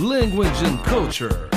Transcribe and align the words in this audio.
language 0.00 0.62
and 0.62 0.78
culture. 0.84 1.49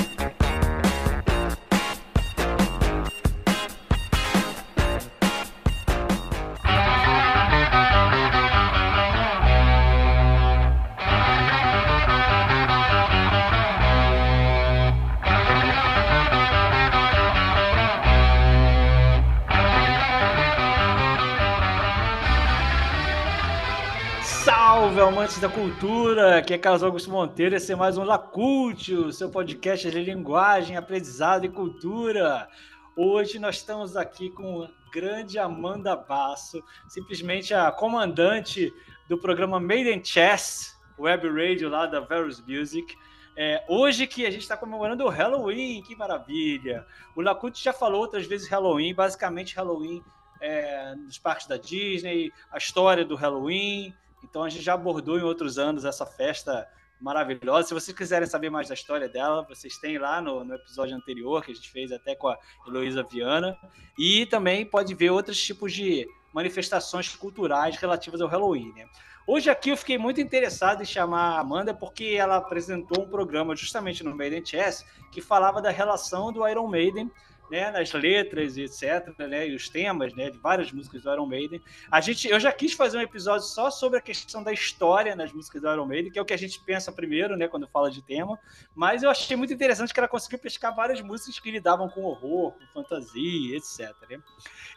Da 25.44 25.50
cultura! 25.50 26.38
Aqui 26.38 26.54
é 26.54 26.58
Carlos 26.58 26.82
Augusto 26.82 27.10
Monteiro, 27.10 27.54
esse 27.54 27.70
é 27.70 27.76
mais 27.76 27.98
um 27.98 28.02
Lacúltio, 28.02 29.12
seu 29.12 29.28
podcast 29.28 29.90
de 29.90 30.02
linguagem, 30.02 30.74
aprendizado 30.74 31.44
e 31.44 31.50
cultura. 31.50 32.48
Hoje 32.96 33.38
nós 33.38 33.56
estamos 33.56 33.94
aqui 33.94 34.30
com 34.30 34.62
a 34.62 34.70
grande 34.90 35.38
Amanda 35.38 35.94
Basso, 35.94 36.64
simplesmente 36.88 37.52
a 37.52 37.70
comandante 37.70 38.72
do 39.06 39.18
programa 39.18 39.60
Made 39.60 39.92
in 39.92 40.02
Chess, 40.02 40.74
web 40.98 41.28
radio 41.28 41.68
lá 41.68 41.84
da 41.84 42.00
Various 42.00 42.40
Music. 42.40 42.96
É, 43.36 43.62
hoje 43.68 44.06
que 44.06 44.24
a 44.24 44.30
gente 44.30 44.40
está 44.40 44.56
comemorando 44.56 45.04
o 45.04 45.10
Halloween, 45.10 45.82
que 45.82 45.94
maravilha! 45.94 46.86
O 47.14 47.20
Lacute 47.20 47.62
já 47.62 47.74
falou 47.74 48.00
outras 48.00 48.24
vezes 48.24 48.48
Halloween, 48.48 48.94
basicamente 48.94 49.56
Halloween 49.56 50.02
é, 50.40 50.94
nos 50.94 51.18
parques 51.18 51.46
da 51.46 51.58
Disney, 51.58 52.32
a 52.50 52.56
história 52.56 53.04
do 53.04 53.14
Halloween. 53.14 53.94
Então 54.24 54.42
a 54.42 54.48
gente 54.48 54.64
já 54.64 54.74
abordou 54.74 55.18
em 55.18 55.22
outros 55.22 55.58
anos 55.58 55.84
essa 55.84 56.04
festa 56.06 56.66
maravilhosa. 57.00 57.68
Se 57.68 57.74
vocês 57.74 57.96
quiserem 57.96 58.26
saber 58.26 58.50
mais 58.50 58.68
da 58.68 58.74
história 58.74 59.08
dela, 59.08 59.46
vocês 59.48 59.76
têm 59.78 59.98
lá 59.98 60.20
no, 60.20 60.44
no 60.44 60.54
episódio 60.54 60.96
anterior 60.96 61.44
que 61.44 61.52
a 61.52 61.54
gente 61.54 61.70
fez 61.70 61.92
até 61.92 62.14
com 62.14 62.28
a 62.28 62.38
Heloísa 62.66 63.02
Viana. 63.02 63.56
E 63.98 64.26
também 64.26 64.64
pode 64.64 64.94
ver 64.94 65.10
outros 65.10 65.40
tipos 65.42 65.72
de 65.72 66.06
manifestações 66.32 67.14
culturais 67.14 67.76
relativas 67.76 68.20
ao 68.20 68.28
Halloween. 68.28 68.72
Né? 68.74 68.88
Hoje 69.26 69.48
aqui 69.48 69.70
eu 69.70 69.76
fiquei 69.76 69.96
muito 69.96 70.20
interessado 70.20 70.82
em 70.82 70.86
chamar 70.86 71.36
a 71.36 71.40
Amanda 71.40 71.72
porque 71.72 72.16
ela 72.18 72.36
apresentou 72.36 73.04
um 73.04 73.08
programa 73.08 73.54
justamente 73.54 74.02
no 74.02 74.14
Maiden 74.14 74.44
Chess 74.44 74.84
que 75.12 75.20
falava 75.20 75.62
da 75.62 75.70
relação 75.70 76.32
do 76.32 76.46
Iron 76.48 76.66
Maiden 76.66 77.10
né, 77.50 77.70
nas 77.70 77.92
letras 77.92 78.56
etc, 78.56 79.16
né, 79.18 79.48
e 79.48 79.54
os 79.54 79.68
temas, 79.68 80.14
né, 80.14 80.30
de 80.30 80.38
várias 80.38 80.72
músicas 80.72 81.02
do 81.02 81.12
Iron 81.12 81.26
Maiden. 81.26 81.60
A 81.90 82.00
gente, 82.00 82.28
eu 82.28 82.40
já 82.40 82.52
quis 82.52 82.72
fazer 82.72 82.98
um 82.98 83.02
episódio 83.02 83.46
só 83.46 83.70
sobre 83.70 83.98
a 83.98 84.02
questão 84.02 84.42
da 84.42 84.52
história 84.52 85.14
nas 85.14 85.32
músicas 85.32 85.62
do 85.62 85.70
Iron 85.70 85.86
Maiden, 85.86 86.10
que 86.12 86.18
é 86.18 86.22
o 86.22 86.24
que 86.24 86.34
a 86.34 86.38
gente 86.38 86.60
pensa 86.60 86.92
primeiro, 86.92 87.36
né, 87.36 87.48
quando 87.48 87.68
fala 87.68 87.90
de 87.90 88.02
tema, 88.02 88.38
mas 88.74 89.02
eu 89.02 89.10
achei 89.10 89.36
muito 89.36 89.52
interessante 89.52 89.92
que 89.92 90.00
ela 90.00 90.08
conseguiu 90.08 90.38
pescar 90.38 90.74
várias 90.74 91.00
músicas 91.00 91.38
que 91.38 91.50
lidavam 91.50 91.88
com 91.88 92.02
horror, 92.02 92.52
com 92.52 92.82
fantasia, 92.82 93.56
etc. 93.56 93.94
Né? 94.08 94.18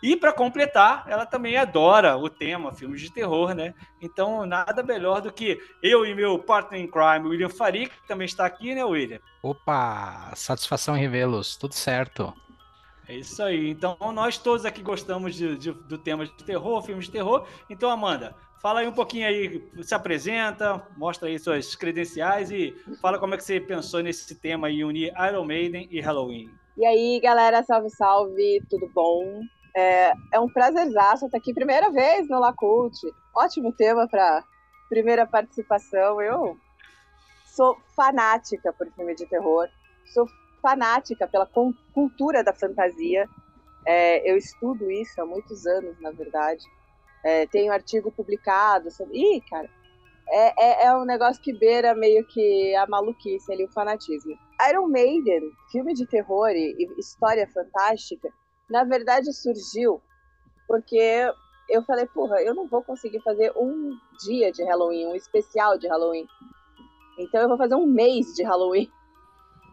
E 0.01 0.15
para 0.15 0.31
completar, 0.33 1.05
ela 1.07 1.25
também 1.25 1.57
adora 1.57 2.17
o 2.17 2.29
tema 2.29 2.73
filmes 2.73 3.01
de 3.01 3.11
terror, 3.11 3.53
né? 3.53 3.73
Então, 4.01 4.45
nada 4.45 4.83
melhor 4.83 5.21
do 5.21 5.31
que 5.31 5.59
eu 5.81 6.05
e 6.05 6.13
meu 6.13 6.37
partner 6.39 6.81
in 6.81 6.87
crime, 6.87 7.27
William 7.27 7.49
Farik, 7.49 7.89
que 7.89 8.07
também 8.07 8.25
está 8.25 8.45
aqui, 8.45 8.75
né, 8.75 8.83
William? 8.83 9.19
Opa, 9.41 10.31
satisfação 10.35 10.95
revê-los, 10.95 11.55
tudo 11.55 11.73
certo. 11.73 12.33
É 13.07 13.15
isso 13.15 13.41
aí. 13.41 13.69
Então, 13.69 13.97
nós 14.13 14.37
todos 14.37 14.65
aqui 14.65 14.81
gostamos 14.81 15.35
de, 15.35 15.57
de, 15.57 15.71
do 15.71 15.97
tema 15.97 16.25
de 16.25 16.43
terror, 16.43 16.81
filmes 16.81 17.05
de 17.05 17.11
terror. 17.11 17.47
Então, 17.69 17.89
Amanda, 17.89 18.35
fala 18.61 18.81
aí 18.81 18.87
um 18.87 18.93
pouquinho 18.93 19.25
aí, 19.27 19.65
se 19.81 19.95
apresenta, 19.95 20.85
mostra 20.97 21.29
aí 21.29 21.39
suas 21.39 21.73
credenciais 21.75 22.51
e 22.51 22.75
fala 23.01 23.17
como 23.17 23.33
é 23.33 23.37
que 23.37 23.43
você 23.43 23.61
pensou 23.61 24.01
nesse 24.01 24.35
tema 24.35 24.67
aí, 24.67 24.83
unir 24.83 25.13
Iron 25.29 25.45
Maiden 25.45 25.87
e 25.89 26.01
Halloween. 26.01 26.51
E 26.75 26.85
aí, 26.85 27.19
galera, 27.21 27.63
salve, 27.63 27.89
salve, 27.89 28.61
tudo 28.69 28.89
bom? 28.93 29.41
É, 29.75 30.11
é 30.33 30.39
um 30.39 30.49
prazerzaço 30.49 31.25
estar 31.25 31.37
aqui, 31.37 31.53
primeira 31.53 31.89
vez 31.91 32.27
no 32.29 32.39
Lacult. 32.39 32.93
Ótimo 33.33 33.71
tema 33.71 34.07
para 34.07 34.43
primeira 34.89 35.25
participação. 35.25 36.21
Eu 36.21 36.57
sou 37.45 37.77
fanática 37.95 38.73
por 38.73 38.91
filme 38.91 39.15
de 39.15 39.25
terror, 39.27 39.67
sou 40.13 40.27
fanática 40.67 41.25
pela 41.25 41.49
cultura 41.93 42.43
da 42.43 42.53
fantasia. 42.53 43.25
É, 43.85 44.29
eu 44.29 44.35
estudo 44.35 44.91
isso 44.91 45.21
há 45.21 45.25
muitos 45.25 45.65
anos, 45.65 45.97
na 46.01 46.11
verdade. 46.11 46.65
É, 47.23 47.47
tenho 47.47 47.71
artigo 47.71 48.11
publicado 48.11 48.91
sobre. 48.91 49.17
Ih, 49.17 49.41
cara, 49.49 49.69
é, 50.29 50.65
é, 50.65 50.85
é, 50.87 50.97
um 50.97 51.05
negócio 51.05 51.41
que 51.41 51.57
beira 51.57 51.95
meio 51.95 52.25
que 52.27 52.75
a 52.75 52.85
maluquice 52.85 53.51
ali, 53.53 53.63
o 53.63 53.71
fanatismo. 53.71 54.37
Iron 54.69 54.87
Maiden, 54.87 55.51
filme 55.71 55.93
de 55.93 56.05
terror 56.05 56.49
e, 56.49 56.75
história 56.97 57.47
fantástica, 57.47 58.29
na 58.69 58.83
verdade 58.83 59.31
surgiu 59.31 60.01
porque 60.67 61.31
eu 61.69 61.81
falei, 61.83 62.05
porra, 62.07 62.41
eu 62.41 62.53
não 62.53 62.67
vou 62.67 62.83
conseguir 62.83 63.21
fazer 63.21 63.53
um 63.55 63.97
dia 64.25 64.51
de 64.51 64.63
Halloween, 64.65 65.07
um 65.07 65.15
especial 65.15 65.77
de 65.77 65.87
Halloween. 65.87 66.27
Então 67.17 67.41
eu 67.41 67.47
vou 67.47 67.57
fazer 67.57 67.75
um 67.75 67.85
mês 67.85 68.33
de 68.33 68.43
Halloween. 68.43 68.91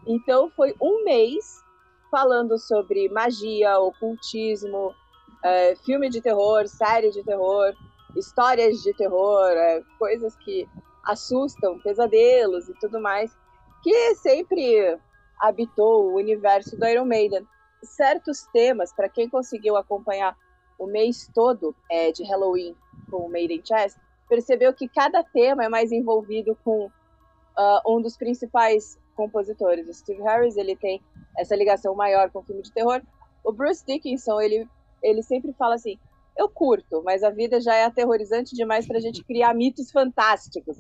Então 0.07 0.51
foi 0.51 0.75
um 0.81 1.05
mês 1.05 1.63
falando 2.11 2.59
sobre 2.59 3.09
magia, 3.09 3.79
ocultismo, 3.79 4.95
é, 5.43 5.75
filme 5.77 6.09
de 6.09 6.21
terror, 6.21 6.67
série 6.69 7.11
de 7.11 7.23
terror, 7.23 7.75
histórias 8.17 8.83
de 8.83 8.95
terror, 8.95 9.51
é, 9.51 9.83
coisas 9.99 10.37
que 10.37 10.69
assustam, 11.05 11.79
pesadelos 11.81 12.69
e 12.69 12.75
tudo 12.75 13.01
mais, 13.01 13.37
que 13.83 14.15
sempre 14.17 14.99
habitou 15.41 16.07
o 16.07 16.15
universo 16.15 16.77
do 16.77 16.87
Iron 16.87 17.05
Maiden. 17.05 17.47
Certos 17.83 18.47
temas, 18.53 18.93
para 18.93 19.09
quem 19.09 19.29
conseguiu 19.29 19.77
acompanhar 19.77 20.37
o 20.79 20.87
mês 20.87 21.31
todo 21.35 21.75
é, 21.91 22.11
de 22.11 22.25
Halloween 22.25 22.75
com 23.11 23.27
o 23.27 23.29
Maiden 23.29 23.63
Chess, 23.65 23.99
percebeu 24.29 24.73
que 24.73 24.89
cada 24.89 25.23
tema 25.23 25.65
é 25.65 25.69
mais 25.69 25.93
envolvido 25.93 26.57
com 26.65 26.87
uh, 26.87 27.81
um 27.87 28.01
dos 28.01 28.17
principais 28.17 28.99
compositores. 29.15 29.89
O 29.89 29.95
Steve 29.95 30.23
Harris, 30.23 30.57
ele 30.57 30.77
tem 30.77 31.01
essa 31.39 31.57
ligação 31.57 31.95
maior 31.95 32.31
com 32.31 32.41
o 32.41 32.43
filme 32.43 32.63
de 32.63 32.73
terror. 32.73 33.01
O 33.45 33.53
Bruce 33.53 33.85
Dickinson, 33.87 34.41
ele, 34.41 34.69
ele 35.03 35.23
sempre 35.23 35.53
fala 35.53 35.75
assim, 35.75 35.99
eu 36.37 36.49
curto, 36.49 37.03
mas 37.05 37.23
a 37.23 37.31
vida 37.31 37.61
já 37.61 37.75
é 37.75 37.85
aterrorizante 37.85 38.55
demais 38.55 38.87
para 38.87 38.99
a 38.99 39.01
gente 39.01 39.25
criar 39.25 39.55
mitos 39.55 39.91
fantásticos. 39.91 40.77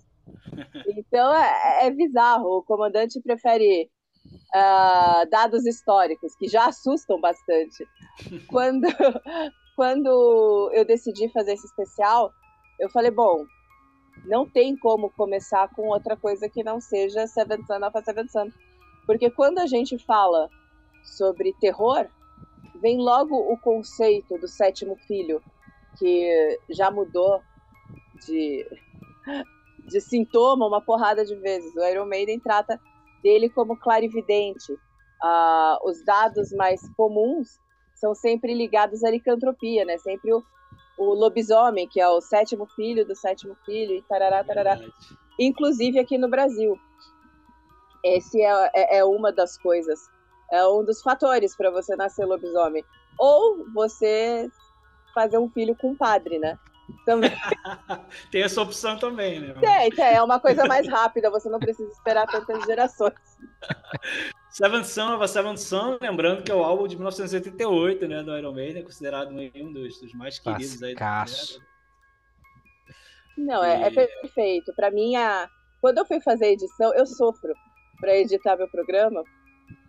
Então 0.86 1.34
é, 1.34 1.86
é 1.86 1.90
bizarro. 1.90 2.58
O 2.58 2.62
comandante 2.62 3.20
prefere 3.20 3.90
uh, 4.54 5.28
dados 5.30 5.66
históricos, 5.66 6.34
que 6.36 6.48
já 6.48 6.66
assustam 6.66 7.20
bastante. 7.20 7.86
Quando, 8.48 8.86
quando 9.76 10.70
eu 10.72 10.84
decidi 10.84 11.28
fazer 11.30 11.54
esse 11.54 11.66
especial, 11.66 12.30
eu 12.78 12.88
falei, 12.90 13.10
bom, 13.10 13.44
não 14.24 14.48
tem 14.48 14.76
como 14.76 15.10
começar 15.10 15.68
com 15.74 15.88
outra 15.88 16.16
coisa 16.16 16.48
que 16.48 16.62
não 16.62 16.80
seja 16.80 17.26
Seven 17.26 17.64
Son 17.66 17.84
of 17.86 17.96
a 17.96 18.02
Seven 18.02 18.28
Son. 18.28 18.48
Porque 19.06 19.30
quando 19.30 19.58
a 19.58 19.66
gente 19.66 19.98
fala 19.98 20.48
sobre 21.02 21.52
terror, 21.60 22.08
vem 22.80 22.98
logo 22.98 23.36
o 23.36 23.58
conceito 23.58 24.38
do 24.38 24.48
sétimo 24.48 24.96
filho, 25.06 25.42
que 25.98 26.58
já 26.70 26.90
mudou 26.90 27.40
de, 28.26 28.66
de 29.86 30.00
sintoma 30.00 30.66
uma 30.66 30.80
porrada 30.80 31.24
de 31.24 31.34
vezes. 31.36 31.74
O 31.76 31.84
Iron 31.84 32.06
Maiden 32.06 32.40
trata 32.40 32.80
dele 33.22 33.48
como 33.48 33.76
clarividente. 33.76 34.72
Uh, 34.72 35.88
os 35.88 36.04
dados 36.04 36.52
mais 36.52 36.80
comuns 36.96 37.58
são 37.94 38.14
sempre 38.14 38.52
ligados 38.52 39.02
à 39.02 39.10
licantropia, 39.10 39.84
né? 39.84 39.96
Sempre 39.98 40.32
o, 40.32 40.42
o 40.96 41.14
lobisomem, 41.14 41.88
que 41.88 42.00
é 42.00 42.08
o 42.08 42.20
sétimo 42.20 42.66
filho 42.66 43.06
do 43.06 43.14
sétimo 43.14 43.56
filho, 43.64 43.94
e 43.94 44.02
tarará, 44.02 44.44
tarará. 44.44 44.78
Inclusive 45.38 45.98
aqui 45.98 46.16
no 46.16 46.28
Brasil. 46.28 46.78
Esse 48.04 48.40
é, 48.40 48.70
é, 48.74 48.98
é 48.98 49.04
uma 49.04 49.32
das 49.32 49.56
coisas, 49.58 49.98
é 50.52 50.66
um 50.66 50.84
dos 50.84 51.00
fatores 51.02 51.56
para 51.56 51.70
você 51.70 51.96
nascer 51.96 52.24
lobisomem. 52.24 52.84
Ou 53.18 53.64
você 53.72 54.48
fazer 55.14 55.38
um 55.38 55.48
filho 55.48 55.76
com 55.76 55.90
um 55.90 55.96
padre, 55.96 56.38
né? 56.38 56.58
Também. 57.06 57.30
tem 58.30 58.42
essa 58.42 58.60
opção 58.60 58.98
também, 58.98 59.40
né? 59.40 59.54
Tem, 59.60 59.90
tem, 59.90 60.04
é 60.04 60.22
uma 60.22 60.38
coisa 60.38 60.66
mais 60.66 60.86
rápida, 60.86 61.30
você 61.30 61.48
não 61.48 61.58
precisa 61.58 61.90
esperar 61.90 62.26
tantas 62.26 62.62
gerações. 62.64 63.14
Seven 64.54 64.84
Son 64.84 65.16
of 65.16 65.24
a 65.24 65.26
Seven 65.26 65.56
Son, 65.56 65.98
lembrando 66.00 66.44
que 66.44 66.52
é 66.52 66.54
o 66.54 66.62
álbum 66.62 66.86
de 66.86 66.94
1988, 66.94 68.06
né, 68.06 68.22
do 68.22 68.38
Iron 68.38 68.52
Maiden, 68.52 68.84
considerado 68.84 69.30
um 69.32 69.72
dos, 69.72 69.98
dos 69.98 70.14
mais 70.14 70.38
queridos 70.38 70.80
aí. 70.80 70.94
Não, 73.36 73.64
é, 73.64 73.88
é 73.88 73.90
perfeito. 73.90 74.72
Para 74.76 74.92
mim, 74.92 75.16
a... 75.16 75.50
quando 75.80 75.98
eu 75.98 76.06
fui 76.06 76.20
fazer 76.20 76.52
edição, 76.52 76.94
eu 76.94 77.04
sofro 77.04 77.52
para 77.98 78.16
editar 78.16 78.56
meu 78.56 78.68
programa, 78.68 79.24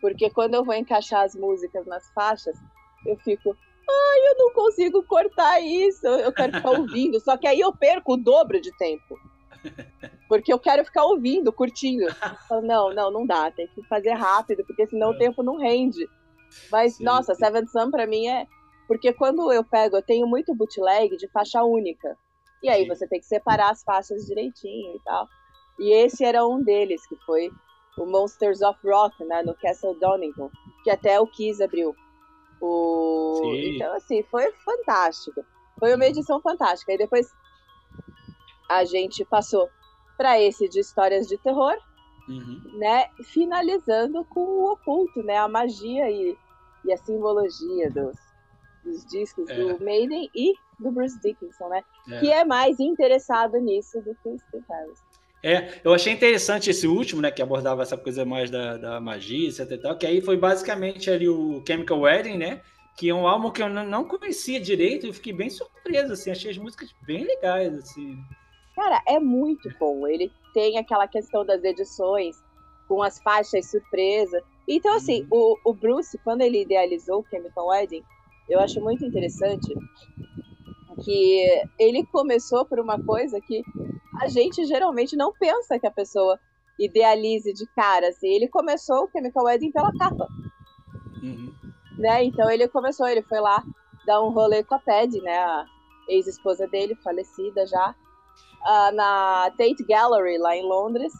porque 0.01 0.31
quando 0.31 0.55
eu 0.55 0.65
vou 0.65 0.73
encaixar 0.73 1.21
as 1.21 1.35
músicas 1.35 1.85
nas 1.85 2.09
faixas, 2.15 2.57
eu 3.05 3.15
fico, 3.17 3.55
ai, 3.87 4.31
eu 4.31 4.35
não 4.39 4.51
consigo 4.51 5.03
cortar 5.03 5.59
isso, 5.59 6.07
eu 6.07 6.33
quero 6.33 6.53
ficar 6.53 6.71
ouvindo, 6.81 7.19
só 7.19 7.37
que 7.37 7.45
aí 7.45 7.59
eu 7.59 7.71
perco 7.71 8.13
o 8.13 8.17
dobro 8.17 8.59
de 8.59 8.75
tempo. 8.79 9.15
Porque 10.27 10.51
eu 10.51 10.59
quero 10.59 10.83
ficar 10.83 11.03
ouvindo, 11.05 11.53
curtindo. 11.53 12.05
Não, 12.63 12.93
não, 12.93 13.11
não 13.11 13.25
dá, 13.25 13.51
tem 13.51 13.67
que 13.67 13.83
fazer 13.83 14.13
rápido, 14.13 14.65
porque 14.65 14.87
senão 14.87 15.13
é. 15.13 15.15
o 15.15 15.17
tempo 15.17 15.43
não 15.43 15.57
rende. 15.57 16.07
Mas, 16.71 16.95
sim, 16.95 17.03
nossa, 17.03 17.33
sim. 17.35 17.43
Seven 17.43 17.67
Sun 17.67 17.91
pra 17.91 18.07
mim 18.07 18.27
é. 18.27 18.47
Porque 18.87 19.13
quando 19.13 19.51
eu 19.51 19.63
pego, 19.63 19.97
eu 19.97 20.01
tenho 20.01 20.27
muito 20.27 20.53
bootleg 20.53 21.15
de 21.17 21.27
faixa 21.29 21.63
única. 21.63 22.17
E 22.63 22.69
aí 22.69 22.83
sim. 22.83 22.87
você 22.87 23.07
tem 23.07 23.19
que 23.19 23.25
separar 23.25 23.71
as 23.71 23.83
faixas 23.83 24.25
direitinho 24.25 24.95
e 24.95 24.99
tal. 25.03 25.27
E 25.79 25.91
esse 25.91 26.23
era 26.23 26.45
um 26.45 26.63
deles, 26.63 27.05
que 27.07 27.15
foi 27.25 27.51
o 27.97 28.05
Monsters 28.05 28.61
of 28.61 28.79
Rock, 28.87 29.23
né, 29.25 29.41
no 29.43 29.55
Castle 29.55 29.97
Donington, 29.99 30.49
que 30.83 30.89
até 30.89 31.19
o 31.19 31.27
Kiss 31.27 31.63
abriu. 31.63 31.95
O... 32.61 33.53
Então, 33.53 33.93
assim, 33.95 34.23
foi 34.23 34.51
fantástico. 34.63 35.45
Foi 35.79 35.93
uma 35.93 36.05
edição 36.05 36.41
fantástica. 36.41 36.93
E 36.93 36.97
depois 36.97 37.29
a 38.69 38.83
gente 38.85 39.23
passou 39.25 39.69
para 40.17 40.39
esse 40.41 40.67
de 40.69 40.79
histórias 40.79 41.27
de 41.27 41.37
terror, 41.37 41.75
uhum. 42.27 42.61
né? 42.77 43.05
Finalizando 43.23 44.23
com 44.25 44.41
o 44.41 44.71
oculto, 44.71 45.23
né? 45.23 45.37
A 45.37 45.47
magia 45.47 46.09
e, 46.09 46.37
e 46.85 46.93
a 46.93 46.97
simbologia 46.97 47.89
dos, 47.91 48.15
dos 48.83 49.05
discos 49.05 49.49
é. 49.49 49.55
do 49.55 49.83
Maiden 49.83 50.29
e 50.35 50.53
do 50.79 50.91
Bruce 50.91 51.19
Dickinson, 51.21 51.69
né? 51.69 51.83
É. 52.09 52.19
Que 52.19 52.31
é 52.31 52.45
mais 52.45 52.79
interessado 52.79 53.57
nisso 53.59 54.01
do 54.01 54.15
que 54.15 54.29
o 54.29 54.37
Steve 54.37 54.65
Harris. 54.69 54.99
É, 55.43 55.79
eu 55.83 55.93
achei 55.93 56.11
interessante 56.11 56.71
esse 56.71 56.87
último, 56.87 57.21
né, 57.21 57.29
que 57.29 57.39
abordava 57.39 57.83
essa 57.83 57.95
coisa 57.95 58.25
mais 58.25 58.49
da, 58.49 58.77
da 58.77 58.99
magia, 58.99 59.47
etc 59.47 59.69
e 59.69 59.77
tal, 59.77 59.95
que 59.95 60.07
aí 60.07 60.19
foi 60.19 60.37
basicamente 60.37 61.07
ali 61.11 61.29
o 61.29 61.63
Chemical 61.67 61.99
Wedding, 61.99 62.35
né, 62.35 62.61
que 62.97 63.09
é 63.09 63.13
um 63.13 63.27
álbum 63.27 63.51
que 63.51 63.61
eu 63.61 63.69
não 63.69 64.05
conhecia 64.05 64.59
direito 64.59 65.05
e 65.05 65.13
fiquei 65.13 65.33
bem 65.33 65.49
surpreso, 65.51 66.13
assim, 66.13 66.31
achei 66.31 66.49
as 66.49 66.57
músicas 66.57 66.95
bem 67.05 67.25
legais, 67.25 67.77
assim. 67.77 68.17
Cara, 68.75 69.01
é 69.07 69.19
muito 69.19 69.69
bom. 69.79 70.05
Ele 70.07 70.31
tem 70.53 70.77
aquela 70.77 71.07
questão 71.07 71.45
das 71.45 71.63
edições 71.63 72.35
com 72.87 73.01
as 73.01 73.19
faixas 73.19 73.71
surpresa. 73.71 74.41
Então, 74.67 74.93
assim, 74.95 75.27
uhum. 75.31 75.55
o, 75.63 75.71
o 75.71 75.73
Bruce, 75.73 76.17
quando 76.23 76.41
ele 76.41 76.61
idealizou 76.61 77.21
o 77.21 77.29
Chemical 77.29 77.67
Wedding, 77.67 78.03
eu 78.49 78.59
acho 78.59 78.81
muito 78.81 79.05
interessante 79.05 79.73
que 81.03 81.45
ele 81.79 82.05
começou 82.05 82.65
por 82.65 82.79
uma 82.79 83.01
coisa 83.03 83.39
que 83.41 83.63
a 84.21 84.27
gente 84.27 84.65
geralmente 84.65 85.15
não 85.15 85.33
pensa 85.33 85.79
que 85.79 85.87
a 85.87 85.91
pessoa 85.91 86.39
idealize 86.79 87.53
de 87.53 87.65
cara. 87.67 88.09
Assim. 88.09 88.27
Ele 88.27 88.47
começou 88.47 89.05
o 89.05 89.09
Chemical 89.11 89.45
Wedding 89.45 89.71
pela 89.71 89.91
capa. 89.97 90.27
Uhum. 91.23 91.53
Né? 91.97 92.23
Então 92.25 92.49
ele 92.49 92.67
começou, 92.67 93.07
ele 93.07 93.21
foi 93.23 93.39
lá 93.39 93.63
dar 94.05 94.21
um 94.21 94.29
rolê 94.29 94.63
com 94.63 94.75
a 94.75 94.79
Pad, 94.79 95.19
né? 95.21 95.37
A 95.37 95.65
ex-esposa 96.07 96.67
dele, 96.67 96.95
falecida 96.95 97.65
já 97.65 97.95
uh, 98.65 98.91
na 98.93 99.51
Tate 99.51 99.83
Gallery, 99.87 100.37
lá 100.37 100.55
em 100.55 100.63
Londres. 100.63 101.13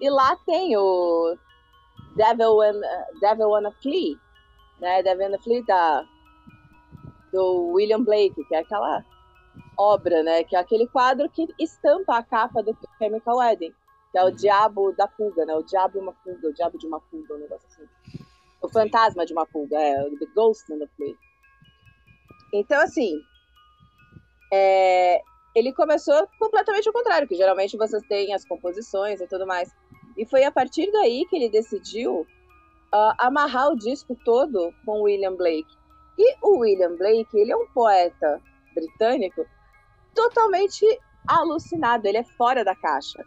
E 0.00 0.10
lá 0.10 0.36
tem 0.46 0.76
o 0.76 1.36
Devil, 2.16 2.62
and, 2.62 2.80
Devil 3.20 3.48
Wanna 3.48 3.72
Flee, 3.82 4.18
né? 4.80 5.02
Devil 5.02 5.24
Wanna 5.24 5.38
Flee 5.38 5.64
da, 5.64 6.04
do 7.32 7.72
William 7.72 8.02
Blake, 8.02 8.44
que 8.44 8.54
é 8.54 8.60
aquela 8.60 9.04
obra, 9.76 10.22
né? 10.22 10.44
Que 10.44 10.56
é 10.56 10.58
aquele 10.58 10.86
quadro 10.86 11.28
que 11.30 11.46
estampa 11.58 12.18
a 12.18 12.22
capa 12.22 12.62
do 12.62 12.76
Chemical 12.98 13.38
Wedding, 13.38 13.74
que 14.12 14.18
é 14.18 14.22
o 14.22 14.26
uhum. 14.26 14.34
diabo 14.34 14.92
da 14.92 15.06
pulga, 15.06 15.44
né? 15.44 15.54
O 15.54 15.62
diabo 15.62 15.98
e 15.98 16.00
uma 16.00 16.12
pulga, 16.12 16.48
o 16.48 16.54
diabo 16.54 16.78
de 16.78 16.86
uma 16.86 17.00
pulga, 17.00 17.34
um 17.34 17.38
negócio 17.38 17.68
assim. 17.68 17.88
O 18.62 18.68
fantasma 18.68 19.24
de 19.26 19.32
uma 19.32 19.46
pulga, 19.46 19.78
é, 19.78 20.02
o 20.02 20.18
The 20.18 20.26
Ghost 20.34 20.72
in 20.72 20.78
the 20.78 20.86
Flea. 20.96 21.14
Então, 22.52 22.80
assim, 22.80 23.20
é, 24.52 25.20
ele 25.56 25.72
começou 25.72 26.28
completamente 26.38 26.86
ao 26.86 26.92
contrário, 26.92 27.26
que 27.26 27.34
geralmente 27.34 27.78
vocês 27.78 28.02
têm 28.02 28.34
as 28.34 28.44
composições 28.44 29.22
e 29.22 29.26
tudo 29.26 29.46
mais. 29.46 29.74
E 30.14 30.26
foi 30.26 30.44
a 30.44 30.52
partir 30.52 30.92
daí 30.92 31.24
que 31.30 31.34
ele 31.34 31.48
decidiu 31.48 32.20
uh, 32.20 33.14
amarrar 33.16 33.70
o 33.70 33.76
disco 33.76 34.14
todo 34.22 34.70
com 34.84 35.00
William 35.00 35.34
Blake. 35.34 35.74
E 36.18 36.36
o 36.42 36.58
William 36.58 36.94
Blake, 36.96 37.34
ele 37.34 37.52
é 37.52 37.56
um 37.56 37.66
poeta 37.68 38.38
britânico 38.74 39.46
totalmente 40.14 40.84
alucinado, 41.26 42.06
ele 42.06 42.18
é 42.18 42.24
fora 42.24 42.62
da 42.62 42.76
caixa. 42.76 43.24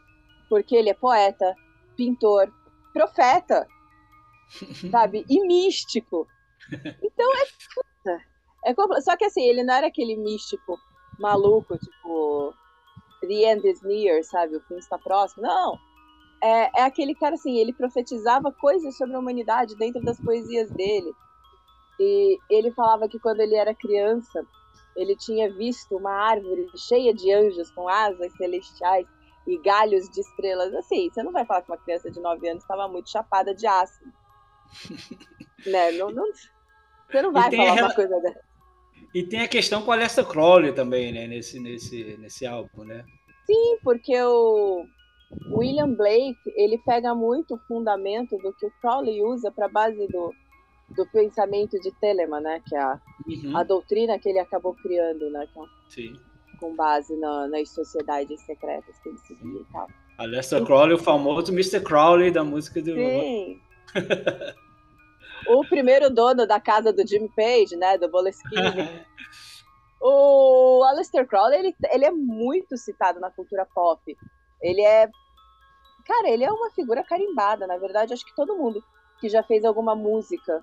Porque 0.47 0.75
ele 0.75 0.91
é 0.91 0.93
poeta, 0.93 1.55
pintor, 1.97 2.53
profeta, 2.93 3.67
sabe? 4.91 5.25
E 5.27 5.47
místico. 5.47 6.27
Então 7.01 7.31
é. 8.05 8.69
é 8.69 9.01
só 9.01 9.17
que 9.17 9.25
assim, 9.25 9.41
ele 9.41 9.63
não 9.63 9.73
era 9.73 9.87
aquele 9.87 10.15
místico 10.15 10.77
maluco, 11.19 11.77
tipo, 11.77 12.53
the 13.21 13.51
end 13.51 13.67
is 13.67 13.81
near, 13.81 14.23
sabe? 14.23 14.55
O 14.55 14.61
fim 14.61 14.77
está 14.77 14.97
próximo. 14.97 15.43
Não. 15.43 15.77
É, 16.41 16.81
é 16.81 16.83
aquele 16.83 17.13
cara 17.13 17.35
assim, 17.35 17.57
ele 17.57 17.73
profetizava 17.73 18.51
coisas 18.51 18.95
sobre 18.97 19.15
a 19.15 19.19
humanidade 19.19 19.75
dentro 19.75 20.01
das 20.01 20.19
poesias 20.19 20.69
dele. 20.71 21.13
E 21.99 22.37
ele 22.49 22.71
falava 22.71 23.09
que 23.09 23.19
quando 23.19 23.41
ele 23.41 23.55
era 23.55 23.75
criança, 23.75 24.45
ele 24.95 25.15
tinha 25.17 25.51
visto 25.53 25.97
uma 25.97 26.11
árvore 26.11 26.67
cheia 26.75 27.13
de 27.13 27.31
anjos 27.33 27.69
com 27.71 27.89
asas 27.89 28.31
celestiais 28.37 29.05
e 29.45 29.57
galhos 29.57 30.09
de 30.09 30.21
estrelas. 30.21 30.73
Assim, 30.75 31.09
você 31.09 31.21
não 31.21 31.33
vai 31.33 31.45
falar 31.45 31.61
que 31.61 31.71
uma 31.71 31.77
criança 31.77 32.09
de 32.09 32.21
9 32.21 32.47
anos 32.47 32.63
estava 32.63 32.87
muito 32.87 33.09
chapada 33.09 33.53
de 33.53 33.67
ácido. 33.67 34.11
né? 35.67 35.91
Não, 35.93 36.09
não, 36.09 36.25
você 37.09 37.21
não 37.21 37.33
vai 37.33 37.51
falar 37.53 37.73
uma 37.73 37.93
coisa 37.93 38.19
dessa. 38.21 38.48
E 39.13 39.23
tem 39.23 39.41
a 39.41 39.47
questão 39.47 39.81
com 39.81 39.91
a 39.91 39.95
Lester 39.95 40.25
Crowley 40.25 40.73
também, 40.73 41.11
né, 41.11 41.27
nesse, 41.27 41.59
nesse, 41.59 42.17
nesse 42.17 42.45
álbum, 42.45 42.83
né? 42.83 43.03
Sim, 43.45 43.77
porque 43.83 44.15
o 44.21 44.85
William 45.51 45.93
Blake, 45.93 46.37
ele 46.55 46.77
pega 46.77 47.15
muito 47.15 47.55
o 47.55 47.59
fundamento 47.67 48.37
do 48.37 48.53
que 48.53 48.67
o 48.67 48.71
Crowley 48.79 49.23
usa 49.23 49.51
para 49.51 49.67
base 49.67 50.07
do, 50.07 50.31
do 50.95 51.05
pensamento 51.07 51.79
de 51.79 51.91
Telemann, 51.99 52.41
né, 52.41 52.61
que 52.67 52.75
é 52.75 52.79
a, 52.79 52.99
uhum. 53.27 53.57
a 53.57 53.63
doutrina 53.63 54.19
que 54.19 54.29
ele 54.29 54.39
acabou 54.39 54.75
criando, 54.75 55.29
né, 55.31 55.47
é, 55.55 55.61
Sim. 55.89 56.13
com 56.59 56.75
base 56.75 57.15
na, 57.17 57.47
nas 57.47 57.69
sociedades 57.69 58.39
secretas 58.41 58.99
que 58.99 59.09
ele 59.09 59.17
seguia 59.19 59.61
e 59.61 59.65
tal. 59.71 59.87
A 60.19 60.25
Lester 60.25 60.63
Crowley, 60.63 60.93
o 60.93 60.99
famoso 60.99 61.51
Mr. 61.51 61.81
Crowley 61.81 62.29
da 62.29 62.43
música 62.43 62.81
do... 62.81 62.93
Sim. 62.93 63.59
o 65.47 65.67
primeiro 65.67 66.09
dono 66.09 66.45
da 66.45 66.59
casa 66.59 66.91
do 66.91 67.07
Jimmy 67.07 67.29
Page, 67.35 67.75
né, 67.75 67.97
do 67.97 68.09
Boleskine. 68.09 69.05
o 70.01 70.83
Aleister 70.83 71.27
Crowley, 71.27 71.59
ele, 71.59 71.75
ele 71.91 72.05
é 72.05 72.11
muito 72.11 72.77
citado 72.77 73.19
na 73.19 73.29
cultura 73.29 73.65
pop. 73.73 74.17
Ele 74.61 74.81
é, 74.81 75.09
cara, 76.05 76.29
ele 76.29 76.43
é 76.43 76.51
uma 76.51 76.69
figura 76.71 77.03
carimbada. 77.03 77.67
Na 77.67 77.77
verdade, 77.77 78.13
acho 78.13 78.25
que 78.25 78.35
todo 78.35 78.55
mundo 78.55 78.83
que 79.19 79.29
já 79.29 79.43
fez 79.43 79.65
alguma 79.65 79.95
música 79.95 80.61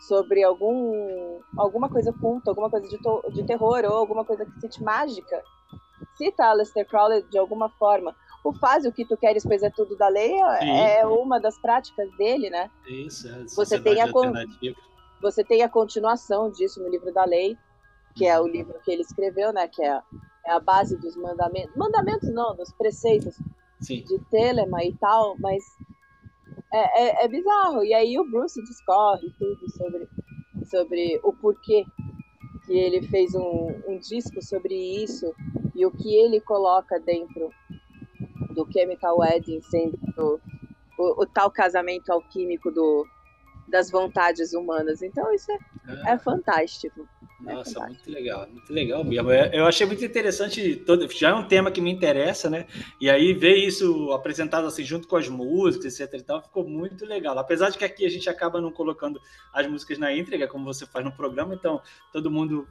sobre 0.00 0.42
algum 0.44 1.40
alguma 1.56 1.88
coisa 1.88 2.12
culta, 2.12 2.50
alguma 2.50 2.70
coisa 2.70 2.88
de, 2.88 2.98
to, 2.98 3.22
de 3.32 3.44
terror 3.44 3.84
ou 3.84 3.96
alguma 3.96 4.24
coisa 4.24 4.46
que 4.46 4.60
cite 4.60 4.82
mágica, 4.82 5.42
cita 6.16 6.44
Aleister 6.44 6.86
Crowley 6.86 7.22
de 7.24 7.36
alguma 7.36 7.68
forma 7.70 8.14
o 8.44 8.52
faz 8.52 8.84
o 8.84 8.92
que 8.92 9.04
tu 9.04 9.16
queres, 9.16 9.44
pois 9.44 9.62
é 9.62 9.70
tudo 9.70 9.96
da 9.96 10.08
lei, 10.08 10.32
Sim. 10.60 10.70
é 10.70 11.06
uma 11.06 11.38
das 11.38 11.58
práticas 11.58 12.10
dele, 12.16 12.50
né? 12.50 12.70
Isso, 12.86 13.28
é 13.28 13.44
você 13.54 13.80
tem 13.80 14.00
a 14.00 14.06
você 15.20 15.42
tem 15.42 15.62
a 15.62 15.68
continuação 15.68 16.50
disso 16.50 16.80
no 16.80 16.88
livro 16.88 17.12
da 17.12 17.24
lei, 17.24 17.56
que 18.14 18.26
é 18.26 18.38
o 18.38 18.44
uhum. 18.44 18.48
livro 18.48 18.80
que 18.84 18.90
ele 18.90 19.02
escreveu, 19.02 19.52
né? 19.52 19.68
Que 19.68 19.82
é, 19.82 20.00
é 20.46 20.52
a 20.52 20.60
base 20.60 20.96
dos 20.96 21.16
mandamentos, 21.16 21.74
mandamentos 21.76 22.28
não, 22.32 22.54
dos 22.54 22.72
preceitos 22.72 23.36
Sim. 23.80 24.02
de 24.04 24.18
Telema 24.30 24.84
e 24.84 24.94
tal, 24.96 25.36
mas 25.38 25.62
é, 26.72 27.02
é, 27.02 27.24
é, 27.24 27.28
bizarro. 27.28 27.84
E 27.84 27.94
aí 27.94 28.18
o 28.18 28.30
Bruce 28.30 28.62
discorre 28.62 29.32
tudo 29.38 29.70
sobre, 29.70 30.08
sobre 30.70 31.20
o 31.24 31.32
porquê 31.32 31.84
que 32.66 32.78
ele 32.78 33.06
fez 33.08 33.34
um, 33.34 33.82
um 33.88 33.98
disco 33.98 34.42
sobre 34.42 34.74
isso 34.74 35.34
e 35.74 35.86
o 35.86 35.90
que 35.90 36.14
ele 36.14 36.40
coloca 36.40 37.00
dentro 37.00 37.50
do 38.58 38.72
Chemical 38.72 39.18
Wedding 39.18 39.60
sendo 39.62 40.40
o, 40.98 41.22
o, 41.22 41.26
tal 41.26 41.50
casamento 41.50 42.10
alquímico 42.10 42.70
do, 42.72 43.06
das 43.68 43.90
vontades 43.90 44.52
humanas. 44.52 45.00
Então 45.02 45.32
isso 45.32 45.50
é, 45.52 45.58
é. 45.86 46.12
é 46.14 46.18
fantástico. 46.18 47.08
É 47.46 47.54
Nossa, 47.54 47.70
é 47.70 47.74
fantástico. 47.74 47.86
muito 47.86 48.10
legal, 48.10 48.48
muito 48.50 48.72
legal 48.72 49.04
mesmo. 49.04 49.30
Eu 49.30 49.64
achei 49.64 49.86
muito 49.86 50.04
interessante, 50.04 50.74
todo, 50.74 51.08
já 51.08 51.30
é 51.30 51.34
um 51.34 51.46
tema 51.46 51.70
que 51.70 51.80
me 51.80 51.92
interessa, 51.92 52.50
né? 52.50 52.66
E 53.00 53.08
aí 53.08 53.32
ver 53.32 53.54
isso 53.54 54.10
apresentado 54.12 54.66
assim 54.66 54.82
junto 54.82 55.06
com 55.06 55.14
as 55.14 55.28
músicas, 55.28 56.00
etc 56.00 56.20
e 56.20 56.24
tal, 56.24 56.42
ficou 56.42 56.68
muito 56.68 57.06
legal. 57.06 57.38
Apesar 57.38 57.70
de 57.70 57.78
que 57.78 57.84
aqui 57.84 58.04
a 58.04 58.10
gente 58.10 58.28
acaba 58.28 58.60
não 58.60 58.72
colocando 58.72 59.20
as 59.52 59.66
músicas 59.68 59.98
na 59.98 60.12
íntegra, 60.12 60.48
como 60.48 60.64
você 60.64 60.84
faz 60.84 61.04
no 61.04 61.12
programa, 61.12 61.54
então 61.54 61.80
todo 62.12 62.28
mundo 62.28 62.66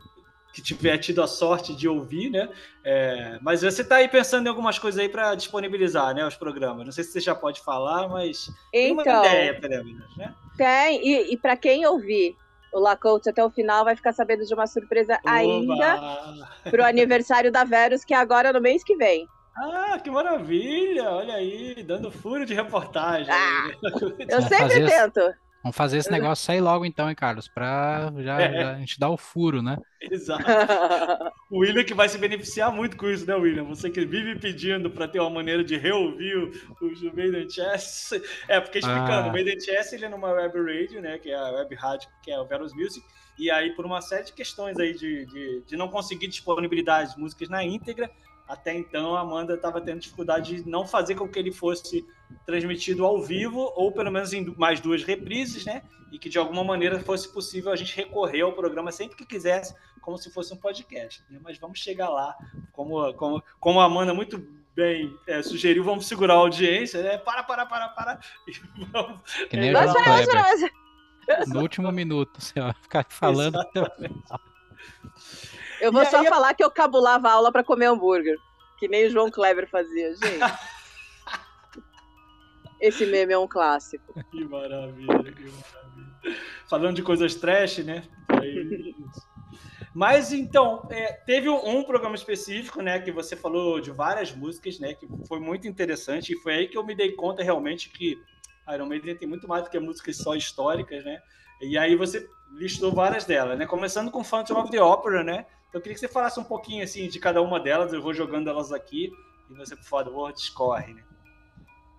que 0.53 0.61
tiver 0.61 0.97
tido 0.97 1.21
a 1.21 1.27
sorte 1.27 1.75
de 1.75 1.87
ouvir, 1.87 2.29
né? 2.29 2.49
É, 2.83 3.37
mas 3.41 3.61
você 3.61 3.81
está 3.81 3.97
aí 3.97 4.07
pensando 4.07 4.45
em 4.47 4.49
algumas 4.49 4.79
coisas 4.79 4.99
aí 4.99 5.09
para 5.09 5.35
disponibilizar, 5.35 6.15
né? 6.15 6.25
Os 6.25 6.35
programas. 6.35 6.85
Não 6.85 6.91
sei 6.91 7.03
se 7.03 7.11
você 7.11 7.19
já 7.19 7.35
pode 7.35 7.61
falar, 7.61 8.07
mas 8.07 8.47
então, 8.47 8.59
tem 8.71 8.91
uma 8.91 9.01
então, 9.01 9.25
ideia, 9.25 9.59
pelo 9.59 9.85
menos, 9.85 10.17
né? 10.17 10.33
Tem, 10.57 11.07
e, 11.07 11.33
e 11.33 11.37
para 11.37 11.55
quem 11.55 11.85
ouvir 11.85 12.35
o 12.73 12.79
Lacote 12.79 13.29
até 13.29 13.43
o 13.43 13.49
final 13.49 13.83
vai 13.83 13.95
ficar 13.95 14.13
sabendo 14.13 14.45
de 14.45 14.53
uma 14.53 14.67
surpresa 14.67 15.19
Oba! 15.23 15.31
ainda 15.31 16.47
para 16.69 16.83
o 16.83 16.85
aniversário 16.85 17.51
da 17.51 17.63
Verus, 17.63 18.03
que 18.03 18.13
é 18.13 18.17
agora 18.17 18.51
no 18.51 18.61
mês 18.61 18.83
que 18.83 18.95
vem. 18.95 19.27
Ah, 19.55 19.99
que 19.99 20.09
maravilha! 20.09 21.09
Olha 21.09 21.35
aí, 21.35 21.83
dando 21.83 22.11
furo 22.11 22.45
de 22.45 22.53
reportagem. 22.53 23.31
Ah, 23.31 23.69
eu 24.29 24.41
sempre 24.43 24.85
tento. 24.85 25.21
Vamos 25.67 25.75
fazer 25.75 25.97
esse 25.97 26.09
negócio 26.09 26.45
sair 26.45 26.61
logo 26.61 26.85
então, 26.85 27.09
hein, 27.09 27.15
Carlos? 27.15 27.49
Pra 27.49 28.11
já, 28.23 28.41
É. 28.41 28.53
já 28.53 28.71
a 28.75 28.79
gente 28.79 28.97
dar 28.97 29.09
o 29.09 29.17
furo, 29.17 29.61
né? 29.61 29.77
Exato. 30.01 30.43
O 31.49 31.59
William 31.59 31.83
que 31.85 31.93
vai 31.93 32.09
se 32.09 32.17
beneficiar 32.17 32.69
muito 32.73 32.97
com 32.97 33.07
isso, 33.09 33.25
né, 33.25 33.33
William? 33.33 33.63
Você 33.63 33.89
que 33.89 34.05
vive 34.05 34.37
pedindo 34.37 34.89
para 34.91 35.07
ter 35.07 35.21
uma 35.21 35.29
maneira 35.29 35.63
de 35.63 35.77
reouvir 35.77 36.35
o, 36.37 36.51
o 36.81 37.15
Maiden 37.15 37.49
Chess. 37.49 38.11
É, 38.49 38.59
porque 38.59 38.79
explicando, 38.79 39.27
Ah. 39.27 39.27
o 39.29 39.31
Maiden 39.31 39.57
Chess 39.57 39.93
ele 39.93 40.03
é 40.03 40.09
numa 40.09 40.29
web 40.29 40.57
radio, 40.59 41.01
né, 41.01 41.17
que 41.17 41.29
é 41.29 41.35
a 41.35 41.51
web 41.51 41.73
rádio, 41.75 42.09
que 42.21 42.29
é 42.31 42.37
o 42.37 42.45
Veros 42.45 42.73
Music, 42.73 43.01
e 43.39 43.49
aí 43.49 43.73
por 43.75 43.85
uma 43.85 44.01
série 44.01 44.25
de 44.25 44.33
questões 44.33 44.77
aí 44.77 44.93
de, 44.93 45.25
de, 45.25 45.61
de 45.65 45.77
não 45.77 45.87
conseguir 45.87 46.27
disponibilidade 46.27 47.15
de 47.15 47.19
músicas 47.21 47.47
na 47.47 47.63
íntegra, 47.63 48.11
até 48.45 48.73
então 48.73 49.15
a 49.15 49.21
Amanda 49.21 49.53
estava 49.53 49.79
tendo 49.79 49.99
dificuldade 50.01 50.61
de 50.63 50.69
não 50.69 50.85
fazer 50.85 51.15
com 51.15 51.29
que 51.29 51.39
ele 51.39 51.53
fosse 51.53 52.05
transmitido 52.45 53.05
ao 53.05 53.21
vivo, 53.21 53.71
ou 53.75 53.91
pelo 53.91 54.11
menos 54.11 54.31
em 54.33 54.45
mais 54.57 54.79
duas 54.79 55.03
reprises, 55.03 55.65
né? 55.65 55.81
E 56.11 56.17
que 56.17 56.29
de 56.29 56.37
alguma 56.37 56.63
maneira 56.63 56.99
fosse 56.99 57.31
possível 57.33 57.71
a 57.71 57.75
gente 57.75 57.95
recorrer 57.95 58.41
ao 58.41 58.53
programa 58.53 58.91
sempre 58.91 59.15
que 59.17 59.25
quisesse, 59.25 59.75
como 60.01 60.17
se 60.17 60.31
fosse 60.31 60.53
um 60.53 60.57
podcast. 60.57 61.21
né? 61.29 61.39
Mas 61.43 61.57
vamos 61.57 61.79
chegar 61.79 62.09
lá, 62.09 62.35
como, 62.71 63.13
como, 63.15 63.43
como 63.59 63.81
a 63.81 63.85
Amanda 63.85 64.13
muito 64.13 64.37
bem 64.73 65.13
é, 65.27 65.41
sugeriu, 65.41 65.83
vamos 65.83 66.07
segurar 66.07 66.35
a 66.35 66.37
audiência, 66.37 67.01
né? 67.03 67.17
Para, 67.17 67.43
para, 67.43 67.65
para, 67.65 67.89
para. 67.89 68.19
E 68.47 68.85
vamos, 68.85 69.19
Que 69.49 69.57
nem 69.57 69.73
mas, 69.73 69.91
No 71.47 71.59
último 71.61 71.91
minuto, 71.91 72.39
você 72.39 72.59
vai 72.59 72.73
ficar 72.73 73.05
falando. 73.09 73.59
eu 75.81 75.91
vou 75.91 76.01
E 76.03 76.05
só 76.05 76.19
aí- 76.21 76.27
falar 76.27 76.53
que 76.53 76.63
eu 76.63 76.71
cabulava 76.71 77.27
a 77.27 77.33
aula 77.33 77.51
pra 77.51 77.63
comer 77.63 77.85
hambúrguer. 77.87 78.37
Que 78.79 78.87
nem 78.87 79.07
o 79.07 79.09
João 79.09 79.29
Kleber 79.31 79.67
fazia, 79.69 80.15
gente. 80.15 80.39
Esse 82.79 83.05
meme 83.05 83.33
é 83.33 83.37
um 83.37 83.47
clássico. 83.47 84.13
Que 84.31 84.43
maravilha, 84.45 85.07
que 85.07 85.43
maravilha. 85.43 86.37
Falando 86.69 86.95
de 86.95 87.03
coisas 87.03 87.35
trash, 87.35 87.79
né? 87.79 88.03
Aí. 88.29 88.93
Mas 89.93 90.31
então, 90.31 90.87
é, 90.91 91.13
teve 91.13 91.49
um 91.49 91.83
programa 91.83 92.15
específico, 92.15 92.81
né? 92.81 92.99
Que 92.99 93.11
você 93.11 93.35
falou 93.35 93.79
de 93.79 93.89
várias 93.89 94.31
músicas, 94.31 94.79
né? 94.79 94.93
Que 94.93 95.07
foi 95.27 95.39
muito 95.39 95.67
interessante. 95.67 96.33
E 96.33 96.37
foi 96.37 96.53
aí 96.53 96.67
que 96.67 96.77
eu 96.77 96.85
me 96.85 96.93
dei 96.95 97.13
conta 97.13 97.41
realmente 97.41 97.89
que 97.89 98.15
Iron 98.73 98.85
Maiden 98.85 99.15
tem 99.15 99.27
muito 99.27 99.47
mais 99.47 99.63
do 99.63 99.69
que 99.69 99.79
músicas 99.79 100.17
só 100.17 100.35
históricas, 100.35 101.03
né? 101.03 101.19
E 101.61 101.77
aí 101.77 101.95
você 101.95 102.29
listou 102.51 102.91
várias 102.91 103.25
delas, 103.25 103.57
né? 103.57 103.65
Começando 103.65 104.11
com 104.11 104.23
Phantom 104.23 104.61
of 104.61 104.71
the 104.71 104.81
Opera, 104.81 105.23
né? 105.23 105.45
Então 105.69 105.79
eu 105.79 105.81
queria 105.81 105.95
que 105.95 105.99
você 105.99 106.07
falasse 106.07 106.39
um 106.39 106.43
pouquinho 106.43 106.83
assim 106.83 107.07
de 107.07 107.19
cada 107.19 107.41
uma 107.41 107.59
delas. 107.59 107.91
Eu 107.91 108.01
vou 108.01 108.13
jogando 108.13 108.49
elas 108.49 108.71
aqui 108.71 109.11
e 109.49 109.53
você, 109.55 109.75
por 109.75 109.85
favor, 109.85 110.31
discorre, 110.31 110.93
né? 110.93 111.03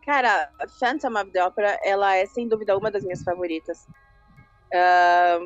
Cara, 0.09 0.51
Phantom 0.81 1.21
of 1.21 1.31
the 1.33 1.45
Opera, 1.45 1.79
ela 1.85 2.17
é 2.17 2.25
sem 2.25 2.49
dúvida 2.49 2.75
uma 2.75 2.91
das 2.91 3.05
minhas 3.05 3.23
favoritas. 3.23 3.87
Ah, 4.73 5.39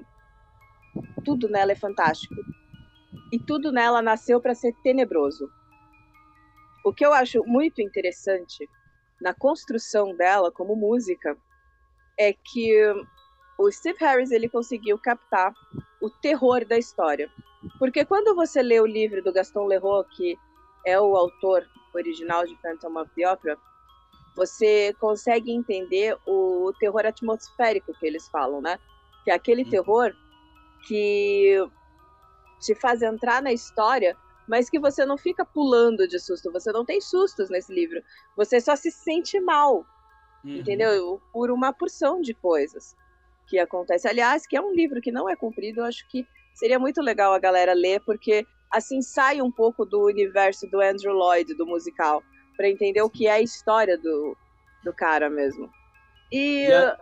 tudo 1.25 1.49
nela 1.49 1.73
é 1.73 1.75
fantástico. 1.75 2.37
E 3.33 3.41
tudo 3.41 3.73
nela 3.73 4.01
nasceu 4.01 4.41
para 4.41 4.55
ser 4.55 4.73
tenebroso. 4.85 5.51
O 6.85 6.95
que 6.95 7.05
eu 7.05 7.13
acho 7.13 7.43
muito 7.45 7.83
interessante 7.83 8.71
na 9.21 9.35
construção 9.35 10.17
dela 10.17 10.53
como 10.53 10.77
música 10.77 11.37
é 12.17 12.33
que 12.33 12.73
o 13.59 13.69
Steve 13.69 13.99
Harris 13.99 14.31
ele 14.31 14.49
conseguiu 14.49 14.97
captar 14.97 15.53
o 16.01 16.09
terror 16.09 16.65
da 16.65 16.79
história. 16.79 17.29
Porque 17.81 18.05
quando 18.05 18.33
você 18.37 18.63
lê 18.63 18.79
o 18.79 18.87
livro 18.87 19.25
do 19.25 19.33
Gaston 19.33 19.67
Leroux, 19.67 20.09
que 20.17 20.39
é 20.87 21.01
o 21.01 21.17
autor 21.17 21.67
original 21.93 22.47
de 22.47 22.57
Phantom 22.63 23.01
of 23.01 23.11
the 23.17 23.29
Opera, 23.29 23.59
você 24.35 24.95
consegue 24.99 25.53
entender 25.53 26.17
o 26.27 26.73
terror 26.81 27.05
atmosférico 27.07 27.93
que 27.99 28.07
eles 28.07 28.29
falam, 28.29 28.61
né? 28.61 28.79
Que 29.25 29.31
é 29.31 29.35
aquele 29.35 29.65
Uhum. 29.65 29.71
terror 29.71 30.13
que 30.87 31.59
te 32.61 32.75
faz 32.75 33.03
entrar 33.03 33.43
na 33.43 33.53
história, 33.53 34.17
mas 34.49 34.71
que 34.71 34.79
você 34.79 35.05
não 35.05 35.19
fica 35.19 35.45
pulando 35.45 36.07
de 36.09 36.19
susto. 36.19 36.51
Você 36.53 36.73
não 36.73 36.85
tem 36.85 37.01
sustos 37.01 37.51
nesse 37.51 37.73
livro. 37.73 38.03
Você 38.37 38.61
só 38.61 38.75
se 38.77 38.91
sente 38.91 39.39
mal, 39.41 39.85
Uhum. 40.45 40.59
entendeu? 40.59 41.21
Por 41.33 41.51
uma 41.51 41.73
porção 41.73 42.21
de 42.21 42.35
coisas 42.35 42.95
que 43.49 43.59
acontece. 43.59 44.09
Aliás, 44.09 44.47
que 44.47 44.57
é 44.57 44.61
um 44.61 44.73
livro 44.73 45.01
que 45.01 45.13
não 45.13 45.29
é 45.29 45.37
comprido, 45.37 45.81
eu 45.81 45.85
acho 45.85 46.09
que 46.09 46.25
seria 46.55 46.79
muito 46.79 47.01
legal 47.01 47.33
a 47.33 47.39
galera 47.39 47.73
ler, 47.75 48.01
porque 48.05 48.47
assim 48.71 49.03
sai 49.03 49.43
um 49.43 49.51
pouco 49.51 49.85
do 49.85 50.05
universo 50.05 50.67
do 50.71 50.81
Andrew 50.81 51.13
Lloyd, 51.13 51.55
do 51.57 51.67
musical, 51.67 52.23
para 52.63 52.69
entender 52.71 53.03
o 53.03 53.11
que 53.11 53.27
é 53.27 53.33
a 53.33 53.41
história 53.41 53.99
do, 53.99 54.37
do 54.85 54.93
cara 54.93 55.29
mesmo. 55.29 55.69
E 56.31 56.67
E 56.69 56.73
a- 56.73 56.97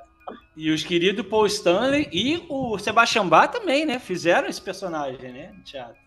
E 0.57 0.71
os 0.71 0.83
queridos 0.83 1.27
Paul 1.27 1.45
Stanley 1.47 2.09
e 2.11 2.47
o 2.49 2.79
Sebastian 2.79 3.29
Bach 3.29 3.51
também, 3.53 3.85
né? 3.85 3.99
Fizeram 3.99 4.49
esse 4.49 4.63
personagem, 4.63 5.31
né? 5.33 5.53
No 5.55 5.63
teatro. 5.63 6.01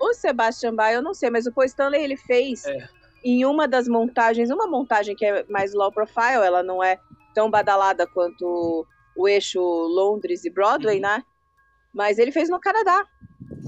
o 0.00 0.14
Sebastian 0.14 0.74
Bach, 0.74 0.92
eu 0.92 1.02
não 1.02 1.12
sei, 1.14 1.28
mas 1.30 1.46
o 1.46 1.52
Paul 1.52 1.64
Stanley 1.66 2.02
ele 2.02 2.16
fez 2.16 2.64
É. 2.66 2.88
em 3.24 3.44
uma 3.44 3.66
das 3.68 3.86
montagens, 3.88 4.50
uma 4.50 4.66
montagem 4.66 5.14
que 5.14 5.24
é 5.24 5.44
mais 5.48 5.72
low 5.74 5.92
profile, 5.92 6.44
ela 6.44 6.62
não 6.62 6.82
é 6.82 6.98
tão 7.34 7.48
badalada 7.50 8.04
quanto 8.06 8.84
o 9.16 9.28
eixo 9.28 9.60
Londres 9.60 10.44
e 10.44 10.50
Broadway, 10.50 10.96
Uhum. 10.96 11.02
né? 11.02 11.22
Mas 11.94 12.18
ele 12.18 12.32
fez 12.32 12.48
no 12.48 12.58
Canadá. 12.60 13.06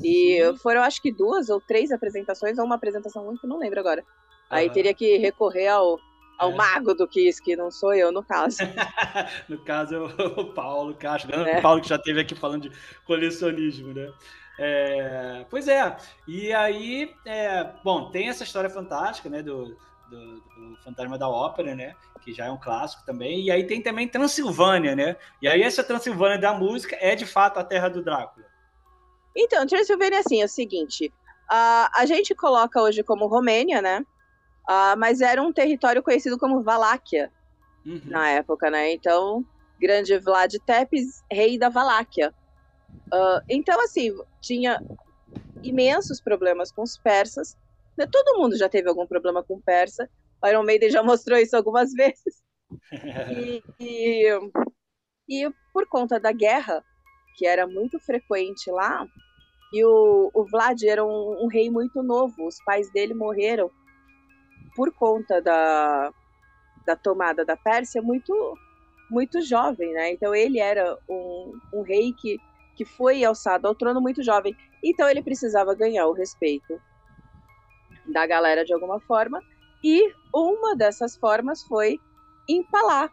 E 0.04 0.40
Sim. 0.44 0.56
foram 0.58 0.82
acho 0.82 1.00
que 1.02 1.12
duas 1.12 1.48
ou 1.50 1.60
três 1.60 1.90
apresentações, 1.92 2.58
ou 2.58 2.64
uma 2.64 2.74
apresentação 2.76 3.26
única, 3.28 3.46
não 3.46 3.58
lembro 3.58 3.78
agora. 3.80 4.04
Aí 4.50 4.66
Aham. 4.66 4.74
teria 4.74 4.92
que 4.92 5.16
recorrer 5.18 5.68
ao, 5.68 5.98
ao 6.38 6.50
É. 6.50 6.54
mago 6.54 6.92
do 6.94 7.06
Kiss, 7.06 7.40
que 7.40 7.54
não 7.54 7.70
sou 7.70 7.94
eu, 7.94 8.10
no 8.10 8.22
caso. 8.22 8.58
no 9.48 9.58
caso, 9.64 9.94
é 9.94 9.98
o 10.40 10.52
Paulo 10.52 10.94
Castro, 10.94 11.30
né? 11.36 11.52
É. 11.52 11.58
o 11.58 11.62
Paulo 11.62 11.80
que 11.80 11.88
já 11.88 11.96
esteve 11.96 12.20
aqui 12.20 12.34
falando 12.34 12.68
de 12.68 12.76
colecionismo, 13.06 13.94
né? 13.94 14.12
É, 14.62 15.46
pois 15.48 15.68
é, 15.68 15.96
e 16.28 16.52
aí, 16.52 17.14
é, 17.24 17.64
bom, 17.82 18.10
tem 18.10 18.28
essa 18.28 18.44
história 18.44 18.68
fantástica, 18.68 19.30
né, 19.30 19.42
do, 19.42 19.74
do, 20.10 20.34
do 20.34 20.76
Fantasma 20.84 21.16
da 21.16 21.26
Ópera, 21.26 21.74
né, 21.74 21.96
que 22.20 22.34
já 22.34 22.44
é 22.44 22.50
um 22.50 22.58
clássico 22.58 23.02
também, 23.06 23.40
e 23.40 23.50
aí 23.50 23.66
tem 23.66 23.80
também 23.80 24.06
Transilvânia, 24.06 24.94
né, 24.94 25.16
e 25.40 25.48
aí 25.48 25.62
essa 25.62 25.82
Transilvânia 25.82 26.38
da 26.38 26.52
música 26.52 26.94
é 27.00 27.16
de 27.16 27.24
fato 27.24 27.58
a 27.58 27.64
terra 27.64 27.88
do 27.88 28.02
Drácula. 28.02 28.44
Então, 29.34 29.66
Transylvania, 29.66 30.18
assim, 30.18 30.42
é 30.42 30.44
o 30.44 30.48
seguinte: 30.48 31.10
a 31.48 31.90
a 31.94 32.04
gente 32.04 32.34
coloca 32.34 32.82
hoje 32.82 33.02
como 33.02 33.28
Romênia, 33.28 33.80
né? 33.80 34.04
Ah, 34.68 34.94
mas 34.96 35.20
era 35.20 35.42
um 35.42 35.52
território 35.52 36.02
conhecido 36.02 36.38
como 36.38 36.62
Valáquia 36.62 37.30
Uhum. 37.84 38.00
na 38.04 38.28
época, 38.28 38.70
né? 38.70 38.92
Então, 38.92 39.42
grande 39.78 40.18
Vlad 40.18 40.54
Tepes, 40.66 41.22
rei 41.32 41.58
da 41.58 41.68
Valáquia. 41.68 42.34
Ah, 43.12 43.42
então, 43.48 43.80
assim, 43.82 44.14
tinha 44.40 44.80
imensos 45.62 46.20
problemas 46.20 46.70
com 46.72 46.82
os 46.82 46.98
persas. 46.98 47.56
né? 47.96 48.06
Todo 48.06 48.38
mundo 48.38 48.56
já 48.56 48.68
teve 48.68 48.88
algum 48.88 49.06
problema 49.06 49.42
com 49.42 49.60
persa. 49.60 50.08
O 50.42 50.46
Iron 50.46 50.62
Maiden 50.62 50.90
já 50.90 51.02
mostrou 51.02 51.38
isso 51.38 51.56
algumas 51.56 51.92
vezes. 51.92 52.42
E, 53.30 53.62
e, 53.80 54.28
e 55.28 55.50
por 55.72 55.86
conta 55.88 56.20
da 56.20 56.30
guerra, 56.32 56.84
que 57.36 57.44
era 57.46 57.66
muito 57.66 57.98
frequente 58.00 58.70
lá, 58.70 59.06
e 59.72 59.84
o, 59.84 60.30
o 60.32 60.44
Vlad 60.44 60.80
era 60.84 61.04
um, 61.04 61.44
um 61.44 61.46
rei 61.48 61.68
muito 61.70 62.00
novo, 62.02 62.46
os 62.46 62.56
pais 62.64 62.90
dele 62.92 63.12
morreram 63.14 63.70
por 64.74 64.92
conta 64.92 65.40
da, 65.40 66.12
da 66.86 66.96
tomada 66.96 67.44
da 67.44 67.56
Pérsia 67.56 68.02
muito 68.02 68.32
muito 69.10 69.42
jovem, 69.42 69.92
né? 69.92 70.12
Então 70.12 70.32
ele 70.34 70.60
era 70.60 70.96
um, 71.08 71.58
um 71.74 71.82
rei 71.82 72.12
que, 72.12 72.38
que 72.76 72.84
foi 72.84 73.24
alçado 73.24 73.66
ao 73.66 73.74
trono 73.74 74.00
muito 74.00 74.22
jovem. 74.22 74.56
Então 74.82 75.08
ele 75.08 75.22
precisava 75.22 75.74
ganhar 75.74 76.06
o 76.06 76.12
respeito 76.12 76.80
da 78.06 78.24
galera 78.26 78.64
de 78.64 78.72
alguma 78.72 79.00
forma. 79.00 79.42
E 79.82 80.12
uma 80.32 80.76
dessas 80.76 81.16
formas 81.16 81.62
foi 81.64 81.98
empalar 82.48 83.10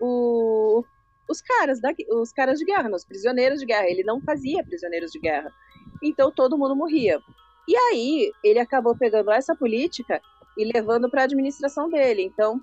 o, 0.00 0.84
os 1.28 1.40
caras 1.40 1.80
da, 1.80 1.90
os 2.20 2.32
caras 2.32 2.58
de 2.58 2.64
guerra, 2.64 2.88
né, 2.88 2.96
os 2.96 3.04
prisioneiros 3.04 3.60
de 3.60 3.66
guerra. 3.66 3.88
Ele 3.88 4.04
não 4.04 4.20
fazia 4.20 4.62
prisioneiros 4.62 5.10
de 5.10 5.18
guerra. 5.18 5.50
Então 6.02 6.30
todo 6.30 6.58
mundo 6.58 6.76
morria. 6.76 7.18
E 7.68 7.76
aí 7.76 8.32
ele 8.42 8.58
acabou 8.58 8.96
pegando 8.96 9.30
essa 9.30 9.54
política 9.54 10.20
e 10.56 10.70
levando 10.72 11.10
para 11.10 11.22
a 11.22 11.24
administração 11.24 11.88
dele. 11.88 12.22
Então 12.22 12.60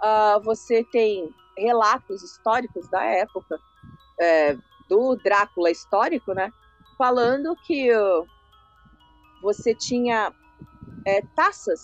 ah, 0.00 0.40
você 0.42 0.84
tem 0.84 1.32
relatos 1.56 2.22
históricos 2.22 2.88
da 2.88 3.04
época 3.04 3.58
é, 4.20 4.56
do 4.88 5.16
Drácula 5.16 5.70
histórico, 5.70 6.32
né? 6.34 6.50
Falando 6.98 7.56
que 7.64 7.94
uh, 7.94 8.26
você 9.42 9.74
tinha 9.74 10.32
é, 11.06 11.22
taças, 11.34 11.82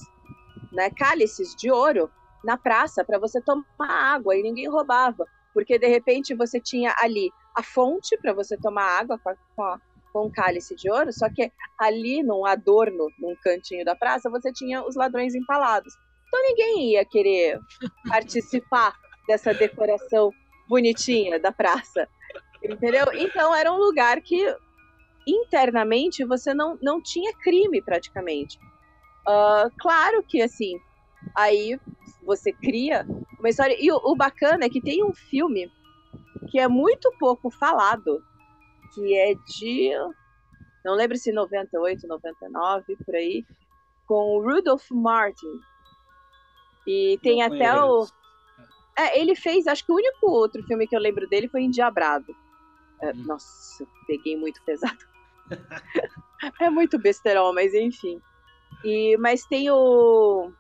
né, 0.72 0.90
cálices 0.90 1.54
de 1.56 1.70
ouro 1.70 2.10
na 2.44 2.56
praça 2.56 3.04
para 3.04 3.18
você 3.18 3.40
tomar 3.40 3.64
água 3.80 4.36
e 4.36 4.42
ninguém 4.42 4.68
roubava, 4.68 5.26
porque 5.54 5.78
de 5.78 5.88
repente 5.88 6.34
você 6.34 6.60
tinha 6.60 6.94
ali 7.00 7.32
a 7.56 7.62
fonte 7.62 8.16
para 8.18 8.32
você 8.32 8.56
tomar 8.56 9.00
água 9.00 9.18
com 9.56 9.62
a, 9.62 9.80
com 10.12 10.30
cálice 10.30 10.74
de 10.74 10.90
ouro, 10.90 11.12
só 11.12 11.28
que 11.28 11.50
ali 11.78 12.22
num 12.22 12.44
adorno, 12.44 13.08
num 13.18 13.34
cantinho 13.42 13.84
da 13.84 13.94
praça, 13.94 14.30
você 14.30 14.52
tinha 14.52 14.84
os 14.84 14.96
ladrões 14.96 15.34
empalados. 15.34 15.92
Então 16.26 16.42
ninguém 16.42 16.92
ia 16.92 17.04
querer 17.04 17.58
participar 18.08 18.94
dessa 19.26 19.52
decoração 19.52 20.30
bonitinha 20.68 21.38
da 21.38 21.52
praça. 21.52 22.08
Entendeu? 22.62 23.06
Então 23.14 23.54
era 23.54 23.72
um 23.72 23.76
lugar 23.76 24.20
que 24.20 24.54
internamente 25.26 26.24
você 26.24 26.54
não, 26.54 26.78
não 26.82 27.02
tinha 27.02 27.32
crime 27.38 27.82
praticamente. 27.82 28.58
Uh, 29.28 29.70
claro 29.78 30.22
que 30.22 30.40
assim, 30.40 30.78
aí 31.36 31.78
você 32.24 32.52
cria 32.52 33.06
uma 33.38 33.48
história. 33.48 33.76
E 33.78 33.90
o, 33.92 33.96
o, 33.96 34.16
bacana 34.16 34.64
é 34.64 34.68
que 34.68 34.80
tem 34.80 35.04
um 35.04 35.12
filme 35.12 35.70
que 36.50 36.58
é 36.58 36.66
muito 36.66 37.12
pouco 37.18 37.50
falado, 37.50 38.22
que 38.94 39.16
é 39.16 39.34
de. 39.34 39.90
Não 40.84 40.94
lembro 40.94 41.16
se 41.16 41.32
98, 41.32 42.06
99, 42.06 42.96
por 43.04 43.14
aí, 43.14 43.44
com 44.06 44.36
o 44.36 44.42
Rudolph 44.42 44.90
Martin. 44.90 45.60
E 46.86 47.18
tem 47.22 47.38
não 47.38 47.46
até 47.46 47.82
o. 47.82 48.06
É, 48.96 49.20
ele 49.20 49.36
fez, 49.36 49.66
acho 49.66 49.84
que 49.84 49.92
o 49.92 49.96
único 49.96 50.26
outro 50.26 50.62
filme 50.64 50.86
que 50.86 50.96
eu 50.96 51.00
lembro 51.00 51.28
dele 51.28 51.48
foi 51.48 51.62
Endiabrado. 51.62 52.34
É, 53.00 53.12
hum. 53.12 53.24
Nossa, 53.26 53.86
peguei 54.06 54.36
muito 54.36 54.62
pesado. 54.64 54.98
é 56.60 56.70
muito 56.70 56.98
besterol, 56.98 57.54
mas 57.54 57.74
enfim. 57.74 58.20
E, 58.84 59.16
mas 59.18 59.44
tem 59.44 59.70
o. 59.70 60.52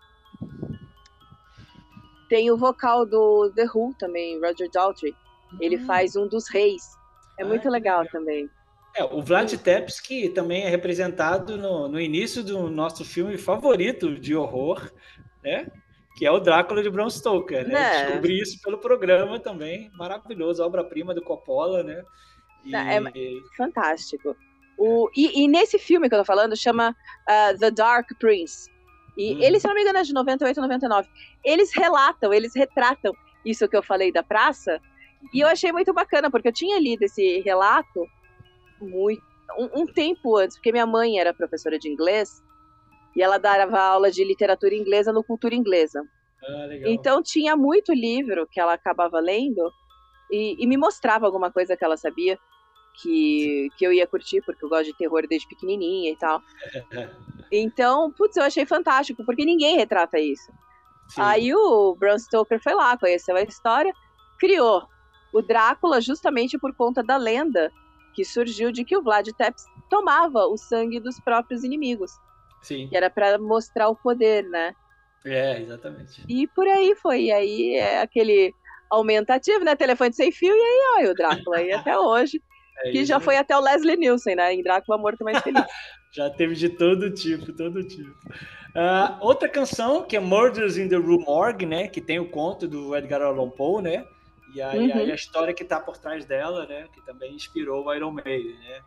Tem 2.28 2.50
o 2.50 2.56
vocal 2.58 3.06
do 3.06 3.50
The 3.54 3.66
Who 3.74 3.94
também, 3.98 4.38
Roger 4.38 4.70
Daltrey. 4.70 5.16
Ele 5.60 5.78
hum. 5.78 5.86
faz 5.86 6.14
um 6.14 6.28
dos 6.28 6.48
reis. 6.48 6.97
É 7.38 7.42
ah, 7.42 7.46
muito 7.46 7.68
legal, 7.68 8.06
também. 8.06 8.50
É, 8.96 9.04
o 9.04 9.22
Vlad 9.22 9.52
Tepsky 9.54 10.28
também 10.30 10.64
é 10.64 10.68
representado 10.68 11.56
no, 11.56 11.88
no 11.88 12.00
início 12.00 12.42
do 12.42 12.68
nosso 12.68 13.04
filme 13.04 13.38
favorito 13.38 14.18
de 14.18 14.34
horror, 14.34 14.90
né? 15.42 15.68
Que 16.16 16.26
é 16.26 16.30
o 16.32 16.40
Drácula 16.40 16.82
de 16.82 16.90
Bram 16.90 17.08
Stoker, 17.08 17.68
né? 17.68 17.80
É. 17.80 18.06
Descobri 18.06 18.40
isso 18.40 18.60
pelo 18.60 18.78
programa 18.78 19.38
também, 19.38 19.90
maravilhoso, 19.94 20.64
obra-prima 20.64 21.14
do 21.14 21.22
Coppola, 21.22 21.82
né? 21.82 22.02
E... 22.64 22.74
É 22.74 23.00
fantástico. 23.56 24.36
O, 24.76 25.10
e, 25.16 25.44
e, 25.44 25.48
nesse 25.48 25.78
filme 25.78 26.08
que 26.08 26.14
eu 26.14 26.20
tô 26.20 26.24
falando 26.24 26.56
chama 26.56 26.90
uh, 26.90 27.58
The 27.58 27.70
Dark 27.70 28.08
Prince. 28.18 28.70
E 29.16 29.34
hum. 29.34 29.38
ele, 29.40 29.58
se 29.58 29.66
não 29.66 29.74
me 29.74 29.82
engano, 29.82 29.98
é 29.98 30.02
de 30.02 30.14
98 30.14 30.60
99. 30.60 31.08
Eles 31.44 31.74
relatam, 31.74 32.32
eles 32.32 32.54
retratam 32.54 33.12
isso 33.44 33.68
que 33.68 33.76
eu 33.76 33.82
falei 33.82 34.12
da 34.12 34.22
praça. 34.22 34.80
E 35.32 35.40
eu 35.40 35.48
achei 35.48 35.72
muito 35.72 35.92
bacana, 35.92 36.30
porque 36.30 36.48
eu 36.48 36.52
tinha 36.52 36.78
lido 36.80 37.02
esse 37.02 37.40
relato 37.40 38.06
muito, 38.80 39.22
um, 39.58 39.82
um 39.82 39.86
tempo 39.86 40.36
antes, 40.36 40.56
porque 40.56 40.72
minha 40.72 40.86
mãe 40.86 41.18
era 41.18 41.34
professora 41.34 41.78
de 41.78 41.88
inglês 41.88 42.42
e 43.16 43.22
ela 43.22 43.38
dava 43.38 43.80
aula 43.80 44.10
de 44.10 44.22
literatura 44.24 44.74
inglesa 44.74 45.12
no 45.12 45.24
Cultura 45.24 45.54
Inglesa. 45.54 46.02
Ah, 46.44 46.68
então 46.86 47.22
tinha 47.22 47.56
muito 47.56 47.92
livro 47.92 48.46
que 48.46 48.60
ela 48.60 48.74
acabava 48.74 49.18
lendo 49.18 49.72
e, 50.30 50.56
e 50.58 50.66
me 50.66 50.76
mostrava 50.76 51.26
alguma 51.26 51.50
coisa 51.50 51.76
que 51.76 51.84
ela 51.84 51.96
sabia 51.96 52.38
que, 53.02 53.68
que 53.76 53.84
eu 53.84 53.92
ia 53.92 54.06
curtir, 54.06 54.40
porque 54.42 54.64
eu 54.64 54.68
gosto 54.68 54.84
de 54.84 54.96
terror 54.96 55.26
desde 55.28 55.48
pequenininha 55.48 56.10
e 56.12 56.16
tal. 56.16 56.40
Então, 57.50 58.12
putz, 58.12 58.36
eu 58.36 58.42
achei 58.42 58.66
fantástico, 58.66 59.24
porque 59.24 59.42
ninguém 59.42 59.78
retrata 59.78 60.18
isso. 60.18 60.52
Sim. 61.08 61.22
Aí 61.22 61.54
o 61.54 61.96
Bram 61.98 62.18
Stoker 62.18 62.62
foi 62.62 62.74
lá, 62.74 62.94
conheceu 62.98 63.34
a 63.34 63.40
história, 63.40 63.90
criou 64.38 64.86
o 65.32 65.42
Drácula 65.42 66.00
justamente 66.00 66.58
por 66.58 66.74
conta 66.74 67.02
da 67.02 67.16
lenda 67.16 67.70
que 68.14 68.24
surgiu 68.24 68.72
de 68.72 68.84
que 68.84 68.96
o 68.96 69.02
Vlad 69.02 69.28
Tepes 69.28 69.64
tomava 69.88 70.46
o 70.46 70.56
sangue 70.56 71.00
dos 71.00 71.20
próprios 71.20 71.62
inimigos. 71.62 72.12
Sim. 72.62 72.88
Que 72.88 72.96
era 72.96 73.08
para 73.08 73.38
mostrar 73.38 73.88
o 73.88 73.96
poder, 73.96 74.44
né? 74.44 74.74
É, 75.24 75.60
exatamente. 75.60 76.24
E 76.28 76.46
por 76.48 76.66
aí 76.66 76.94
foi. 76.96 77.24
E 77.24 77.32
aí 77.32 77.74
é 77.76 78.00
aquele 78.00 78.52
aumentativo, 78.90 79.64
né? 79.64 79.76
Telefone 79.76 80.12
sem 80.12 80.32
fio, 80.32 80.54
e 80.54 80.60
aí, 80.60 81.06
ó, 81.06 81.10
o 81.10 81.14
Drácula 81.14 81.58
aí 81.58 81.72
até 81.72 81.98
hoje. 81.98 82.42
É 82.80 82.92
que 82.92 83.04
já 83.04 83.18
foi 83.18 83.36
até 83.36 83.56
o 83.56 83.60
Leslie 83.60 83.96
Nielsen, 83.96 84.36
né? 84.36 84.54
Em 84.54 84.62
Drácula 84.62 84.96
Morto 84.96 85.24
Mais 85.24 85.40
Feliz. 85.40 85.64
já 86.14 86.30
teve 86.30 86.54
de 86.54 86.68
todo 86.68 87.10
tipo, 87.12 87.52
todo 87.52 87.82
tipo. 87.82 88.08
Uh, 88.68 89.18
outra 89.20 89.48
canção, 89.48 90.04
que 90.04 90.16
é 90.16 90.20
Murders 90.20 90.76
in 90.76 90.88
the 90.88 90.94
Rue 90.94 91.18
Morgue, 91.24 91.66
né? 91.66 91.88
Que 91.88 92.00
tem 92.00 92.20
o 92.20 92.30
conto 92.30 92.68
do 92.68 92.94
Edgar 92.94 93.20
Allan 93.20 93.50
Poe, 93.50 93.82
né? 93.82 94.06
E 94.54 94.62
aí, 94.62 94.90
uhum. 94.90 94.98
aí 94.98 95.12
a 95.12 95.14
história 95.14 95.54
que 95.54 95.64
tá 95.64 95.80
por 95.80 95.96
trás 95.98 96.24
dela, 96.24 96.66
né? 96.66 96.88
Que 96.92 97.04
também 97.04 97.34
inspirou 97.34 97.84
o 97.84 97.94
Iron 97.94 98.12
Maiden, 98.12 98.58
né? 98.58 98.82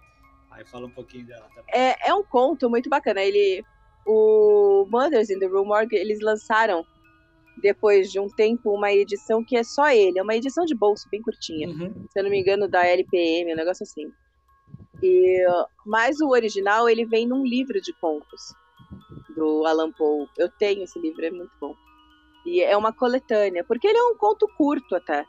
Aí 0.50 0.65
fala 0.65 0.88
um 0.88 0.91
pouquinho 0.91 1.26
dela 1.26 1.47
também. 1.50 1.74
É, 1.74 2.10
é 2.10 2.13
um 2.13 2.24
conto 2.24 2.69
muito 2.69 2.89
bacana. 2.89 3.21
Ele, 3.21 3.63
o 4.06 4.86
Murders 4.89 5.30
in 5.30 5.39
the 5.39 5.45
Rue 5.45 5.65
Morgue, 5.65 5.95
eles 5.95 6.19
lançaram 6.21 6.86
depois 7.62 8.12
de 8.12 8.19
um 8.19 8.28
tempo, 8.28 8.74
uma 8.74 8.91
edição 8.91 9.43
que 9.43 9.56
é 9.56 9.63
só 9.63 9.89
ele. 9.89 10.19
É 10.19 10.24
uma 10.24 10.36
edição 10.36 10.65
de 10.65 10.76
bolso, 10.76 11.08
bem 11.10 11.21
curtinha. 11.21 11.69
Uhum. 11.69 12.06
Se 12.10 12.19
eu 12.19 12.24
não 12.24 12.30
me 12.30 12.39
engano, 12.39 12.67
da 12.67 12.86
LPM, 12.86 13.54
um 13.54 13.56
negócio 13.58 13.84
assim. 13.84 14.12
E, 15.02 15.45
mas 15.86 16.19
o 16.19 16.30
original, 16.30 16.89
ele 16.89 17.06
vem 17.06 17.28
num 17.28 17.45
livro 17.45 17.80
de 17.82 17.93
contos 17.93 18.54
do 19.36 19.65
Alan 19.65 19.91
Poe. 19.91 20.28
Eu 20.38 20.50
tenho 20.50 20.84
esse 20.84 21.00
livro, 21.00 21.26
é 21.26 21.32
muito 21.32 21.52
bom. 21.60 21.76
E 22.45 22.62
é 22.62 22.76
uma 22.76 22.91
coletânea, 22.91 23.63
porque 23.63 23.88
ele 23.88 23.97
é 23.97 24.04
um 24.04 24.17
conto 24.17 24.47
curto 24.58 24.95
até. 24.95 25.26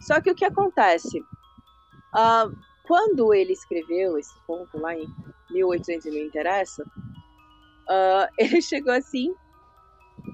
Só 0.00 0.20
que 0.20 0.30
o 0.30 0.34
que 0.34 0.44
acontece? 0.44 1.20
Uh, 1.20 2.54
quando 2.84 3.32
ele 3.32 3.52
escreveu 3.52 4.18
esse 4.18 4.34
conto 4.46 4.78
lá 4.78 4.94
em 4.94 5.06
1800 5.50 6.06
e 6.06 6.10
não 6.10 6.18
interessa, 6.18 6.82
uh, 6.82 8.28
ele 8.38 8.60
chegou 8.60 8.92
assim 8.92 9.34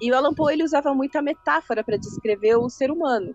e 0.00 0.10
o 0.10 0.16
Alan 0.16 0.34
Poe 0.34 0.52
ele 0.52 0.64
usava 0.64 0.92
muita 0.94 1.22
metáfora 1.22 1.82
para 1.82 1.96
descrever 1.96 2.56
o 2.56 2.68
ser 2.68 2.90
humano, 2.90 3.34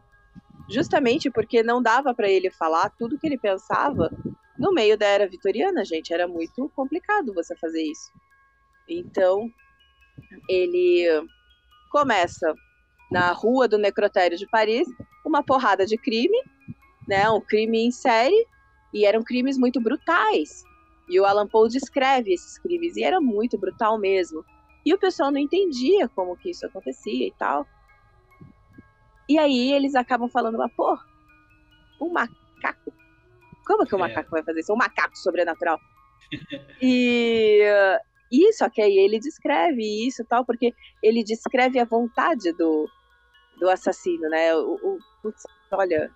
justamente 0.69 1.29
porque 1.29 1.63
não 1.63 1.81
dava 1.81 2.13
para 2.13 2.29
ele 2.29 2.51
falar 2.51 2.89
tudo 2.97 3.17
que 3.17 3.25
ele 3.27 3.37
pensava 3.37 4.11
no 4.57 4.71
meio 4.71 4.97
da 4.97 5.07
era 5.07 5.27
vitoriana, 5.27 5.83
gente. 5.83 6.13
Era 6.13 6.27
muito 6.27 6.69
complicado 6.75 7.33
você 7.33 7.55
fazer 7.57 7.81
isso. 7.81 8.11
Então, 8.87 9.49
ele 10.47 11.07
começa 11.91 12.53
na 13.11 13.33
rua 13.33 13.67
do 13.67 13.77
necrotério 13.77 14.37
de 14.37 14.47
Paris, 14.47 14.87
uma 15.25 15.43
porrada 15.43 15.85
de 15.85 15.97
crime, 15.97 16.37
né, 17.07 17.29
um 17.29 17.41
crime 17.41 17.79
em 17.79 17.91
série, 17.91 18.47
e 18.93 19.05
eram 19.05 19.21
crimes 19.21 19.57
muito 19.57 19.81
brutais. 19.81 20.63
E 21.09 21.19
o 21.19 21.25
Alan 21.25 21.47
Poe 21.47 21.69
descreve 21.69 22.33
esses 22.33 22.57
crimes, 22.57 22.95
e 22.95 23.03
era 23.03 23.19
muito 23.19 23.57
brutal 23.57 23.99
mesmo. 23.99 24.45
E 24.85 24.93
o 24.93 24.97
pessoal 24.97 25.29
não 25.29 25.37
entendia 25.37 26.07
como 26.09 26.37
que 26.37 26.51
isso 26.51 26.65
acontecia 26.65 27.27
e 27.27 27.33
tal. 27.37 27.67
E 29.27 29.37
aí 29.37 29.73
eles 29.73 29.93
acabam 29.93 30.29
falando, 30.29 30.57
mas, 30.57 30.71
pô, 30.73 30.97
um 32.01 32.11
macaco? 32.11 32.93
Como 33.65 33.85
que 33.85 33.93
o 33.93 33.97
um 33.97 34.05
é. 34.05 34.07
macaco 34.07 34.31
vai 34.31 34.43
fazer 34.43 34.61
isso? 34.61 34.73
Um 34.73 34.77
macaco 34.77 35.17
sobrenatural. 35.17 35.77
e 36.81 37.99
isso, 38.31 38.67
que 38.69 38.81
aí 38.81 38.97
ele 38.97 39.19
descreve 39.19 40.07
isso 40.07 40.23
tal, 40.25 40.45
porque 40.45 40.73
ele 41.03 41.23
descreve 41.23 41.77
a 41.77 41.85
vontade 41.85 42.53
do, 42.53 42.89
do 43.61 43.69
assassino, 43.69 44.27
né? 44.27 44.53
O, 44.55 44.73
o 44.73 44.97
putz, 45.21 45.43
olha, 45.71 46.11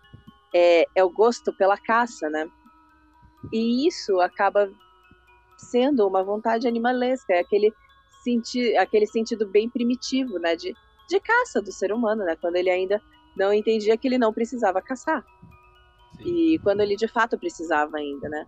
é, 0.53 0.85
é 0.95 1.03
o 1.03 1.09
gosto 1.09 1.53
pela 1.53 1.77
caça, 1.77 2.27
né? 2.27 2.49
E 3.53 3.87
isso 3.87 4.19
acaba 4.19 4.69
sendo 5.55 6.07
uma 6.07 6.23
vontade 6.23 6.67
animalesca, 6.67 7.33
é 7.33 7.39
aquele 7.39 7.71
senti 8.23 8.75
aquele 8.75 9.05
sentido 9.05 9.47
bem 9.47 9.69
primitivo, 9.69 10.39
né, 10.39 10.55
de, 10.55 10.73
de 11.07 11.19
caça 11.19 11.61
do 11.61 11.71
ser 11.71 11.93
humano, 11.93 12.25
né, 12.25 12.35
quando 12.35 12.55
ele 12.55 12.71
ainda 12.71 12.99
não 13.37 13.53
entendia 13.53 13.95
que 13.95 14.07
ele 14.07 14.17
não 14.17 14.33
precisava 14.33 14.81
caçar. 14.81 15.23
Sim. 16.17 16.23
E 16.25 16.59
quando 16.59 16.81
ele 16.81 16.95
de 16.95 17.07
fato 17.07 17.37
precisava 17.37 17.97
ainda, 17.97 18.27
né? 18.27 18.47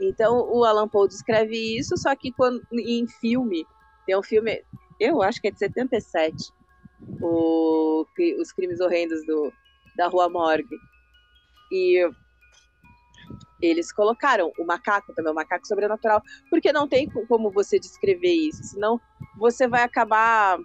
Então 0.00 0.50
o 0.50 0.64
Alan 0.64 0.88
Poe 0.88 1.06
descreve 1.06 1.78
isso, 1.78 1.96
só 1.96 2.16
que 2.16 2.32
quando, 2.32 2.60
em 2.72 3.06
filme, 3.06 3.64
tem 4.04 4.18
um 4.18 4.22
filme, 4.22 4.64
eu 4.98 5.22
acho 5.22 5.40
que 5.40 5.48
é 5.48 5.50
de 5.52 5.58
77, 5.58 6.52
o, 7.20 8.06
Os 8.40 8.52
Crimes 8.52 8.80
Horrendos 8.80 9.24
do, 9.26 9.52
da 9.96 10.08
Rua 10.08 10.28
Morgue. 10.28 10.76
E 11.72 12.08
eles 13.60 13.92
colocaram 13.92 14.52
o 14.58 14.64
macaco 14.64 15.12
também, 15.14 15.32
o 15.32 15.34
macaco 15.34 15.66
sobrenatural, 15.66 16.22
porque 16.50 16.72
não 16.72 16.86
tem 16.86 17.08
como 17.08 17.50
você 17.50 17.78
descrever 17.78 18.32
isso, 18.32 18.62
senão 18.64 19.00
você 19.36 19.66
vai 19.66 19.82
acabar 19.82 20.58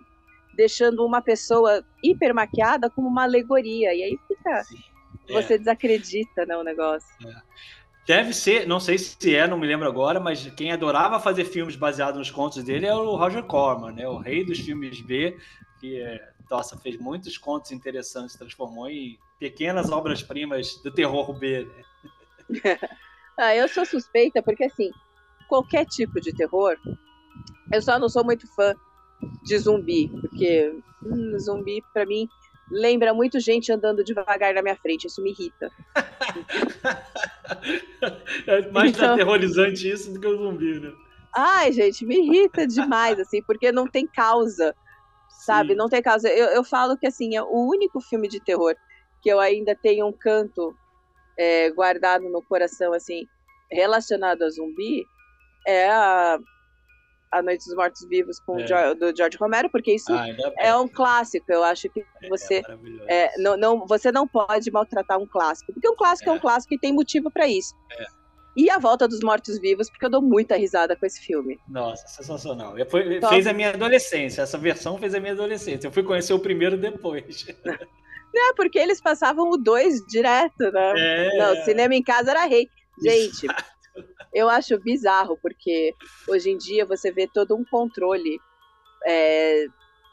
deixando 0.55 1.05
uma 1.05 1.21
pessoa 1.21 1.85
hiper 2.03 2.33
maquiada 2.33 2.89
como 2.89 3.07
uma 3.07 3.23
alegoria, 3.23 3.93
e 3.93 4.03
aí 4.03 4.19
fica. 4.27 4.63
Sim, 4.63 4.83
é. 5.29 5.33
Você 5.33 5.57
desacredita, 5.57 6.45
né, 6.45 6.57
o 6.57 6.63
negócio. 6.63 7.09
É. 7.25 7.41
Deve 8.05 8.33
ser, 8.33 8.67
não 8.67 8.79
sei 8.79 8.97
se 8.97 9.35
é, 9.35 9.47
não 9.47 9.57
me 9.57 9.67
lembro 9.67 9.87
agora, 9.87 10.19
mas 10.19 10.43
quem 10.55 10.71
adorava 10.71 11.19
fazer 11.19 11.45
filmes 11.45 11.75
baseados 11.75 12.17
nos 12.17 12.31
contos 12.31 12.63
dele 12.63 12.87
é 12.87 12.93
o 12.93 13.15
Roger 13.15 13.43
Corman, 13.43 13.91
né? 13.91 14.07
O 14.07 14.17
rei 14.17 14.43
dos 14.43 14.59
filmes 14.59 14.99
B, 14.99 15.37
que 15.79 16.01
é, 16.01 16.28
nossa, 16.49 16.77
fez 16.77 16.97
muitos 16.97 17.37
contos 17.37 17.71
interessantes, 17.71 18.35
transformou 18.35 18.89
em 18.89 19.17
pequenas 19.39 19.91
obras-primas 19.91 20.75
do 20.83 20.91
terror 20.91 21.31
B. 21.37 21.67
Né? 22.49 22.79
Ah, 23.41 23.55
eu 23.55 23.69
sou 23.69 23.85
suspeita 23.85 24.43
porque, 24.43 24.65
assim, 24.65 24.91
qualquer 25.47 25.85
tipo 25.85 26.19
de 26.19 26.33
terror, 26.33 26.75
eu 27.71 27.81
só 27.81 27.97
não 27.97 28.09
sou 28.09 28.21
muito 28.21 28.45
fã 28.53 28.75
de 29.43 29.57
zumbi, 29.57 30.09
porque 30.09 30.73
hum, 31.01 31.39
zumbi, 31.39 31.81
pra 31.93 32.05
mim, 32.05 32.27
lembra 32.69 33.13
muito 33.13 33.39
gente 33.39 33.71
andando 33.71 34.03
devagar 34.03 34.53
na 34.53 34.61
minha 34.61 34.75
frente. 34.75 35.07
Isso 35.07 35.21
me 35.21 35.31
irrita. 35.31 35.71
é 38.45 38.69
mais 38.71 38.91
então... 38.91 39.13
aterrorizante 39.13 39.89
isso 39.89 40.13
do 40.13 40.19
que 40.19 40.27
o 40.27 40.37
zumbi, 40.37 40.77
né? 40.79 40.91
Ai, 41.33 41.71
gente, 41.71 42.05
me 42.05 42.17
irrita 42.17 42.67
demais, 42.67 43.19
assim, 43.19 43.41
porque 43.43 43.71
não 43.71 43.87
tem 43.87 44.07
causa, 44.07 44.75
sabe? 45.29 45.69
Sim. 45.69 45.75
Não 45.75 45.87
tem 45.87 46.01
causa. 46.01 46.29
Eu, 46.29 46.47
eu 46.47 46.63
falo 46.63 46.97
que, 46.97 47.07
assim, 47.07 47.35
é 47.35 47.41
o 47.41 47.69
único 47.69 48.01
filme 48.01 48.27
de 48.27 48.39
terror 48.39 48.75
que 49.21 49.29
eu 49.29 49.39
ainda 49.39 49.75
tenho 49.75 50.07
um 50.07 50.13
canto 50.13 50.75
é, 51.37 51.69
guardado 51.71 52.29
no 52.29 52.41
coração, 52.41 52.93
assim, 52.93 53.25
relacionado 53.71 54.43
a 54.43 54.49
zumbi, 54.49 55.05
é 55.65 55.89
a, 55.89 56.39
a 57.31 57.41
Noite 57.41 57.65
dos 57.65 57.75
Mortos 57.75 58.07
Vivos 58.07 58.39
com 58.39 58.59
é. 58.59 58.95
do 58.95 59.15
George 59.15 59.37
Romero, 59.37 59.69
porque 59.69 59.93
isso 59.93 60.11
ah, 60.11 60.25
é 60.57 60.75
um 60.75 60.87
clássico. 60.87 61.51
Eu 61.51 61.63
acho 61.63 61.89
que 61.89 62.01
é, 62.21 62.29
você 62.29 62.61
é, 63.07 63.25
é, 63.25 63.37
não, 63.37 63.57
não, 63.57 63.85
você 63.85 64.11
não 64.11 64.27
pode 64.27 64.71
maltratar 64.71 65.19
um 65.19 65.27
clássico, 65.27 65.73
porque 65.73 65.89
um 65.89 65.95
clássico 65.95 66.29
é, 66.29 66.33
um 66.33 66.37
é. 66.37 66.39
clássico 66.39 66.73
e 66.73 66.79
tem 66.79 66.93
motivo 66.93 67.29
para 67.31 67.47
isso. 67.47 67.75
E 68.55 68.69
A 68.69 68.77
Volta 68.77 69.07
dos 69.07 69.19
Mortos 69.21 69.59
Vivos, 69.59 69.89
porque 69.89 70.05
eu 70.05 70.09
dou 70.09 70.21
muita 70.21 70.55
risada 70.55 70.95
com 70.95 71.05
esse 71.05 71.21
filme. 71.21 71.59
Nossa, 71.67 72.07
sensacional. 72.07 72.75
Foi, 72.89 73.21
fez 73.21 73.47
a 73.47 73.53
minha 73.53 73.69
adolescência. 73.69 74.41
Essa 74.41 74.57
versão 74.57 74.97
fez 74.97 75.13
a 75.13 75.19
minha 75.19 75.33
adolescência. 75.33 75.87
Eu 75.87 75.91
fui 75.91 76.03
conhecer 76.03 76.33
o 76.33 76.39
primeiro 76.39 76.77
depois. 76.77 77.45
É, 78.31 78.53
porque 78.53 78.77
eles 78.77 79.01
passavam 79.01 79.49
o 79.49 79.57
2 79.57 80.05
direto, 80.05 80.71
né? 80.71 80.93
É. 80.95 81.37
Não, 81.37 81.63
cinema 81.63 81.95
em 81.95 82.03
casa 82.03 82.29
era 82.29 82.45
rei. 82.45 82.69
Gente, 83.01 83.47
eu 84.31 84.47
acho 84.47 84.79
bizarro, 84.79 85.35
porque 85.41 85.95
hoje 86.27 86.51
em 86.51 86.57
dia 86.57 86.85
você 86.85 87.11
vê 87.11 87.27
todo 87.27 87.55
um 87.55 87.65
controle 87.65 88.39
é, 89.05 89.65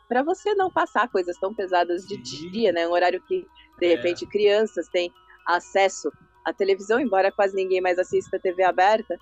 para 0.09 0.23
você 0.23 0.55
não 0.55 0.71
passar 0.71 1.11
coisas 1.11 1.37
tão 1.39 1.55
pesadas 1.55 2.07
de 2.07 2.17
dia, 2.51 2.73
né? 2.73 2.89
Um 2.89 2.93
horário 2.93 3.21
que, 3.21 3.47
de 3.79 3.87
é. 3.87 3.89
repente, 3.97 4.27
crianças 4.27 4.89
têm 4.89 5.13
acesso 5.47 6.11
à 6.47 6.53
televisão, 6.53 7.01
embora 7.01 7.33
quase 7.33 7.55
ninguém 7.57 7.81
mais 7.81 7.99
assista 7.99 8.39
TV 8.39 8.63
aberta, 8.63 9.19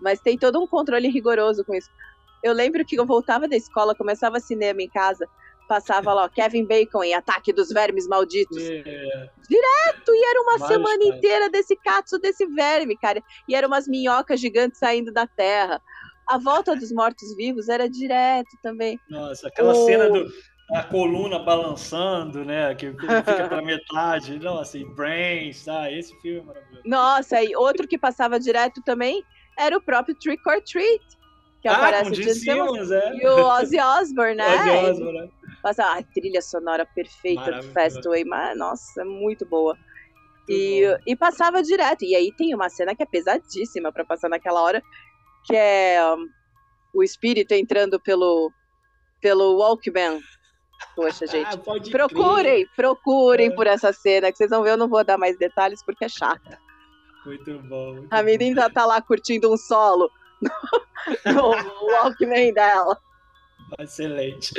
mas 0.00 0.20
tem 0.20 0.36
todo 0.36 0.62
um 0.62 0.66
controle 0.66 1.08
rigoroso 1.08 1.64
com 1.64 1.74
isso. 1.74 1.90
Eu 2.42 2.52
lembro 2.52 2.84
que 2.84 2.96
eu 2.96 3.06
voltava 3.06 3.48
da 3.48 3.56
escola, 3.56 3.94
começava 3.94 4.38
cinema 4.38 4.82
em 4.82 4.88
casa, 4.88 5.26
passava 5.66 6.12
lá, 6.12 6.24
ó, 6.24 6.28
Kevin 6.28 6.66
Bacon 6.66 7.02
em 7.02 7.14
Ataque 7.14 7.54
dos 7.54 7.70
Vermes 7.70 8.06
Malditos. 8.06 8.58
Yeah. 8.58 9.32
Direto! 9.48 10.14
E 10.14 10.24
era 10.24 10.42
uma 10.42 10.58
semana 10.66 10.98
cara. 10.98 11.16
inteira 11.16 11.48
desse 11.48 11.74
catso, 11.76 12.18
desse 12.18 12.44
verme, 12.46 12.98
cara. 12.98 13.22
E 13.48 13.54
eram 13.54 13.68
umas 13.68 13.88
minhocas 13.88 14.38
gigantes 14.38 14.78
saindo 14.78 15.10
da 15.10 15.26
terra. 15.26 15.80
A 16.26 16.36
volta 16.36 16.76
dos 16.76 16.92
mortos-vivos 16.92 17.70
era 17.70 17.88
direto 17.88 18.58
também. 18.62 19.00
Nossa, 19.08 19.48
aquela 19.48 19.72
oh. 19.72 19.86
cena 19.86 20.10
do, 20.10 20.30
a 20.72 20.82
coluna 20.82 21.38
balançando, 21.38 22.44
né? 22.44 22.74
Que 22.74 22.90
fica 22.90 23.48
pela 23.48 23.62
metade. 23.62 24.38
Nossa, 24.38 24.78
e 24.78 24.84
Brains, 24.84 25.64
tá? 25.64 25.90
Esse 25.90 26.14
filme 26.20 26.40
é 26.40 26.42
maravilhoso. 26.42 26.82
Nossa, 26.84 27.42
e 27.42 27.54
outro 27.54 27.86
que 27.86 27.98
passava 27.98 28.40
direto 28.40 28.82
também 28.82 29.22
era 29.58 29.76
o 29.76 29.80
próprio 29.80 30.14
Trick 30.14 30.42
or 30.48 30.60
Treat. 30.62 31.04
Que 31.60 31.68
ah, 31.68 31.76
aparece 31.76 32.10
com 32.10 32.16
Gene 32.16 32.34
Simmons, 32.34 32.90
é. 32.90 33.14
E 33.16 33.26
o 33.26 33.46
Ozzy 33.46 33.80
Osbourne, 33.80 34.34
né? 34.34 34.46
Ozzy 34.46 34.90
Osbourne, 34.90 35.20
né? 35.20 35.28
Passa 35.62 35.82
a 35.82 36.02
trilha 36.02 36.42
sonora 36.42 36.86
perfeita 36.94 37.52
do 37.52 37.62
Fastway, 37.72 38.24
mas, 38.24 38.56
nossa, 38.58 39.02
muito 39.04 39.46
boa. 39.46 39.74
E, 40.46 40.82
e 41.06 41.16
passava 41.16 41.62
direto. 41.62 42.04
E 42.04 42.14
aí 42.14 42.30
tem 42.36 42.54
uma 42.54 42.68
cena 42.68 42.94
que 42.94 43.02
é 43.02 43.06
pesadíssima 43.06 43.90
para 43.90 44.04
passar 44.04 44.28
naquela 44.28 44.60
hora, 44.60 44.82
que 45.46 45.56
é 45.56 45.98
um, 46.14 46.28
o 46.94 47.02
espírito 47.02 47.52
entrando 47.52 47.98
pelo, 47.98 48.52
pelo 49.22 49.56
Walkman. 49.56 50.20
Poxa, 50.94 51.26
gente. 51.26 51.48
Ah, 51.54 51.58
procurem, 51.90 52.64
crer. 52.64 52.70
procurem 52.76 53.48
é. 53.48 53.50
por 53.50 53.66
essa 53.66 53.92
cena, 53.92 54.30
que 54.30 54.38
vocês 54.38 54.50
vão 54.50 54.62
ver, 54.62 54.70
eu 54.70 54.76
não 54.76 54.88
vou 54.88 55.04
dar 55.04 55.18
mais 55.18 55.36
detalhes 55.36 55.82
porque 55.82 56.04
é 56.04 56.08
chata. 56.08 56.58
Muito 57.24 57.58
bom. 57.60 57.94
Muito 57.94 58.12
a 58.12 58.22
menina 58.22 58.70
tá 58.70 58.84
lá 58.84 59.00
curtindo 59.00 59.52
um 59.52 59.56
solo 59.56 60.10
no, 61.24 61.32
no 61.32 61.86
Walkman 61.92 62.52
dela. 62.52 62.98
Excelente. 63.78 64.54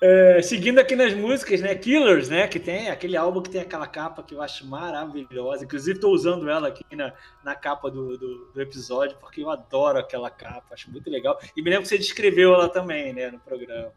É, 0.00 0.40
seguindo 0.40 0.78
aqui 0.78 0.94
nas 0.94 1.12
músicas, 1.12 1.60
né? 1.60 1.74
Killers, 1.74 2.28
né? 2.28 2.46
Que 2.46 2.58
tem 2.58 2.88
aquele 2.88 3.16
álbum 3.16 3.42
que 3.42 3.50
tem 3.50 3.60
aquela 3.60 3.86
capa 3.86 4.22
que 4.22 4.34
eu 4.34 4.40
acho 4.40 4.66
maravilhosa. 4.66 5.64
Inclusive, 5.64 5.98
estou 5.98 6.12
usando 6.12 6.48
ela 6.48 6.68
aqui 6.68 6.84
na, 6.94 7.12
na 7.44 7.54
capa 7.54 7.90
do, 7.90 8.16
do, 8.16 8.46
do, 8.52 8.62
episódio, 8.62 9.16
porque 9.20 9.42
eu 9.42 9.50
adoro 9.50 9.98
aquela 9.98 10.30
capa, 10.30 10.72
acho 10.72 10.90
muito 10.90 11.10
legal. 11.10 11.38
E 11.56 11.60
me 11.60 11.68
lembro 11.68 11.82
que 11.82 11.88
você 11.88 11.98
descreveu 11.98 12.54
ela 12.54 12.68
também, 12.68 13.12
né? 13.12 13.30
No 13.30 13.40
programa. 13.40 13.92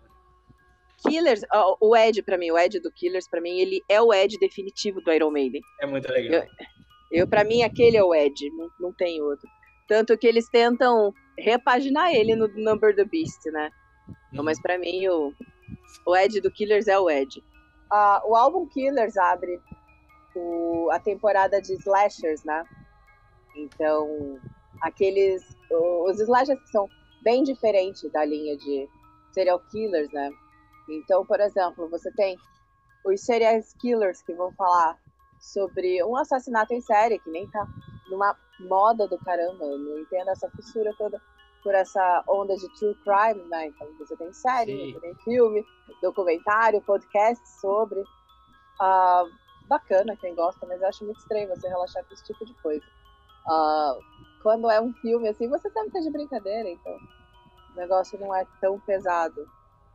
Killers, 1.08 1.42
o 1.80 1.96
Ed 1.96 2.22
para 2.24 2.38
mim, 2.38 2.52
o 2.52 2.58
Ed 2.58 2.80
do 2.80 2.92
Killers 2.92 3.28
para 3.28 3.42
mim, 3.42 3.60
ele 3.60 3.82
é 3.90 4.02
o 4.02 4.14
Ed 4.14 4.38
definitivo 4.40 5.02
do 5.02 5.12
Iron 5.12 5.32
Maiden. 5.32 5.62
É 5.82 5.86
muito 5.86 6.12
legal. 6.12 6.44
Eu, 7.12 7.22
eu 7.22 7.28
para 7.28 7.44
mim 7.44 7.64
aquele 7.64 7.98
é 7.98 8.04
o 8.04 8.14
Ed, 8.14 8.50
não, 8.52 8.70
não 8.80 8.94
tem 8.94 9.22
outro. 9.22 9.48
Tanto 9.88 10.18
que 10.18 10.28
eles 10.28 10.48
tentam 10.50 11.14
repaginar 11.38 12.14
ele 12.14 12.36
no 12.36 12.48
Number 12.56 12.96
the 12.96 13.04
Beast, 13.04 13.46
né? 13.48 13.70
Uhum. 14.34 14.44
Mas 14.44 14.62
para 14.62 14.78
mim, 14.78 15.08
o, 15.08 15.34
o 16.06 16.16
Ed 16.16 16.40
do 16.40 16.52
Killers 16.52 16.88
é 16.88 16.98
o 16.98 17.10
Ed. 17.10 17.44
Uh, 17.92 18.32
o 18.32 18.36
álbum 18.36 18.68
Killers 18.68 19.18
abre 19.18 19.60
o, 20.36 20.90
a 20.92 21.00
temporada 21.00 21.62
de 21.62 21.74
slashers, 21.74 22.44
né? 22.44 22.64
Então, 23.56 24.40
aqueles. 24.82 25.44
Os 26.06 26.20
slashers 26.20 26.60
são 26.72 26.88
bem 27.24 27.44
diferentes 27.44 28.10
da 28.12 28.26
linha 28.26 28.58
de 28.58 28.88
serial 29.32 29.60
killers, 29.72 30.12
né? 30.12 30.32
Então, 30.98 31.26
por 31.26 31.40
exemplo, 31.40 31.90
você 31.90 32.12
tem 32.12 32.38
os 33.06 33.22
serial 33.22 33.60
killers 33.80 34.22
que 34.22 34.34
vão 34.34 34.52
falar 34.54 34.98
sobre 35.40 36.04
um 36.04 36.16
assassinato 36.16 36.74
em 36.74 36.82
série, 36.82 37.20
que 37.20 37.30
nem 37.30 37.50
tá 37.50 37.66
numa 38.10 38.38
moda 38.60 39.08
do 39.08 39.18
caramba, 39.20 39.66
eu 39.66 39.80
não 39.80 40.00
entendo 40.00 40.30
essa 40.30 40.50
fissura 40.52 40.94
toda 40.98 41.20
por 41.64 41.74
essa 41.74 42.24
onda 42.28 42.56
de 42.56 42.68
true 42.76 42.96
crime, 43.04 43.48
né? 43.50 43.68
Então 43.68 43.88
você 43.98 44.16
tem 44.16 44.32
série, 44.34 44.72
Sim. 44.72 44.94
você 44.94 45.00
tem 45.00 45.16
filme, 45.24 45.66
documentário, 46.02 46.82
podcast 46.82 47.48
sobre. 47.60 48.00
Uh, 48.00 49.30
bacana 49.68 50.18
quem 50.18 50.36
gosta, 50.36 50.66
mas 50.66 50.82
eu 50.82 50.88
acho 50.88 51.06
muito 51.06 51.20
estranho 51.20 51.48
você 51.48 51.68
relaxar 51.68 52.04
com 52.06 52.14
esse 52.14 52.26
tipo 52.26 52.46
de 52.46 52.54
coisa. 52.56 52.86
Uh, 53.48 54.02
quando 54.42 54.70
é 54.70 54.82
um 54.82 54.92
filme 54.96 55.30
assim, 55.30 55.48
você 55.48 55.70
sabe 55.70 55.92
que 55.92 55.98
é 55.98 56.02
de 56.02 56.12
brincadeira, 56.12 56.70
então 56.70 56.98
o 57.74 57.78
negócio 57.78 58.20
não 58.20 58.36
é 58.36 58.46
tão 58.60 58.80
pesado. 58.80 59.48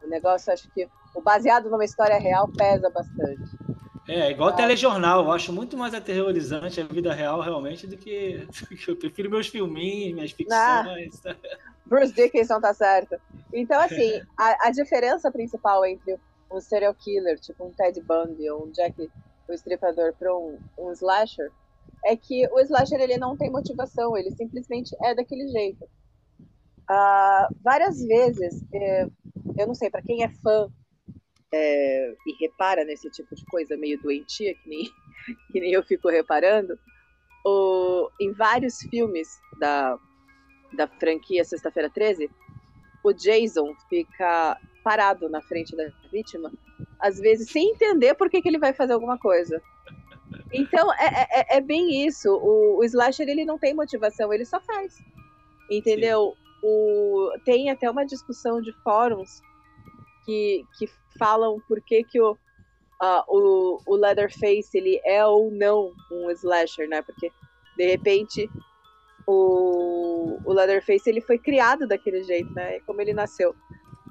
O 0.07 0.09
negócio, 0.09 0.53
acho 0.53 0.71
que 0.71 0.89
o 1.15 1.21
baseado 1.21 1.69
numa 1.69 1.85
história 1.85 2.19
real 2.19 2.49
pesa 2.49 2.89
bastante. 2.89 3.43
É, 4.09 4.31
igual 4.31 4.51
ah. 4.51 4.53
telejornal, 4.53 5.25
eu 5.25 5.33
acho 5.33 5.53
muito 5.53 5.77
mais 5.77 5.93
aterrorizante 5.93 6.81
a 6.81 6.85
vida 6.85 7.13
real 7.13 7.41
realmente 7.41 7.87
do 7.89 7.97
que, 7.97 8.47
eu 8.87 8.97
prefiro 8.97 9.29
meus 9.29 9.49
filminhos, 9.49 10.15
minhas 10.15 10.31
ficções. 10.31 11.27
Ah, 11.27 11.35
Bruce 11.85 12.13
Dickinson 12.13 12.61
tá 12.61 12.73
certo. 12.73 13.17
Então, 13.53 13.81
assim, 13.81 14.23
a, 14.39 14.69
a, 14.69 14.71
diferença 14.71 15.31
principal 15.31 15.85
entre 15.85 16.19
um 16.53 16.61
serial 16.61 16.95
killer, 16.95 17.39
tipo 17.41 17.65
um 17.65 17.73
Ted 17.73 18.01
Bundy 18.01 18.49
ou 18.49 18.67
um 18.67 18.71
Jack 18.71 19.11
o 19.49 19.53
Estripador 19.53 20.13
para 20.15 20.37
um, 20.37 20.59
um 20.79 20.93
slasher, 20.93 21.51
é 22.05 22.17
que 22.17 22.47
o 22.49 22.61
slasher 22.61 23.01
ele 23.01 23.17
não 23.17 23.37
tem 23.37 23.51
motivação, 23.51 24.17
ele 24.17 24.31
simplesmente 24.33 24.95
é 25.03 25.15
daquele 25.15 25.49
jeito. 25.49 25.89
Uh, 26.89 27.55
várias 27.63 28.01
vezes, 28.05 28.65
eh, 28.73 29.09
eu 29.59 29.67
não 29.67 29.75
sei, 29.75 29.91
para 29.91 30.03
quem 30.03 30.23
é 30.23 30.29
fã 30.29 30.69
é, 31.53 32.15
e 32.27 32.37
repara 32.41 32.85
nesse 32.85 33.11
tipo 33.11 33.35
de 33.35 33.45
coisa 33.47 33.77
meio 33.77 34.01
doentia, 34.01 34.55
que 34.55 34.69
nem, 34.69 34.85
que 35.53 35.61
nem 35.61 35.73
eu 35.73 35.83
fico 35.83 36.09
reparando, 36.09 36.79
o, 37.45 38.11
em 38.21 38.33
vários 38.33 38.79
filmes 38.83 39.29
da, 39.59 39.99
da 40.77 40.87
franquia 40.87 41.45
Sexta-feira 41.45 41.91
13, 41.91 42.31
o 43.05 43.13
Jason 43.13 43.75
fica 43.89 44.59
parado 44.83 45.29
na 45.29 45.41
frente 45.43 45.77
da 45.77 45.89
vítima, 46.13 46.53
às 47.01 47.19
vezes 47.19 47.51
sem 47.51 47.71
entender 47.71 48.15
por 48.15 48.31
que, 48.31 48.41
que 48.43 48.49
ele 48.49 48.59
vai 48.59 48.73
fazer 48.73 48.93
alguma 48.93 49.19
coisa. 49.19 49.61
Então, 50.53 50.93
é, 50.95 51.41
é, 51.41 51.57
é 51.57 51.61
bem 51.61 52.07
isso. 52.07 52.31
O, 52.31 52.79
o, 52.79 52.85
slasher, 52.85 53.29
ele 53.29 53.45
não 53.45 53.59
tem 53.59 53.75
motivação, 53.75 54.33
ele 54.33 54.45
só 54.45 54.61
faz. 54.61 54.97
Entendeu? 55.71 56.35
O, 56.69 57.31
tem 57.45 57.71
até 57.71 57.89
uma 57.89 58.05
discussão 58.05 58.61
de 58.61 58.73
fóruns 58.83 59.41
que, 60.25 60.65
que 60.77 60.89
falam 61.17 61.63
por 61.69 61.81
que, 61.81 62.03
que 62.03 62.21
o, 62.21 62.33
uh, 62.33 63.23
o, 63.29 63.81
o 63.87 63.95
Leatherface 63.95 64.77
ele 64.77 65.01
é 65.05 65.25
ou 65.25 65.49
não 65.53 65.93
um 66.11 66.29
slasher, 66.33 66.89
né? 66.89 67.03
Porque 67.03 67.31
de 67.77 67.87
repente 67.87 68.51
o, 69.25 70.41
o 70.45 70.53
Leatherface 70.53 71.09
ele 71.09 71.21
foi 71.21 71.39
criado 71.39 71.87
daquele 71.87 72.25
jeito, 72.25 72.53
né? 72.53 72.81
Como 72.81 73.01
ele 73.01 73.15
nasceu 73.15 73.55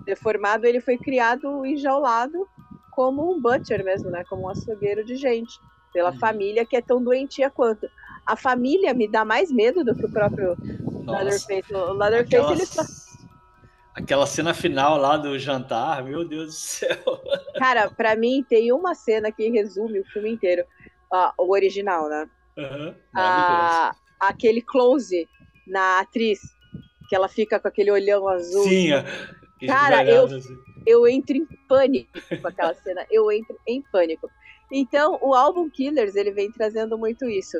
deformado, 0.05 0.65
ele 0.65 0.79
foi 0.79 0.97
criado 0.97 1.65
enjaulado 1.65 2.47
como 2.91 3.33
um 3.33 3.41
butcher 3.41 3.83
mesmo, 3.83 4.09
né? 4.09 4.23
Como 4.29 4.43
um 4.43 4.49
açougueiro 4.49 5.03
de 5.03 5.17
gente, 5.17 5.59
pela 5.91 6.11
uhum. 6.11 6.19
família 6.19 6.65
que 6.65 6.77
é 6.77 6.81
tão 6.81 7.03
doentia 7.03 7.49
quanto. 7.49 7.85
a 8.25 8.37
família 8.37 8.93
me 8.93 9.09
dá 9.09 9.25
mais 9.25 9.51
medo 9.51 9.83
do 9.83 9.93
que 9.93 10.05
o 10.05 10.11
próprio 10.11 10.55
Nossa, 11.05 11.23
Leatherface. 11.23 11.73
O 11.73 11.93
Leatherface, 11.93 12.35
aquela, 12.35 12.51
ele 12.53 12.65
só... 12.65 12.81
aquela 13.93 14.25
cena 14.27 14.53
final 14.53 14.97
lá 14.97 15.17
do 15.17 15.37
jantar, 15.39 16.03
meu 16.03 16.27
Deus 16.27 16.45
do 16.47 16.51
céu. 16.53 17.21
Cara, 17.57 17.89
pra 17.89 18.15
mim 18.15 18.43
tem 18.47 18.71
uma 18.71 18.93
cena 18.95 19.31
que 19.31 19.49
resume 19.49 19.99
o 19.99 20.05
filme 20.05 20.31
inteiro. 20.31 20.63
Ah, 21.13 21.33
o 21.37 21.51
original, 21.51 22.09
né? 22.09 22.27
Uhum, 22.57 22.95
Ah, 23.13 23.93
aquele 24.19 24.61
close 24.61 25.27
na 25.67 25.99
atriz, 25.99 26.39
que 27.07 27.15
ela 27.15 27.27
fica 27.27 27.59
com 27.59 27.67
aquele 27.67 27.91
olhão 27.91 28.27
azul. 28.27 28.63
Sim, 28.63 28.89
Cara, 29.67 30.01
esbugalhado, 30.01 30.31
eu- 30.33 30.37
assim. 30.37 30.57
Eu 30.87 31.07
entro 31.07 31.35
em 31.35 31.45
pânico 31.67 32.11
com 32.41 32.47
aquela 32.47 32.73
cena. 32.75 33.05
Eu 33.09 33.31
entro 33.31 33.57
em 33.67 33.81
pânico. 33.91 34.29
Então, 34.71 35.17
o 35.21 35.33
álbum 35.33 35.67
Killers, 35.69 36.15
ele 36.15 36.31
vem 36.31 36.51
trazendo 36.51 36.95
muito 36.97 37.25
isso. 37.27 37.57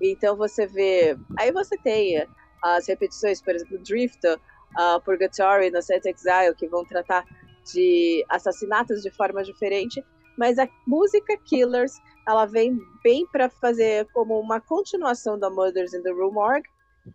Então, 0.00 0.36
você 0.36 0.64
vê... 0.66 1.16
Aí 1.36 1.50
você 1.50 1.76
tem 1.78 2.24
as 2.62 2.86
repetições, 2.86 3.40
por 3.40 3.54
exemplo, 3.54 3.78
Drifter, 3.78 4.38
uh, 4.76 5.00
Purgatory, 5.04 5.68
Innocent 5.68 6.04
Exile, 6.06 6.54
que 6.56 6.68
vão 6.68 6.84
tratar 6.84 7.24
de 7.72 8.24
assassinatos 8.28 9.02
de 9.02 9.10
forma 9.10 9.42
diferente. 9.42 10.04
Mas 10.36 10.58
a 10.58 10.68
música 10.86 11.36
Killers, 11.36 11.92
ela 12.26 12.46
vem 12.46 12.78
bem 13.02 13.26
para 13.26 13.48
fazer 13.48 14.06
como 14.12 14.38
uma 14.38 14.60
continuação 14.60 15.38
da 15.38 15.50
Mothers 15.50 15.94
in 15.94 16.02
the 16.02 16.10
Rue 16.10 16.32
Morgue, 16.32 16.68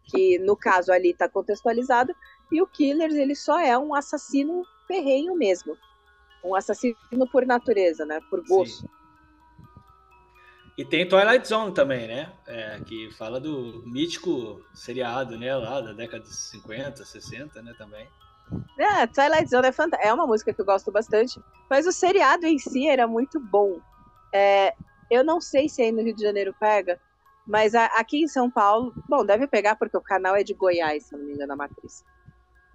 que 0.06 0.40
no 0.40 0.56
caso 0.56 0.92
ali 0.92 1.12
está 1.12 1.30
contextualizado, 1.30 2.14
e 2.52 2.62
o 2.62 2.68
Killers 2.68 3.16
ele 3.16 3.36
só 3.36 3.60
é 3.60 3.78
um 3.78 3.94
assassino 3.94 4.64
ferrenho 4.88 5.36
mesmo, 5.36 5.78
um 6.44 6.56
assassino 6.56 6.96
por 7.32 7.46
natureza, 7.46 8.06
né, 8.06 8.20
por 8.30 8.46
gosto. 8.46 8.82
Sim. 8.82 9.03
E 10.78 10.84
tem 10.84 11.08
Twilight 11.08 11.48
Zone 11.48 11.74
também, 11.74 12.08
né? 12.08 12.34
É, 12.48 12.80
que 12.80 13.12
fala 13.12 13.40
do 13.40 13.84
mítico 13.86 14.60
seriado, 14.74 15.38
né? 15.38 15.56
Lá 15.56 15.82
da 15.82 15.94
década 15.94 16.24
de 16.24 16.34
50, 16.36 17.06
60, 17.06 17.62
né? 17.62 17.74
Também. 17.78 18.08
É, 18.80 19.06
Twilight 19.06 19.50
Zone 19.50 19.68
é, 19.68 19.72
fanta- 19.72 19.98
é 20.02 20.12
uma 20.12 20.26
música 20.26 20.52
que 20.54 20.60
eu 20.60 20.66
gosto 20.66 20.92
bastante, 20.92 21.40
mas 21.70 21.86
o 21.86 21.92
seriado 21.92 22.46
em 22.48 22.58
si 22.58 22.88
era 22.88 23.06
muito 23.08 23.40
bom. 23.40 23.80
É, 24.34 24.74
eu 25.12 25.24
não 25.24 25.40
sei 25.40 25.70
se 25.70 25.82
aí 25.84 25.92
no 25.92 26.02
Rio 26.02 26.16
de 26.16 26.24
Janeiro 26.24 26.56
pega, 26.60 27.00
mas 27.46 27.76
a- 27.76 27.86
aqui 27.98 28.24
em 28.24 28.28
São 28.28 28.50
Paulo, 28.50 28.92
bom, 29.08 29.24
deve 29.24 29.46
pegar 29.48 29.76
porque 29.76 29.96
o 29.96 30.02
canal 30.02 30.36
é 30.36 30.44
de 30.44 30.56
Goiás, 30.56 31.06
se 31.06 31.16
não 31.16 31.24
me 31.24 31.34
engano, 31.34 31.54
a 31.54 31.56
matriz. 31.56 32.04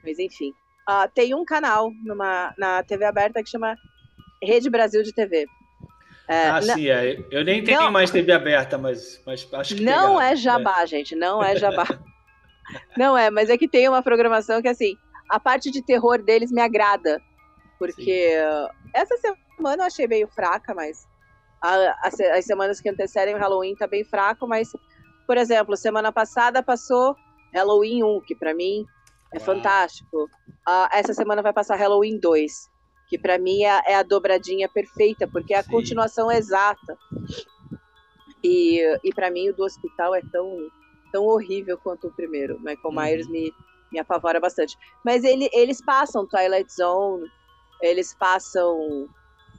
Mas 0.05 0.19
enfim, 0.21 0.55
Ah, 0.91 1.07
tem 1.07 1.35
um 1.35 1.45
canal 1.45 1.93
numa, 2.03 2.55
na 2.57 2.83
TV 2.83 3.05
aberta 3.05 3.43
que 3.43 3.51
chama 3.51 3.77
Rede 4.43 4.71
Brasil 4.71 5.03
de 5.03 5.13
TV. 5.13 5.47
É, 6.29 6.49
ah, 6.49 6.61
na- 6.61 6.75
sim, 6.75 6.89
é. 6.89 7.25
Eu 7.31 7.43
nem 7.45 7.65
tenho 7.65 7.81
Não. 7.83 7.91
mais 7.91 8.11
TV 8.11 8.31
aberta, 8.33 8.77
mas, 8.77 9.23
mas 9.25 9.49
acho 9.55 9.75
que 9.77 9.83
Não 9.83 10.21
é 10.21 10.37
jabá, 10.37 10.85
gente, 10.85 11.17
não 11.17 11.43
é 11.43 11.57
jabá. 11.57 11.85
não 12.97 13.17
é, 13.17 13.31
mas 13.31 13.49
é 13.49 13.57
que 13.57 13.67
tem 13.69 13.89
uma 13.89 14.03
programação 14.03 14.61
que, 14.61 14.69
assim, 14.69 14.95
a 15.31 15.41
parte 15.41 15.71
de 15.71 15.83
terror 15.83 16.23
deles 16.23 16.53
me 16.53 16.61
agrada. 16.61 17.21
Porque 17.79 18.37
uh, 18.37 18.69
essa 18.95 19.17
semana 19.17 19.83
eu 19.85 19.87
achei 19.87 20.07
meio 20.07 20.29
fraca, 20.29 20.75
mas 20.75 21.07
a- 21.63 21.97
as, 22.03 22.21
as 22.21 22.45
semanas 22.45 22.81
que 22.81 22.89
antecedem 22.91 23.35
o 23.35 23.39
Halloween 23.39 23.75
tá 23.77 23.87
bem 23.87 24.05
fraco, 24.05 24.47
mas, 24.47 24.69
por 25.27 25.37
exemplo, 25.39 25.77
semana 25.77 26.13
passada 26.13 26.63
passou 26.63 27.17
Halloween 27.55 28.03
1, 28.05 28.21
que 28.27 28.35
pra 28.35 28.53
mim 28.55 28.85
é 29.33 29.39
Uau. 29.39 29.47
fantástico. 29.47 30.29
Ah, 30.67 30.91
essa 30.93 31.15
semana 31.15 31.41
vai 31.41 31.53
passar 31.55 31.77
Halloween 31.77 32.19
2, 32.21 32.69
que 33.09 33.19
pra 33.19 33.39
mim 33.39 33.65
é, 33.65 33.81
é 33.87 33.95
a 33.95 34.03
dobradinha 34.03 34.69
perfeita, 34.69 35.27
porque 35.27 35.55
é 35.55 35.59
a 35.59 35.63
Sim. 35.63 35.71
continuação 35.71 36.31
exata. 36.31 36.99
E, 38.45 38.81
e 39.03 39.13
para 39.15 39.31
mim 39.31 39.49
o 39.49 39.57
do 39.57 39.65
hospital 39.65 40.15
é 40.15 40.21
tão, 40.31 40.71
tão 41.11 41.25
horrível 41.25 41.79
quanto 41.79 42.09
o 42.09 42.13
primeiro. 42.13 42.59
Michael 42.61 42.79
Uhum. 42.85 42.95
Myers 42.95 43.29
me, 43.29 43.55
me 43.91 43.99
apavora 43.99 44.39
bastante. 44.39 44.77
Mas 45.05 45.25
ele, 45.25 45.49
eles 45.53 45.83
passam 45.83 46.27
Twilight 46.27 46.73
Zone, 46.73 47.27
eles 47.83 48.15
passam 48.15 49.09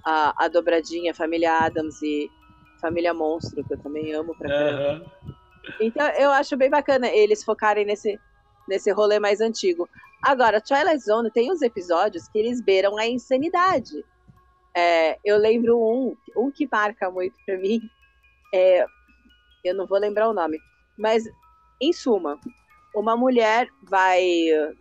a, 0.06 0.46
a 0.46 0.48
dobradinha 0.48 1.14
Família 1.14 1.66
Adams 1.66 2.02
e 2.02 2.32
Família 2.80 3.14
Monstro, 3.14 3.64
que 3.66 3.74
eu 3.74 3.82
também 3.82 4.14
amo 4.14 4.36
pra 4.36 4.48
caramba. 4.48 4.90
Aham. 4.90 5.20
Então 5.82 6.08
eu 6.18 6.30
acho 6.32 6.56
bem 6.58 6.70
bacana 6.70 7.08
eles 7.08 7.44
focarem 7.44 7.86
nesse, 7.86 8.20
nesse 8.68 8.92
rolê 8.92 9.20
mais 9.20 9.42
antigo. 9.42 9.90
Agora, 10.22 10.62
Twilight 10.62 11.04
Zone 11.04 11.32
tem 11.32 11.52
uns 11.52 11.62
episódios 11.62 12.28
que 12.28 12.38
eles 12.38 12.62
beiram 12.62 12.98
a 12.98 13.08
insanidade. 13.08 14.06
É, 14.76 15.18
eu 15.24 15.38
lembro 15.38 15.80
um, 15.80 16.16
um 16.36 16.52
que 16.52 16.68
marca 16.70 17.10
muito 17.10 17.36
pra 17.46 17.58
mim. 17.58 17.82
é, 18.54 18.86
eu 19.64 19.76
não 19.76 19.86
vou 19.86 20.00
lembrar 20.00 20.30
o 20.30 20.34
nome, 20.34 20.60
mas 20.98 21.24
em 21.82 21.92
suma, 21.94 22.40
uma 22.96 23.16
mulher 23.16 23.68
vai 23.84 24.24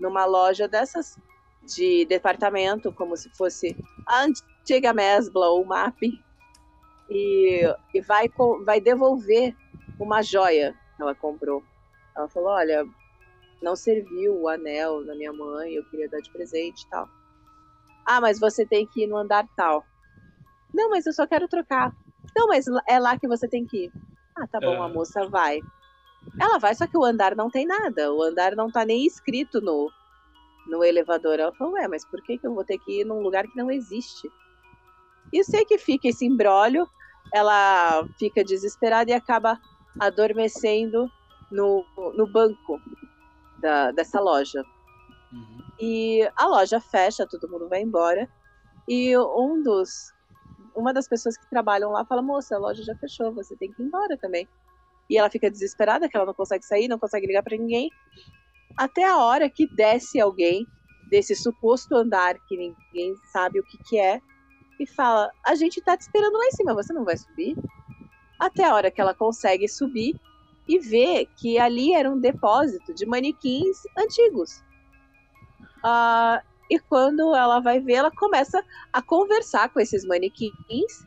numa 0.00 0.24
loja 0.24 0.66
dessas 0.68 1.18
de 1.64 2.04
departamento, 2.06 2.92
como 2.92 3.16
se 3.16 3.28
fosse 3.30 3.76
a 4.06 4.22
antiga 4.22 4.92
Mesbla 4.92 5.48
ou 5.48 5.64
Mapping, 5.64 6.18
e, 7.10 7.62
e 7.94 8.00
vai, 8.00 8.30
vai 8.64 8.80
devolver 8.80 9.54
uma 9.98 10.22
joia 10.22 10.74
que 10.96 11.02
ela 11.02 11.14
comprou. 11.14 11.62
Ela 12.16 12.28
falou: 12.28 12.50
Olha, 12.50 12.84
não 13.62 13.74
serviu 13.74 14.40
o 14.40 14.48
anel 14.48 15.04
da 15.04 15.14
minha 15.14 15.32
mãe, 15.32 15.74
eu 15.74 15.84
queria 15.84 16.08
dar 16.08 16.20
de 16.20 16.30
presente 16.30 16.82
e 16.82 16.88
tal. 16.90 17.08
Ah, 18.06 18.20
mas 18.20 18.38
você 18.38 18.64
tem 18.64 18.86
que 18.86 19.04
ir 19.04 19.06
no 19.06 19.16
andar 19.16 19.46
tal. 19.56 19.84
Não, 20.72 20.90
mas 20.90 21.06
eu 21.06 21.12
só 21.12 21.26
quero 21.26 21.48
trocar. 21.48 21.92
Não, 22.36 22.46
mas 22.46 22.66
é 22.88 22.98
lá 22.98 23.18
que 23.18 23.26
você 23.28 23.48
tem 23.48 23.66
que 23.66 23.84
ir. 23.86 23.92
Ah, 24.36 24.46
tá 24.46 24.60
bom, 24.60 24.80
Ah. 24.82 24.86
a 24.86 24.88
moça 24.88 25.26
vai. 25.28 25.60
Ela 26.40 26.58
vai, 26.58 26.74
só 26.74 26.86
que 26.86 26.96
o 26.96 27.04
andar 27.04 27.34
não 27.34 27.50
tem 27.50 27.66
nada. 27.66 28.12
O 28.12 28.22
andar 28.22 28.54
não 28.54 28.70
tá 28.70 28.84
nem 28.84 29.04
escrito 29.06 29.60
no, 29.60 29.90
no 30.66 30.84
elevador. 30.84 31.38
Ela 31.38 31.52
falou, 31.54 31.74
ué, 31.74 31.88
mas 31.88 32.04
por 32.04 32.22
que, 32.22 32.38
que 32.38 32.46
eu 32.46 32.54
vou 32.54 32.64
ter 32.64 32.78
que 32.78 33.00
ir 33.00 33.04
num 33.04 33.20
lugar 33.20 33.44
que 33.44 33.56
não 33.56 33.70
existe? 33.70 34.30
E 35.32 35.42
sei 35.44 35.64
que 35.64 35.78
fica 35.78 36.08
esse 36.08 36.24
embrólio, 36.24 36.88
ela 37.32 38.06
fica 38.18 38.44
desesperada 38.44 39.10
e 39.10 39.14
acaba 39.14 39.58
adormecendo 39.98 41.10
no, 41.50 41.84
no 42.14 42.26
banco 42.30 42.80
da, 43.60 43.90
dessa 43.92 44.20
loja. 44.20 44.62
Uhum. 45.32 45.58
E 45.80 46.28
a 46.36 46.46
loja 46.46 46.80
fecha, 46.80 47.26
todo 47.26 47.48
mundo 47.48 47.68
vai 47.68 47.82
embora. 47.82 48.28
E 48.88 49.16
um 49.16 49.62
dos. 49.62 50.12
Uma 50.74 50.92
das 50.92 51.08
pessoas 51.08 51.36
que 51.36 51.48
trabalham 51.50 51.90
lá 51.90 52.04
fala: 52.04 52.22
Moça, 52.22 52.56
a 52.56 52.58
loja 52.58 52.82
já 52.82 52.94
fechou, 52.96 53.32
você 53.32 53.56
tem 53.56 53.70
que 53.72 53.82
ir 53.82 53.86
embora 53.86 54.16
também. 54.16 54.48
E 55.10 55.16
ela 55.16 55.30
fica 55.30 55.50
desesperada, 55.50 56.08
que 56.08 56.16
ela 56.16 56.26
não 56.26 56.34
consegue 56.34 56.64
sair, 56.64 56.88
não 56.88 56.98
consegue 56.98 57.26
ligar 57.26 57.42
para 57.42 57.56
ninguém. 57.56 57.90
Até 58.76 59.04
a 59.04 59.16
hora 59.18 59.48
que 59.48 59.66
desce 59.74 60.20
alguém 60.20 60.66
desse 61.10 61.34
suposto 61.34 61.96
andar 61.96 62.34
que 62.46 62.56
ninguém 62.56 63.14
sabe 63.32 63.58
o 63.58 63.64
que, 63.64 63.78
que 63.84 63.98
é 63.98 64.20
e 64.78 64.86
fala: 64.86 65.30
A 65.46 65.54
gente 65.54 65.80
tá 65.80 65.96
te 65.96 66.02
esperando 66.02 66.36
lá 66.36 66.46
em 66.46 66.52
cima, 66.52 66.74
você 66.74 66.92
não 66.92 67.04
vai 67.04 67.16
subir? 67.16 67.56
Até 68.38 68.64
a 68.64 68.74
hora 68.74 68.90
que 68.90 69.00
ela 69.00 69.14
consegue 69.14 69.68
subir 69.68 70.18
e 70.68 70.78
vê 70.78 71.26
que 71.36 71.58
ali 71.58 71.94
era 71.94 72.10
um 72.10 72.20
depósito 72.20 72.92
de 72.92 73.06
manequins 73.06 73.78
antigos. 73.96 74.62
Ah, 75.82 76.42
e 76.70 76.78
quando 76.78 77.34
ela 77.34 77.60
vai 77.60 77.80
ver, 77.80 77.94
ela 77.94 78.10
começa 78.10 78.62
a 78.92 79.00
conversar 79.00 79.70
com 79.70 79.80
esses 79.80 80.04
manequins. 80.04 81.06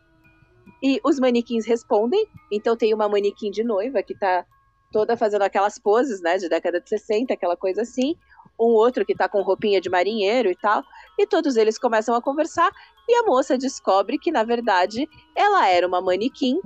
E 0.81 0.99
os 1.03 1.19
manequins 1.19 1.65
respondem. 1.65 2.27
Então 2.51 2.75
tem 2.75 2.93
uma 2.93 3.07
manequim 3.07 3.51
de 3.51 3.63
noiva 3.63 4.01
que 4.01 4.17
tá 4.17 4.43
toda 4.91 5.15
fazendo 5.15 5.43
aquelas 5.43 5.77
poses, 5.77 6.21
né, 6.21 6.37
de 6.37 6.49
década 6.49 6.81
de 6.81 6.89
60, 6.89 7.33
aquela 7.33 7.55
coisa 7.55 7.83
assim. 7.83 8.15
Um 8.59 8.73
outro 8.73 9.05
que 9.05 9.15
tá 9.15 9.29
com 9.29 9.41
roupinha 9.41 9.79
de 9.79 9.89
marinheiro 9.89 10.49
e 10.49 10.55
tal. 10.55 10.83
E 11.17 11.27
todos 11.27 11.55
eles 11.55 11.77
começam 11.77 12.15
a 12.15 12.21
conversar. 12.21 12.71
E 13.07 13.15
a 13.15 13.23
moça 13.23 13.57
descobre 13.57 14.17
que, 14.17 14.31
na 14.31 14.43
verdade, 14.43 15.07
ela 15.35 15.67
era 15.67 15.87
uma 15.87 16.01
manequim. 16.01 16.59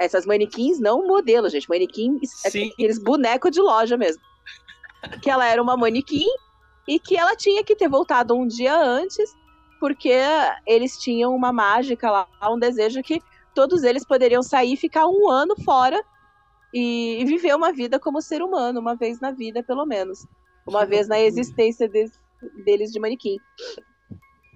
Essas 0.00 0.24
manequins, 0.24 0.80
não 0.80 1.06
modelo, 1.06 1.48
gente. 1.50 1.68
Manequim, 1.68 2.18
Sim. 2.24 2.70
aqueles 2.72 2.98
bonecos 2.98 3.50
de 3.50 3.60
loja 3.60 3.96
mesmo. 3.98 4.22
Que 5.22 5.30
ela 5.30 5.46
era 5.46 5.62
uma 5.62 5.76
manequim 5.76 6.26
e 6.88 6.98
que 6.98 7.16
ela 7.16 7.36
tinha 7.36 7.62
que 7.62 7.76
ter 7.76 7.88
voltado 7.88 8.34
um 8.34 8.46
dia 8.46 8.74
antes, 8.76 9.30
porque 9.78 10.10
eles 10.66 10.98
tinham 10.98 11.34
uma 11.34 11.52
mágica 11.52 12.10
lá, 12.10 12.26
um 12.50 12.58
desejo 12.58 13.02
que 13.02 13.20
todos 13.54 13.82
eles 13.82 14.04
poderiam 14.06 14.42
sair 14.42 14.72
e 14.72 14.76
ficar 14.76 15.06
um 15.06 15.28
ano 15.28 15.54
fora 15.64 16.02
e, 16.72 17.20
e 17.20 17.24
viver 17.26 17.54
uma 17.54 17.70
vida 17.72 17.98
como 18.00 18.22
ser 18.22 18.42
humano, 18.42 18.80
uma 18.80 18.96
vez 18.96 19.20
na 19.20 19.30
vida, 19.32 19.62
pelo 19.62 19.84
menos. 19.84 20.26
Uma 20.66 20.80
Que 20.84 20.90
vez 20.90 21.08
na 21.08 21.16
loucura. 21.16 21.28
existência 21.28 21.88
des- 21.88 22.18
deles 22.64 22.90
de 22.90 22.98
manequim. 23.00 23.36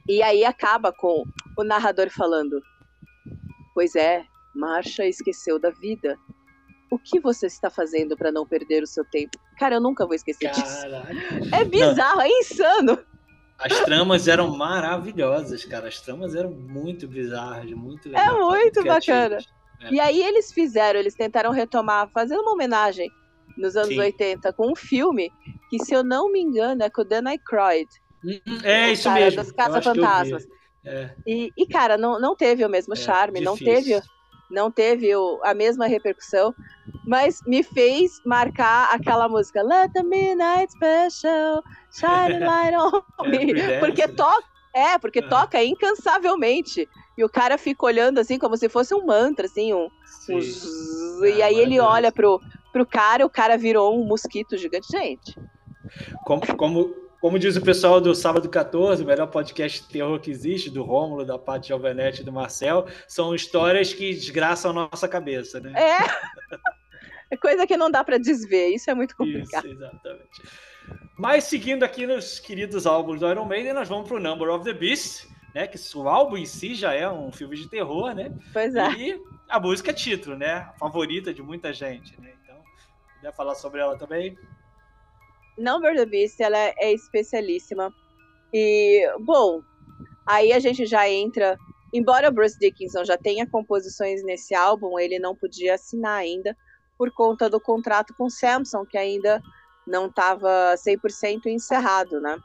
E 0.09 0.23
aí 0.23 0.45
acaba 0.45 0.91
com 0.93 1.23
o 1.59 1.65
narrador 1.65 2.09
falando: 2.11 2.61
Pois 3.75 3.95
é, 3.97 4.25
Marcha 4.55 5.05
esqueceu 5.05 5.59
da 5.59 5.71
vida. 5.71 6.19
O 6.91 6.99
que 6.99 7.19
você 7.19 7.47
está 7.47 7.69
fazendo 7.71 8.17
para 8.17 8.31
não 8.31 8.47
perder 8.47 8.83
o 8.83 8.87
seu 8.87 9.05
tempo? 9.05 9.39
Cara, 9.59 9.77
eu 9.77 9.81
nunca 9.81 10.07
vou 10.07 10.15
esquecer 10.15 10.51
disso. 10.51 10.83
Caraca. 10.83 11.13
É 11.53 11.65
bizarro, 11.65 12.21
é 12.21 12.29
insano. 12.29 12.99
As 13.59 13.81
tramas 13.81 14.29
eram 14.29 14.57
maravilhosas, 14.57 15.65
cara. 15.65 15.89
As 15.89 16.01
tramas 16.01 16.35
eram 16.35 16.51
muito 16.51 17.09
bizarras, 17.09 17.71
muito 17.73 18.09
legais. 18.09 18.29
É 18.29 18.33
muito 18.33 18.85
bacana. 18.85 19.39
É. 19.81 19.93
E 19.93 20.01
aí 20.01 20.23
eles 20.23 20.53
fizeram, 20.53 21.01
eles 21.01 21.15
tentaram 21.15 21.51
retomar, 21.51 22.09
fazendo 22.09 22.43
uma 22.43 22.53
homenagem 22.53 23.11
nos 23.57 23.77
anos 23.77 23.91
Sim. 23.91 24.01
80 24.01 24.53
com 24.53 24.73
um 24.73 24.77
filme 24.77 25.33
que, 25.71 25.79
se 25.85 25.95
eu 25.95 26.03
não 26.03 26.31
me 26.31 26.41
engano, 26.41 26.83
é 26.83 26.91
com 26.91 27.03
o 27.03 27.05
Dan 27.05 27.29
Aykroyd. 27.29 27.89
Hum, 28.25 28.41
é 28.63 28.93
isso 28.93 29.11
mesmo. 29.11 29.37
Das 29.37 29.53
Caça-Fantasmas. 29.53 30.47
É. 30.85 31.11
E, 31.27 31.53
e, 31.57 31.67
cara, 31.67 31.97
não, 31.97 32.21
não 32.21 32.37
teve 32.37 32.65
o 32.65 32.69
mesmo 32.69 32.95
é, 32.95 32.97
charme, 32.97 33.41
difícil. 33.41 33.51
não 33.51 33.57
teve, 33.59 34.03
não 34.51 34.71
teve 34.71 35.15
o, 35.15 35.41
a 35.43 35.55
mesma 35.55 35.87
repercussão, 35.87 36.55
mas 37.07 37.41
me 37.47 37.63
fez 37.63 38.21
marcar 38.25 38.95
aquela 38.95 39.29
música 39.29 39.63
Let 39.63 39.93
the 39.93 40.03
Midnight 40.03 40.73
Special 40.73 41.63
Shine 41.91 42.41
Light 42.41 42.77
on 42.77 43.03
é, 43.25 43.29
Me. 43.29 43.79
porque 43.81 44.09
toca, 44.09 44.45
é, 44.75 44.99
porque 44.99 45.23
toca 45.23 45.63
incansavelmente. 45.63 46.89
E 47.17 47.25
o 47.25 47.29
cara 47.29 47.57
fica 47.57 47.87
olhando 47.87 48.19
assim, 48.19 48.39
como 48.39 48.57
se 48.57 48.69
fosse 48.69 48.93
um 48.95 49.07
mantra, 49.07 49.47
assim, 49.47 49.73
um. 49.73 49.89
um 50.31 50.41
zzz, 50.41 51.23
e 51.23 51.43
aí 51.43 51.59
ele 51.59 51.79
olha 51.79 52.11
pro, 52.11 52.41
pro 52.73 52.85
cara, 52.85 53.25
o 53.25 53.31
cara 53.31 53.57
virou 53.57 53.97
um 53.97 54.05
mosquito 54.05 54.57
gigante. 54.57 54.89
Gente. 54.91 55.39
Como, 56.25 56.57
como, 56.57 56.95
como 57.25 57.39
diz 57.39 57.57
o 57.57 57.63
pessoal 57.63 58.03
do 58.03 58.15
Sábado 58.15 58.51
14, 58.51 59.03
o 59.03 59.07
melhor 59.07 59.29
podcast 59.29 59.81
de 59.81 59.89
terror 59.89 60.21
que 60.21 60.31
existe, 60.31 60.69
do 60.69 60.83
Rômulo, 60.83 61.25
da 61.25 61.39
Paty 61.39 61.73
Alvenetti 61.73 62.21
e 62.21 62.23
do 62.23 62.31
Marcel, 62.31 62.87
são 63.09 63.35
histórias 63.35 63.95
que 63.95 64.13
desgraçam 64.13 64.73
a 64.73 64.75
nossa 64.75 65.09
cabeça, 65.09 65.59
né? 65.59 65.73
É. 65.75 65.99
É 67.31 67.37
coisa 67.39 67.67
que 67.67 67.77
não 67.79 67.91
dá 67.91 68.05
para 68.05 68.19
desver, 68.19 68.69
isso 68.69 68.91
é 68.91 68.95
muito 68.95 69.17
complicado. 69.17 69.65
Isso, 69.65 69.75
exatamente. 69.75 70.43
Mas 71.19 71.45
seguindo 71.45 71.83
aqui 71.83 72.07
nos 72.07 72.39
queridos 72.39 72.87
álbuns 72.87 73.19
do 73.19 73.29
Iron 73.29 73.47
Maiden, 73.47 73.73
nós 73.73 73.89
vamos 73.89 74.07
para 74.07 74.19
o 74.19 74.21
Number 74.21 74.51
of 74.51 74.63
the 74.63 74.75
Beast, 74.75 75.27
né? 75.55 75.67
Que 75.67 75.79
o 75.97 76.07
álbum 76.07 76.37
em 76.37 76.45
si 76.45 76.75
já 76.75 76.93
é 76.93 77.09
um 77.09 77.33
filme 77.33 77.57
de 77.57 77.67
terror, 77.69 78.15
né? 78.15 78.31
Pois 78.53 78.75
é. 78.75 78.93
E 78.93 79.21
a 79.49 79.59
música 79.59 79.91
é 79.91 79.95
título, 79.95 80.37
né? 80.37 80.53
A 80.53 80.75
favorita 80.79 81.33
de 81.33 81.43
muita 81.43 81.73
gente, 81.73 82.21
né? 82.21 82.35
Então, 82.43 82.57
quer 83.23 83.35
falar 83.35 83.55
sobre 83.55 83.81
ela 83.81 83.97
também? 83.97 84.37
The 85.57 86.07
Beast, 86.07 86.41
ela 86.41 86.59
é 86.59 86.93
especialíssima. 86.93 87.93
E, 88.53 89.07
bom, 89.21 89.63
aí 90.27 90.53
a 90.53 90.59
gente 90.59 90.87
já 90.87 91.09
entra. 91.09 91.57
Embora 91.93 92.31
Bruce 92.31 92.59
Dickinson 92.59 93.05
já 93.05 93.17
tenha 93.17 93.47
composições 93.47 94.25
nesse 94.25 94.55
álbum, 94.55 94.99
ele 94.99 95.19
não 95.19 95.35
podia 95.35 95.75
assinar 95.75 96.19
ainda 96.19 96.57
por 96.99 97.11
conta 97.13 97.49
do 97.49 97.61
contrato 97.61 98.13
com 98.17 98.29
Samson, 98.29 98.85
que 98.85 98.99
ainda 98.99 99.41
não 99.87 100.07
estava 100.07 100.75
100% 100.77 101.47
encerrado, 101.47 102.21
né? 102.21 102.39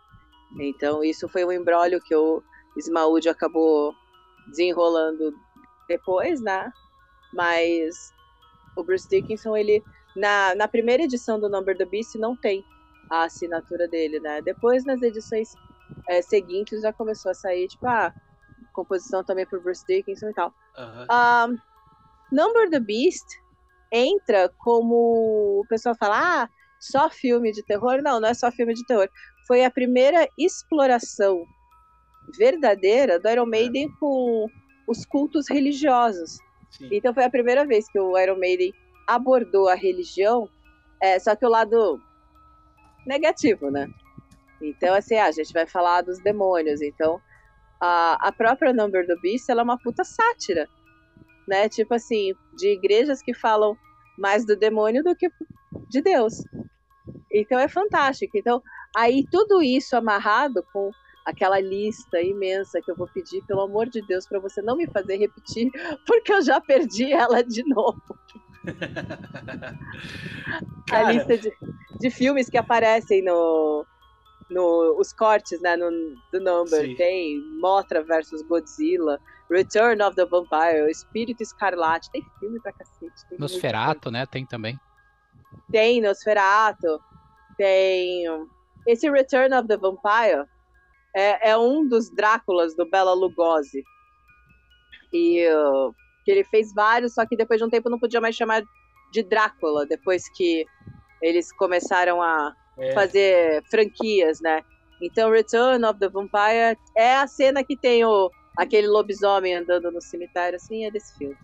Então, 0.59 1.03
isso 1.03 1.27
foi 1.29 1.45
um 1.45 1.51
embrólio 1.51 2.01
que 2.01 2.15
o 2.15 2.43
Smaud 2.77 3.27
acabou 3.27 3.93
desenrolando 4.47 5.33
depois, 5.87 6.41
né? 6.41 6.71
Mas 7.33 8.13
o 8.75 8.83
Bruce 8.83 9.07
Dickinson, 9.07 9.55
ele 9.55 9.83
na, 10.15 10.55
na 10.55 10.67
primeira 10.67 11.03
edição 11.03 11.39
do 11.39 11.49
Number 11.49 11.77
the 11.77 11.85
Beast 11.85 12.15
não 12.15 12.35
tem 12.35 12.63
a 13.09 13.23
assinatura 13.23 13.87
dele, 13.87 14.19
né? 14.19 14.41
Depois, 14.41 14.85
nas 14.85 15.01
edições 15.01 15.53
é, 16.07 16.21
seguintes, 16.21 16.81
já 16.81 16.93
começou 16.93 17.31
a 17.31 17.35
sair, 17.35 17.67
tipo, 17.67 17.87
a 17.87 18.13
composição 18.73 19.23
também 19.23 19.45
por 19.45 19.61
Bruce 19.61 19.85
Dickinson 19.87 20.29
e 20.29 20.33
tal. 20.33 20.53
Um, 20.77 21.57
Number 22.31 22.69
the 22.69 22.79
Beast 22.79 23.25
entra 23.91 24.49
como 24.59 25.61
o 25.61 25.65
pessoal 25.67 25.95
fala, 25.95 26.43
ah, 26.43 26.49
só 26.79 27.09
filme 27.09 27.51
de 27.51 27.63
terror? 27.63 28.01
Não, 28.01 28.19
não 28.19 28.29
é 28.29 28.33
só 28.33 28.51
filme 28.51 28.73
de 28.73 28.85
terror. 28.85 29.09
Foi 29.47 29.65
a 29.65 29.71
primeira 29.71 30.27
exploração 30.37 31.43
verdadeira 32.37 33.19
do 33.19 33.27
Iron 33.29 33.47
Maiden 33.47 33.87
é. 33.87 33.99
com 33.99 34.47
os 34.87 35.05
cultos 35.05 35.49
religiosos. 35.49 36.37
Sim. 36.69 36.89
Então 36.91 37.13
foi 37.13 37.23
a 37.23 37.29
primeira 37.29 37.65
vez 37.65 37.89
que 37.91 37.99
o 37.99 38.17
Iron 38.17 38.37
Maiden 38.37 38.73
abordou 39.07 39.67
a 39.67 39.75
religião, 39.75 40.47
é, 41.01 41.17
só 41.17 41.35
que 41.35 41.45
o 41.45 41.49
lado 41.49 41.99
negativo, 43.05 43.69
né? 43.69 43.87
Então, 44.61 44.93
assim, 44.93 45.15
ah, 45.15 45.25
a 45.25 45.31
gente 45.31 45.53
vai 45.53 45.65
falar 45.65 46.01
dos 46.01 46.19
demônios. 46.19 46.81
Então, 46.81 47.21
a, 47.79 48.27
a 48.27 48.31
própria 48.31 48.73
Number 48.73 49.07
do 49.07 49.19
Beast, 49.21 49.49
ela 49.49 49.61
é 49.61 49.63
uma 49.63 49.77
puta 49.77 50.03
sátira, 50.03 50.67
né? 51.47 51.69
Tipo 51.69 51.93
assim, 51.93 52.33
de 52.57 52.73
igrejas 52.73 53.21
que 53.21 53.33
falam 53.33 53.77
mais 54.17 54.45
do 54.45 54.55
demônio 54.55 55.03
do 55.03 55.15
que 55.15 55.29
de 55.87 56.01
Deus. 56.01 56.43
Então, 57.31 57.57
é 57.59 57.67
fantástico. 57.67 58.37
Então, 58.37 58.61
aí 58.95 59.25
tudo 59.31 59.61
isso 59.61 59.95
amarrado 59.95 60.63
com 60.73 60.91
aquela 61.25 61.59
lista 61.59 62.21
imensa 62.21 62.81
que 62.81 62.91
eu 62.91 62.95
vou 62.95 63.07
pedir, 63.07 63.43
pelo 63.45 63.61
amor 63.61 63.87
de 63.87 64.01
Deus, 64.01 64.27
para 64.27 64.39
você 64.39 64.61
não 64.61 64.75
me 64.75 64.87
fazer 64.87 65.17
repetir, 65.17 65.69
porque 66.05 66.33
eu 66.33 66.41
já 66.41 66.59
perdi 66.59 67.11
ela 67.11 67.43
de 67.43 67.63
novo. 67.63 68.01
A 70.91 71.11
lista 71.11 71.37
de, 71.37 71.51
de 71.99 72.09
filmes 72.09 72.49
que 72.49 72.57
aparecem 72.57 73.23
no, 73.23 73.85
no 74.49 74.97
os 74.99 75.13
cortes 75.13 75.61
né, 75.61 75.75
no, 75.75 75.89
do 76.31 76.39
Number. 76.39 76.81
Sim. 76.81 76.95
Tem 76.95 77.39
Mothra 77.59 78.03
versus 78.03 78.41
Godzilla, 78.43 79.19
Return 79.49 80.01
of 80.01 80.15
the 80.15 80.25
Vampire, 80.25 80.89
Espírito 80.89 81.41
Escarlate. 81.43 82.09
Tem 82.11 82.25
filme 82.39 82.59
pra 82.61 82.73
cacete. 82.73 83.27
Tem 83.29 83.37
Nosferato, 83.37 84.11
né? 84.11 84.25
Tem 84.25 84.45
também. 84.45 84.79
Tem 85.71 86.01
Nosferato. 86.01 86.99
Tem. 87.57 88.25
Esse 88.87 89.09
Return 89.09 89.53
of 89.55 89.67
the 89.67 89.77
Vampire 89.77 90.45
é, 91.15 91.51
é 91.51 91.57
um 91.57 91.87
dos 91.87 92.09
Dráculas 92.09 92.75
do 92.75 92.89
Bela 92.89 93.13
Lugosi. 93.13 93.83
E 95.11 95.47
uh, 95.47 95.93
que 96.29 96.33
ele 96.33 96.43
fez 96.43 96.71
vários, 96.71 97.15
só 97.15 97.25
que 97.25 97.35
depois 97.35 97.59
de 97.59 97.65
um 97.65 97.69
tempo 97.71 97.89
não 97.89 97.97
podia 97.97 98.21
mais 98.21 98.35
chamar 98.35 98.61
de 99.11 99.23
Drácula, 99.23 99.83
depois 99.87 100.29
que 100.29 100.63
eles 101.19 101.51
começaram 101.51 102.21
a 102.21 102.55
é. 102.77 102.93
fazer 102.93 103.63
franquias, 103.63 104.39
né? 104.39 104.61
Então, 105.01 105.31
Return 105.31 105.83
of 105.83 105.99
the 105.99 106.07
Vampire 106.07 106.77
é 106.95 107.15
a 107.15 107.25
cena 107.25 107.63
que 107.63 107.75
tem 107.75 108.05
o, 108.05 108.29
aquele 108.55 108.87
lobisomem 108.87 109.55
andando 109.55 109.89
no 109.89 109.99
cemitério, 109.99 110.57
assim, 110.57 110.85
é 110.85 110.91
desse 110.91 111.17
filme. 111.17 111.37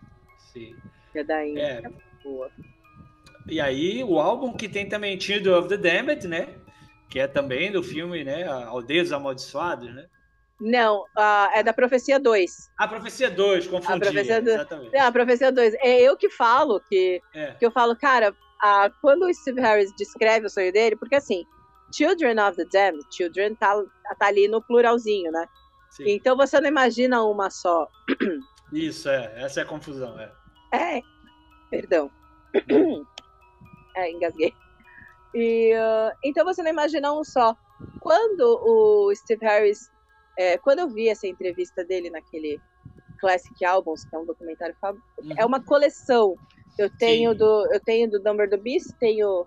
Sim. 0.54 0.76
Que 1.12 1.20
é 1.20 1.24
da 1.24 1.44
Índia. 1.44 1.82
É. 1.84 2.24
Boa. 2.24 2.52
E 3.48 3.60
aí, 3.60 4.04
o 4.04 4.20
álbum 4.20 4.54
que 4.54 4.70
tem 4.70 4.88
também 4.88 5.20
Children 5.20 5.56
of 5.56 5.68
the 5.68 5.78
Damned, 5.78 6.28
né? 6.28 6.50
Que 7.10 7.20
é 7.20 7.28
também 7.28 7.72
do 7.72 7.82
filme, 7.82 8.24
né? 8.24 8.44
Aldeias 8.44 9.12
Amaldiçoados, 9.12 9.96
né? 9.96 10.06
Não, 10.60 11.02
uh, 11.02 11.52
é 11.54 11.62
da 11.62 11.74
Profecia 11.74 12.20
2. 12.20 12.72
A 12.78 12.88
Profecia 12.88 13.30
2, 13.30 13.68
confundi. 13.68 13.94
A 13.94 14.00
Profecia 14.00 14.42
2. 14.42 14.56
Exatamente. 14.56 14.94
Não, 14.94 15.06
a 15.06 15.12
Profecia 15.12 15.52
2. 15.52 15.74
É 15.76 16.02
eu 16.02 16.16
que 16.16 16.30
falo, 16.30 16.80
que, 16.80 17.22
é. 17.34 17.52
que 17.54 17.66
eu 17.66 17.72
falo, 17.72 17.96
cara, 17.96 18.32
uh, 18.32 18.94
quando 19.02 19.24
o 19.24 19.34
Steve 19.34 19.60
Harris 19.60 19.94
descreve 19.98 20.46
o 20.46 20.50
sonho 20.50 20.72
dele, 20.72 20.96
porque 20.96 21.16
assim, 21.16 21.46
Children 21.94 22.40
of 22.40 22.56
the 22.56 22.66
Damned, 22.72 23.06
Children 23.12 23.56
tá, 23.56 23.84
tá 24.18 24.28
ali 24.28 24.48
no 24.48 24.62
pluralzinho, 24.62 25.32
né? 25.32 25.46
Sim. 25.92 26.04
Então 26.08 26.38
você 26.38 26.60
não 26.60 26.70
imagina 26.70 27.24
uma 27.24 27.50
só. 27.50 27.88
Isso, 28.72 29.10
é. 29.10 29.34
Essa 29.44 29.62
é 29.62 29.64
a 29.64 29.68
confusão, 29.68 30.18
é. 30.20 30.32
É, 30.74 31.02
perdão. 31.70 32.10
é, 33.96 34.12
engasguei. 34.12 34.54
E, 35.34 35.74
uh, 35.76 36.16
então 36.24 36.46
você 36.46 36.64
não 36.64 36.72
imagina 36.72 37.14
um 37.14 37.24
só. 37.24 37.56
Quando 38.00 38.60
o 38.64 39.14
Steve 39.16 39.46
Harris 39.46 39.92
é, 40.38 40.58
quando 40.58 40.80
eu 40.80 40.90
vi 40.90 41.10
essa 41.10 41.28
entrevista 41.28 41.84
dele 41.84 42.10
naquele 42.10 42.60
Classic 43.20 43.66
Albums, 43.66 44.06
que 44.06 44.16
é 44.16 44.20
um 44.20 44.26
documentário 44.26 44.76
uhum. 44.84 45.34
é 45.38 45.46
uma 45.46 45.62
coleção. 45.62 46.38
Eu 46.78 46.90
tenho 46.98 47.34
do 47.34 47.74
eu 47.74 47.80
tenho 47.80 48.10
do 48.10 48.22
Number 48.22 48.50
the 48.50 48.58
Beast, 48.58 48.92
tenho 49.00 49.46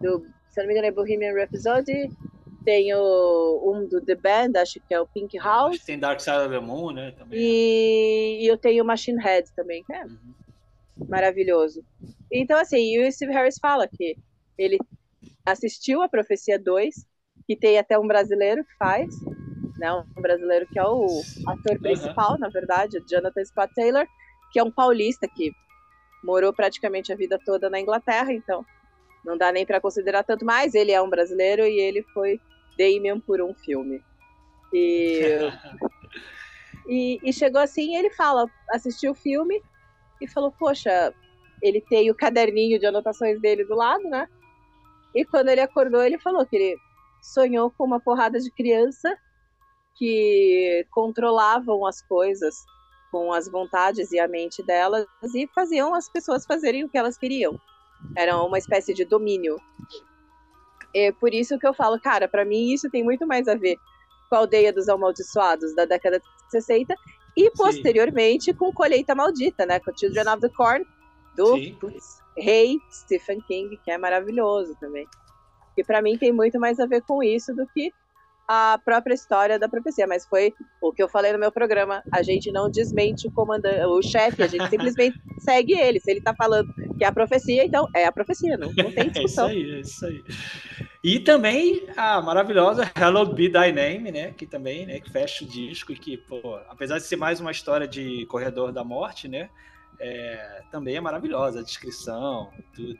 do, 0.00 0.24
se 0.48 0.60
não 0.60 0.66
me 0.66 0.72
engano 0.72 0.86
é 0.86 0.92
Bohemian 0.92 1.34
Rhapsody, 1.34 2.08
tenho 2.64 2.98
um 3.64 3.86
do 3.86 4.00
The 4.00 4.14
Band, 4.14 4.52
acho 4.60 4.80
que 4.80 4.94
é 4.94 5.00
o 5.00 5.06
Pink 5.06 5.38
House. 5.38 5.70
Acho 5.70 5.80
que 5.80 5.86
tem 5.86 5.98
Dark 5.98 6.20
Side 6.20 6.36
of 6.36 6.50
the 6.50 6.60
Moon, 6.60 6.92
né? 6.92 7.10
Também. 7.12 7.38
E, 7.38 8.44
e 8.44 8.46
eu 8.46 8.56
tenho 8.56 8.84
Machine 8.84 9.20
Head 9.20 9.50
também, 9.54 9.82
que 9.84 9.92
é 9.92 10.04
uhum. 10.04 10.34
maravilhoso. 11.08 11.84
Então, 12.30 12.58
assim, 12.58 12.98
o 13.02 13.12
Steve 13.12 13.32
Harris 13.32 13.58
fala 13.58 13.88
que 13.88 14.16
ele 14.56 14.78
assistiu 15.44 16.02
a 16.02 16.08
Profecia 16.08 16.58
2, 16.58 16.94
que 17.46 17.56
tem 17.56 17.78
até 17.78 17.98
um 17.98 18.06
brasileiro 18.06 18.64
que 18.64 18.76
faz, 18.76 19.08
né? 19.80 19.90
Um 19.94 20.20
brasileiro 20.20 20.66
que 20.66 20.78
é 20.78 20.84
o 20.84 21.06
ator 21.46 21.78
principal, 21.80 22.32
uhum. 22.32 22.38
na 22.38 22.48
verdade, 22.50 23.02
Jonathan 23.08 23.44
Scott 23.44 23.74
Taylor, 23.74 24.06
que 24.52 24.58
é 24.58 24.62
um 24.62 24.70
paulista 24.70 25.26
que 25.26 25.50
morou 26.22 26.52
praticamente 26.52 27.10
a 27.10 27.16
vida 27.16 27.38
toda 27.44 27.70
na 27.70 27.80
Inglaterra, 27.80 28.30
então 28.30 28.64
não 29.24 29.38
dá 29.38 29.50
nem 29.50 29.64
para 29.64 29.80
considerar 29.80 30.22
tanto, 30.22 30.44
mas 30.44 30.74
ele 30.74 30.92
é 30.92 31.00
um 31.00 31.08
brasileiro 31.08 31.62
e 31.62 31.80
ele 31.80 32.02
foi 32.12 32.38
Damien 32.78 33.18
por 33.20 33.40
um 33.40 33.54
filme. 33.54 34.02
E, 34.72 35.38
e, 36.86 37.18
e, 37.22 37.32
chegou 37.32 37.60
assim, 37.60 37.96
ele 37.96 38.10
fala, 38.10 38.46
assistiu 38.70 39.12
o 39.12 39.16
filme 39.16 39.62
e 40.20 40.28
falou, 40.28 40.52
poxa, 40.52 41.14
ele 41.62 41.80
tem 41.80 42.10
o 42.10 42.14
caderninho 42.14 42.78
de 42.78 42.84
anotações 42.84 43.40
dele 43.40 43.64
do 43.64 43.74
lado, 43.74 44.04
né? 44.04 44.28
E 45.14 45.24
quando 45.24 45.48
ele 45.48 45.62
acordou, 45.62 46.02
ele 46.02 46.18
falou 46.18 46.44
que 46.46 46.56
ele 46.56 46.76
sonhou 47.22 47.70
com 47.70 47.84
uma 47.84 48.00
porrada 48.00 48.38
de 48.38 48.50
criança 48.50 49.16
que 49.96 50.86
controlavam 50.90 51.86
as 51.86 52.02
coisas 52.02 52.64
com 53.10 53.32
as 53.32 53.48
vontades 53.48 54.12
e 54.12 54.18
a 54.18 54.28
mente 54.28 54.62
delas 54.62 55.06
e 55.34 55.48
faziam 55.48 55.94
as 55.94 56.08
pessoas 56.08 56.46
fazerem 56.46 56.84
o 56.84 56.88
que 56.88 56.96
elas 56.96 57.18
queriam. 57.18 57.60
Era 58.16 58.40
uma 58.42 58.58
espécie 58.58 58.94
de 58.94 59.04
domínio. 59.04 59.56
É 60.94 61.12
por 61.12 61.34
isso 61.34 61.58
que 61.58 61.66
eu 61.66 61.74
falo, 61.74 62.00
cara, 62.00 62.28
para 62.28 62.44
mim 62.44 62.72
isso 62.72 62.90
tem 62.90 63.04
muito 63.04 63.26
mais 63.26 63.46
a 63.48 63.54
ver 63.54 63.76
com 64.28 64.36
a 64.36 64.38
Aldeia 64.38 64.72
dos 64.72 64.88
Amaldiçoados 64.88 65.74
da 65.74 65.84
década 65.84 66.18
de 66.18 66.50
60 66.50 66.94
e 67.36 67.50
posteriormente 67.50 68.46
Sim. 68.46 68.54
com 68.54 68.72
Colheita 68.72 69.14
Maldita, 69.14 69.66
né, 69.66 69.80
com 69.80 69.96
Children 69.96 70.28
of 70.28 70.40
the 70.40 70.48
Corn 70.48 70.84
do 71.36 71.56
putz, 71.78 72.20
rei 72.36 72.78
Stephen 72.90 73.40
King, 73.42 73.76
que 73.84 73.90
é 73.90 73.98
maravilhoso 73.98 74.76
também. 74.80 75.06
E 75.76 75.84
para 75.84 76.02
mim 76.02 76.18
tem 76.18 76.32
muito 76.32 76.58
mais 76.58 76.80
a 76.80 76.86
ver 76.86 77.02
com 77.02 77.22
isso 77.22 77.54
do 77.54 77.66
que 77.68 77.92
a 78.52 78.80
própria 78.84 79.14
história 79.14 79.60
da 79.60 79.68
profecia, 79.68 80.08
mas 80.08 80.26
foi 80.26 80.52
o 80.82 80.92
que 80.92 81.00
eu 81.00 81.08
falei 81.08 81.32
no 81.32 81.38
meu 81.38 81.52
programa. 81.52 82.02
A 82.10 82.20
gente 82.20 82.50
não 82.50 82.68
desmente 82.68 83.28
o 83.28 83.30
comandante, 83.30 83.84
o 83.84 84.02
chefe, 84.02 84.42
a 84.42 84.48
gente 84.48 84.66
simplesmente 84.68 85.16
segue 85.38 85.74
ele. 85.74 86.00
Se 86.00 86.10
ele 86.10 86.20
tá 86.20 86.34
falando 86.34 86.68
que 86.98 87.04
é 87.04 87.06
a 87.06 87.12
profecia, 87.12 87.64
então 87.64 87.86
é 87.94 88.06
a 88.06 88.10
profecia, 88.10 88.56
não, 88.58 88.72
não 88.72 88.90
tem 88.90 89.08
discussão. 89.08 89.48
É 89.50 89.54
isso 89.54 89.64
aí, 89.64 89.76
é 89.76 89.80
isso 89.80 90.06
aí. 90.06 90.24
E 91.04 91.20
também 91.20 91.86
a 91.96 92.20
maravilhosa 92.20 92.90
Hello 93.00 93.24
Be 93.24 93.48
Thy 93.48 93.70
Name, 93.70 94.10
né? 94.10 94.32
Que 94.32 94.46
também, 94.46 94.84
né? 94.84 94.98
Que 94.98 95.12
fecha 95.12 95.44
o 95.44 95.46
disco 95.46 95.92
e 95.92 95.96
que, 95.96 96.16
pô, 96.16 96.56
apesar 96.68 96.98
de 96.98 97.04
ser 97.04 97.14
mais 97.14 97.38
uma 97.38 97.52
história 97.52 97.86
de 97.86 98.26
corredor 98.26 98.72
da 98.72 98.82
morte, 98.82 99.28
né? 99.28 99.48
É, 100.00 100.62
também 100.72 100.96
é 100.96 101.00
maravilhosa 101.00 101.60
a 101.60 101.62
descrição, 101.62 102.50
tudo. 102.74 102.98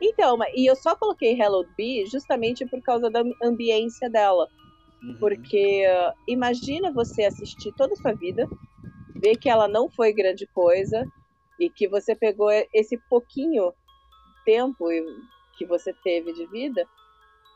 Então, 0.00 0.36
e 0.56 0.68
eu 0.68 0.74
só 0.74 0.96
coloquei 0.96 1.40
Hello 1.40 1.64
Be 1.76 2.04
justamente 2.06 2.66
por 2.66 2.82
causa 2.82 3.08
da 3.08 3.22
ambiência 3.40 4.10
dela. 4.10 4.48
Uhum. 5.02 5.16
Porque 5.18 5.84
uh, 5.86 6.14
imagina 6.28 6.92
você 6.92 7.24
assistir 7.24 7.72
toda 7.72 7.94
a 7.94 7.96
sua 7.96 8.12
vida, 8.12 8.46
ver 9.16 9.36
que 9.36 9.48
ela 9.48 9.66
não 9.68 9.90
foi 9.90 10.12
grande 10.12 10.46
coisa 10.46 11.04
e 11.58 11.68
que 11.68 11.88
você 11.88 12.14
pegou 12.14 12.50
esse 12.72 12.96
pouquinho 13.08 13.72
tempo 14.44 14.84
que 15.56 15.66
você 15.66 15.92
teve 16.02 16.32
de 16.32 16.46
vida 16.46 16.86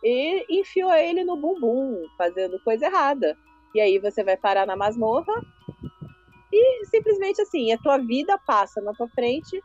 e 0.02 0.60
enfiou 0.60 0.92
ele 0.92 1.24
no 1.24 1.36
bumbum, 1.36 2.04
fazendo 2.16 2.60
coisa 2.62 2.86
errada. 2.86 3.36
E 3.74 3.80
aí 3.80 3.98
você 3.98 4.22
vai 4.22 4.36
parar 4.36 4.66
na 4.66 4.76
masmorra 4.76 5.34
e 6.52 6.86
simplesmente 6.86 7.42
assim, 7.42 7.72
a 7.72 7.78
tua 7.78 7.98
vida 7.98 8.38
passa 8.46 8.80
na 8.80 8.92
tua 8.94 9.08
frente 9.08 9.60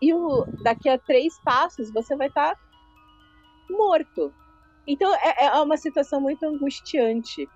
e 0.00 0.12
o, 0.12 0.44
daqui 0.62 0.88
a 0.88 0.98
três 0.98 1.40
passos 1.42 1.90
você 1.92 2.16
vai 2.16 2.28
estar 2.28 2.54
tá 2.54 2.60
morto. 3.70 4.32
Então 4.86 5.14
é, 5.14 5.46
é 5.46 5.60
uma 5.60 5.76
situação 5.76 6.20
muito 6.20 6.44
angustiante. 6.44 7.48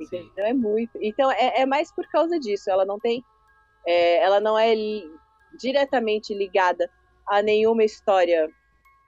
Então 0.00 0.44
é 0.44 0.52
muito. 0.52 0.98
Então 1.00 1.30
é, 1.30 1.60
é, 1.60 1.66
mais 1.66 1.92
por 1.92 2.06
causa 2.08 2.38
disso. 2.38 2.70
Ela 2.70 2.84
não 2.84 2.98
tem. 2.98 3.24
É, 3.86 4.18
ela 4.18 4.40
não 4.40 4.58
é 4.58 4.74
li, 4.74 5.04
diretamente 5.58 6.34
ligada 6.34 6.90
a 7.28 7.42
nenhuma 7.42 7.84
história 7.84 8.48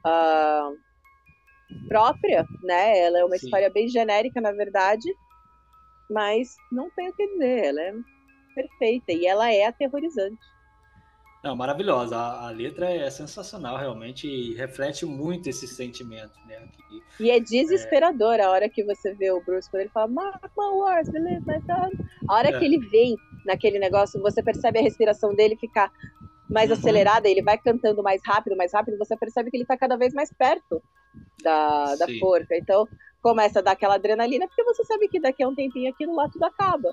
uh, 0.07 0.79
própria, 1.89 2.45
né? 2.63 2.99
Ela 2.99 3.19
é 3.19 3.25
uma 3.25 3.37
Sim. 3.37 3.47
história 3.47 3.71
bem 3.71 3.89
genérica, 3.89 4.41
na 4.41 4.53
verdade, 4.53 5.09
mas 6.11 6.55
não 6.73 6.91
tem 6.91 7.09
o 7.09 7.13
que 7.13 7.27
dizer. 7.27 7.65
Ela 7.67 7.81
é 7.83 7.95
perfeita 8.55 9.13
e 9.13 9.27
ela 9.27 9.53
é 9.53 9.67
aterrorizante. 9.67 10.54
Não, 11.45 11.55
maravilhosa. 11.55 12.17
A, 12.17 12.47
a, 12.47 12.51
letra 12.51 12.91
é 12.91 13.11
sensacional, 13.11 13.77
realmente, 13.77 14.27
e 14.27 14.55
reflete 14.55 15.05
muito 15.05 15.47
esse 15.47 15.69
sentimento, 15.69 16.33
né? 16.47 16.67
Que, 16.73 17.23
e 17.23 17.31
é 17.31 17.39
desesperador 17.39 18.37
é... 18.37 18.45
a 18.45 18.51
hora 18.51 18.67
que 18.67 18.83
você 18.83 19.13
vê 19.13 19.31
o 19.31 19.45
Bruce 19.45 19.71
quando 19.71 19.83
ele 19.83 19.91
fala 19.91 20.09
Mark 20.09 20.43
my 20.57 20.71
words, 20.73 21.11
believe 21.11 21.43
my 21.47 21.61
tongue. 21.67 21.99
A 22.31 22.35
hora 22.35 22.49
é. 22.49 22.59
que 22.59 22.65
ele 22.65 22.79
vem 22.89 23.15
naquele 23.45 23.79
negócio, 23.79 24.23
você 24.23 24.43
percebe 24.43 24.79
a 24.79 24.83
respiração 24.83 25.35
dele 25.35 25.55
ficar 25.57 25.93
mais 26.49 26.71
uhum. 26.71 26.79
acelerada, 26.79 27.29
ele 27.29 27.43
vai 27.43 27.59
cantando 27.59 28.03
mais 28.03 28.23
rápido, 28.25 28.57
mais 28.57 28.73
rápido, 28.73 28.97
você 28.97 29.15
percebe 29.15 29.51
que 29.51 29.59
ele 29.59 29.65
está 29.65 29.77
cada 29.77 29.99
vez 29.99 30.15
mais 30.15 30.33
perto 30.33 30.83
da, 31.43 31.95
da 31.97 32.07
forca. 32.21 32.57
Então, 32.57 32.89
começa 33.21 33.59
a 33.59 33.63
dar 33.63 33.73
aquela 33.73 33.97
adrenalina, 33.97 34.47
porque 34.47 34.65
você 34.65 34.83
sabe 34.85 35.09
que 35.09 35.21
daqui 35.21 35.43
a 35.43 35.49
um 35.49 35.55
tempinho 35.55 35.93
aquilo 35.93 36.17
lá 36.17 36.27
tudo 36.27 36.45
acaba. 36.45 36.91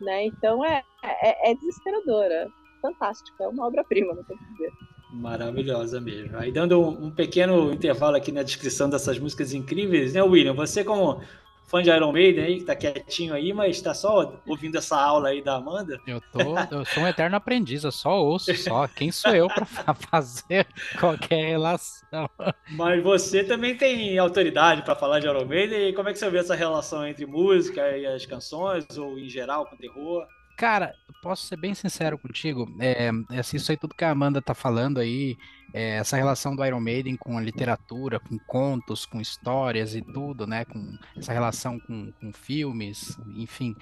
Né? 0.00 0.24
Então, 0.24 0.64
é, 0.64 0.82
é, 1.04 1.52
é 1.52 1.54
desesperadora 1.54 2.50
fantástica, 2.80 3.44
é 3.44 3.48
uma 3.48 3.66
obra-prima, 3.66 4.14
não 4.14 4.24
tem 4.24 4.36
que 4.36 4.44
dizer. 4.52 4.72
Maravilhosa 5.12 6.00
mesmo. 6.00 6.36
Aí 6.36 6.52
dando 6.52 6.80
um, 6.80 7.06
um, 7.06 7.10
pequeno 7.10 7.72
intervalo 7.72 8.16
aqui 8.16 8.32
na 8.32 8.42
descrição 8.42 8.90
dessas 8.90 9.18
músicas 9.18 9.54
incríveis, 9.54 10.12
né, 10.12 10.22
William? 10.22 10.54
Você 10.54 10.84
como 10.84 11.20
fã 11.66 11.82
de 11.82 11.90
Iron 11.90 12.12
Maiden 12.12 12.44
aí, 12.44 12.58
que 12.58 12.64
tá 12.64 12.76
quietinho 12.76 13.34
aí, 13.34 13.52
mas 13.52 13.80
tá 13.80 13.92
só 13.92 14.40
ouvindo 14.46 14.78
essa 14.78 14.98
aula 15.00 15.28
aí 15.30 15.42
da 15.42 15.56
Amanda? 15.56 16.00
Eu 16.06 16.20
tô, 16.32 16.56
eu 16.70 16.84
sou 16.84 17.02
um 17.02 17.08
eterno 17.08 17.36
aprendiz, 17.36 17.84
eu 17.84 17.92
só 17.92 18.22
ouço 18.22 18.54
só. 18.56 18.86
Quem 18.88 19.10
sou 19.10 19.34
eu 19.34 19.48
para 19.48 19.66
fazer 19.94 20.66
qualquer 20.98 21.48
relação? 21.48 22.30
Mas 22.70 23.02
você 23.02 23.42
também 23.42 23.76
tem 23.76 24.16
autoridade 24.18 24.82
para 24.82 24.94
falar 24.94 25.18
de 25.18 25.26
Iron 25.26 25.44
Maiden, 25.44 25.88
e 25.88 25.92
como 25.92 26.08
é 26.08 26.12
que 26.12 26.18
você 26.18 26.30
vê 26.30 26.38
essa 26.38 26.54
relação 26.54 27.06
entre 27.06 27.26
música 27.26 27.96
e 27.96 28.06
as 28.06 28.24
canções, 28.24 28.86
ou 28.96 29.18
em 29.18 29.28
geral 29.28 29.66
com 29.66 29.76
terror? 29.76 30.26
Cara, 30.56 30.94
posso 31.22 31.46
ser 31.46 31.56
bem 31.56 31.74
sincero 31.74 32.16
contigo. 32.16 32.66
É, 32.80 33.10
é, 33.30 33.38
assim, 33.38 33.58
isso 33.58 33.70
aí 33.70 33.76
tudo 33.76 33.94
que 33.94 34.04
a 34.04 34.10
Amanda 34.10 34.40
tá 34.40 34.54
falando 34.54 34.98
aí, 34.98 35.36
é, 35.74 35.96
essa 35.96 36.16
relação 36.16 36.56
do 36.56 36.64
Iron 36.64 36.80
Maiden 36.80 37.16
com 37.16 37.36
a 37.36 37.40
literatura, 37.42 38.18
com 38.18 38.38
contos, 38.38 39.04
com 39.04 39.20
histórias 39.20 39.94
e 39.94 40.00
tudo, 40.00 40.46
né? 40.46 40.64
Com 40.64 40.96
essa 41.16 41.32
relação 41.32 41.78
com, 41.80 42.10
com 42.12 42.32
filmes, 42.32 43.18
enfim. 43.36 43.76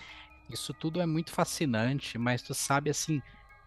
Isso 0.50 0.74
tudo 0.74 1.00
é 1.00 1.06
muito 1.06 1.30
fascinante, 1.30 2.18
mas 2.18 2.42
tu 2.42 2.52
sabe 2.52 2.90
assim 2.90 3.22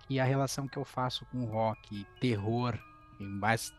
que 0.07 0.19
a 0.19 0.25
relação 0.25 0.67
que 0.67 0.77
eu 0.77 0.85
faço 0.85 1.25
com 1.31 1.45
rock, 1.45 2.05
terror, 2.19 2.77
mais 3.19 3.73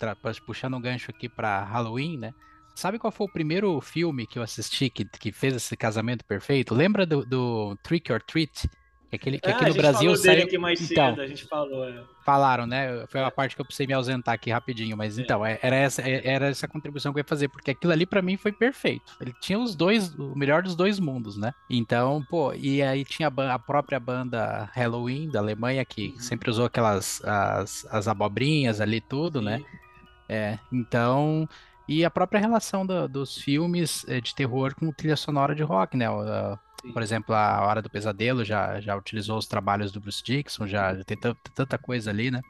puxando 0.44 0.76
um 0.76 0.80
gancho 0.80 1.10
aqui 1.10 1.28
para 1.28 1.64
Halloween, 1.64 2.16
né? 2.16 2.34
Sabe 2.74 2.98
qual 2.98 3.10
foi 3.10 3.26
o 3.26 3.32
primeiro 3.32 3.80
filme 3.80 4.26
que 4.26 4.38
eu 4.38 4.42
assisti 4.42 4.88
que, 4.88 5.04
que 5.04 5.32
fez 5.32 5.54
esse 5.54 5.76
casamento 5.76 6.24
perfeito? 6.24 6.74
Lembra 6.74 7.04
do, 7.04 7.26
do 7.26 7.76
Trick 7.82 8.12
or 8.12 8.22
Treat? 8.22 8.70
Que, 9.10 9.16
aquele, 9.16 9.38
que 9.38 9.48
ah, 9.48 9.56
aqui 9.56 9.64
no 9.64 9.74
Brasil 9.74 10.14
saiu... 10.16 10.46
então, 10.46 10.76
cedo, 10.76 11.20
a 11.22 11.26
gente 11.26 11.44
falou. 11.46 11.88
É. 11.88 12.02
Falaram, 12.24 12.66
né? 12.66 13.06
Foi 13.08 13.22
a 13.22 13.30
parte 13.30 13.54
que 13.54 13.60
eu 13.60 13.64
precisei 13.64 13.86
me 13.86 13.94
ausentar 13.94 14.34
aqui 14.34 14.50
rapidinho, 14.50 14.96
mas 14.96 15.18
é. 15.18 15.22
então, 15.22 15.44
é, 15.44 15.58
era 15.62 15.76
essa, 15.76 16.02
é, 16.02 16.26
era 16.26 16.48
essa 16.48 16.68
contribuição 16.68 17.12
que 17.12 17.18
eu 17.18 17.22
ia 17.22 17.28
fazer, 17.28 17.48
porque 17.48 17.70
aquilo 17.70 17.92
ali 17.92 18.04
para 18.04 18.20
mim 18.20 18.36
foi 18.36 18.52
perfeito. 18.52 19.16
Ele 19.18 19.34
tinha 19.40 19.58
os 19.58 19.74
dois, 19.74 20.14
o 20.14 20.36
melhor 20.36 20.62
dos 20.62 20.76
dois 20.76 21.00
mundos, 21.00 21.38
né? 21.38 21.54
Então, 21.70 22.22
pô, 22.28 22.52
e 22.52 22.82
aí 22.82 23.02
tinha 23.02 23.32
a, 23.34 23.54
a 23.54 23.58
própria 23.58 23.98
banda 23.98 24.70
Halloween 24.74 25.30
da 25.30 25.38
Alemanha, 25.38 25.82
que 25.86 26.08
uhum. 26.08 26.18
sempre 26.20 26.50
usou 26.50 26.66
aquelas 26.66 27.24
as, 27.24 27.86
as 27.90 28.08
abobrinhas 28.08 28.78
ali, 28.78 29.00
tudo, 29.00 29.40
né? 29.40 29.58
Sim. 29.58 29.62
né? 29.64 29.70
É, 30.30 30.58
então, 30.70 31.48
e 31.88 32.04
a 32.04 32.10
própria 32.10 32.38
relação 32.38 32.84
do, 32.84 33.08
dos 33.08 33.38
filmes 33.38 34.04
eh, 34.06 34.20
de 34.20 34.34
terror 34.34 34.74
com 34.74 34.92
trilha 34.92 35.16
sonora 35.16 35.54
de 35.54 35.62
rock, 35.62 35.96
né? 35.96 36.04
Por 36.92 37.02
exemplo, 37.02 37.34
a 37.34 37.64
Hora 37.66 37.82
do 37.82 37.90
Pesadelo 37.90 38.44
já, 38.44 38.80
já 38.80 38.96
utilizou 38.96 39.38
os 39.38 39.46
trabalhos 39.46 39.92
do 39.92 40.00
Bruce 40.00 40.22
Dixon, 40.22 40.66
já 40.66 40.94
tem 41.04 41.16
tanta 41.54 41.78
coisa 41.78 42.10
ali, 42.10 42.30
né? 42.30 42.40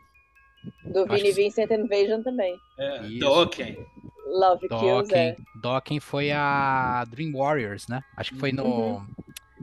Do 0.84 1.06
Vinnie 1.06 1.32
Vincent 1.32 1.70
Invasion 1.70 2.22
também. 2.22 2.56
É, 2.78 3.00
Dokken. 3.18 3.78
Love 4.26 4.68
Dokken. 4.68 4.78
Kills, 4.78 5.14
é. 5.14 5.36
Dokken 5.62 6.00
foi 6.00 6.30
a 6.32 7.04
Dream 7.08 7.32
Warriors, 7.32 7.86
né? 7.88 8.02
Acho 8.16 8.32
que 8.32 8.38
foi 8.38 8.52
no... 8.52 8.64
Uhum. 8.64 9.06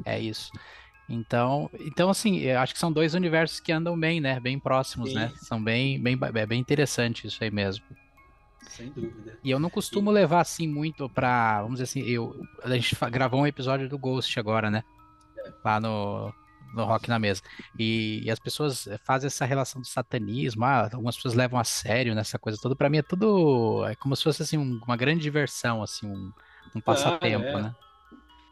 É 0.05 0.19
isso. 0.19 0.51
Então, 1.07 1.69
então 1.79 2.09
assim, 2.09 2.39
eu 2.39 2.59
acho 2.59 2.73
que 2.73 2.79
são 2.79 2.91
dois 2.91 3.13
universos 3.13 3.59
que 3.59 3.71
andam 3.71 3.97
bem, 3.97 4.19
né? 4.19 4.39
Bem 4.39 4.57
próximos, 4.57 5.13
né? 5.13 5.27
Sim. 5.27 5.33
né? 5.33 5.39
São 5.41 5.63
bem, 5.63 6.01
bem, 6.01 6.17
é 6.33 6.45
bem 6.45 6.59
interessante 6.59 7.27
isso 7.27 7.43
aí 7.43 7.51
mesmo. 7.51 7.83
Sem 8.69 8.89
dúvida. 8.89 9.37
E 9.43 9.51
eu 9.51 9.59
não 9.59 9.69
costumo 9.69 10.11
levar 10.11 10.41
assim 10.41 10.67
muito 10.67 11.09
pra. 11.09 11.61
Vamos 11.61 11.79
dizer 11.79 11.83
assim, 11.83 12.09
eu, 12.09 12.35
a 12.63 12.69
gente 12.69 12.95
gravou 13.11 13.41
um 13.41 13.47
episódio 13.47 13.87
do 13.87 13.97
Ghost 13.97 14.39
agora, 14.39 14.69
né? 14.69 14.83
É. 15.37 15.51
Lá 15.63 15.79
no, 15.79 16.33
no 16.73 16.83
Rock 16.83 17.09
na 17.09 17.17
Mesa. 17.17 17.41
E, 17.77 18.21
e, 18.23 18.31
as 18.31 18.39
pessoas 18.39 18.87
fazem 19.03 19.27
essa 19.27 19.45
relação 19.45 19.81
do 19.81 19.87
satanismo, 19.87 20.65
ah, 20.65 20.89
algumas 20.91 21.15
pessoas 21.15 21.33
levam 21.33 21.59
a 21.59 21.63
sério 21.63 22.13
nessa 22.13 22.37
coisa 22.37 22.59
toda. 22.61 22.75
Para 22.75 22.89
mim 22.89 22.97
é 22.97 23.03
tudo. 23.03 23.85
É 23.85 23.95
como 23.95 24.15
se 24.15 24.23
fosse 24.23 24.43
assim, 24.43 24.57
um, 24.57 24.79
uma 24.85 24.97
grande 24.97 25.21
diversão, 25.21 25.81
assim, 25.81 26.07
um, 26.07 26.31
um 26.75 26.81
passatempo, 26.81 27.45
ah, 27.45 27.59
é. 27.59 27.61
né? 27.63 27.75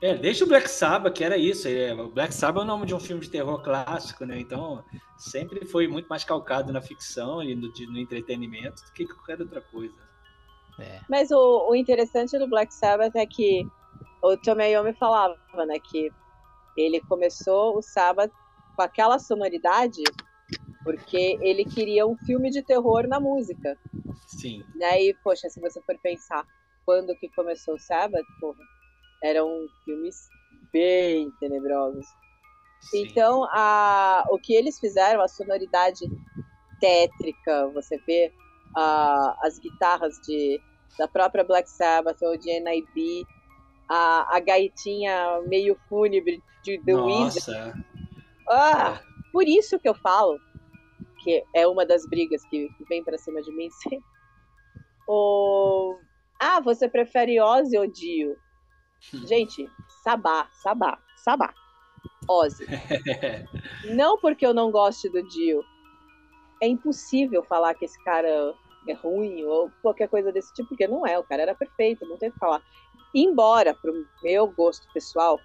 É, 0.04 0.14
desde 0.14 0.44
o 0.44 0.48
Black 0.48 0.70
Sabbath, 0.70 1.14
que 1.14 1.24
era 1.24 1.38
isso. 1.38 1.66
É, 1.66 1.94
o 1.94 2.10
Black 2.10 2.34
Sabbath 2.34 2.64
é 2.64 2.66
o 2.66 2.68
nome 2.68 2.86
de 2.86 2.94
um 2.94 3.00
filme 3.00 3.22
de 3.22 3.30
terror 3.30 3.64
clássico, 3.64 4.26
né? 4.26 4.38
Então, 4.38 4.84
sempre 5.18 5.66
foi 5.66 5.88
muito 5.88 6.10
mais 6.10 6.26
calcado 6.26 6.74
na 6.74 6.82
ficção 6.82 7.42
e 7.42 7.56
no, 7.56 7.72
no 7.72 7.98
entretenimento 7.98 8.84
do 8.84 8.92
que 8.92 9.06
qualquer 9.06 9.40
outra 9.40 9.62
coisa. 9.62 9.96
É. 10.78 11.00
Mas 11.10 11.32
o, 11.32 11.70
o, 11.70 11.74
interessante 11.74 12.38
do 12.38 12.50
Black 12.50 12.74
Sabbath 12.74 13.16
é 13.16 13.26
que 13.26 13.66
o 14.22 14.36
Tommy 14.36 14.72
Iommi 14.72 14.92
falava, 14.92 15.38
né, 15.66 15.80
que 15.80 16.12
ele 16.76 17.00
começou 17.08 17.78
o 17.78 17.82
Sabbath 17.82 18.34
com 18.76 18.82
aquela 18.82 19.18
sonoridade 19.20 20.04
porque 20.84 21.38
ele 21.40 21.64
queria 21.64 22.06
um 22.06 22.18
filme 22.18 22.50
de 22.50 22.62
terror 22.62 23.08
na 23.08 23.22
música. 23.22 23.78
Sim. 24.28 24.66
E 24.76 24.84
aí, 24.84 25.16
poxa, 25.24 25.50
se 25.50 25.62
você 25.62 25.82
for 25.84 25.98
pensar 26.00 26.46
quando 26.86 27.16
que 27.16 27.30
começou 27.30 27.76
o 27.76 27.80
Sabbath, 27.80 28.26
porra, 28.42 28.60
eram 29.24 29.66
filmes 29.86 30.28
bem 30.72 31.32
tenebrosos. 31.40 32.06
Sim. 32.82 33.08
Então, 33.08 33.46
a, 33.46 34.24
o 34.30 34.38
que 34.38 34.54
eles 34.54 34.78
fizeram, 34.80 35.22
a 35.22 35.28
sonoridade 35.28 36.06
tétrica, 36.82 37.70
você 37.70 37.98
vê 38.06 38.32
a, 38.76 39.38
as 39.42 39.58
guitarras 39.58 40.16
de, 40.28 40.60
da 40.98 41.08
própria 41.08 41.44
Black 41.44 41.70
Sabbath 41.70 42.22
ou 42.22 42.38
de 42.38 42.60
NIB, 42.60 43.26
a, 43.90 44.36
a 44.36 44.40
gaitinha 44.42 45.42
meio 45.48 45.78
fúnebre 45.88 46.44
de 46.64 46.78
The 46.84 46.94
Nossa. 46.94 47.74
Ah, 48.50 49.00
é. 49.00 49.14
Por 49.32 49.48
isso 49.48 49.80
que 49.80 49.88
eu 49.88 49.96
falo, 49.96 50.38
que 51.24 51.44
é 51.56 51.66
uma 51.66 51.86
das 51.86 52.06
brigas 52.06 52.44
que, 52.50 52.68
que 52.78 52.84
vem 52.86 53.04
para 53.04 53.18
cima 53.18 53.42
de 53.42 53.52
mim 53.56 53.70
sempre. 53.82 54.04
O... 55.08 55.98
Ah, 56.40 56.60
você 56.60 56.90
prefere 56.90 57.40
Ozzy 57.40 57.78
ou 57.78 57.88
Dio? 57.88 58.36
Gente, 59.28 59.70
Sabá, 60.04 60.48
Sabá, 60.54 60.98
Sabá. 61.18 61.54
Ozzy. 62.28 62.66
não 63.96 64.18
porque 64.18 64.46
eu 64.46 64.54
não 64.54 64.72
goste 64.72 65.10
do 65.10 65.22
Dio. 65.28 65.64
É 66.62 66.68
impossível 66.68 67.44
falar 67.44 67.74
que 67.74 67.86
esse 67.86 68.02
cara 68.04 68.56
é 68.88 68.94
ruim 68.94 69.44
ou 69.44 69.72
qualquer 69.82 70.08
coisa 70.08 70.32
desse 70.32 70.54
tipo, 70.54 70.70
porque 70.70 70.88
não 70.88 71.06
é. 71.06 71.18
O 71.20 71.24
cara 71.24 71.42
era 71.42 71.56
perfeito, 71.56 72.06
não 72.06 72.18
tem 72.18 72.30
o 72.30 72.32
que 72.32 72.40
falar. 72.40 72.62
Embora, 73.14 73.74
pro 73.74 74.08
meu 74.24 74.48
gosto 74.48 74.88
pessoal, 74.94 75.40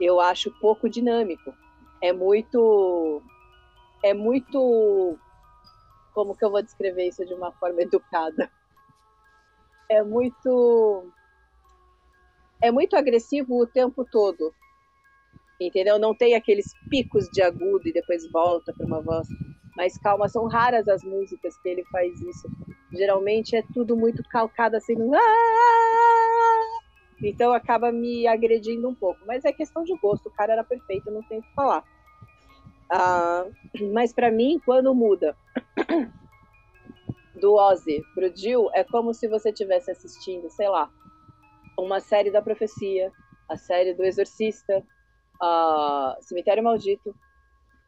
eu 0.00 0.20
acho 0.20 0.50
pouco 0.60 0.88
dinâmico. 0.88 1.54
É 2.00 2.12
muito. 2.12 3.22
É 4.02 4.12
muito. 4.14 5.18
Como 6.12 6.36
que 6.36 6.44
eu 6.44 6.50
vou 6.50 6.62
descrever 6.62 7.08
isso 7.08 7.24
de 7.24 7.34
uma 7.34 7.52
forma 7.52 7.82
educada? 7.82 8.50
É 9.88 10.02
muito. 10.02 11.12
É 12.62 12.70
muito 12.70 12.96
agressivo 12.96 13.60
o 13.60 13.66
tempo 13.66 14.04
todo 14.04 14.54
entendeu? 15.64 15.98
Não 15.98 16.14
tem 16.14 16.34
aqueles 16.34 16.72
picos 16.88 17.28
de 17.30 17.42
agudo 17.42 17.86
e 17.88 17.92
depois 17.92 18.30
volta 18.30 18.72
para 18.72 18.86
uma 18.86 19.00
voz 19.00 19.26
mais 19.76 19.96
calma. 19.98 20.28
São 20.28 20.46
raras 20.46 20.88
as 20.88 21.02
músicas 21.02 21.56
que 21.58 21.68
ele 21.68 21.84
faz 21.86 22.18
isso. 22.20 22.48
Geralmente 22.92 23.54
é 23.54 23.62
tudo 23.74 23.96
muito 23.96 24.22
calcado 24.24 24.76
assim 24.76 24.94
no... 24.94 25.12
Então 27.22 27.52
acaba 27.52 27.92
me 27.92 28.26
agredindo 28.26 28.88
um 28.88 28.94
pouco. 28.94 29.20
Mas 29.26 29.44
é 29.44 29.52
questão 29.52 29.84
de 29.84 29.94
gosto. 29.98 30.28
O 30.28 30.32
cara 30.32 30.54
era 30.54 30.64
perfeito, 30.64 31.10
não 31.10 31.22
tem 31.22 31.40
o 31.40 31.42
que 31.42 31.54
falar. 31.54 31.84
Ah, 32.90 33.46
mas 33.92 34.12
para 34.12 34.30
mim, 34.30 34.60
quando 34.64 34.94
muda 34.94 35.36
do 37.40 37.54
Ozzy 37.54 38.02
pro 38.14 38.34
Jill, 38.34 38.70
é 38.72 38.82
como 38.82 39.14
se 39.14 39.28
você 39.28 39.50
estivesse 39.50 39.90
assistindo, 39.90 40.50
sei 40.50 40.68
lá, 40.68 40.90
uma 41.78 42.00
série 42.00 42.30
da 42.30 42.42
profecia, 42.42 43.10
a 43.48 43.56
série 43.56 43.94
do 43.94 44.04
Exorcista, 44.04 44.82
uh, 45.42 46.22
Cemitério 46.22 46.62
Maldito, 46.62 47.14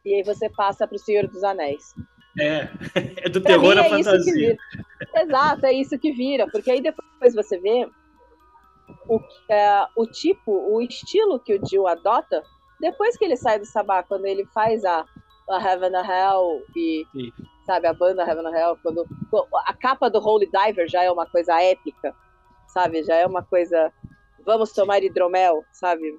e 0.05 0.15
aí 0.15 0.23
você 0.23 0.49
passa 0.49 0.87
para 0.87 0.95
o 0.95 0.99
Senhor 0.99 1.27
dos 1.27 1.43
Anéis. 1.43 1.93
É, 2.39 2.69
é 3.25 3.29
do 3.29 3.41
terror 3.41 3.77
à 3.77 3.85
é 3.85 3.89
fantasia. 3.89 4.57
Exato, 5.15 5.65
é 5.65 5.73
isso 5.73 5.97
que 5.99 6.11
vira, 6.11 6.47
porque 6.49 6.71
aí 6.71 6.81
depois 6.81 7.33
você 7.33 7.57
vê 7.59 7.87
o, 9.07 9.19
é, 9.49 9.87
o 9.95 10.05
tipo, 10.05 10.51
o 10.51 10.81
estilo 10.81 11.39
que 11.39 11.55
o 11.55 11.65
Jill 11.65 11.87
adota 11.87 12.43
depois 12.83 13.15
que 13.15 13.23
ele 13.23 13.37
sai 13.37 13.59
do 13.59 13.65
Sabá, 13.65 14.03
quando 14.03 14.25
ele 14.25 14.45
faz 14.47 14.83
a, 14.83 15.05
a 15.49 15.57
Heaven 15.57 15.95
and 15.95 16.05
Hell 16.05 16.61
e, 16.75 17.05
Sim. 17.13 17.31
sabe, 17.65 17.87
a 17.87 17.93
banda 17.93 18.23
Heaven 18.23 18.45
and 18.45 18.57
Hell, 18.57 18.77
quando 18.83 19.05
a 19.65 19.73
capa 19.73 20.09
do 20.09 20.19
Holy 20.19 20.49
Diver 20.51 20.89
já 20.89 21.01
é 21.01 21.09
uma 21.09 21.25
coisa 21.25 21.61
épica, 21.61 22.13
sabe, 22.73 23.03
já 23.03 23.15
é 23.15 23.25
uma 23.25 23.43
coisa, 23.43 23.91
vamos 24.45 24.73
tomar 24.73 24.99
Sim. 24.99 25.05
hidromel, 25.05 25.63
sabe? 25.71 26.17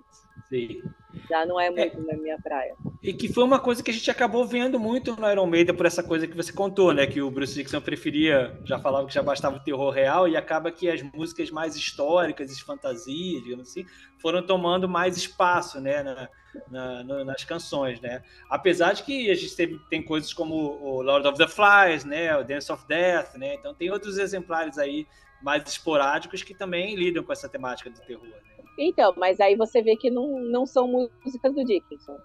Sim 0.49 0.83
já 1.29 1.47
não 1.47 1.61
é 1.61 1.71
muito 1.71 1.99
é, 1.99 2.01
na 2.01 2.17
minha 2.17 2.39
praia. 2.39 2.75
E 3.03 3.13
que 3.13 3.33
foi 3.33 3.45
uma 3.45 3.59
coisa 3.59 3.83
que 3.83 3.91
a 3.91 3.95
gente 3.95 4.11
acabou 4.11 4.47
vendo 4.47 4.79
muito 4.79 5.19
no 5.19 5.31
Iron 5.31 5.47
Maiden 5.47 5.75
por 5.75 5.87
essa 5.87 6.03
coisa 6.03 6.27
que 6.27 6.37
você 6.37 6.53
contou, 6.53 6.93
né? 6.93 7.07
Que 7.07 7.21
o 7.21 7.31
Bruce 7.31 7.55
Dixon 7.55 7.81
preferia, 7.81 8.59
já 8.65 8.79
falava 8.79 9.07
que 9.07 9.15
já 9.15 9.23
bastava 9.23 9.57
o 9.57 9.61
terror 9.61 9.91
real, 9.91 10.29
e 10.29 10.37
acaba 10.37 10.71
que 10.71 10.89
as 10.89 11.03
músicas 11.03 11.51
mais 11.51 11.77
históricas, 11.77 12.55
de 12.55 12.63
fantasia, 12.63 13.41
digamos 13.41 13.69
assim, 13.69 13.85
foram 14.19 14.45
tomando 14.45 14.89
mais 14.89 15.17
espaço, 15.17 15.81
né? 15.81 16.03
Na, 16.03 16.29
na, 16.71 17.25
nas 17.25 17.43
canções, 17.45 18.01
né? 18.01 18.23
Apesar 18.49 18.93
de 18.93 19.03
que 19.03 19.31
a 19.31 19.35
gente 19.35 19.57
teve, 19.57 19.79
tem 19.91 20.03
coisas 20.03 20.33
como 20.33 20.55
o 20.55 21.03
Lord 21.03 21.27
of 21.27 21.37
the 21.37 21.49
Flies, 21.49 22.05
né? 22.05 22.37
O 22.37 22.45
Dance 22.45 22.71
of 22.71 22.87
Death, 22.87 23.35
né? 23.35 23.55
Então 23.55 23.75
tem 23.75 23.91
outros 23.91 24.19
exemplares 24.19 24.79
aí 24.79 25.07
mais 25.45 25.63
esporádicos 25.69 26.43
que 26.43 26.55
também 26.55 26.97
lidam 26.97 27.23
com 27.23 27.33
essa 27.33 27.49
temática 27.49 27.91
do 27.91 28.01
terror, 28.01 28.27
né? 28.27 28.39
Então, 28.79 29.15
mas 29.17 29.39
aí 29.39 29.55
você 29.55 29.83
vê 29.83 29.95
que 29.95 30.11
não, 30.11 30.41
não 30.41 30.67
são 30.67 30.89
músicas 30.89 31.55
do 31.55 31.65
Dickinson. 31.65 32.17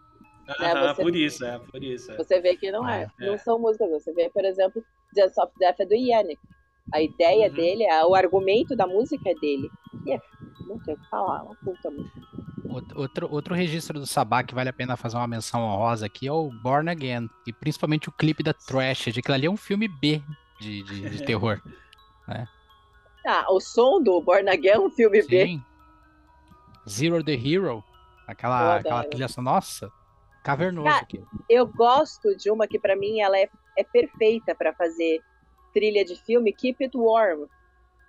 Ah, 0.47 0.73
né? 0.73 0.93
você, 0.93 1.01
por 1.03 1.15
isso, 1.15 1.45
é, 1.45 1.59
por 1.59 1.83
isso. 1.83 2.11
É. 2.11 2.17
Você 2.17 2.41
vê 2.41 2.55
que 2.55 2.71
não 2.71 2.87
é, 2.87 3.07
é. 3.19 3.25
Não 3.27 3.37
são 3.37 3.59
músicas. 3.59 3.89
Você 3.91 4.11
vê, 4.13 4.29
por 4.29 4.43
exemplo, 4.43 4.83
Dance 5.13 5.39
of 5.39 5.51
Death 5.59 5.79
é 5.81 5.85
do 5.85 5.93
Yannick. 5.93 6.41
A 6.91 7.01
ideia 7.01 7.49
uhum. 7.49 7.53
dele, 7.53 7.83
o 8.07 8.15
argumento 8.15 8.75
da 8.75 8.87
música 8.87 9.29
é 9.29 9.35
dele. 9.35 9.69
E 10.07 10.13
é, 10.13 10.19
não 10.67 10.79
tem 10.79 10.95
o 10.95 10.97
que 10.97 11.09
falar, 11.09 11.43
uma 11.43 11.55
puta 11.55 11.91
música. 11.91 12.19
Outro, 12.95 13.31
outro 13.31 13.53
registro 13.53 13.99
do 13.99 14.07
Sabá 14.07 14.43
que 14.43 14.55
vale 14.55 14.69
a 14.69 14.73
pena 14.73 14.97
fazer 14.97 15.17
uma 15.17 15.27
menção 15.27 15.61
honrosa 15.61 16.05
aqui 16.07 16.27
é 16.27 16.31
o 16.31 16.49
Born 16.63 16.89
Again. 16.89 17.29
E 17.45 17.53
principalmente 17.53 18.09
o 18.09 18.11
clipe 18.11 18.41
da 18.41 18.53
Trash, 18.53 19.13
de 19.13 19.21
que 19.21 19.31
ali 19.31 19.45
é 19.45 19.51
um 19.51 19.57
filme 19.57 19.87
B 19.87 20.21
de, 20.59 20.81
de, 20.81 21.09
de 21.09 21.21
terror. 21.25 21.61
né? 22.27 22.47
Ah, 23.31 23.45
o 23.47 23.59
som 23.59 24.01
do 24.01 24.19
Born 24.19 24.49
Again 24.49 24.69
é 24.69 24.79
um 24.79 24.89
filme 24.89 25.21
Sim. 25.21 25.29
B. 25.29 25.61
Zero 26.89 27.23
the 27.23 27.33
Hero, 27.33 27.83
aquela, 28.25 28.77
aquela 28.77 29.03
trilha 29.03 29.27
nossa, 29.37 29.91
cavernoso 30.43 30.87
Cara, 30.87 31.03
aqui. 31.03 31.23
Eu 31.47 31.67
gosto 31.67 32.35
de 32.35 32.49
uma 32.49 32.67
que 32.67 32.79
para 32.79 32.95
mim 32.95 33.19
ela 33.19 33.37
é, 33.37 33.47
é 33.77 33.83
perfeita 33.83 34.55
para 34.55 34.73
fazer 34.73 35.21
trilha 35.71 36.03
de 36.03 36.15
filme, 36.23 36.51
Keep 36.51 36.83
It 36.83 36.97
Warm. 36.97 37.45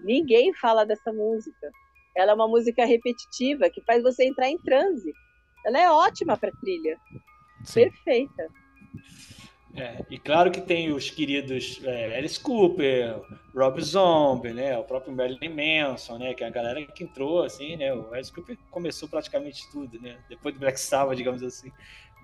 Ninguém 0.01 0.55
fala 0.55 0.87
dessa 0.87 1.13
música. 1.13 1.71
Ela 2.17 2.33
é 2.33 2.35
uma 2.35 2.49
música 2.49 2.87
repetitiva 2.87 3.69
que 3.69 3.83
faz 3.83 4.03
você 4.03 4.25
entrar 4.25 4.49
em 4.49 4.57
transe. 4.57 5.13
Ela 5.67 5.81
é 5.83 5.91
ótima 5.91 6.35
para 6.39 6.51
trilha. 6.63 6.99
Sim. 7.63 7.91
Perfeita. 7.91 8.49
É, 9.77 10.05
e 10.11 10.19
claro 10.19 10.51
que 10.51 10.61
tem 10.61 10.93
os 10.93 11.11
queridos 11.11 11.81
é, 11.85 12.19
Alice 12.19 12.41
Cooper, 12.41 13.21
Rob 13.55 13.81
Zombie, 13.81 14.53
né, 14.53 14.77
o 14.77 14.83
próprio 14.83 15.15
Marilyn 15.15 15.49
Manson, 15.49 16.19
né, 16.19 16.35
que 16.35 16.43
é 16.43 16.49
a 16.49 16.51
galera 16.51 16.85
que 16.87 17.05
entrou, 17.05 17.45
assim, 17.45 17.77
né, 17.77 17.95
o 17.95 18.13
Alice 18.13 18.33
Cooper 18.33 18.59
começou 18.71 19.09
praticamente 19.09 19.71
tudo, 19.71 20.01
né, 20.01 20.19
depois 20.29 20.55
do 20.55 20.61
Black 20.61 20.79
Sabbath, 20.79 21.17
digamos 21.17 21.43
assim, 21.43 21.71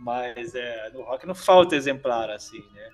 mas 0.01 0.57
é, 0.57 0.91
no 0.91 1.03
rock 1.03 1.25
não 1.25 1.37
falta 1.37 1.77
exemplar, 1.77 2.31
assim, 2.31 2.63
né. 2.75 2.91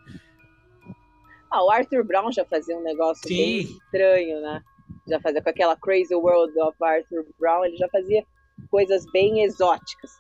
Ah, 1.50 1.64
o 1.64 1.70
Arthur 1.70 2.04
Brown 2.04 2.30
já 2.30 2.44
fazia 2.44 2.76
um 2.76 2.82
negócio 2.82 3.26
Sim. 3.26 3.36
bem 3.36 3.60
estranho, 3.60 4.40
né, 4.42 4.62
já 5.08 5.18
fazia 5.18 5.42
com 5.42 5.48
aquela 5.48 5.76
Crazy 5.76 6.14
World 6.14 6.58
of 6.60 6.76
Arthur 6.82 7.24
Brown, 7.38 7.64
ele 7.64 7.78
já 7.78 7.88
fazia 7.88 8.22
coisas 8.70 9.06
bem 9.12 9.44
exóticas, 9.44 10.10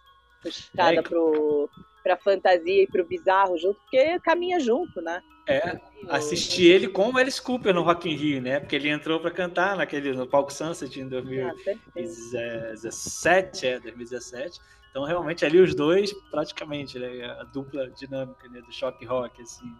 puxada 0.42 1.00
é, 1.00 1.02
pro 1.02 1.68
pra 2.02 2.16
fantasia 2.16 2.82
e 2.82 2.86
pro 2.86 3.06
bizarro 3.06 3.56
junto, 3.58 3.78
porque 3.80 4.18
caminha 4.20 4.58
junto, 4.58 5.00
né? 5.00 5.22
É, 5.48 5.80
assisti 6.08 6.66
ele 6.66 6.86
com 6.86 7.10
o 7.10 7.18
Alice 7.18 7.42
Cooper 7.42 7.74
no 7.74 7.82
Rock 7.82 8.08
in 8.08 8.14
Rio, 8.14 8.40
né? 8.40 8.60
Porque 8.60 8.76
ele 8.76 8.88
entrou 8.88 9.18
para 9.18 9.30
cantar 9.30 9.76
naquele, 9.76 10.12
no 10.12 10.26
palco 10.26 10.52
Sunset 10.52 11.00
em 11.00 11.08
2017, 11.08 13.66
ah, 13.66 13.70
é, 13.70 13.80
2017. 13.80 14.60
Então, 14.90 15.04
realmente, 15.04 15.44
ali 15.44 15.58
os 15.58 15.74
dois, 15.74 16.12
praticamente, 16.30 16.98
né? 16.98 17.24
a 17.40 17.44
dupla 17.44 17.90
dinâmica 17.90 18.48
né? 18.48 18.60
do 18.60 18.72
choque 18.72 19.04
rock, 19.04 19.42
assim. 19.42 19.64
Né? 19.64 19.76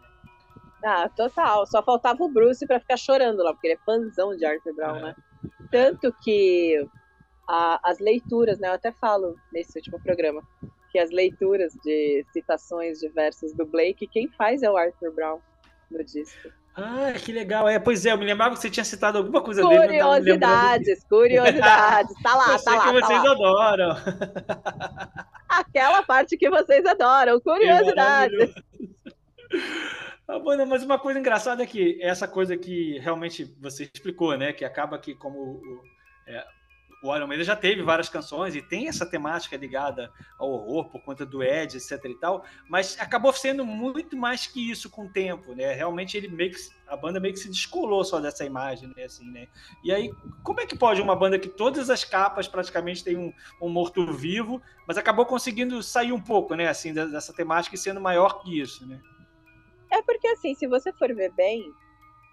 Ah, 0.85 1.09
total. 1.09 1.67
Só 1.67 1.83
faltava 1.83 2.23
o 2.25 2.29
Bruce 2.29 2.67
para 2.67 2.81
ficar 2.81 2.97
chorando 2.97 3.43
lá, 3.43 3.53
porque 3.53 3.69
ele 3.69 3.75
é 3.75 3.85
fãzão 3.85 4.37
de 4.37 4.45
Arthur 4.45 4.75
Brown, 4.75 4.97
é. 4.97 5.03
né? 5.03 5.15
Tanto 5.71 6.13
que 6.23 6.85
a, 7.49 7.81
as 7.89 7.99
leituras, 7.99 8.59
né? 8.59 8.69
Eu 8.69 8.73
até 8.73 8.91
falo 8.91 9.37
nesse 9.53 9.79
último 9.79 10.01
programa, 10.03 10.43
que 10.93 10.99
as 10.99 11.11
leituras 11.11 11.73
de 11.83 12.25
citações 12.33 13.01
diversas 13.01 13.55
do 13.55 13.65
Blake, 13.65 14.07
quem 14.07 14.29
faz 14.29 14.63
é 14.63 14.71
o 14.71 14.77
Arthur 14.77 15.11
Brown 15.13 15.41
no 15.91 16.05
disco. 16.05 16.51
Ah, 16.77 17.13
que 17.13 17.33
legal. 17.33 17.69
É, 17.69 17.79
pois 17.79 18.05
é, 18.05 18.13
eu 18.13 18.19
me 18.19 18.27
lembrava 18.27 18.55
que 18.55 18.61
você 18.61 18.71
tinha 18.71 18.85
citado 18.85 19.19
alguma 19.19 19.43
coisa 19.43 19.63
curiosidades, 19.63 20.25
dele. 20.25 20.39
Curiosidades, 20.39 21.05
curiosidades. 21.05 22.23
Tá 22.23 22.35
lá, 22.35 22.53
eu 22.55 22.63
tá 22.63 22.75
lá. 22.75 22.83
que 22.83 23.01
tá 23.01 23.07
vocês 23.07 23.25
lá. 23.25 23.33
adoram. 23.33 23.97
Aquela 25.49 26.03
parte 26.03 26.37
que 26.37 26.49
vocês 26.49 26.85
adoram, 26.85 27.41
curiosidades. 27.41 28.55
Ah, 30.27 30.39
bueno, 30.39 30.67
mas 30.67 30.83
uma 30.83 30.99
coisa 30.99 31.19
engraçada 31.19 31.63
é 31.63 31.67
que 31.67 31.99
essa 32.03 32.27
coisa 32.27 32.57
que 32.57 32.99
realmente 33.01 33.45
você 33.61 33.85
explicou, 33.85 34.37
né? 34.37 34.53
Que 34.53 34.65
acaba 34.65 34.99
que 34.99 35.15
como 35.15 35.61
é, 36.27 36.43
o 37.03 37.15
Iron 37.17 37.27
Maiden 37.27 37.45
já 37.45 37.57
teve 37.57 37.83
várias 37.83 38.09
canções 38.09 38.55
e 38.55 38.63
tem 38.63 38.87
essa 38.87 39.05
temática 39.05 39.57
ligada 39.57 40.13
ao 40.39 40.49
horror 40.49 40.89
por 40.89 41.03
conta 41.03 41.27
do 41.27 41.43
Ed, 41.43 41.77
etc 41.77 42.05
e 42.05 42.15
tal, 42.15 42.45
mas 42.69 42.97
acabou 43.01 43.33
sendo 43.33 43.67
muito 43.67 44.17
mais 44.17 44.47
que 44.47 44.71
isso 44.71 44.89
com 44.89 45.07
o 45.07 45.13
tempo, 45.13 45.53
né? 45.53 45.73
Realmente 45.73 46.17
ele 46.17 46.29
meio 46.29 46.53
que, 46.53 46.59
a 46.87 46.97
banda 46.97 47.19
meio 47.19 47.35
que 47.35 47.41
se 47.41 47.49
descolou 47.49 48.05
só 48.05 48.21
dessa 48.21 48.45
imagem, 48.45 48.93
né? 48.97 49.03
Assim, 49.03 49.29
né? 49.29 49.49
E 49.83 49.93
aí, 49.93 50.13
como 50.45 50.61
é 50.61 50.67
que 50.67 50.79
pode 50.79 51.03
uma 51.03 51.17
banda 51.17 51.41
que 51.41 51.49
todas 51.49 51.91
as 51.91 52.05
capas 52.05 52.47
praticamente 52.47 53.03
tem 53.03 53.17
um, 53.17 53.33
um 53.61 53.69
morto-vivo, 53.69 54.63
mas 54.87 54.97
acabou 54.97 55.27
conseguindo 55.27 55.83
sair 55.83 56.13
um 56.13 56.21
pouco, 56.21 56.55
né? 56.55 56.69
Assim, 56.69 56.95
dessa 56.95 57.33
temática 57.33 57.75
e 57.75 57.79
sendo 57.79 58.01
maior 58.01 58.41
que 58.43 58.61
isso, 58.61 58.87
né? 58.87 59.01
É 59.91 60.01
porque, 60.03 60.29
assim, 60.29 60.55
se 60.55 60.69
você 60.69 60.93
for 60.93 61.13
ver 61.13 61.33
bem, 61.33 61.71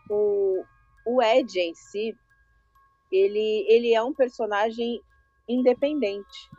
o, 0.10 0.64
o 1.06 1.22
Ed 1.22 1.60
em 1.60 1.74
si, 1.74 2.16
ele, 3.12 3.66
ele 3.68 3.94
é 3.94 4.04
um 4.04 4.14
personagem 4.14 5.02
independente. 5.48 6.50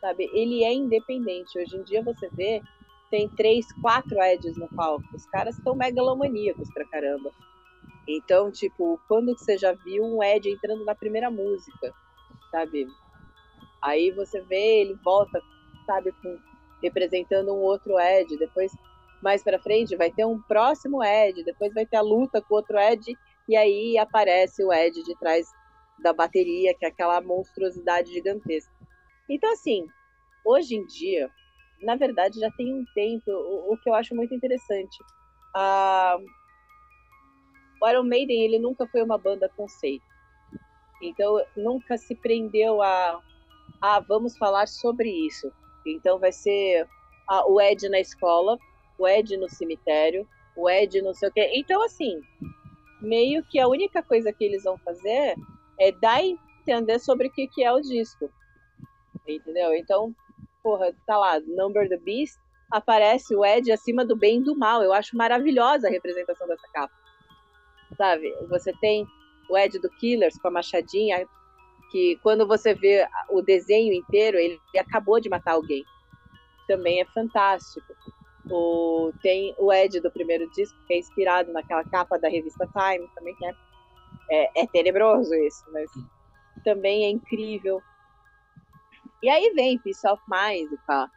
Sabe? 0.00 0.30
Ele 0.32 0.64
é 0.64 0.72
independente. 0.72 1.58
Hoje 1.58 1.76
em 1.76 1.82
dia 1.82 2.02
você 2.02 2.28
vê, 2.30 2.62
tem 3.10 3.28
três, 3.28 3.66
quatro 3.80 4.20
Eds 4.22 4.56
no 4.56 4.68
palco. 4.68 5.04
Os 5.14 5.26
caras 5.26 5.56
estão 5.56 5.74
megalomaníacos 5.74 6.72
pra 6.72 6.86
caramba. 6.88 7.30
Então, 8.08 8.50
tipo, 8.50 9.00
quando 9.06 9.36
você 9.36 9.56
já 9.56 9.72
viu 9.72 10.04
um 10.04 10.22
Ed 10.22 10.48
entrando 10.48 10.84
na 10.84 10.94
primeira 10.94 11.30
música, 11.30 11.94
sabe? 12.50 12.86
Aí 13.82 14.10
você 14.10 14.40
vê, 14.42 14.80
ele 14.80 14.94
volta, 15.04 15.40
sabe, 15.86 16.12
com, 16.22 16.38
representando 16.82 17.52
um 17.52 17.60
outro 17.60 17.98
Ed. 17.98 18.36
Depois, 18.36 18.72
mais 19.22 19.42
pra 19.42 19.60
frente, 19.60 19.96
vai 19.96 20.10
ter 20.10 20.24
um 20.24 20.40
próximo 20.40 21.04
Ed. 21.04 21.44
Depois 21.44 21.72
vai 21.72 21.86
ter 21.86 21.96
a 21.96 22.02
luta 22.02 22.40
com 22.40 22.54
outro 22.54 22.78
Ed 22.78 23.16
e 23.48 23.56
aí 23.56 23.98
aparece 23.98 24.64
o 24.64 24.72
Ed 24.72 25.02
de 25.02 25.18
trás 25.18 25.46
da 26.02 26.12
bateria, 26.12 26.74
que 26.74 26.84
é 26.84 26.88
aquela 26.88 27.20
monstruosidade 27.20 28.12
gigantesca. 28.12 28.72
Então, 29.28 29.52
assim, 29.52 29.86
hoje 30.44 30.76
em 30.76 30.86
dia, 30.86 31.30
na 31.82 31.96
verdade, 31.96 32.38
já 32.38 32.50
tem 32.52 32.74
um 32.74 32.84
tempo, 32.94 33.30
o, 33.30 33.72
o 33.72 33.78
que 33.78 33.88
eu 33.88 33.94
acho 33.94 34.14
muito 34.14 34.34
interessante. 34.34 34.96
A... 35.54 36.18
O 37.82 37.88
Iron 37.88 38.04
Maiden, 38.04 38.44
ele 38.44 38.58
nunca 38.58 38.86
foi 38.86 39.02
uma 39.02 39.16
banda 39.16 39.48
conceito. 39.56 40.04
Então, 41.02 41.42
nunca 41.56 41.96
se 41.96 42.14
prendeu 42.14 42.82
a, 42.82 43.22
ah, 43.80 44.00
vamos 44.00 44.36
falar 44.36 44.68
sobre 44.68 45.08
isso. 45.10 45.50
Então, 45.86 46.18
vai 46.18 46.30
ser 46.30 46.86
a, 47.26 47.46
o 47.46 47.60
Ed 47.60 47.88
na 47.88 47.98
escola, 47.98 48.58
o 48.98 49.08
Ed 49.08 49.34
no 49.38 49.48
cemitério, 49.48 50.28
o 50.54 50.68
Ed 50.68 51.00
não 51.00 51.14
sei 51.14 51.28
o 51.30 51.32
quê. 51.32 51.50
Então, 51.54 51.82
assim, 51.82 52.20
meio 53.00 53.42
que 53.44 53.58
a 53.58 53.68
única 53.68 54.02
coisa 54.02 54.32
que 54.32 54.44
eles 54.44 54.64
vão 54.64 54.78
fazer 54.78 55.34
é 55.78 55.92
dar 55.92 56.16
a 56.16 56.24
entender 56.24 56.98
sobre 56.98 57.28
o 57.28 57.32
que, 57.32 57.48
que 57.48 57.64
é 57.64 57.72
o 57.72 57.80
disco. 57.80 58.30
Entendeu? 59.26 59.74
Então, 59.74 60.14
porra, 60.62 60.92
tá 61.06 61.16
lá, 61.16 61.40
Number 61.40 61.88
the 61.88 61.96
Beast, 61.96 62.38
aparece 62.70 63.34
o 63.34 63.44
Ed 63.44 63.70
acima 63.72 64.04
do 64.04 64.16
bem 64.16 64.40
e 64.40 64.44
do 64.44 64.56
mal. 64.56 64.82
Eu 64.82 64.92
acho 64.92 65.16
maravilhosa 65.16 65.88
a 65.88 65.90
representação 65.90 66.46
dessa 66.46 66.68
capa. 66.72 66.94
Sabe? 67.96 68.32
Você 68.48 68.72
tem 68.80 69.06
o 69.48 69.58
Ed 69.58 69.78
do 69.78 69.90
Killers 69.90 70.38
com 70.38 70.48
a 70.48 70.52
machadinha, 70.52 71.26
que 71.90 72.16
quando 72.22 72.46
você 72.46 72.72
vê 72.72 73.06
o 73.28 73.42
desenho 73.42 73.92
inteiro, 73.92 74.38
ele 74.38 74.60
acabou 74.78 75.20
de 75.20 75.28
matar 75.28 75.54
alguém. 75.54 75.84
Também 76.68 77.00
é 77.00 77.04
fantástico. 77.06 77.92
O, 78.50 79.12
tem 79.22 79.54
o 79.58 79.72
Ed 79.72 80.00
do 80.00 80.10
primeiro 80.10 80.50
disco, 80.50 80.76
que 80.86 80.94
é 80.94 80.98
inspirado 80.98 81.52
naquela 81.52 81.84
capa 81.84 82.18
da 82.18 82.28
revista 82.28 82.66
Time, 82.66 83.08
também 83.14 83.34
que 83.36 83.46
é, 83.46 83.54
é, 84.30 84.62
é 84.62 84.66
tenebroso 84.66 85.32
isso, 85.34 85.64
mas 85.72 85.88
também 86.64 87.04
é 87.04 87.10
incrível. 87.10 87.80
E 89.22 89.28
aí 89.28 89.52
vem 89.54 89.78
Peace 89.78 90.06
of 90.08 90.22
Mind 90.28 90.70
com 90.86 90.92
a, 90.92 91.10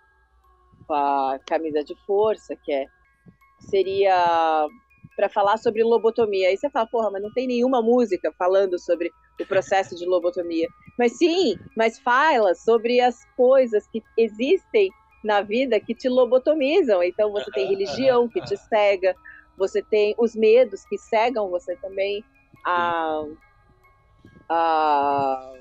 com 0.88 0.94
a 0.94 1.40
camisa 1.48 1.84
de 1.84 1.96
força, 2.06 2.56
que 2.56 2.72
é, 2.72 2.86
seria 3.60 4.68
para 5.16 5.30
falar 5.30 5.58
sobre 5.58 5.84
lobotomia. 5.84 6.50
Aí 6.50 6.58
você 6.58 6.70
fala, 6.70 6.88
porra, 6.88 7.12
mas 7.12 7.22
não 7.22 7.32
tem 7.34 7.48
nenhuma 7.48 7.82
música 7.82 8.34
falando 8.38 8.80
sobre 8.80 9.12
o 9.40 9.46
processo 9.46 9.96
de 9.96 10.06
lobotomia. 10.06 10.68
Mas 10.98 11.18
sim, 11.18 11.56
mas 11.78 12.00
fala 12.00 12.54
sobre 12.56 13.00
as 13.00 13.24
coisas 13.36 13.88
que 13.88 14.02
existem 14.18 14.90
na 15.24 15.42
vida 15.42 15.80
que 15.80 15.96
te 15.96 16.10
lobotomizam. 16.10 17.02
Então 17.02 17.32
você 17.32 17.50
tem 17.52 17.68
religião 17.68 18.28
que 18.28 18.42
te 18.42 18.58
cega, 18.58 19.16
você 19.58 19.82
tem 19.82 20.16
os 20.18 20.36
medos 20.36 20.86
que 20.86 20.98
cegam 20.98 21.50
você 21.50 21.76
também, 21.78 22.24
a, 22.66 23.24
a, 24.50 25.54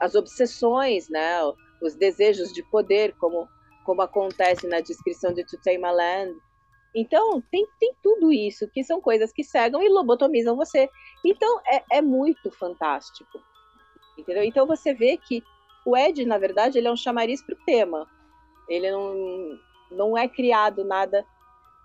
as 0.00 0.14
obsessões, 0.14 1.08
né? 1.08 1.40
os 1.82 1.94
desejos 1.96 2.52
de 2.52 2.62
poder, 2.62 3.14
como, 3.18 3.48
como 3.84 4.02
acontece 4.02 4.66
na 4.68 4.80
descrição 4.80 5.32
de 5.34 5.44
To 5.44 5.58
Tame 5.58 5.84
a 5.84 5.90
Land. 5.90 6.34
Então, 6.94 7.40
tem, 7.50 7.66
tem 7.80 7.94
tudo 8.02 8.32
isso, 8.32 8.68
que 8.68 8.84
são 8.84 9.00
coisas 9.00 9.32
que 9.32 9.42
cegam 9.42 9.82
e 9.82 9.88
lobotomizam 9.88 10.56
você. 10.56 10.88
Então, 11.24 11.60
é, 11.66 11.98
é 11.98 12.02
muito 12.02 12.50
fantástico. 12.50 13.40
Entendeu? 14.16 14.44
Então, 14.44 14.66
você 14.66 14.94
vê 14.94 15.16
que 15.16 15.42
o 15.84 15.96
Ed, 15.96 16.24
na 16.24 16.38
verdade, 16.38 16.78
ele 16.78 16.86
é 16.86 16.92
um 16.92 16.96
chamariz 16.96 17.42
para 17.42 17.54
o 17.54 17.64
tema. 17.64 18.06
Ele 18.68 18.90
não, 18.90 19.58
não 19.90 20.18
é 20.18 20.28
criado 20.28 20.84
nada 20.84 21.24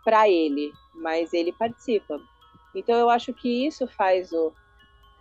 para 0.03 0.29
ele, 0.29 0.71
mas 0.95 1.33
ele 1.33 1.51
participa. 1.51 2.19
Então 2.73 2.95
eu 2.95 3.09
acho 3.09 3.33
que 3.33 3.65
isso 3.65 3.87
faz 3.87 4.31
o, 4.31 4.53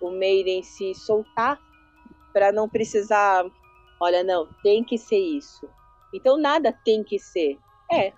o 0.01 0.11
Maiden 0.11 0.63
se 0.63 0.95
soltar 0.95 1.61
para 2.33 2.53
não 2.53 2.69
precisar, 2.69 3.45
olha, 4.01 4.23
não, 4.23 4.47
tem 4.63 4.85
que 4.85 4.99
ser 4.99 5.19
isso. 5.19 5.69
Então 6.13 6.37
nada 6.37 6.73
tem 6.85 7.03
que 7.03 7.19
ser. 7.19 7.59
É. 7.91 8.13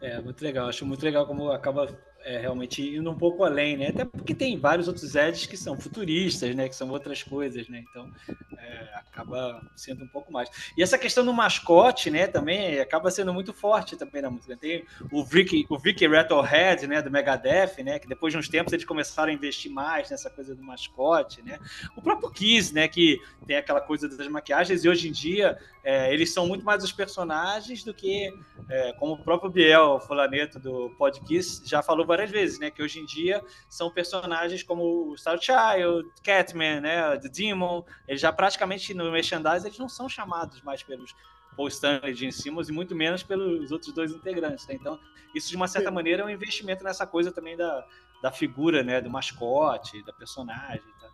É, 0.00 0.20
muito 0.20 0.42
legal. 0.42 0.68
Acho 0.68 0.86
muito 0.86 1.04
legal 1.04 1.26
como 1.26 1.50
acaba 1.50 1.86
é, 2.24 2.38
realmente 2.38 2.82
indo 2.82 3.10
um 3.10 3.16
pouco 3.16 3.44
além, 3.44 3.76
né? 3.76 3.88
Até 3.88 4.04
porque 4.04 4.34
tem 4.34 4.58
vários 4.58 4.88
outros 4.88 5.14
Eds 5.14 5.46
que 5.46 5.56
são 5.56 5.78
futuristas, 5.78 6.54
né? 6.54 6.68
Que 6.68 6.76
são 6.76 6.90
outras 6.90 7.22
coisas, 7.22 7.68
né? 7.68 7.82
Então 7.88 8.10
é, 8.58 8.88
acaba 8.94 9.62
sendo 9.74 10.04
um 10.04 10.08
pouco 10.08 10.32
mais. 10.32 10.50
E 10.76 10.82
essa 10.82 10.98
questão 10.98 11.24
do 11.24 11.32
mascote, 11.32 12.10
né? 12.10 12.26
Também 12.26 12.78
acaba 12.80 13.10
sendo 13.10 13.32
muito 13.32 13.52
forte 13.52 13.96
também 13.96 14.22
na 14.22 14.30
música. 14.30 14.56
Tem 14.56 14.84
o 15.10 15.24
Vicky, 15.24 15.66
o 15.68 15.78
Vicky 15.78 16.06
Rattlehead, 16.06 16.86
né? 16.86 17.00
Do 17.00 17.10
Megadeth, 17.10 17.82
né? 17.82 17.98
Que 17.98 18.08
depois 18.08 18.32
de 18.32 18.38
uns 18.38 18.48
tempos 18.48 18.72
eles 18.72 18.84
começaram 18.84 19.30
a 19.30 19.34
investir 19.34 19.70
mais 19.70 20.10
nessa 20.10 20.28
coisa 20.28 20.54
do 20.54 20.62
mascote, 20.62 21.42
né? 21.42 21.58
O 21.96 22.02
próprio 22.02 22.30
Kiss, 22.30 22.74
né? 22.74 22.86
Que 22.86 23.18
tem 23.46 23.56
aquela 23.56 23.80
coisa 23.80 24.08
das 24.08 24.28
maquiagens 24.28 24.84
e 24.84 24.88
hoje 24.88 25.08
em 25.08 25.12
dia 25.12 25.58
é, 25.82 26.12
eles 26.12 26.32
são 26.32 26.46
muito 26.46 26.64
mais 26.64 26.84
os 26.84 26.92
personagens 26.92 27.82
do 27.82 27.94
que, 27.94 28.32
é, 28.68 28.92
como 28.94 29.14
o 29.14 29.24
próprio 29.24 29.50
Biel 29.50 29.98
Fulaneto 30.00 30.58
do 30.58 30.90
Podkiss 30.98 31.62
já 31.64 31.82
falou 31.82 32.04
várias 32.04 32.30
vezes, 32.30 32.58
né? 32.58 32.70
Que 32.70 32.82
hoje 32.82 33.00
em 33.00 33.06
dia 33.06 33.42
são 33.68 33.90
personagens 33.90 34.62
como 34.62 35.10
o 35.10 35.16
Star 35.16 35.38
Child, 35.40 36.08
Catman, 36.22 36.80
né? 36.80 37.16
The 37.18 37.28
Demon. 37.28 37.82
Eles 38.06 38.20
já 38.20 38.30
praticamente 38.32 38.92
no 38.92 39.10
merchandise 39.10 39.66
eles 39.66 39.78
não 39.78 39.88
são 39.88 40.08
chamados 40.08 40.60
mais 40.62 40.82
pelos 40.82 41.14
Paul 41.56 41.68
Stanley, 41.68 42.14
Gene 42.14 42.32
Simmons 42.32 42.68
e 42.68 42.72
muito 42.72 42.94
menos 42.94 43.22
pelos 43.22 43.72
outros 43.72 43.92
dois 43.94 44.12
integrantes. 44.12 44.66
Né? 44.66 44.74
Então, 44.74 44.98
isso 45.34 45.48
de 45.48 45.56
uma 45.56 45.66
certa 45.66 45.88
Sim. 45.88 45.94
maneira 45.94 46.22
é 46.22 46.24
um 46.24 46.30
investimento 46.30 46.84
nessa 46.84 47.06
coisa 47.06 47.32
também 47.32 47.56
da, 47.56 47.86
da 48.22 48.30
figura, 48.30 48.82
né? 48.82 49.00
Do 49.00 49.10
mascote, 49.10 50.02
da 50.04 50.12
personagem. 50.12 50.92
Tá? 51.00 51.08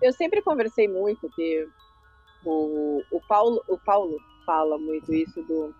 Eu 0.00 0.12
sempre 0.12 0.40
conversei 0.42 0.86
muito 0.86 1.28
que 1.30 1.68
o, 2.44 3.02
o, 3.10 3.20
Paulo, 3.28 3.62
o 3.68 3.78
Paulo 3.78 4.18
fala 4.44 4.78
muito 4.78 5.12
isso 5.12 5.42
do 5.42 5.74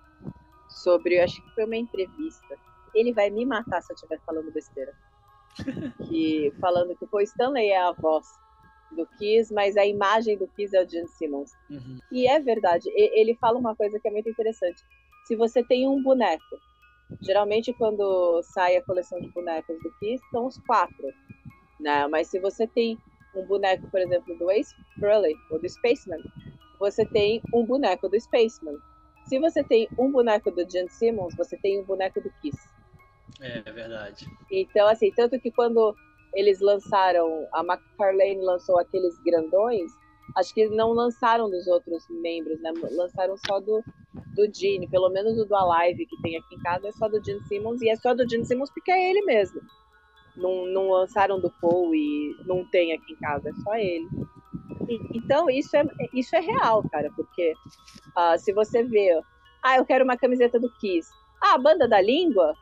sobre, 0.69 1.21
acho 1.21 1.43
que 1.43 1.55
foi 1.55 1.65
uma 1.65 1.77
entrevista. 1.77 2.57
Ele 2.95 3.13
vai 3.13 3.31
me 3.31 3.45
matar 3.45 3.83
se 3.83 3.93
eu 3.93 3.95
estiver 3.95 4.21
falando 4.27 4.53
besteira. 4.53 4.93
que 6.09 6.53
falando 6.61 6.97
que 6.97 7.07
o 7.11 7.21
Stanley 7.21 7.69
é 7.69 7.81
a 7.81 7.93
voz 7.93 8.27
do 8.95 9.07
Kiss, 9.19 9.53
mas 9.53 9.77
a 9.77 9.87
imagem 9.87 10.37
do 10.37 10.49
Kiss 10.49 10.77
é 10.77 10.83
o 10.83 10.89
Gene 10.89 11.09
Simmons. 11.09 11.53
Uhum. 11.71 11.99
E 12.11 12.27
é 12.27 12.41
verdade. 12.41 12.89
Ele 12.95 13.35
fala 13.37 13.59
uma 13.59 13.75
coisa 13.75 13.99
que 14.01 14.09
é 14.09 14.11
muito 14.11 14.29
interessante. 14.29 14.83
Se 15.27 15.37
você 15.37 15.63
tem 15.63 15.89
um 15.89 16.03
boneco, 16.03 16.59
geralmente 17.21 17.73
quando 17.73 18.43
sai 18.43 18.77
a 18.77 18.85
coleção 18.85 19.21
de 19.21 19.29
bonecos 19.29 19.79
do 19.83 19.93
Kiss, 19.99 20.23
são 20.31 20.47
os 20.47 20.59
quatro, 20.59 21.13
né? 21.81 22.07
Mas 22.09 22.29
se 22.29 22.39
você 22.39 22.67
tem 22.67 22.99
um 23.35 23.45
boneco, 23.47 23.89
por 23.91 24.01
exemplo, 24.01 24.37
do 24.39 24.51
Ace 24.51 24.75
Frehley 24.99 25.35
ou 25.51 25.59
do 25.61 25.69
Spaceman, 25.69 26.23
você 26.85 27.07
tem 27.07 27.41
um 27.55 27.65
boneco 27.65 28.11
do 28.11 28.21
Spaceman. 28.21 28.77
Se 29.27 29.39
você 29.39 29.65
tem 29.65 29.89
um 29.99 30.11
boneco 30.11 30.51
do 30.51 30.71
Gene 30.71 30.91
Simmons, 30.91 31.35
você 31.35 31.57
tem 31.57 31.81
um 31.81 31.85
boneco 31.85 32.21
do 32.21 32.31
Kiss. 32.43 32.59
É, 33.41 33.63
é 33.65 33.73
verdade. 33.73 34.27
Então, 34.51 34.87
assim, 34.87 35.11
tanto 35.13 35.41
que 35.41 35.51
quando 35.51 35.97
eles 36.35 36.61
lançaram, 36.61 37.49
a 37.55 37.65
McFarlane 37.65 38.45
lançou 38.45 38.79
aqueles 38.79 39.19
grandões, 39.23 39.91
acho 40.37 40.53
que 40.53 40.69
não 40.69 40.93
lançaram 40.93 41.49
dos 41.49 41.67
outros 41.67 42.05
membros, 42.11 42.61
né? 42.61 42.71
Lançaram 42.93 43.35
só 43.47 43.61
do, 43.61 43.83
do 44.35 44.55
Gene, 44.55 44.87
pelo 44.89 45.09
menos 45.09 45.39
o 45.39 45.47
do 45.47 45.57
Alive 45.57 46.05
que 46.05 46.21
tem 46.21 46.37
aqui 46.37 46.55
em 46.55 46.61
casa 46.61 46.89
é 46.89 46.93
só 46.93 47.09
do 47.09 47.25
Gene 47.25 47.43
Simmons, 47.45 47.81
e 47.81 47.89
é 47.89 47.97
só 47.97 48.13
do 48.13 48.29
Gene 48.29 48.45
Simmons 48.45 48.71
porque 48.71 48.91
é 48.91 49.11
ele 49.11 49.23
mesmo. 49.23 49.63
Não, 50.37 50.67
não 50.67 50.91
lançaram 50.91 51.41
do 51.41 51.51
Paul 51.63 51.95
e 51.95 52.37
não 52.45 52.69
tem 52.69 52.93
aqui 52.93 53.15
em 53.15 53.17
casa, 53.17 53.49
é 53.49 53.55
só 53.55 53.75
ele. 53.77 54.07
Então, 55.13 55.49
isso 55.51 55.77
é, 55.77 55.85
isso 56.13 56.35
é 56.37 56.41
real, 56.41 56.83
cara, 56.91 57.11
porque 57.17 57.55
uh, 58.17 58.39
se 58.39 58.53
você 58.53 58.83
vê, 58.83 59.21
ah, 59.63 59.77
eu 59.77 59.85
quero 59.85 60.05
uma 60.05 60.17
camiseta 60.17 60.61
do 60.61 60.71
Kiss. 60.79 61.09
Ah, 61.43 61.55
a 61.55 61.59
banda 61.59 61.89
da 61.89 62.01
língua? 62.01 62.55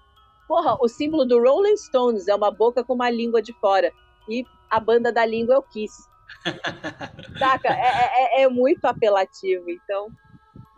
Porra, 0.46 0.76
o 0.80 0.88
símbolo 0.88 1.24
do 1.24 1.40
Rolling 1.40 1.76
Stones 1.76 2.28
é 2.28 2.34
uma 2.34 2.50
boca 2.50 2.84
com 2.84 2.94
uma 2.94 3.10
língua 3.10 3.42
de 3.42 3.52
fora. 3.54 3.92
E 4.28 4.44
a 4.70 4.78
banda 4.78 5.12
da 5.12 5.26
língua 5.26 5.56
é 5.56 5.58
o 5.58 5.62
Kiss. 5.62 6.08
Saca? 7.38 7.68
É, 7.68 7.80
é, 7.80 8.40
é, 8.40 8.42
é, 8.42 8.48
muito 8.48 8.84
apelativo. 8.84 9.70
Então, 9.70 10.08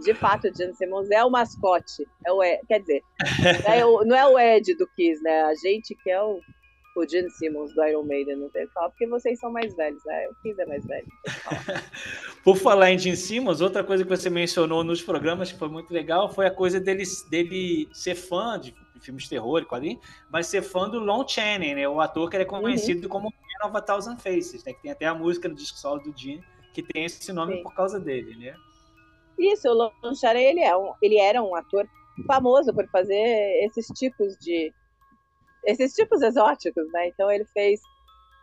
de 0.01 0.14
fato, 0.14 0.49
o 0.49 0.55
Gene 0.55 0.74
Simmons 0.74 1.11
é 1.11 1.24
o 1.24 1.30
mascote. 1.30 2.07
É 2.26 2.32
o 2.32 2.42
Ed, 2.42 2.61
quer 2.66 2.80
dizer, 2.80 3.03
é 3.66 3.84
o, 3.84 4.05
não 4.05 4.16
é 4.16 4.26
o 4.26 4.38
Ed 4.38 4.74
do 4.76 4.86
Kiss, 4.97 5.22
né? 5.22 5.42
A 5.42 5.55
gente 5.55 5.95
que 5.95 6.11
é 6.11 6.22
o 6.22 6.40
o 6.95 7.09
Gene 7.09 7.30
Simmons 7.30 7.74
do 7.74 7.84
Iron 7.84 8.05
Maiden, 8.05 8.36
não 8.36 8.49
tem 8.49 8.66
falar, 8.68 8.88
porque 8.90 9.07
vocês 9.07 9.38
são 9.38 9.51
mais 9.51 9.74
velhos, 9.74 10.03
né? 10.05 10.28
O 10.28 10.34
Kiss 10.42 10.61
é 10.61 10.66
mais 10.66 10.84
velho. 10.84 11.07
Por 12.45 12.57
falar 12.57 12.92
em 12.92 12.99
Gene 12.99 13.16
Simmons, 13.16 13.61
outra 13.61 13.82
coisa 13.82 14.05
que 14.05 14.09
você 14.09 14.30
mencionou 14.30 14.84
nos 14.84 15.03
programas 15.03 15.51
que 15.51 15.59
foi 15.59 15.68
muito 15.68 15.92
legal 15.92 16.32
foi 16.32 16.47
a 16.47 16.51
coisa 16.51 16.78
dele, 16.78 17.05
dele 17.28 17.88
ser 17.92 18.14
fã 18.14 18.59
de 18.59 18.74
filmes 19.01 19.24
de 19.24 19.30
terror 19.30 19.61
e 19.61 19.64
quadrinhos, 19.64 20.01
mas 20.30 20.47
ser 20.47 20.62
fã 20.62 20.88
do 20.88 20.99
Lon 20.99 21.26
Chaney, 21.26 21.74
né? 21.74 21.88
O 21.88 22.01
ator 22.01 22.30
que 22.30 22.36
é 22.36 22.45
conhecido 22.45 23.05
uhum. 23.05 23.09
como 23.09 23.24
Man 23.24 23.68
of 23.68 23.76
a 23.76 23.80
Thousand 23.80 24.16
Faces, 24.16 24.64
né? 24.64 24.72
Que 24.72 24.82
tem 24.82 24.90
até 24.90 25.07
a 25.07 25.14
música 25.14 25.49
no 25.49 25.55
disco 25.55 25.78
solo 25.78 26.01
do 26.01 26.16
Gene, 26.16 26.42
que 26.72 26.82
tem 26.82 27.05
esse 27.05 27.32
nome 27.32 27.57
Sim. 27.57 27.62
por 27.62 27.74
causa 27.74 28.01
dele, 28.01 28.36
né? 28.36 28.57
Isso, 29.38 29.68
o 29.68 29.74
Lon 29.74 30.14
Chaney, 30.14 30.45
ele, 30.45 30.61
é 30.61 30.76
um, 30.76 30.92
ele 31.03 31.18
era 31.18 31.42
um 31.42 31.55
ator 31.55 31.86
famoso 32.26 32.72
por 32.72 32.86
fazer 32.88 33.64
esses 33.64 33.86
tipos 33.88 34.36
de 34.38 34.72
esses 35.67 35.95
tipos 35.95 36.23
exóticos, 36.23 36.91
né? 36.93 37.09
Então 37.09 37.31
ele 37.31 37.45
fez 37.47 37.81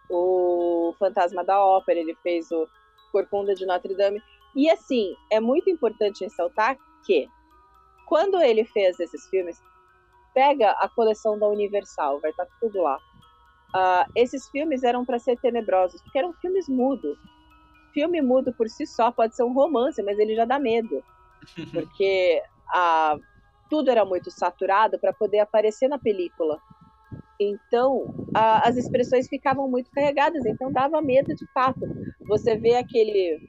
o 0.09 0.93
Fantasma 0.99 1.43
da 1.43 1.63
Ópera, 1.63 1.99
ele 1.99 2.15
fez 2.21 2.51
o 2.51 2.67
Corcunda 3.11 3.55
de 3.55 3.65
Notre 3.65 3.95
Dame. 3.95 4.21
E 4.55 4.69
assim, 4.69 5.15
é 5.31 5.39
muito 5.39 5.69
importante 5.69 6.23
ressaltar 6.23 6.77
que 7.05 7.27
quando 8.05 8.41
ele 8.41 8.65
fez 8.65 8.99
esses 8.99 9.25
filmes, 9.29 9.61
pega 10.33 10.71
a 10.71 10.89
coleção 10.89 11.39
da 11.39 11.47
Universal, 11.47 12.19
vai 12.19 12.31
estar 12.31 12.45
tá 12.45 12.51
tudo 12.59 12.81
lá. 12.81 12.97
Uh, 13.73 14.11
esses 14.15 14.49
filmes 14.49 14.83
eram 14.83 15.05
para 15.05 15.17
ser 15.17 15.37
tenebrosos, 15.39 16.01
porque 16.01 16.19
eram 16.19 16.33
filmes 16.33 16.67
mudos. 16.67 17.17
Filme 17.93 18.21
mudo 18.21 18.53
por 18.53 18.67
si 18.69 18.85
só 18.85 19.11
pode 19.11 19.35
ser 19.35 19.43
um 19.43 19.53
romance, 19.53 20.01
mas 20.03 20.19
ele 20.19 20.35
já 20.35 20.45
dá 20.45 20.59
medo. 20.59 21.03
Porque 21.73 22.41
uh, 22.69 23.19
tudo 23.69 23.89
era 23.89 24.05
muito 24.05 24.29
saturado 24.29 24.99
para 24.99 25.11
poder 25.11 25.39
aparecer 25.39 25.89
na 25.89 25.97
película. 25.97 26.59
Então, 27.43 28.13
a, 28.35 28.67
as 28.69 28.77
expressões 28.77 29.27
ficavam 29.27 29.67
muito 29.67 29.89
carregadas, 29.89 30.45
então 30.45 30.71
dava 30.71 31.01
medo 31.01 31.33
de 31.33 31.51
fato. 31.51 31.79
Você 32.27 32.55
vê 32.55 32.75
aquele 32.75 33.39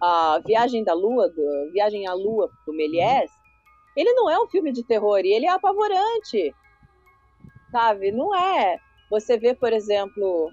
a 0.00 0.40
Viagem 0.46 0.82
da 0.82 0.94
Lua, 0.94 1.28
do, 1.28 1.70
Viagem 1.72 2.06
à 2.06 2.14
Lua 2.14 2.50
do 2.66 2.72
Méliès, 2.72 3.30
ele 3.94 4.14
não 4.14 4.30
é 4.30 4.40
um 4.40 4.46
filme 4.46 4.72
de 4.72 4.82
terror, 4.82 5.20
e 5.24 5.34
ele 5.34 5.44
é 5.44 5.50
apavorante, 5.50 6.54
sabe? 7.70 8.12
Não 8.12 8.34
é. 8.34 8.78
Você 9.10 9.36
vê, 9.36 9.54
por 9.54 9.74
exemplo, 9.74 10.50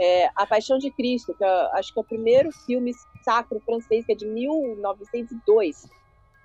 é, 0.00 0.30
A 0.34 0.46
Paixão 0.46 0.78
de 0.78 0.90
Cristo, 0.92 1.34
que 1.34 1.44
é, 1.44 1.70
acho 1.74 1.92
que 1.92 1.98
é 1.98 2.02
o 2.02 2.06
primeiro 2.06 2.50
filme 2.64 2.92
sacro 3.22 3.60
francês, 3.60 4.06
que 4.06 4.12
é 4.12 4.14
de 4.14 4.26
1902. 4.26 5.86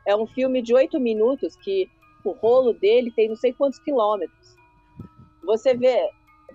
É 0.05 0.13
um 0.13 0.27
filme 0.27 0.61
de 0.61 0.73
oito 0.73 0.99
minutos 0.99 1.55
que 1.55 1.89
o 2.25 2.31
rolo 2.31 2.73
dele 2.73 3.11
tem 3.11 3.29
não 3.29 3.35
sei 3.37 3.53
quantos 3.53 3.79
quilômetros. 3.79 4.46
Você 5.47 5.73
vê, 5.73 5.97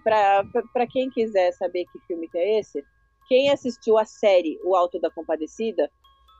para 0.05 0.87
quem 0.87 1.09
quiser 1.09 1.51
saber 1.53 1.87
que 1.91 1.99
filme 2.07 2.29
que 2.29 2.37
é 2.37 2.61
esse, 2.61 2.85
quem 3.27 3.51
assistiu 3.51 3.97
a 3.99 4.05
série 4.05 4.61
O 4.63 4.77
Alto 4.77 5.01
da 5.01 5.11
Compadecida 5.11 5.91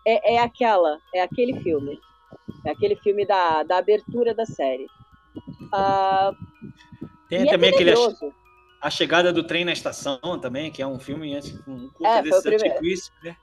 é, 0.07 0.35
é 0.35 0.39
aquela, 0.39 0.99
é 1.15 1.23
aquele 1.23 1.59
filme. 1.63 1.99
É 2.67 2.71
aquele 2.71 2.97
filme 2.97 3.25
da, 3.25 3.63
da 3.63 3.79
abertura 3.79 4.35
da 4.35 4.45
série. 4.45 4.87
Uh, 5.73 6.37
Tem 7.29 7.43
é 7.43 7.51
também 7.51 7.71
é 7.71 7.75
aquele 7.75 7.95
a, 8.81 8.91
Chegada 8.91 9.33
do 9.33 9.45
Trem 9.45 9.65
na 9.65 9.73
Estação 9.73 10.19
também, 10.39 10.71
que 10.71 10.83
é 10.83 10.87
um 10.87 10.99
filme 10.99 11.35
um 11.67 11.89
curta 11.89 12.19
é, 12.19 12.23
desse 12.23 12.49
antiquíssimo, 12.49 13.17
né? 13.23 13.35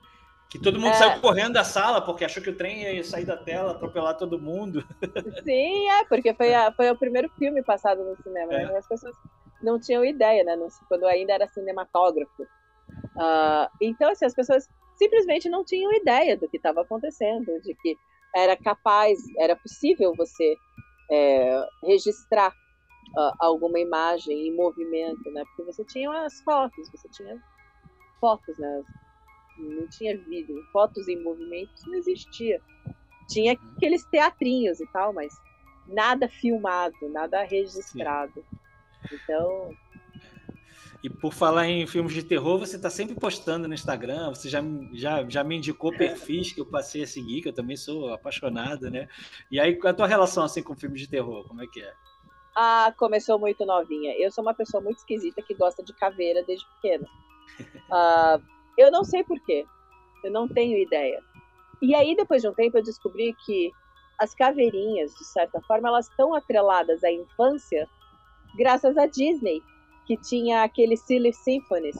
Que 0.50 0.58
todo 0.58 0.80
mundo 0.80 0.90
é... 0.90 0.94
saiu 0.94 1.20
correndo 1.20 1.52
da 1.52 1.62
sala 1.62 2.02
porque 2.02 2.24
achou 2.24 2.42
que 2.42 2.50
o 2.50 2.56
trem 2.56 2.82
ia 2.82 3.04
sair 3.04 3.24
da 3.24 3.36
tela, 3.36 3.70
atropelar 3.70 4.16
todo 4.16 4.40
mundo. 4.40 4.84
Sim, 5.44 5.88
é, 5.88 6.04
porque 6.04 6.34
foi, 6.34 6.52
a, 6.52 6.72
foi 6.72 6.90
o 6.90 6.98
primeiro 6.98 7.28
filme 7.38 7.62
passado 7.62 8.02
no 8.02 8.20
cinema. 8.20 8.52
É. 8.52 8.66
Né? 8.66 8.76
As 8.76 8.88
pessoas 8.88 9.14
não 9.62 9.78
tinham 9.78 10.04
ideia, 10.04 10.42
né? 10.42 10.56
quando 10.88 11.06
ainda 11.06 11.34
era 11.34 11.46
cinematógrafo. 11.46 12.42
Uh, 12.42 13.70
então, 13.80 14.10
assim, 14.10 14.24
as 14.24 14.34
pessoas 14.34 14.68
simplesmente 14.96 15.48
não 15.48 15.64
tinham 15.64 15.92
ideia 15.92 16.36
do 16.36 16.48
que 16.48 16.56
estava 16.56 16.82
acontecendo, 16.82 17.60
de 17.62 17.74
que 17.76 17.96
era 18.34 18.56
capaz, 18.56 19.18
era 19.38 19.54
possível 19.54 20.12
você 20.16 20.56
é, 21.10 21.64
registrar 21.84 22.50
uh, 22.50 23.32
alguma 23.38 23.78
imagem 23.78 24.48
em 24.48 24.56
movimento, 24.56 25.30
né? 25.30 25.42
Porque 25.44 25.72
você 25.72 25.84
tinha 25.84 26.10
as 26.24 26.40
fotos, 26.42 26.90
você 26.90 27.08
tinha 27.08 27.40
fotos, 28.20 28.58
né? 28.58 28.82
Não 29.60 29.86
tinha 29.88 30.16
vídeo, 30.16 30.62
fotos 30.72 31.08
em 31.08 31.22
movimentos 31.22 31.84
não 31.86 31.94
existia. 31.94 32.60
Tinha 33.28 33.52
aqueles 33.52 34.04
teatrinhos 34.04 34.80
e 34.80 34.86
tal, 34.88 35.12
mas 35.12 35.32
nada 35.86 36.28
filmado, 36.28 36.96
nada 37.10 37.42
registrado. 37.42 38.44
Sim. 39.08 39.16
Então. 39.16 39.74
E 41.02 41.08
por 41.08 41.32
falar 41.32 41.66
em 41.66 41.86
filmes 41.86 42.12
de 42.12 42.22
terror, 42.22 42.58
você 42.58 42.76
está 42.76 42.90
sempre 42.90 43.14
postando 43.14 43.66
no 43.66 43.72
Instagram, 43.72 44.28
você 44.28 44.50
já, 44.50 44.60
já, 44.92 45.26
já 45.26 45.42
me 45.42 45.56
indicou 45.56 45.96
perfis 45.96 46.52
que 46.52 46.60
eu 46.60 46.66
passei 46.66 47.02
a 47.02 47.06
seguir, 47.06 47.40
que 47.40 47.48
eu 47.48 47.54
também 47.54 47.76
sou 47.76 48.12
apaixonado, 48.12 48.90
né? 48.90 49.08
E 49.50 49.58
aí, 49.58 49.76
qual 49.76 49.88
é 49.88 49.92
a 49.92 49.96
tua 49.96 50.06
relação 50.06 50.44
assim 50.44 50.62
com 50.62 50.76
filmes 50.76 51.00
de 51.00 51.08
terror? 51.08 51.48
Como 51.48 51.62
é 51.62 51.66
que 51.66 51.80
é? 51.80 51.94
Ah, 52.54 52.92
começou 52.98 53.38
muito 53.38 53.64
novinha. 53.64 54.12
Eu 54.18 54.30
sou 54.30 54.42
uma 54.42 54.52
pessoa 54.52 54.82
muito 54.82 54.98
esquisita 54.98 55.40
que 55.40 55.54
gosta 55.54 55.82
de 55.82 55.94
caveira 55.94 56.44
desde 56.44 56.66
pequena. 56.74 57.08
Uh, 57.88 58.42
Eu 58.76 58.90
não 58.90 59.04
sei 59.04 59.24
porquê. 59.24 59.64
Eu 60.24 60.30
não 60.30 60.48
tenho 60.48 60.78
ideia. 60.78 61.20
E 61.82 61.94
aí, 61.94 62.14
depois 62.14 62.42
de 62.42 62.48
um 62.48 62.54
tempo, 62.54 62.78
eu 62.78 62.82
descobri 62.82 63.34
que 63.44 63.72
as 64.18 64.34
caveirinhas, 64.34 65.14
de 65.14 65.24
certa 65.24 65.60
forma, 65.62 65.88
elas 65.88 66.08
estão 66.08 66.34
atreladas 66.34 67.02
à 67.02 67.10
infância 67.10 67.88
graças 68.56 68.96
à 68.98 69.06
Disney, 69.06 69.62
que 70.06 70.16
tinha 70.16 70.62
aquele 70.62 70.96
Silly 70.96 71.32
Symphonies. 71.32 71.96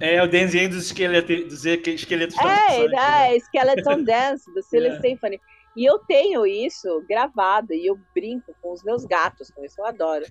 É, 0.00 0.22
o 0.22 0.28
desenho 0.28 0.70
dos 0.70 0.86
esqueletos, 0.86 1.44
dos 1.44 1.64
esqueletos 1.66 2.38
É, 2.38 2.88
né? 2.88 3.34
é 3.34 3.36
Skeleton 3.36 4.02
Dance, 4.04 4.52
do 4.54 4.62
Silly 4.62 4.86
yeah. 4.86 5.02
Symphony. 5.02 5.40
E 5.76 5.84
eu 5.84 5.98
tenho 6.00 6.46
isso 6.46 7.04
gravado, 7.08 7.72
e 7.74 7.86
eu 7.86 7.98
brinco 8.14 8.54
com 8.62 8.72
os 8.72 8.82
meus 8.82 9.04
gatos, 9.04 9.50
com 9.50 9.64
isso 9.64 9.80
eu 9.80 9.86
adoro. 9.86 10.24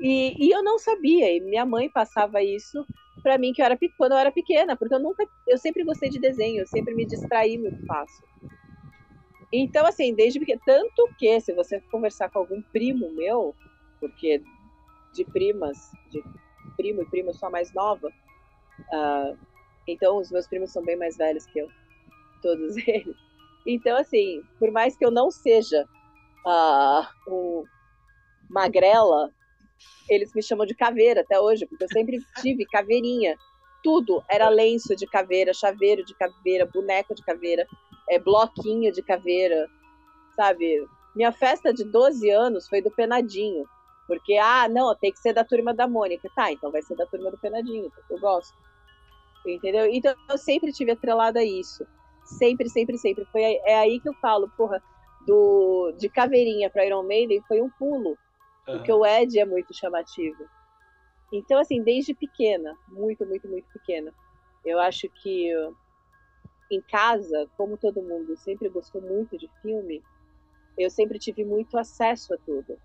E, 0.00 0.34
e 0.44 0.50
eu 0.50 0.62
não 0.62 0.78
sabia, 0.78 1.36
e 1.36 1.40
minha 1.40 1.64
mãe 1.64 1.88
passava 1.90 2.42
isso 2.42 2.84
para 3.22 3.38
mim 3.38 3.52
que 3.52 3.62
eu 3.62 3.66
era 3.66 3.78
quando 3.96 4.12
eu 4.12 4.18
era 4.18 4.32
pequena, 4.32 4.76
porque 4.76 4.94
eu 4.94 5.00
nunca, 5.00 5.24
eu 5.46 5.56
sempre 5.56 5.84
gostei 5.84 6.10
de 6.10 6.18
desenho, 6.18 6.60
eu 6.60 6.66
sempre 6.66 6.94
me 6.94 7.06
distraí 7.06 7.56
muito 7.56 7.84
fácil. 7.86 8.26
Então, 9.52 9.86
assim, 9.86 10.14
desde 10.14 10.40
pequeno, 10.40 10.60
tanto 10.64 11.08
que 11.18 11.40
se 11.40 11.52
você 11.52 11.80
conversar 11.90 12.30
com 12.30 12.38
algum 12.38 12.60
primo 12.62 13.10
meu, 13.12 13.54
porque 14.00 14.42
de 15.12 15.24
primas, 15.26 15.76
de 16.10 16.22
primo 16.76 17.02
e 17.02 17.06
prima 17.06 17.30
eu 17.30 17.34
sou 17.34 17.48
a 17.48 17.52
mais 17.52 17.72
nova, 17.74 18.08
uh, 18.08 19.38
então 19.86 20.16
os 20.16 20.30
meus 20.30 20.46
primos 20.46 20.72
são 20.72 20.82
bem 20.82 20.96
mais 20.96 21.16
velhos 21.16 21.44
que 21.46 21.58
eu, 21.58 21.68
todos 22.40 22.76
eles. 22.88 23.16
Então, 23.66 23.96
assim, 23.96 24.42
por 24.58 24.70
mais 24.72 24.96
que 24.96 25.04
eu 25.04 25.10
não 25.10 25.30
seja 25.30 25.86
uh, 26.46 27.30
um 27.30 27.64
magrela 28.48 29.32
eles 30.08 30.32
me 30.34 30.42
chamam 30.42 30.66
de 30.66 30.74
caveira 30.74 31.20
até 31.20 31.40
hoje, 31.40 31.66
porque 31.66 31.84
eu 31.84 31.88
sempre 31.88 32.18
tive 32.40 32.64
caveirinha. 32.66 33.36
Tudo 33.82 34.22
era 34.28 34.48
lenço 34.48 34.94
de 34.94 35.06
caveira, 35.06 35.52
chaveiro 35.52 36.04
de 36.04 36.14
caveira, 36.14 36.66
boneco 36.66 37.14
de 37.14 37.22
caveira, 37.22 37.66
é, 38.08 38.18
bloquinho 38.18 38.92
de 38.92 39.02
caveira, 39.02 39.68
sabe? 40.36 40.86
Minha 41.14 41.32
festa 41.32 41.72
de 41.72 41.84
12 41.84 42.30
anos 42.30 42.68
foi 42.68 42.80
do 42.80 42.90
Penadinho, 42.90 43.64
porque, 44.06 44.36
ah, 44.36 44.68
não, 44.68 44.94
tem 44.94 45.12
que 45.12 45.18
ser 45.18 45.32
da 45.32 45.44
turma 45.44 45.74
da 45.74 45.88
Mônica. 45.88 46.28
Tá, 46.34 46.52
então 46.52 46.70
vai 46.70 46.82
ser 46.82 46.96
da 46.96 47.06
turma 47.06 47.30
do 47.30 47.38
Penadinho, 47.38 47.90
eu 48.10 48.20
gosto. 48.20 48.56
Entendeu? 49.46 49.86
Então 49.86 50.14
eu 50.28 50.38
sempre 50.38 50.72
tive 50.72 50.92
atrelada 50.92 51.40
a 51.40 51.44
isso. 51.44 51.84
Sempre, 52.24 52.68
sempre, 52.68 52.96
sempre. 52.98 53.24
Foi, 53.32 53.42
é 53.42 53.78
aí 53.78 53.98
que 53.98 54.08
eu 54.08 54.14
falo, 54.14 54.48
porra, 54.56 54.80
do, 55.26 55.92
de 55.98 56.08
caveirinha 56.08 56.70
para 56.70 56.86
Iron 56.86 57.02
Maiden 57.02 57.42
foi 57.48 57.60
um 57.60 57.70
pulo 57.70 58.16
Uhum. 58.66 58.76
Porque 58.76 58.92
o 58.92 59.04
Ed 59.04 59.38
é 59.38 59.44
muito 59.44 59.74
chamativo. 59.74 60.48
Então, 61.32 61.58
assim, 61.60 61.82
desde 61.82 62.14
pequena, 62.14 62.76
muito, 62.88 63.26
muito, 63.26 63.48
muito 63.48 63.68
pequena, 63.72 64.12
eu 64.64 64.78
acho 64.78 65.08
que 65.10 65.50
em 66.70 66.80
casa, 66.80 67.48
como 67.56 67.76
todo 67.76 68.02
mundo 68.02 68.36
sempre 68.36 68.68
gostou 68.68 69.00
muito 69.00 69.36
de 69.38 69.48
filme, 69.60 70.02
eu 70.78 70.90
sempre 70.90 71.18
tive 71.18 71.44
muito 71.44 71.78
acesso 71.78 72.34
a 72.34 72.38
tudo. 72.38 72.78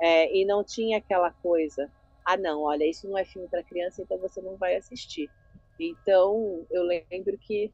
É, 0.00 0.34
e 0.36 0.44
não 0.44 0.64
tinha 0.64 0.98
aquela 0.98 1.30
coisa, 1.32 1.90
ah, 2.24 2.36
não, 2.36 2.62
olha, 2.62 2.88
isso 2.88 3.08
não 3.08 3.18
é 3.18 3.24
filme 3.24 3.48
para 3.48 3.64
criança, 3.64 4.02
então 4.02 4.18
você 4.18 4.40
não 4.42 4.56
vai 4.56 4.76
assistir. 4.76 5.30
Então, 5.78 6.66
eu 6.70 6.82
lembro 6.84 7.38
que 7.40 7.72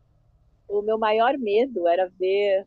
o 0.68 0.82
meu 0.82 0.98
maior 0.98 1.38
medo 1.38 1.88
era 1.88 2.08
ver, 2.08 2.66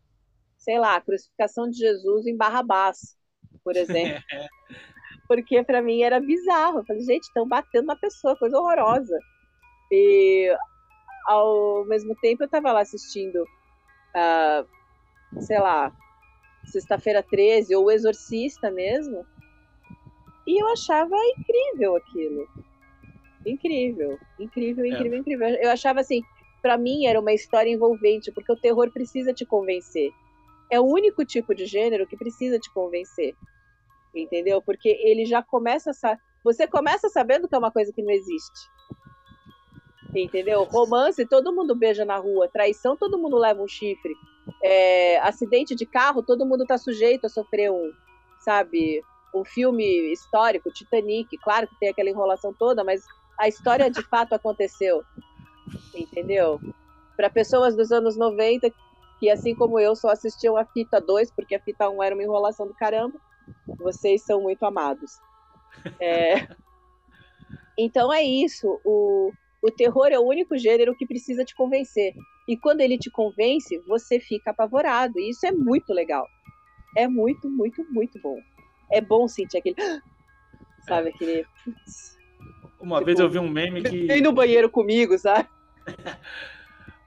sei 0.58 0.80
lá, 0.80 0.96
a 0.98 1.02
crucificação 1.02 1.70
de 1.70 1.78
Jesus 1.78 2.28
em 2.28 2.38
Barrabás, 2.38 3.18
por 3.64 3.76
exemplo. 3.76 4.22
Porque 5.28 5.64
para 5.64 5.82
mim 5.82 6.02
era 6.02 6.20
bizarro. 6.20 6.80
Eu 6.80 6.86
falei, 6.86 7.02
gente, 7.04 7.24
estão 7.24 7.48
batendo 7.48 7.86
na 7.86 7.96
pessoa, 7.96 8.38
coisa 8.38 8.58
horrorosa. 8.60 9.18
E 9.92 10.56
ao 11.28 11.86
mesmo 11.86 12.16
tempo 12.16 12.44
eu 12.44 12.46
estava 12.46 12.72
lá 12.72 12.82
assistindo, 12.82 13.44
uh, 13.44 15.42
sei 15.42 15.60
lá, 15.60 15.92
Sexta-feira 16.66 17.22
13 17.22 17.76
ou 17.76 17.86
O 17.86 17.92
Exorcista 17.92 18.72
mesmo. 18.72 19.26
E 20.48 20.62
eu 20.62 20.68
achava 20.70 21.16
incrível 21.38 21.96
aquilo. 21.96 22.48
Incrível, 23.46 24.18
incrível, 24.40 24.86
incrível, 24.86 25.14
é. 25.14 25.18
incrível. 25.18 25.48
Eu 25.48 25.70
achava 25.70 26.00
assim, 26.00 26.22
para 26.62 26.78
mim 26.78 27.06
era 27.06 27.20
uma 27.20 27.34
história 27.34 27.70
envolvente, 27.70 28.32
porque 28.32 28.52
o 28.52 28.60
terror 28.60 28.90
precisa 28.92 29.34
te 29.34 29.46
convencer. 29.46 30.12
É 30.72 30.80
o 30.80 30.86
único 30.86 31.26
tipo 31.26 31.54
de 31.54 31.66
gênero 31.66 32.08
que 32.08 32.18
precisa 32.18 32.58
te 32.58 32.72
convencer. 32.74 33.36
Entendeu? 34.14 34.62
Porque 34.62 34.90
ele 34.90 35.26
já 35.26 35.42
começa 35.42 35.92
a 35.92 36.18
você 36.44 36.68
começa 36.68 37.08
sabendo 37.08 37.48
que 37.48 37.56
é 37.56 37.58
uma 37.58 37.72
coisa 37.72 37.94
que 37.94 38.04
não 38.04 38.12
existe. 38.12 38.70
Entendeu? 40.14 40.64
Romance, 40.66 41.26
todo 41.26 41.54
mundo 41.54 41.74
beija 41.74 42.04
na 42.04 42.18
rua. 42.18 42.50
Traição, 42.50 42.98
todo 42.98 43.18
mundo 43.18 43.38
leva 43.38 43.62
um 43.62 43.68
chifre. 43.68 44.14
É, 44.62 45.20
acidente 45.20 45.74
de 45.74 45.86
carro, 45.86 46.22
todo 46.22 46.46
mundo 46.46 46.66
tá 46.66 46.78
sujeito 46.78 47.26
a 47.26 47.30
sofrer 47.30 47.72
um, 47.72 47.92
sabe? 48.42 49.02
Um 49.34 49.46
filme 49.46 50.12
histórico, 50.12 50.70
Titanic, 50.70 51.38
claro 51.38 51.68
que 51.68 51.80
tem 51.80 51.90
aquela 51.90 52.10
enrolação 52.10 52.54
toda, 52.54 52.84
mas 52.84 53.04
a 53.40 53.48
história 53.48 53.90
de 53.90 54.02
fato 54.04 54.34
aconteceu, 54.34 55.02
entendeu? 55.96 56.60
Para 57.16 57.30
pessoas 57.30 57.74
dos 57.76 57.92
anos 57.92 58.18
90, 58.18 58.70
que 59.20 59.30
assim 59.30 59.56
como 59.56 59.80
eu 59.80 59.96
só 59.96 60.10
assistiam 60.10 60.58
a 60.58 60.66
fita 60.66 61.00
2, 61.00 61.32
porque 61.32 61.56
a 61.56 61.60
fita 61.62 61.90
1 61.90 62.04
era 62.04 62.14
uma 62.14 62.24
enrolação 62.24 62.68
do 62.68 62.74
caramba, 62.74 63.18
vocês 63.78 64.24
são 64.24 64.42
muito 64.42 64.64
amados. 64.66 65.20
É... 66.00 66.48
Então 67.78 68.14
é 68.14 68.24
isso. 68.24 68.80
O, 68.86 69.32
o 69.62 69.72
terror 69.72 70.08
é 70.08 70.20
o 70.20 70.28
único 70.28 70.58
gênero 70.58 70.96
que 70.96 71.08
precisa 71.08 71.44
te 71.44 71.56
convencer. 71.56 72.14
E 72.48 72.58
quando 72.58 72.82
ele 72.82 72.98
te 72.98 73.10
convence, 73.10 73.80
você 73.88 74.20
fica 74.20 74.52
apavorado. 74.52 75.20
E 75.20 75.30
isso 75.30 75.46
é 75.46 75.52
muito 75.52 75.94
legal. 75.94 76.28
É 76.96 77.08
muito, 77.08 77.50
muito, 77.50 77.84
muito 77.92 78.20
bom. 78.22 78.38
É 78.92 79.02
bom 79.02 79.28
sentir 79.28 79.58
aquele. 79.58 79.76
Sabe, 80.88 81.10
aquele. 81.10 81.46
Uma 82.80 82.98
tipo, 82.98 83.06
vez 83.06 83.20
eu 83.20 83.30
vi 83.30 83.40
um 83.40 83.50
meme 83.50 83.82
que. 83.82 84.06
Vem 84.06 84.22
no 84.22 84.34
banheiro 84.34 84.70
comigo, 84.70 85.18
sabe? 85.18 85.48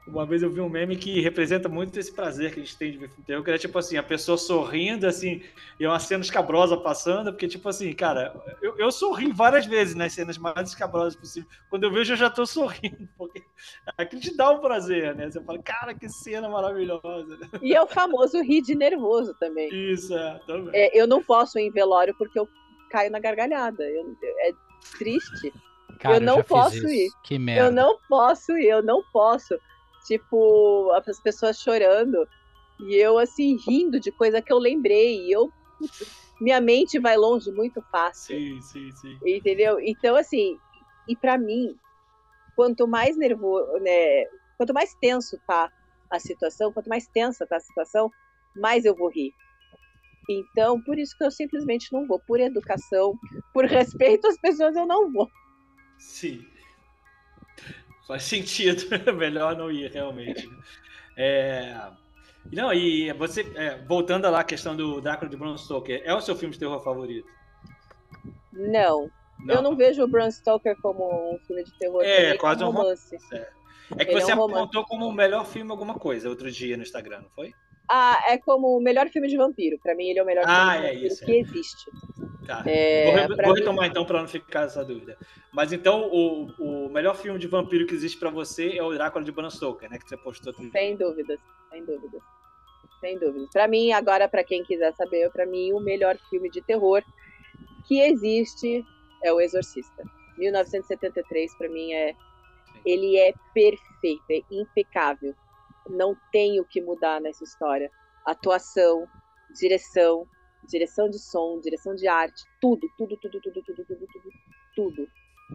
Uma 0.07 0.25
vez 0.25 0.43
eu 0.43 0.51
vi 0.51 0.61
um 0.61 0.69
meme 0.69 0.97
que 0.97 1.21
representa 1.21 1.69
muito 1.69 1.99
esse 1.99 2.13
prazer 2.13 2.53
que 2.53 2.61
a 2.61 2.63
gente 2.63 2.77
tem 2.77 2.93
de 2.93 2.99
ver 2.99 3.09
filme 3.09 3.25
terror, 3.25 3.43
que 3.43 3.51
é 3.51 3.59
tipo 3.59 3.79
assim, 3.79 3.97
a 3.97 4.03
pessoa 4.03 4.39
sorrindo, 4.39 5.07
assim, 5.07 5.43
e 5.81 5.87
uma 5.87 5.99
cena 5.99 6.23
escabrosa 6.23 6.77
passando, 6.77 7.33
porque, 7.33 7.49
tipo 7.49 7.69
assim, 7.69 7.93
cara, 7.93 8.35
eu, 8.63 8.77
eu 8.79 8.93
sorri 8.93 9.33
várias 9.33 9.67
vezes 9.67 9.95
nas 9.95 10.13
cenas 10.13 10.39
mais 10.39 10.69
escabrosas 10.69 11.17
possíveis. 11.17 11.53
Quando 11.69 11.85
eu 11.85 11.93
vejo, 11.93 12.13
eu 12.13 12.17
já 12.17 12.31
tô 12.31 12.47
sorrindo, 12.47 13.09
porque 13.19 13.43
aquilo 13.99 14.23
te 14.23 14.37
dá 14.37 14.51
um 14.51 14.61
prazer, 14.61 15.15
né? 15.15 15.31
Você 15.31 15.41
fala, 15.43 15.63
cara, 15.63 15.95
que 15.95 16.09
cena 16.09 16.49
maravilhosa. 16.49 17.39
E 17.61 17.75
é 17.75 17.83
o 17.83 17.87
famoso 17.87 18.41
rir 18.43 18.63
de 18.63 18.75
nervoso 18.75 19.35
também. 19.41 19.69
Isso, 19.93 20.17
é, 20.17 20.41
também. 20.47 20.71
É, 20.73 20.97
eu 20.97 21.07
não 21.07 21.23
posso 21.23 21.59
ir 21.59 21.67
em 21.67 21.73
velório 21.73 22.15
porque 22.17 22.39
eu 22.39 22.49
caio 22.91 23.11
na 23.11 23.19
gargalhada. 23.19 23.83
Eu, 23.83 24.17
é 24.23 24.53
triste. 24.99 25.53
Cara, 25.99 26.17
eu 26.17 26.21
não 26.21 26.39
eu 26.39 26.45
posso 26.45 26.87
ir. 26.87 27.11
Que 27.25 27.39
merda. 27.39 27.67
Eu 27.67 27.73
não 27.73 27.99
posso 28.09 28.57
ir, 28.57 28.67
eu 28.67 28.83
não 28.83 29.03
posso. 29.13 29.59
Tipo, 30.07 30.93
as 30.93 31.21
pessoas 31.21 31.59
chorando 31.61 32.29
e 32.81 32.95
eu 32.95 33.19
assim 33.19 33.57
rindo 33.67 33.99
de 33.99 34.13
coisa 34.13 34.41
que 34.41 34.53
eu 34.53 34.59
lembrei. 34.59 35.27
E 35.27 35.33
eu 35.33 35.51
minha 36.41 36.61
mente 36.61 36.99
vai 36.99 37.17
longe 37.17 37.51
muito 37.51 37.83
fácil. 37.91 38.37
Sim, 38.37 38.61
sim, 38.61 38.93
sim. 38.93 39.19
Entendeu? 39.25 39.81
Então 39.81 40.15
assim, 40.17 40.59
e 41.09 41.17
para 41.17 41.37
mim, 41.37 41.77
quanto 42.55 42.87
mais 42.87 43.17
nervoso, 43.17 43.73
né, 43.81 44.25
quanto 44.57 44.73
mais 44.73 44.95
tenso 44.95 45.39
tá 45.47 45.71
a 46.11 46.19
situação, 46.19 46.73
quanto 46.73 46.89
mais 46.89 47.07
tensa 47.09 47.47
tá 47.47 47.57
a 47.57 47.61
situação, 47.61 48.11
mais 48.55 48.85
eu 48.85 48.95
vou 48.95 49.11
rir. 49.11 49.33
Então, 50.29 50.81
por 50.83 50.99
isso 50.99 51.17
que 51.17 51.25
eu 51.25 51.31
simplesmente 51.31 51.93
não 51.93 52.07
vou. 52.07 52.19
Por 52.19 52.41
educação, 52.41 53.19
por 53.53 53.65
respeito 53.67 54.27
às 54.27 54.39
pessoas, 54.39 54.75
eu 54.75 54.87
não 54.87 55.13
vou. 55.13 55.29
Sim. 55.99 56.45
Faz 58.07 58.23
sentido. 58.25 58.83
Melhor 59.17 59.57
não 59.57 59.71
ir, 59.71 59.91
realmente. 59.91 60.49
É... 61.17 61.75
Não, 62.53 62.73
e 62.73 63.13
você, 63.15 63.41
é, 63.57 63.77
voltando 63.87 64.31
lá 64.31 64.41
à 64.41 64.45
questão 64.45 64.77
do 64.77 65.01
Drácula 65.01 65.29
de 65.29 65.37
Bram 65.37 65.57
Stoker, 65.57 66.01
é 66.05 66.15
o 66.15 66.21
seu 66.21 66.37
filme 66.37 66.53
de 66.53 66.61
terror 66.61 66.81
favorito? 66.81 67.29
Não. 68.53 69.11
não. 69.41 69.55
Eu 69.57 69.63
não 69.63 69.77
vejo 69.77 70.03
o 70.03 70.09
Bram 70.09 70.31
Stoker 70.31 70.77
como 70.81 71.35
um 71.35 71.39
filme 71.41 71.65
de 71.65 71.77
terror. 71.79 72.03
É, 72.05 72.37
quase 72.37 72.63
um 72.63 72.71
romance. 72.71 73.17
É, 73.33 73.49
é 73.99 74.05
que 74.05 74.13
ele 74.13 74.21
você 74.21 74.31
é 74.31 74.37
um 74.37 74.45
apontou 74.45 74.85
como 74.85 75.07
o 75.07 75.13
melhor 75.13 75.45
filme 75.45 75.71
alguma 75.71 75.95
coisa 75.95 76.29
outro 76.29 76.51
dia 76.51 76.77
no 76.77 76.85
Instagram, 76.85 77.23
não 77.23 77.31
foi? 77.31 77.53
Ah, 77.89 78.21
é 78.29 78.39
como 78.39 78.77
o 78.77 78.81
melhor 78.81 79.09
filme 79.09 79.29
de 79.29 79.37
vampiro. 79.37 79.79
Para 79.81 79.95
mim, 79.95 80.09
ele 80.09 80.19
é 80.19 80.23
o 80.23 80.27
melhor 80.27 80.45
ah, 80.47 80.73
filme 80.73 80.79
de 80.79 80.87
é 80.87 80.93
vampiro 80.93 81.07
isso, 81.07 81.25
que 81.25 81.33
é. 81.33 81.39
existe. 81.39 81.91
Tá. 82.47 82.63
É, 82.67 83.27
vou, 83.27 83.37
vou 83.37 83.55
retomar 83.55 83.85
mim... 83.85 83.91
então 83.91 84.05
para 84.05 84.21
não 84.21 84.29
ficar 84.29 84.67
essa 84.67 84.85
dúvida. 84.85 85.19
Mas 85.53 85.73
então 85.73 86.09
o, 86.13 86.47
o 86.59 86.89
melhor 86.89 87.17
filme 87.17 87.39
de 87.39 87.47
vampiro 87.47 87.87
que 87.87 87.95
existe 87.95 88.19
para 88.19 88.31
você 88.31 88.77
é 88.77 88.83
o 88.83 88.93
Drácula 88.93 89.25
de 89.25 89.33
Bram 89.33 89.51
Stoker, 89.51 89.91
né? 89.91 89.99
Que 89.99 90.09
você 90.09 90.17
postou 90.17 90.53
outro 90.53 90.71
Sem 90.71 90.97
dúvidas, 90.97 91.41
sem 91.71 91.85
dúvidas. 91.85 92.23
Sem 93.01 93.19
dúvidas. 93.19 93.51
Para 93.53 93.69
mim, 93.69 93.93
agora, 93.93 94.29
para 94.29 94.45
quem 94.45 94.63
quiser 94.63 94.95
saber, 94.95 95.31
para 95.31 95.45
mim, 95.45 95.73
o 95.73 95.81
melhor 95.81 96.17
filme 96.31 96.49
de 96.51 96.63
terror 96.63 97.03
que 97.87 98.01
existe 98.01 98.85
é 99.25 99.33
O 99.33 99.41
Exorcista. 99.41 100.05
1973, 100.39 101.57
para 101.57 101.69
mim, 101.69 101.93
é. 101.93 102.13
Sim. 102.13 102.81
Ele 102.85 103.19
é 103.19 103.33
perfeito, 103.55 104.25
é 104.31 104.41
impecável 104.51 105.35
não 105.89 106.17
tem 106.33 106.61
o 106.61 106.65
que 106.65 106.81
mudar 106.81 107.21
nessa 107.21 107.45
história. 107.45 107.91
Atuação, 108.25 109.07
direção, 109.59 110.27
direção 110.67 111.09
de 111.09 111.19
som, 111.19 111.61
direção 111.61 111.95
de 111.95 112.07
arte, 112.07 112.43
tudo, 112.61 112.89
tudo, 112.97 113.17
tudo, 113.17 113.41
tudo, 113.41 113.63
tudo, 113.63 113.85
tudo, 113.85 114.07
tudo, 114.07 114.31
tudo. 114.75 115.09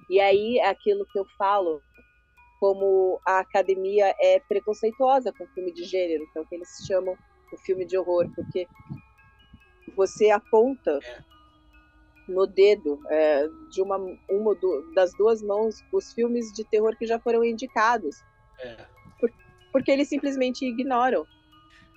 E 0.10 0.20
aí 0.20 0.58
é 0.58 0.68
aquilo 0.68 1.06
que 1.06 1.20
eu 1.20 1.26
falo, 1.38 1.82
como 2.60 3.20
a 3.28 3.40
academia 3.40 4.16
é 4.20 4.40
preconceituosa 4.40 5.34
com 5.34 5.48
filme 5.48 5.72
de 5.74 5.84
gênero, 5.84 6.26
que 6.32 6.40
é 6.40 6.42
o 6.42 6.46
que 6.46 6.56
eles 6.56 6.70
chamam 6.88 7.18
o 7.52 7.58
filme 7.58 7.86
de 7.86 7.98
horror, 7.98 8.30
porque 8.34 8.68
você 9.96 10.30
aponta 10.30 11.00
no 12.28 12.48
dedo 12.48 13.00
é, 13.10 13.48
de 13.72 13.82
uma, 13.82 13.98
uma 13.98 14.58
das 14.96 15.12
duas 15.14 15.42
mãos 15.42 15.84
os 15.92 16.14
filmes 16.14 16.54
de 16.54 16.64
terror 16.64 16.96
que 16.96 17.06
já 17.06 17.20
foram 17.20 17.44
indicados. 17.44 18.24
É 18.60 18.92
porque 19.72 19.92
eles 19.92 20.10
simplesmente 20.10 20.66
ignoram. 20.66 21.26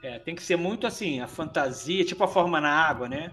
É, 0.05 0.19
tem 0.19 0.35
que 0.35 0.43
ser 0.43 0.57
muito 0.57 0.87
assim, 0.87 1.21
a 1.21 1.27
fantasia, 1.27 2.05
tipo 2.05 2.23
a 2.23 2.29
forma 2.29 2.61
na 2.61 2.71
água, 2.71 3.09
né? 3.09 3.33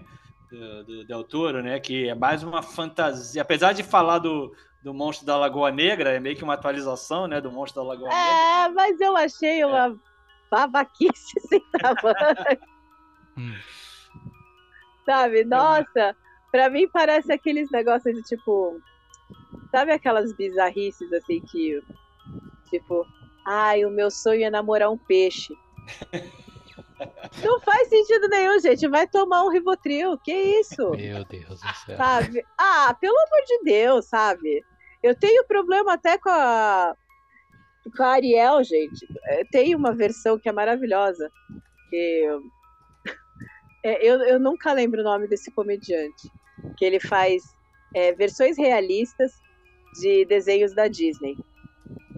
Do, 0.50 0.84
do 0.84 1.04
Del 1.04 1.22
Toro, 1.22 1.62
né? 1.62 1.78
Que 1.78 2.08
é 2.08 2.14
mais 2.14 2.42
uma 2.42 2.62
fantasia. 2.62 3.42
Apesar 3.42 3.74
de 3.74 3.82
falar 3.82 4.18
do, 4.18 4.56
do 4.82 4.94
monstro 4.94 5.26
da 5.26 5.36
Lagoa 5.36 5.70
Negra, 5.70 6.12
é 6.12 6.18
meio 6.18 6.34
que 6.34 6.42
uma 6.42 6.54
atualização, 6.54 7.26
né? 7.26 7.42
Do 7.42 7.52
monstro 7.52 7.82
da 7.82 7.88
Lagoa 7.88 8.08
é, 8.08 8.14
Negra. 8.14 8.32
É, 8.32 8.68
mas 8.70 9.00
eu 9.02 9.14
achei 9.14 9.62
uma 9.66 9.88
é. 9.88 9.94
babaquice 10.50 11.40
sem 11.46 11.60
tamanho. 11.72 12.60
hum. 13.36 13.54
Sabe? 15.04 15.44
Nossa, 15.44 16.16
pra 16.50 16.70
mim 16.70 16.88
parece 16.88 17.30
aqueles 17.30 17.70
negócios 17.70 18.14
de 18.14 18.22
tipo. 18.22 18.80
Sabe 19.70 19.92
aquelas 19.92 20.32
bizarrices 20.32 21.12
assim 21.12 21.40
que. 21.40 21.82
Tipo, 22.70 23.06
Ai, 23.44 23.84
o 23.84 23.90
meu 23.90 24.10
sonho 24.10 24.44
é 24.44 24.50
namorar 24.50 24.90
um 24.90 24.96
peixe. 24.96 25.54
Não 27.42 27.60
faz 27.60 27.88
sentido 27.88 28.28
nenhum, 28.28 28.58
gente. 28.60 28.88
Vai 28.88 29.06
tomar 29.06 29.44
um 29.44 29.50
Rivotril. 29.50 30.18
Que 30.18 30.32
isso? 30.32 30.90
Meu 30.90 31.24
Deus 31.24 31.60
do 31.60 31.74
céu. 31.86 31.96
Sabe? 31.96 32.44
Ah, 32.58 32.96
pelo 33.00 33.16
amor 33.16 33.44
de 33.46 33.62
Deus, 33.64 34.06
sabe? 34.06 34.64
Eu 35.02 35.14
tenho 35.14 35.44
problema 35.46 35.94
até 35.94 36.18
com 36.18 36.30
a, 36.30 36.94
com 37.96 38.02
a 38.02 38.08
Ariel, 38.08 38.62
gente. 38.62 39.06
É, 39.24 39.44
tem 39.44 39.74
uma 39.74 39.92
versão 39.92 40.38
que 40.38 40.48
é 40.48 40.52
maravilhosa. 40.52 41.30
Que... 41.90 42.28
É, 43.84 43.98
eu, 44.00 44.20
eu 44.20 44.38
nunca 44.38 44.72
lembro 44.72 45.00
o 45.00 45.02
nome 45.02 45.26
desse 45.26 45.50
comediante. 45.50 46.30
Que 46.76 46.84
ele 46.84 47.00
faz 47.00 47.42
é, 47.92 48.12
versões 48.12 48.56
realistas 48.56 49.32
de 50.00 50.24
desenhos 50.24 50.72
da 50.72 50.86
Disney. 50.86 51.36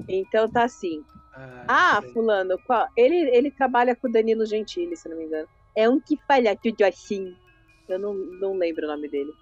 Então 0.07 0.47
tá 0.47 0.65
assim. 0.65 1.03
Ah, 1.35 1.99
ah 1.99 2.03
fulano, 2.13 2.59
qual? 2.65 2.89
Ele, 2.97 3.17
ele 3.35 3.51
trabalha 3.51 3.97
com 3.97 4.09
o 4.09 4.13
Danilo 4.13 4.47
Gentili, 4.47 4.97
se 4.97 5.09
não 5.09 5.17
me 5.17 5.25
engano. 5.25 5.49
É 5.77 5.89
um 5.89 6.01
que 6.01 6.17
fala 6.27 6.57
tudo 6.57 6.83
assim. 6.83 7.35
Eu 7.89 7.99
não, 7.99 8.15
não 8.15 8.57
lembro 8.57 8.85
o 8.85 8.89
nome 8.89 9.09
dele. 9.09 9.33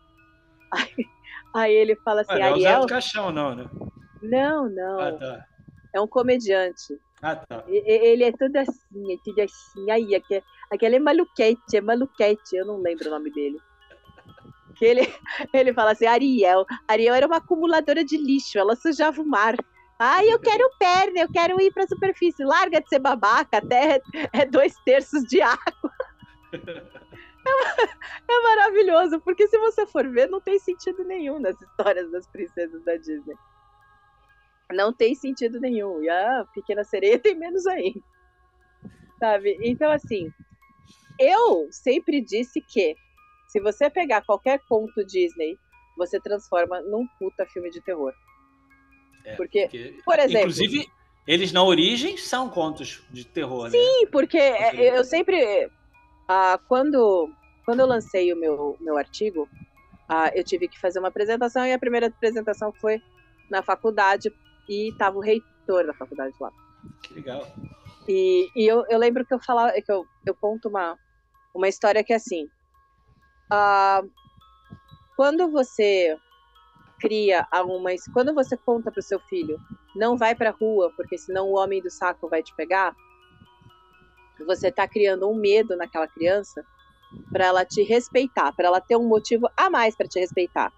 Aí, 0.75 1.07
aí 1.55 1.75
ele 1.75 1.95
fala 1.97 2.23
assim, 2.23 2.33
Ué, 2.33 2.43
Ariel... 2.43 2.73
Não 2.73 2.81
é 2.81 2.85
o 2.85 2.87
Caixão, 2.87 3.31
não, 3.31 3.55
né? 3.55 3.69
Não, 4.23 4.71
não. 4.71 5.01
Ah, 5.01 5.13
tá. 5.13 5.47
É 5.95 6.01
um 6.01 6.07
comediante. 6.07 6.99
Ah, 7.21 7.37
tá. 7.37 7.65
E- 7.69 7.85
Ele 7.87 8.25
é 8.25 8.33
tudo 8.33 8.57
assim, 8.57 9.13
é 9.13 9.17
tudo 9.23 9.41
assim. 9.41 9.91
Aí, 9.91 10.15
aquele, 10.15 10.43
aquele 10.71 10.97
é 10.97 10.99
maluquete, 10.99 11.77
é 11.77 11.81
maluquete, 11.83 12.57
eu 12.57 12.65
não 12.65 12.79
lembro 12.81 13.09
o 13.09 13.11
nome 13.11 13.31
dele. 13.31 13.59
Que 14.77 14.87
ele, 14.87 15.01
ele 15.53 15.75
fala 15.75 15.93
assim, 15.93 16.07
Ariel. 16.07 16.65
Ariel 16.89 17.15
era 17.15 17.27
uma 17.27 17.37
acumuladora 17.37 18.03
de 18.03 18.17
lixo, 18.17 18.59
ela 18.59 18.75
sujava 18.75 19.21
o 19.21 19.27
mar. 19.27 19.55
Ai, 19.99 20.33
eu 20.33 20.39
quero 20.41 20.69
perna, 20.79 21.21
eu 21.21 21.29
quero 21.33 21.61
ir 21.61 21.73
pra 21.73 21.87
superfície. 21.87 22.45
Larga 22.45 22.81
de 22.81 22.89
ser 22.89 22.99
babaca, 22.99 23.59
até 23.59 24.01
é 24.33 24.45
dois 24.47 24.75
terços 24.85 25.23
de 25.25 25.41
água. 25.41 25.93
É, 27.45 28.33
é 28.33 28.43
maravilhoso, 28.43 29.21
porque 29.23 29.49
se 29.49 29.59
você 29.59 29.85
for 29.85 30.09
ver, 30.09 30.29
não 30.29 30.41
tem 30.41 30.61
sentido 30.61 31.03
nenhum 31.03 31.41
nas 31.41 31.61
histórias 31.61 32.09
das 32.13 32.25
princesas 32.29 32.85
da 32.85 32.97
Disney. 32.97 33.35
Não 34.73 34.93
tem 34.93 35.15
sentido 35.17 35.59
nenhum. 35.59 36.01
E 36.03 36.09
a 36.09 36.45
Pequena 36.55 36.85
Sereia 36.85 37.19
tem 37.19 37.35
menos 37.35 37.67
ainda. 37.67 38.01
Sabe? 39.19 39.59
Então, 39.63 39.91
assim, 39.91 40.33
eu 41.19 41.69
sempre 41.71 42.21
disse 42.21 42.61
que 42.61 42.95
se 43.49 43.61
você 43.61 43.91
pegar 43.91 44.25
qualquer 44.25 44.61
conto 44.69 45.05
Disney, 45.05 45.59
você 45.97 46.19
transforma 46.21 46.81
num 46.81 47.07
puta 47.19 47.45
filme 47.47 47.71
de 47.71 47.83
terror. 47.83 48.13
É, 49.25 49.37
Porque, 49.37 49.63
porque- 49.63 50.01
por 50.05 50.19
exemplo- 50.19 50.41
Inclusive, 50.41 50.87
eles 51.27 51.53
na 51.53 51.63
origem 51.63 52.17
são 52.17 52.49
contos 52.49 53.03
de 53.11 53.25
terror, 53.25 53.65
né? 53.65 53.71
Sim, 53.71 54.07
porque 54.11 54.39
é, 54.39 54.99
eu 54.99 55.05
sempre. 55.05 55.71
ah, 56.29 56.59
quando, 56.69 57.31
quando 57.65 57.81
eu 57.81 57.87
lancei 57.87 58.33
o 58.33 58.37
meu, 58.37 58.77
meu 58.81 58.97
artigo, 58.99 59.49
ah, 60.09 60.31
eu 60.35 60.43
tive 60.43 60.67
que 60.69 60.79
fazer 60.81 60.99
uma 60.99 61.09
apresentação 61.09 61.65
e 61.67 61.73
a 61.73 61.79
primeira 61.79 62.09
apresentação 62.09 62.73
foi 62.73 63.01
na 63.51 63.63
faculdade 63.63 64.33
e 64.69 64.91
estava 64.91 65.17
o 65.17 65.21
reitor 65.21 65.87
da 65.87 65.95
faculdade 65.95 66.35
lá. 66.41 66.51
Que 67.03 67.15
legal. 67.15 67.47
E, 68.09 68.49
e 68.57 68.67
eu, 68.67 68.85
eu 68.89 68.99
lembro 68.99 69.25
que 69.25 69.33
eu 69.33 69.39
falava, 69.39 69.73
que 69.81 69.93
eu, 69.93 70.05
eu 70.27 70.35
conto 70.35 70.69
uma, 70.69 70.99
uma 71.55 71.69
história 71.69 72.03
que 72.03 72.13
é 72.13 72.17
assim. 72.17 72.49
ah, 73.51 74.03
quando 75.17 75.49
você 75.51 76.17
cria 77.03 77.45
a 77.51 77.63
uma. 77.63 77.91
Quando 78.15 78.33
você 78.33 78.57
conta 78.57 78.93
para 78.93 79.01
o 79.01 79.03
seu 79.03 79.19
filho, 79.19 79.59
não 79.97 80.17
vai 80.17 80.37
para 80.37 80.51
rua, 80.51 80.93
porque 80.97 81.19
senão 81.19 81.49
o 81.49 81.59
homem 81.59 81.83
do 81.83 81.91
saco 81.91 82.29
vai 82.29 82.45
te 82.45 82.55
pegar, 82.55 82.95
você 84.47 84.69
está 84.69 84.87
criando 84.87 85.29
um 85.29 85.35
medo 85.35 85.77
naquela 85.77 86.07
criança 86.07 86.65
para 87.33 87.47
ela 87.47 87.65
te 87.65 87.83
respeitar, 87.83 88.53
para 88.53 88.69
ela 88.69 88.81
ter 88.81 88.97
um 88.97 89.07
motivo 89.07 89.51
a 89.57 89.69
mais 89.69 89.97
para 89.97 90.07
te 90.07 90.21
respeitar. 90.21 90.73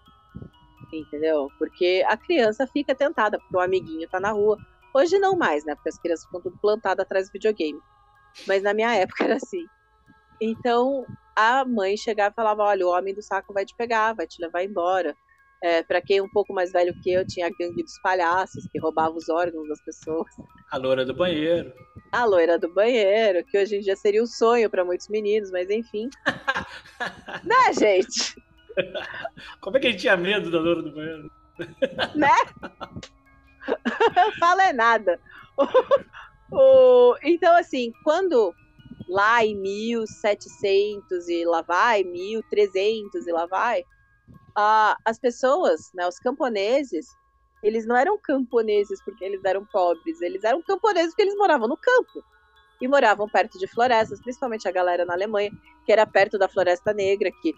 Entendeu? 0.91 1.49
Porque 1.59 2.03
a 2.07 2.17
criança 2.17 2.67
fica 2.67 2.95
tentada, 2.95 3.39
porque 3.39 3.57
o 3.57 3.61
amiguinho 3.61 4.09
tá 4.09 4.19
na 4.19 4.33
rua. 4.33 4.57
Hoje 4.95 5.19
não 5.19 5.37
mais, 5.37 5.65
né? 5.65 5.75
Porque 5.75 5.89
as 5.91 5.99
crianças 5.99 6.25
ficam 6.25 6.41
tudo 6.41 6.59
plantadas 6.59 7.05
atrás 7.05 7.29
do 7.29 7.33
videogame. 7.33 7.81
Mas 8.47 8.63
na 8.63 8.73
minha 8.73 8.95
época 8.95 9.25
era 9.25 9.37
assim. 9.37 9.67
Então 10.41 11.05
a 11.37 11.65
mãe 11.65 11.97
chegava 11.97 12.33
e 12.33 12.35
falava: 12.35 12.63
olha, 12.63 12.87
o 12.87 12.91
homem 12.91 13.15
do 13.15 13.23
saco 13.23 13.53
vai 13.53 13.65
te 13.65 13.75
pegar, 13.75 14.15
vai 14.15 14.27
te 14.27 14.41
levar 14.41 14.65
embora. 14.65 15.17
É, 15.63 15.83
para 15.83 16.03
quem 16.03 16.19
é 16.19 16.23
um 16.23 16.29
pouco 16.29 16.53
mais 16.53 16.73
velho 16.73 16.95
que 17.03 17.11
eu, 17.11 17.27
tinha 17.27 17.47
a 17.47 17.51
gangue 17.51 17.83
dos 17.83 17.99
palhaços, 18.03 18.67
que 18.71 18.79
roubava 18.79 19.17
os 19.17 19.29
órgãos 19.29 19.69
das 19.69 19.83
pessoas. 19.83 20.27
A 20.71 20.77
loura 20.77 21.07
do 21.07 21.15
banheiro. 21.15 21.73
A 22.13 22.25
loira 22.25 22.59
do 22.59 22.73
banheiro, 22.73 23.45
que 23.45 23.57
hoje 23.57 23.77
em 23.77 23.81
dia 23.81 23.97
seria 23.97 24.23
um 24.23 24.27
sonho 24.27 24.69
para 24.69 24.85
muitos 24.85 25.09
meninos, 25.09 25.51
mas 25.51 25.71
enfim. 25.71 26.11
né, 27.45 27.73
gente? 27.73 28.35
Como 29.61 29.77
é 29.77 29.81
que 29.81 29.87
ele 29.87 29.97
tinha 29.97 30.17
medo 30.17 30.51
da 30.51 30.61
loura 30.61 30.83
do 30.83 30.93
banheiro? 30.93 31.31
Fala 34.39 34.65
é 34.65 34.73
nada. 34.73 35.21
Então, 37.23 37.57
assim, 37.57 37.93
quando 38.03 38.53
lá 39.09 39.45
em 39.45 39.57
1700 39.57 41.29
e 41.29 41.45
lá 41.45 41.63
vai, 41.63 42.05
1300 42.05 43.27
e 43.27 43.33
lá 43.33 43.47
vai, 43.47 43.85
as 44.55 45.19
pessoas, 45.19 45.91
né, 45.95 46.07
os 46.07 46.19
camponeses, 46.19 47.07
eles 47.63 47.87
não 47.87 47.97
eram 47.97 48.19
camponeses 48.19 49.03
porque 49.05 49.25
eles 49.25 49.45
eram 49.45 49.65
pobres, 49.65 50.21
eles 50.21 50.45
eram 50.45 50.63
camponeses 50.63 51.11
porque 51.11 51.23
eles 51.23 51.37
moravam 51.37 51.67
no 51.67 51.77
campo. 51.77 52.23
E 52.81 52.89
moravam 52.89 53.29
perto 53.29 53.59
de 53.59 53.67
florestas, 53.67 54.21
principalmente 54.21 54.69
a 54.69 54.73
galera 54.73 55.05
na 55.05 55.15
Alemanha, 55.15 55.51
que 55.87 55.93
era 55.93 56.07
perto 56.07 56.37
da 56.37 56.49
Floresta 56.49 56.93
Negra, 56.93 57.31
que 57.41 57.55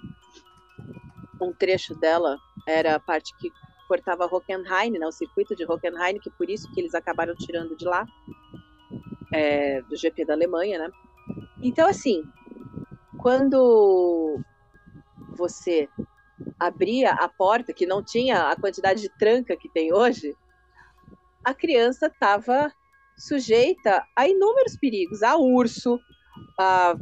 um 1.40 1.52
trecho 1.52 1.94
dela 1.94 2.38
era 2.66 2.94
a 2.94 3.00
parte 3.00 3.36
que 3.38 3.50
cortava 3.88 4.26
Hockenheim, 4.26 4.98
né, 4.98 5.06
o 5.06 5.12
circuito 5.12 5.54
de 5.54 5.64
Hockenheim, 5.64 6.18
que 6.18 6.30
por 6.30 6.48
isso 6.48 6.70
que 6.72 6.80
eles 6.80 6.94
acabaram 6.94 7.34
tirando 7.34 7.76
de 7.76 7.84
lá, 7.84 8.06
é, 9.32 9.80
do 9.82 9.96
GP 9.96 10.24
da 10.24 10.34
Alemanha, 10.34 10.78
né? 10.78 10.90
Então, 11.62 11.88
assim, 11.88 12.22
quando 13.18 14.38
você 15.36 15.88
abria 16.58 17.10
a 17.12 17.28
porta, 17.28 17.72
que 17.72 17.86
não 17.86 18.02
tinha 18.02 18.50
a 18.50 18.56
quantidade 18.56 19.00
de 19.00 19.08
tranca 19.18 19.56
que 19.56 19.68
tem 19.68 19.92
hoje, 19.92 20.34
a 21.44 21.54
criança 21.54 22.06
estava 22.06 22.72
sujeita 23.16 24.04
a 24.14 24.28
inúmeros 24.28 24.76
perigos, 24.76 25.22
a 25.22 25.36
urso, 25.36 25.98
a 26.58 26.94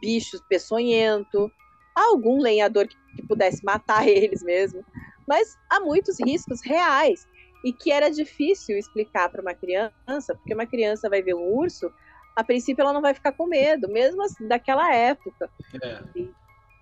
bichos 0.00 0.40
peçonhento, 0.48 1.50
a 1.96 2.06
algum 2.06 2.40
lenhador 2.40 2.86
que, 2.86 2.96
que 3.16 3.26
pudesse 3.26 3.64
matar 3.64 4.06
eles 4.08 4.42
mesmo, 4.42 4.84
mas 5.26 5.56
há 5.70 5.80
muitos 5.80 6.18
riscos 6.20 6.60
reais 6.62 7.26
e 7.64 7.72
que 7.72 7.90
era 7.90 8.10
difícil 8.10 8.76
explicar 8.76 9.30
para 9.30 9.40
uma 9.40 9.54
criança, 9.54 10.34
porque 10.34 10.54
uma 10.54 10.66
criança 10.66 11.08
vai 11.08 11.22
ver 11.22 11.34
um 11.34 11.54
urso, 11.54 11.90
a 12.36 12.44
princípio 12.44 12.82
ela 12.82 12.92
não 12.92 13.00
vai 13.00 13.14
ficar 13.14 13.32
com 13.32 13.46
medo, 13.46 13.88
mesmo 13.88 14.22
assim, 14.22 14.46
daquela 14.46 14.94
época. 14.94 15.50
É. 15.82 16.02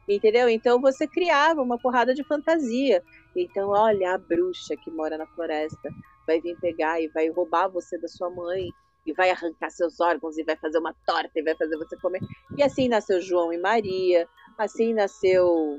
Entendeu? 0.08 0.48
Então 0.48 0.80
você 0.80 1.06
criava 1.06 1.62
uma 1.62 1.78
porrada 1.78 2.14
de 2.14 2.24
fantasia. 2.24 3.02
Então, 3.36 3.70
olha, 3.70 4.14
a 4.14 4.18
bruxa 4.18 4.76
que 4.76 4.90
mora 4.90 5.16
na 5.16 5.26
floresta 5.26 5.90
vai 6.26 6.40
vir 6.40 6.58
pegar 6.60 7.00
e 7.00 7.08
vai 7.08 7.28
roubar 7.30 7.68
você 7.68 7.98
da 7.98 8.08
sua 8.08 8.30
mãe 8.30 8.68
e 9.06 9.12
vai 9.12 9.30
arrancar 9.30 9.70
seus 9.70 10.00
órgãos 10.00 10.38
e 10.38 10.44
vai 10.44 10.56
fazer 10.56 10.78
uma 10.78 10.94
torta 11.06 11.30
e 11.34 11.42
vai 11.42 11.54
fazer 11.56 11.76
você 11.76 11.96
comer. 11.96 12.20
E 12.56 12.62
assim 12.62 12.88
nasceu 12.88 13.20
João 13.20 13.52
e 13.52 13.58
Maria, 13.58 14.28
assim 14.58 14.94
nasceu 14.94 15.78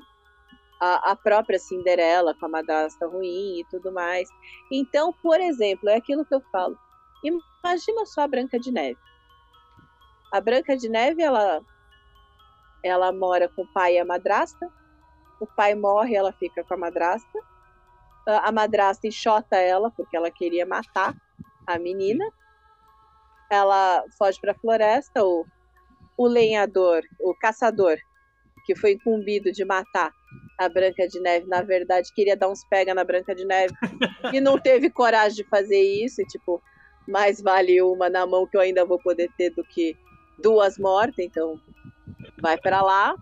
a, 0.80 1.12
a 1.12 1.16
própria 1.16 1.60
Cinderela 1.60 2.36
com 2.38 2.46
a 2.46 2.50
madrasta 2.50 3.08
ruim 3.08 3.60
e 3.60 3.66
tudo 3.70 3.92
mais. 3.92 4.28
Então, 4.72 5.14
por 5.22 5.40
exemplo, 5.40 5.90
é 5.90 5.96
aquilo 5.96 6.26
que 6.26 6.36
eu 6.36 6.42
falo. 6.52 6.78
Imagina 7.24 8.06
só 8.06 8.22
a 8.22 8.28
Branca 8.28 8.60
de 8.60 8.72
Neve. 8.72 9.00
A 10.32 10.42
Branca 10.42 10.76
de 10.76 10.90
Neve, 10.90 11.22
ela 11.22 11.62
ela 12.84 13.12
mora 13.12 13.48
com 13.50 13.64
o 13.64 13.74
pai 13.74 13.96
e 13.96 14.00
a 14.00 14.06
madrasta. 14.06 14.70
O 15.40 15.48
pai 15.48 15.74
morre, 15.74 16.16
ela 16.16 16.34
fica 16.34 16.64
com 16.64 16.74
a 16.74 16.78
madrasta. 16.78 17.40
A 18.28 18.50
a 18.50 18.52
madrasta 18.52 19.08
enxota 19.08 19.56
ela 19.56 19.92
porque 19.92 20.16
ela 20.16 20.30
queria 20.30 20.66
matar 20.66 21.16
a 21.66 21.80
menina. 21.80 22.26
Ela 23.50 24.04
foge 24.18 24.40
para 24.40 24.52
a 24.52 24.56
floresta. 24.56 25.24
O, 25.24 25.46
o 26.18 26.28
lenhador, 26.28 27.02
o 27.20 27.34
caçador, 27.36 27.98
que 28.66 28.76
foi 28.76 28.94
incumbido 28.94 29.52
de 29.52 29.66
matar 29.66 30.12
a 30.60 30.70
Branca 30.70 31.08
de 31.08 31.20
Neve, 31.20 31.48
na 31.48 31.62
verdade 31.62 32.14
queria 32.14 32.38
dar 32.38 32.48
uns 32.48 32.64
pega 32.66 32.94
na 32.94 33.04
Branca 33.04 33.34
de 33.34 33.44
Neve 33.46 33.74
e 34.32 34.40
não 34.40 34.60
teve 34.60 34.90
coragem 34.90 35.38
de 35.38 35.50
fazer 35.50 35.82
isso. 35.82 36.22
E, 36.22 36.26
tipo, 36.26 36.62
mais 37.08 37.42
vale 37.42 37.82
uma 37.82 38.10
na 38.10 38.26
mão 38.26 38.48
que 38.48 38.56
eu 38.56 38.62
ainda 38.62 38.86
vou 38.86 39.00
poder 39.00 39.30
ter 39.38 39.50
do 39.52 39.64
que 39.64 39.98
duas 40.40 40.78
mortas. 40.78 41.20
Então, 41.20 41.60
vai 42.44 42.58
para 42.58 42.82
lá. 42.82 43.16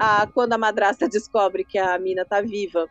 Ah, 0.00 0.26
quando 0.32 0.54
a 0.54 0.58
madrasta 0.58 1.06
descobre 1.06 1.64
que 1.64 1.78
a 1.78 1.98
mina 1.98 2.24
tá 2.24 2.40
viva, 2.40 2.88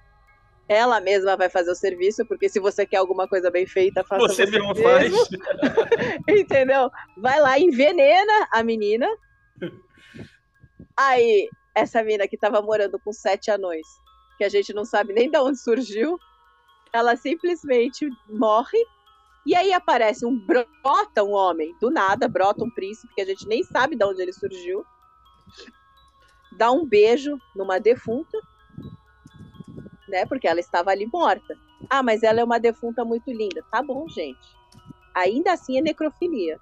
ela 0.69 1.01
mesma 1.01 1.35
vai 1.35 1.49
fazer 1.49 1.71
o 1.71 1.75
serviço, 1.75 2.25
porque 2.27 2.47
se 2.47 2.59
você 2.59 2.85
quer 2.85 2.97
alguma 2.97 3.27
coisa 3.27 3.49
bem 3.49 3.65
feita, 3.65 4.03
faça 4.03 4.27
Você 4.27 4.45
mesmo 4.45 4.73
faz. 4.75 5.11
Entendeu? 6.29 6.89
Vai 7.17 7.41
lá, 7.41 7.59
envenena 7.59 8.47
a 8.51 8.63
menina. 8.63 9.07
Aí, 10.95 11.49
essa 11.75 12.03
mina 12.03 12.27
que 12.27 12.37
tava 12.37 12.61
morando 12.61 12.99
com 12.99 13.11
sete 13.11 13.49
anões, 13.49 13.87
que 14.37 14.43
a 14.43 14.49
gente 14.49 14.71
não 14.73 14.85
sabe 14.85 15.11
nem 15.11 15.29
de 15.29 15.37
onde 15.39 15.59
surgiu, 15.59 16.19
ela 16.93 17.15
simplesmente 17.15 18.07
morre. 18.29 18.77
E 19.43 19.55
aí 19.55 19.73
aparece 19.73 20.23
um 20.23 20.37
brota 20.37 21.23
um 21.23 21.31
homem, 21.31 21.75
do 21.81 21.89
nada, 21.89 22.27
brota 22.27 22.63
um 22.63 22.69
príncipe 22.69 23.11
que 23.15 23.21
a 23.21 23.25
gente 23.25 23.47
nem 23.47 23.63
sabe 23.63 23.95
de 23.95 24.05
onde 24.05 24.21
ele 24.21 24.33
surgiu. 24.33 24.85
Dá 26.57 26.71
um 26.71 26.85
beijo 26.85 27.37
numa 27.55 27.79
defunta, 27.79 28.37
né? 30.07 30.25
Porque 30.25 30.47
ela 30.47 30.59
estava 30.59 30.91
ali 30.91 31.07
morta. 31.07 31.57
Ah, 31.89 32.03
mas 32.03 32.23
ela 32.23 32.41
é 32.41 32.43
uma 32.43 32.59
defunta 32.59 33.03
muito 33.03 33.31
linda. 33.31 33.63
Tá 33.71 33.81
bom, 33.81 34.07
gente. 34.09 34.55
Ainda 35.15 35.53
assim 35.53 35.77
é 35.77 35.81
necrofilia. 35.81 36.59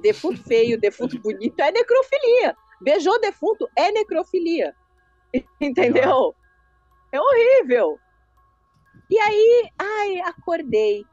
Defunto 0.00 0.42
feio, 0.44 0.80
defunto 0.80 1.18
bonito 1.18 1.58
é 1.60 1.70
necrofilia. 1.70 2.56
Beijou 2.80 3.20
defunto 3.20 3.68
é 3.76 3.90
necrofilia. 3.92 4.74
Entendeu? 5.60 6.34
É 7.12 7.20
horrível. 7.20 7.98
E 9.08 9.18
aí, 9.18 9.70
ai, 9.78 10.20
acordei. 10.20 11.04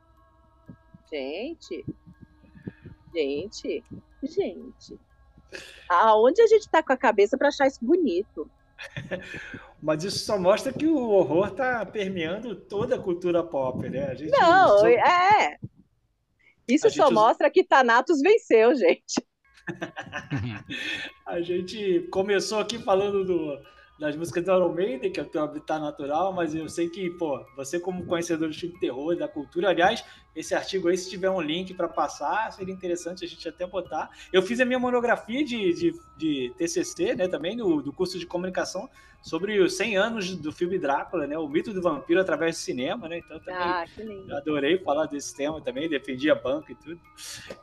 Gente, 1.10 1.86
gente, 3.14 3.84
gente. 4.22 5.00
Aonde 5.90 6.42
a 6.42 6.48
gente 6.48 6.70
tá 6.70 6.84
com 6.84 6.94
a 6.94 6.98
cabeça 6.98 7.38
para 7.38 7.48
achar 7.50 7.68
isso 7.68 7.80
bonito? 7.84 8.50
Mas 9.82 10.04
isso 10.04 10.20
só 10.20 10.38
mostra 10.38 10.74
que 10.74 10.88
o 10.88 10.98
horror 11.10 11.52
tá 11.52 11.86
permeando 11.86 12.56
toda 12.56 12.96
a 12.96 13.00
cultura 13.00 13.44
pop, 13.44 13.88
né? 13.90 14.16
Não, 14.32 14.76
usou- 14.76 14.88
é. 14.88 15.58
Isso 16.68 16.88
A 16.88 16.90
só 16.90 17.06
usa- 17.06 17.14
mostra 17.14 17.50
que 17.50 17.64
Thanatos 17.64 18.20
venceu, 18.22 18.76
gente. 18.76 19.24
A 21.26 21.42
gente 21.42 22.08
começou 22.12 22.60
aqui 22.60 22.80
falando 22.80 23.24
do, 23.26 23.60
das 24.00 24.16
músicas 24.16 24.44
do 24.44 24.52
Iron 24.52 24.74
Maiden, 24.74 25.12
que 25.12 25.20
é 25.20 25.24
o 25.24 25.26
teu 25.26 25.44
habitat 25.44 25.80
natural, 25.80 26.32
mas 26.32 26.54
eu 26.54 26.70
sei 26.70 26.90
que, 26.90 27.10
pô, 27.12 27.44
você 27.56 27.80
como 27.80 28.06
conhecedor 28.06 28.48
do 28.48 28.54
filme 28.54 28.76
de 28.76 28.80
terror 28.80 29.14
e 29.14 29.18
da 29.18 29.28
cultura, 29.28 29.70
aliás, 29.70 30.04
esse 30.36 30.54
artigo 30.54 30.88
aí, 30.88 30.98
se 30.98 31.10
tiver 31.10 31.30
um 31.30 31.42
link 31.42 31.74
para 31.74 31.88
passar, 31.88 32.52
seria 32.52 32.74
interessante 32.74 33.26
a 33.26 33.28
gente 33.28 33.48
até 33.50 33.66
botar. 33.66 34.10
Eu 34.32 34.44
fiz 34.44 34.60
a 34.60 34.66
minha 34.66 34.78
monografia 34.78 35.44
de, 35.44 35.74
de, 35.74 35.94
de 36.16 36.54
TCC, 36.58 37.16
né, 37.16 37.28
também, 37.28 37.58
do, 37.58 37.82
do 37.82 37.92
curso 37.92 38.20
de 38.20 38.26
comunicação, 38.26 38.88
sobre 39.20 39.60
os 39.60 39.76
100 39.76 39.98
anos 39.98 40.36
do 40.36 40.52
filme 40.52 40.78
Drácula, 40.78 41.26
né, 41.26 41.38
o 41.38 41.48
mito 41.50 41.74
do 41.74 41.82
vampiro 41.82 42.22
através 42.22 42.56
do 42.56 42.60
cinema, 42.60 43.10
né, 43.10 43.18
então 43.18 43.40
também... 43.40 43.56
Ah, 43.56 43.86
que 43.88 44.04
lindo. 44.04 44.30
Eu 44.30 44.38
adorei 44.38 44.78
falar 44.78 45.08
desse 45.08 45.36
tema 45.36 45.60
também, 45.60 45.90
defendi 45.90 46.30
a 46.30 46.36
banca 46.36 46.72
e 46.72 46.76
tudo. 46.76 47.02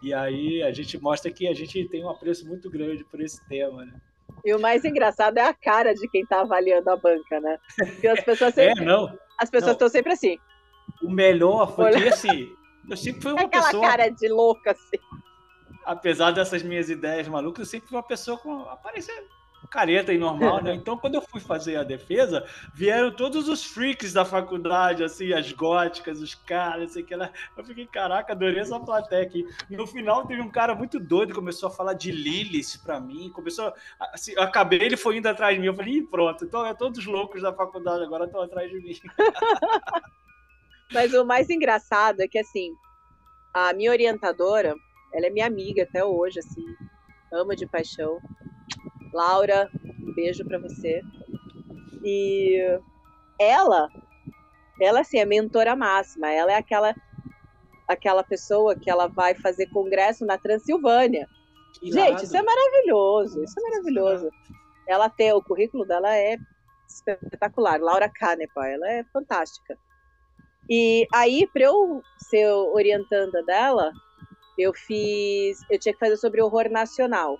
E 0.03 0.13
aí 0.13 0.63
a 0.65 0.73
gente 0.73 1.01
mostra 1.01 1.31
que 1.31 1.47
a 1.47 1.55
gente 1.55 1.89
tem 1.89 2.05
um 2.05 2.11
apreço 2.11 2.45
muito 2.45 2.69
grande 2.69 3.05
por 3.05 3.21
esse 3.21 3.47
tema, 3.49 3.85
né? 3.85 4.01
E 4.45 4.55
o 4.55 4.61
mais 4.61 4.85
engraçado 4.85 5.39
é 5.39 5.43
a 5.43 5.55
cara 5.55 5.95
de 5.95 6.07
quem 6.09 6.25
tá 6.27 6.41
avaliando 6.43 6.91
a 6.91 6.97
banca, 6.97 7.41
né? 7.41 7.59
Porque 7.77 8.07
as 8.09 8.21
pessoas 8.21 8.57
É, 8.59 8.69
sempre, 8.69 8.85
não. 8.85 9.17
as 9.39 9.49
pessoas 9.51 9.73
estão 9.73 9.89
sempre 9.89 10.13
assim, 10.13 10.39
O 11.03 11.11
melhor 11.11 11.75
foi 11.75 11.93
que, 11.93 12.09
assim, 12.09 12.49
eu 12.89 12.97
sempre 12.97 13.23
fui 13.23 13.33
uma 13.33 13.43
aquela 13.43 13.65
pessoa, 13.65 13.87
cara 13.89 14.09
de 14.11 14.29
louca 14.29 14.73
assim. 14.73 14.99
apesar 15.87 16.31
dessas 16.33 16.63
minhas 16.63 16.91
ideias 16.91 17.27
malucas, 17.29 17.61
eu 17.61 17.71
sempre 17.71 17.89
fui 17.89 17.97
uma 17.97 18.03
pessoa 18.03 18.37
com 18.39 18.63
aparência 18.69 19.15
careta 19.69 20.13
e 20.13 20.19
normal, 20.19 20.63
né? 20.63 20.75
Então, 20.85 20.99
quando 20.99 21.15
eu 21.15 21.23
fui 21.23 21.41
fazer 21.41 21.77
a 21.77 21.83
defesa, 21.83 22.45
vieram 22.75 23.11
todos 23.11 23.49
os 23.49 23.65
freaks 23.65 24.13
da 24.13 24.25
faculdade, 24.25 25.03
assim, 25.03 25.33
as 25.33 25.51
góticas, 25.53 26.21
os 26.21 26.35
caras, 26.35 26.93
sei 26.93 27.03
que 27.03 27.15
lá. 27.15 27.31
Eu 27.57 27.65
fiquei, 27.65 27.87
caraca, 27.87 28.33
adorei 28.33 28.61
essa 28.61 28.79
plateia 28.79 29.23
aqui. 29.23 29.47
No 29.71 29.87
final, 29.87 30.27
teve 30.27 30.43
um 30.43 30.51
cara 30.51 30.75
muito 30.75 31.01
doido, 31.01 31.35
começou 31.35 31.69
a 31.69 31.73
falar 31.73 31.95
de 31.95 32.11
Lilith 32.13 32.83
pra 32.85 33.01
mim, 33.01 33.31
começou, 33.31 33.73
assim, 34.13 34.33
eu 34.33 34.43
acabei, 34.43 34.83
ele 34.83 34.97
foi 34.97 35.17
indo 35.17 35.29
atrás 35.29 35.55
de 35.55 35.61
mim, 35.61 35.69
eu 35.69 35.75
falei, 35.75 36.03
pronto, 36.03 36.45
então 36.45 36.67
é 36.67 36.75
todos 36.75 36.99
os 36.99 37.07
loucos 37.07 37.41
da 37.43 37.53
faculdade 37.53 38.05
agora 38.05 38.27
estão 38.27 38.43
atrás 38.43 38.71
de 38.71 38.81
mim. 38.81 38.95
Mas 40.93 41.15
o 41.15 41.25
mais 41.25 41.49
engraçado 41.51 42.21
é 42.21 42.29
que, 42.29 42.39
assim, 42.39 42.75
a 43.53 43.73
minha 43.73 43.91
orientadora, 43.91 44.75
ela 45.13 45.27
é 45.27 45.31
minha 45.31 45.47
amiga 45.47 45.85
até 45.85 46.05
hoje, 46.05 46.41
assim, 46.41 46.65
ama 47.33 47.57
de 47.57 47.67
paixão. 47.67 48.21
Laura, 49.15 49.71
um 50.03 50.13
beijo 50.13 50.45
pra 50.45 50.59
você. 50.59 51.03
E 52.03 52.59
ela, 53.41 53.89
ela, 54.81 55.01
assim, 55.01 55.19
é 55.19 55.25
mentora 55.25 55.77
máxima. 55.77 56.31
Ela 56.31 56.53
é 56.53 56.57
aquela, 56.57 56.95
aquela 57.89 58.25
pessoa 58.25 58.77
que 58.77 58.91
ela 58.91 59.07
vai 59.07 59.35
fazer 59.35 59.69
congresso 59.71 60.27
na 60.27 60.37
Transilvânia. 60.37 61.29
Gente, 61.83 62.25
isso 62.25 62.37
é 62.37 62.43
maravilhoso, 62.43 63.43
isso 63.43 63.59
é 63.59 63.63
maravilhoso. 63.63 64.31
Ela 64.87 65.09
tem, 65.09 65.33
o 65.33 65.43
currículo 65.43 65.85
dela 65.87 66.15
é 66.15 66.37
espetacular. 66.89 67.81
Laura 67.81 68.09
Canepa, 68.09 68.67
ela 68.67 68.91
é 68.91 69.05
fantástica. 69.05 69.79
E 70.69 71.07
aí, 71.13 71.47
para 71.53 71.65
eu 71.65 72.03
ser 72.19 72.47
orientanda 72.49 73.43
dela, 73.45 73.93
eu 74.59 74.73
fiz, 74.73 75.59
eu 75.71 75.79
tinha 75.79 75.93
que 75.93 75.99
fazer 75.99 76.17
sobre 76.17 76.43
horror 76.43 76.71
nacional, 76.71 77.39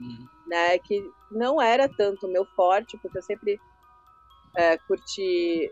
Uhum. 0.00 0.35
Né? 0.46 0.78
Que 0.78 1.02
não 1.30 1.60
era 1.60 1.88
tanto 1.88 2.26
o 2.26 2.32
meu 2.32 2.44
forte, 2.44 2.96
porque 2.98 3.18
eu 3.18 3.22
sempre 3.22 3.60
é, 4.56 4.78
curti 4.78 5.70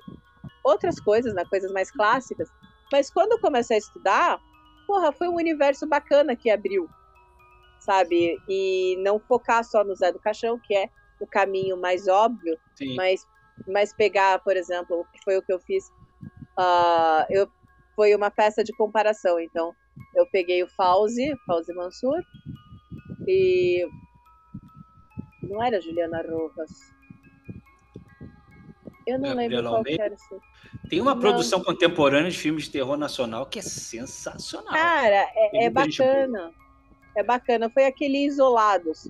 outras 0.62 1.00
coisas, 1.00 1.34
né? 1.34 1.44
Coisas 1.48 1.72
mais 1.72 1.90
clássicas. 1.90 2.48
Mas 2.92 3.10
quando 3.10 3.32
eu 3.32 3.40
comecei 3.40 3.76
a 3.76 3.78
estudar, 3.78 4.40
porra, 4.86 5.12
foi 5.12 5.28
um 5.28 5.36
universo 5.36 5.86
bacana 5.86 6.36
que 6.36 6.50
abriu, 6.50 6.88
sabe? 7.80 8.38
E 8.48 8.96
não 9.02 9.18
focar 9.18 9.64
só 9.64 9.82
no 9.84 9.94
Zé 9.94 10.12
do 10.12 10.18
Caixão, 10.18 10.58
que 10.58 10.74
é 10.74 10.88
o 11.20 11.26
caminho 11.26 11.76
mais 11.76 12.08
óbvio, 12.08 12.58
Sim. 12.76 12.94
mas, 12.96 13.26
mas 13.66 13.92
pegar, 13.92 14.38
por 14.40 14.56
exemplo, 14.56 15.06
foi 15.24 15.36
o 15.38 15.42
que 15.42 15.52
eu 15.52 15.60
fiz, 15.60 15.84
ah, 16.56 17.26
eu, 17.30 17.48
foi 17.96 18.14
uma 18.14 18.30
peça 18.30 18.62
de 18.62 18.72
comparação. 18.76 19.38
Então, 19.40 19.74
eu 20.14 20.26
peguei 20.30 20.62
o 20.62 20.68
Fauzi, 20.68 21.34
Fauzi 21.46 21.72
Mansur, 21.74 22.20
e 23.26 23.86
não 25.48 25.62
era 25.62 25.80
Juliana 25.80 26.22
Rojas. 26.22 26.70
Eu 29.06 29.18
não 29.18 29.34
lembro 29.34 29.56
Gabriela 29.56 29.68
qual 29.68 29.76
Almeida? 29.76 29.98
que 29.98 30.02
era. 30.02 30.16
Tem 30.88 31.00
uma 31.00 31.14
Não. 31.14 31.20
produção 31.20 31.62
contemporânea 31.62 32.30
de 32.30 32.38
filmes 32.38 32.64
de 32.64 32.70
terror 32.70 32.96
nacional 32.96 33.46
que 33.46 33.58
é 33.58 33.62
sensacional. 33.62 34.72
Cara, 34.72 35.30
é, 35.34 35.66
é 35.66 35.70
bacana. 35.70 36.52
É 37.14 37.22
bacana. 37.22 37.70
Foi 37.70 37.84
aquele 37.84 38.24
Isolados, 38.24 39.08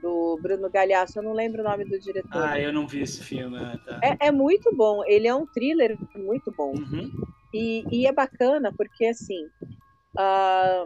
do 0.00 0.38
Bruno 0.42 0.68
Galhaço. 0.70 1.18
Eu 1.18 1.22
não 1.22 1.32
lembro 1.32 1.60
o 1.60 1.64
nome 1.64 1.84
do 1.84 1.98
diretor. 1.98 2.42
Ah, 2.42 2.58
eu 2.58 2.72
não 2.72 2.86
vi 2.86 3.02
esse 3.02 3.22
filme. 3.22 3.56
ah, 3.58 3.78
tá. 3.84 4.00
É, 4.02 4.28
é 4.28 4.30
muito 4.30 4.74
bom. 4.74 5.02
Ele 5.06 5.26
é 5.26 5.34
um 5.34 5.46
thriller 5.46 5.96
muito 6.16 6.52
bom. 6.52 6.72
Uhum. 6.72 7.10
E, 7.52 7.84
e 7.90 8.06
é 8.06 8.12
bacana 8.12 8.72
porque, 8.76 9.06
assim, 9.06 9.48
ah, 10.16 10.84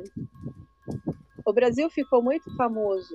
o 1.45 1.53
Brasil 1.53 1.89
ficou 1.91 2.23
muito 2.23 2.55
famoso 2.57 3.15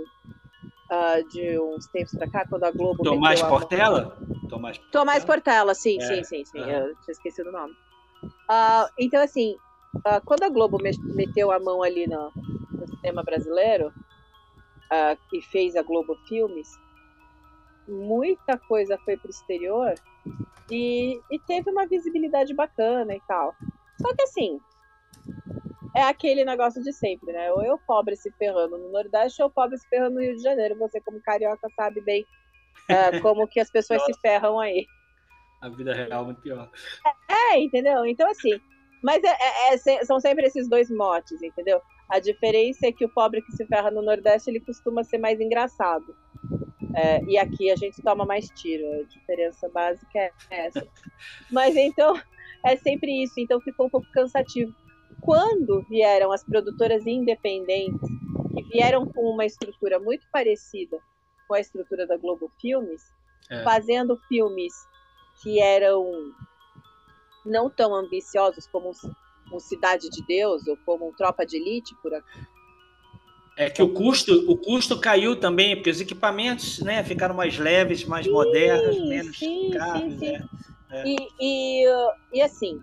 ah, 0.89 1.21
de 1.21 1.59
uns 1.59 1.85
tempos 1.87 2.15
pra 2.15 2.29
cá, 2.29 2.45
quando 2.47 2.63
a 2.63 2.71
Globo 2.71 3.03
Tomás 3.03 3.39
meteu 3.39 3.45
a 3.45 3.49
mão- 3.49 3.59
Portela? 3.59 4.17
Tomás 4.49 4.77
Tomás 4.91 5.23
Portela, 5.25 5.73
sim, 5.75 5.97
É, 5.99 6.01
sim, 6.01 6.23
sim, 6.23 6.45
sim. 6.45 6.59
aham. 6.59 6.87
Eu 6.87 6.95
tinha 7.01 7.11
esquecido 7.11 7.49
o 7.49 7.51
nome. 7.51 7.73
Ah, 8.49 8.89
então, 8.97 9.21
assim, 9.21 9.55
ah, 10.05 10.19
quando 10.21 10.43
a 10.43 10.49
Globo 10.49 10.77
me- 10.81 10.91
meteu 11.15 11.51
a 11.51 11.59
mão 11.59 11.83
ali 11.83 12.07
no, 12.07 12.31
no 12.71 12.87
cinema 12.95 13.23
brasileiro 13.23 13.91
e 15.31 15.41
fez 15.43 15.75
a 15.75 15.83
Globo 15.83 16.15
Filmes, 16.27 16.67
muita 17.87 18.57
coisa 18.57 18.97
foi 19.05 19.17
pro 19.17 19.29
exterior 19.29 19.93
e, 20.69 21.19
e 21.31 21.39
teve 21.39 21.69
uma 21.71 21.87
visibilidade 21.87 22.53
bacana 22.53 23.15
e 23.15 23.21
tal. 23.27 23.55
Só 24.01 24.13
que, 24.15 24.23
assim, 24.23 24.59
é 25.95 26.03
aquele 26.03 26.45
negócio 26.45 26.81
de 26.83 26.93
sempre, 26.93 27.31
né? 27.31 27.51
Ou 27.51 27.63
eu 27.63 27.77
pobre 27.77 28.15
se 28.15 28.31
ferrando 28.31 28.77
no 28.77 28.91
Nordeste 28.91 29.41
ou 29.41 29.49
pobre 29.49 29.77
se 29.77 29.87
ferrando 29.87 30.15
no 30.15 30.21
Rio 30.21 30.35
de 30.35 30.41
Janeiro. 30.41 30.77
Você, 30.77 31.01
como 31.01 31.21
carioca, 31.21 31.67
sabe 31.75 32.01
bem 32.01 32.25
ah, 32.89 33.11
como 33.21 33.47
que 33.47 33.59
as 33.59 33.69
pessoas 33.71 34.03
se 34.03 34.13
ferram 34.21 34.59
aí. 34.59 34.85
A 35.61 35.69
vida 35.69 35.93
real 35.93 36.21
é 36.21 36.25
muito 36.25 36.41
pior. 36.41 36.69
É, 37.29 37.59
entendeu? 37.59 38.05
Então, 38.05 38.29
assim, 38.29 38.59
mas 39.03 39.21
é- 39.23 39.27
é- 39.29 39.73
é 39.73 40.05
são 40.05 40.19
sempre 40.19 40.45
esses 40.45 40.69
dois 40.69 40.89
motes, 40.89 41.41
entendeu? 41.41 41.81
A 42.09 42.19
diferença 42.19 42.87
é 42.87 42.91
que 42.91 43.05
o 43.05 43.09
pobre 43.09 43.41
que 43.41 43.51
se 43.51 43.65
ferra 43.65 43.91
no 43.91 44.01
Nordeste, 44.01 44.49
ele 44.49 44.59
costuma 44.59 45.03
ser 45.03 45.17
mais 45.17 45.39
engraçado. 45.39 46.15
É, 46.95 47.23
e 47.25 47.37
aqui 47.37 47.69
a 47.71 47.75
gente 47.75 48.01
toma 48.01 48.25
mais 48.25 48.47
tiro. 48.49 48.83
A 48.99 49.03
diferença 49.03 49.69
básica 49.69 50.19
é 50.19 50.33
essa. 50.49 50.87
Mas 51.51 51.75
então, 51.75 52.19
é 52.65 52.75
sempre 52.77 53.23
isso. 53.23 53.33
Então 53.37 53.61
ficou 53.61 53.87
um 53.87 53.89
pouco 53.89 54.07
cansativo. 54.11 54.73
Quando 55.21 55.81
vieram 55.89 56.31
as 56.31 56.43
produtoras 56.43 57.05
independentes, 57.05 58.09
que 58.55 58.63
vieram 58.63 59.05
com 59.05 59.21
uma 59.31 59.45
estrutura 59.45 59.99
muito 59.99 60.25
parecida 60.31 60.97
com 61.47 61.55
a 61.55 61.59
estrutura 61.59 62.05
da 62.05 62.17
Globo 62.17 62.51
Filmes, 62.61 63.01
É. 63.49 63.63
fazendo 63.63 64.15
filmes 64.27 64.73
que 65.41 65.59
eram 65.59 66.31
não 67.43 67.69
tão 67.69 67.95
ambiciosos 67.95 68.67
como 68.67 68.91
um, 69.51 69.59
Cidade 69.59 70.09
de 70.09 70.23
Deus 70.27 70.67
ou 70.67 70.77
como 70.85 71.09
um 71.09 71.13
Tropa 71.13 71.43
de 71.43 71.57
Elite, 71.57 71.95
por 72.03 72.13
aqui. 72.13 72.39
É 73.57 73.69
que 73.69 73.81
o 73.81 73.91
custo, 73.91 74.31
o 74.49 74.55
custo 74.55 74.99
caiu 75.01 75.35
também, 75.35 75.75
porque 75.75 75.89
os 75.89 75.99
equipamentos 75.99 76.79
né, 76.79 77.03
ficaram 77.03 77.33
mais 77.33 77.57
leves, 77.57 78.05
mais 78.05 78.27
modernos, 78.27 78.99
menos 79.09 79.37
sim, 79.37 79.71
caros. 79.71 80.01
sim, 80.01 80.19
sim. 80.19 80.31
né? 80.31 81.03
E, 81.05 81.15
e, 81.39 81.87
uh, 81.87 82.11
e 82.31 82.41
assim, 82.41 82.79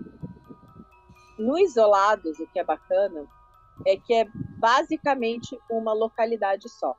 no 1.38 1.58
Isolados, 1.58 2.38
o 2.38 2.46
que 2.46 2.58
é 2.58 2.64
bacana 2.64 3.26
é 3.86 3.96
que 3.96 4.14
é 4.14 4.26
basicamente 4.58 5.58
uma 5.70 5.92
localidade 5.92 6.68
só. 6.68 6.94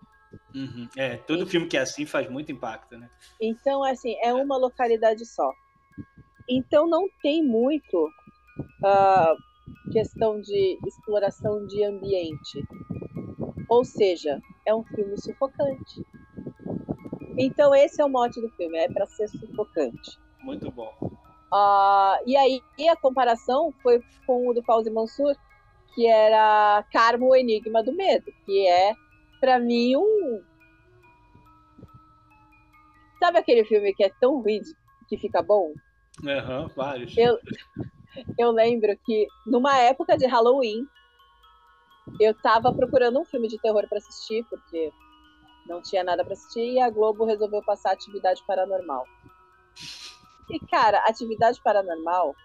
Uhum. 0.53 0.87
É, 0.95 1.17
todo 1.17 1.47
filme 1.47 1.67
que 1.67 1.77
é 1.77 1.81
assim 1.81 2.05
faz 2.05 2.29
muito 2.29 2.51
impacto, 2.51 2.97
né? 2.97 3.09
Então, 3.41 3.83
assim, 3.83 4.15
é 4.21 4.33
uma 4.33 4.57
localidade 4.57 5.25
só. 5.25 5.51
Então, 6.49 6.87
não 6.87 7.07
tem 7.21 7.43
muito 7.43 8.09
ah, 8.83 9.33
questão 9.91 10.39
de 10.39 10.77
exploração 10.85 11.65
de 11.65 11.83
ambiente. 11.83 12.63
Ou 13.69 13.83
seja, 13.83 14.39
é 14.65 14.73
um 14.73 14.83
filme 14.83 15.17
sufocante. 15.19 16.05
Então, 17.37 17.73
esse 17.75 18.01
é 18.01 18.05
o 18.05 18.09
mote 18.09 18.41
do 18.41 18.49
filme, 18.51 18.77
é 18.77 18.87
para 18.87 19.05
ser 19.05 19.27
sufocante. 19.27 20.17
Muito 20.41 20.71
bom. 20.71 20.93
Ah, 21.51 22.19
e 22.25 22.35
aí, 22.35 22.61
e 22.77 22.87
a 22.89 22.95
comparação 22.95 23.73
foi 23.81 24.01
com 24.25 24.49
o 24.49 24.53
do 24.53 24.63
Fauzi 24.63 24.89
Mansur, 24.89 25.35
que 25.95 26.05
era 26.05 26.85
Carmo, 26.91 27.29
o 27.29 27.35
Enigma 27.35 27.83
do 27.83 27.93
Medo, 27.93 28.31
que 28.45 28.67
é, 28.67 28.93
para 29.39 29.59
mim, 29.59 29.95
um. 29.95 30.43
Sabe 33.19 33.39
aquele 33.39 33.65
filme 33.65 33.93
que 33.93 34.03
é 34.03 34.11
tão 34.19 34.41
ruim 34.41 34.61
que 35.07 35.17
fica 35.17 35.41
bom? 35.41 35.73
Aham, 36.25 36.63
uhum, 36.63 36.67
vários. 36.75 37.17
Eu, 37.17 37.39
eu 38.37 38.51
lembro 38.51 38.95
que 39.05 39.27
numa 39.45 39.77
época 39.79 40.17
de 40.17 40.25
Halloween, 40.27 40.87
eu 42.19 42.33
tava 42.33 42.73
procurando 42.73 43.19
um 43.19 43.25
filme 43.25 43.47
de 43.47 43.59
terror 43.59 43.87
para 43.87 43.97
assistir, 43.97 44.45
porque 44.49 44.91
não 45.67 45.81
tinha 45.81 46.03
nada 46.03 46.23
para 46.23 46.33
assistir, 46.33 46.73
e 46.73 46.79
a 46.79 46.89
Globo 46.89 47.25
resolveu 47.25 47.61
passar 47.63 47.91
Atividade 47.91 48.43
Paranormal. 48.45 49.05
E, 50.49 50.59
cara, 50.67 50.99
Atividade 50.99 51.61
Paranormal, 51.61 52.35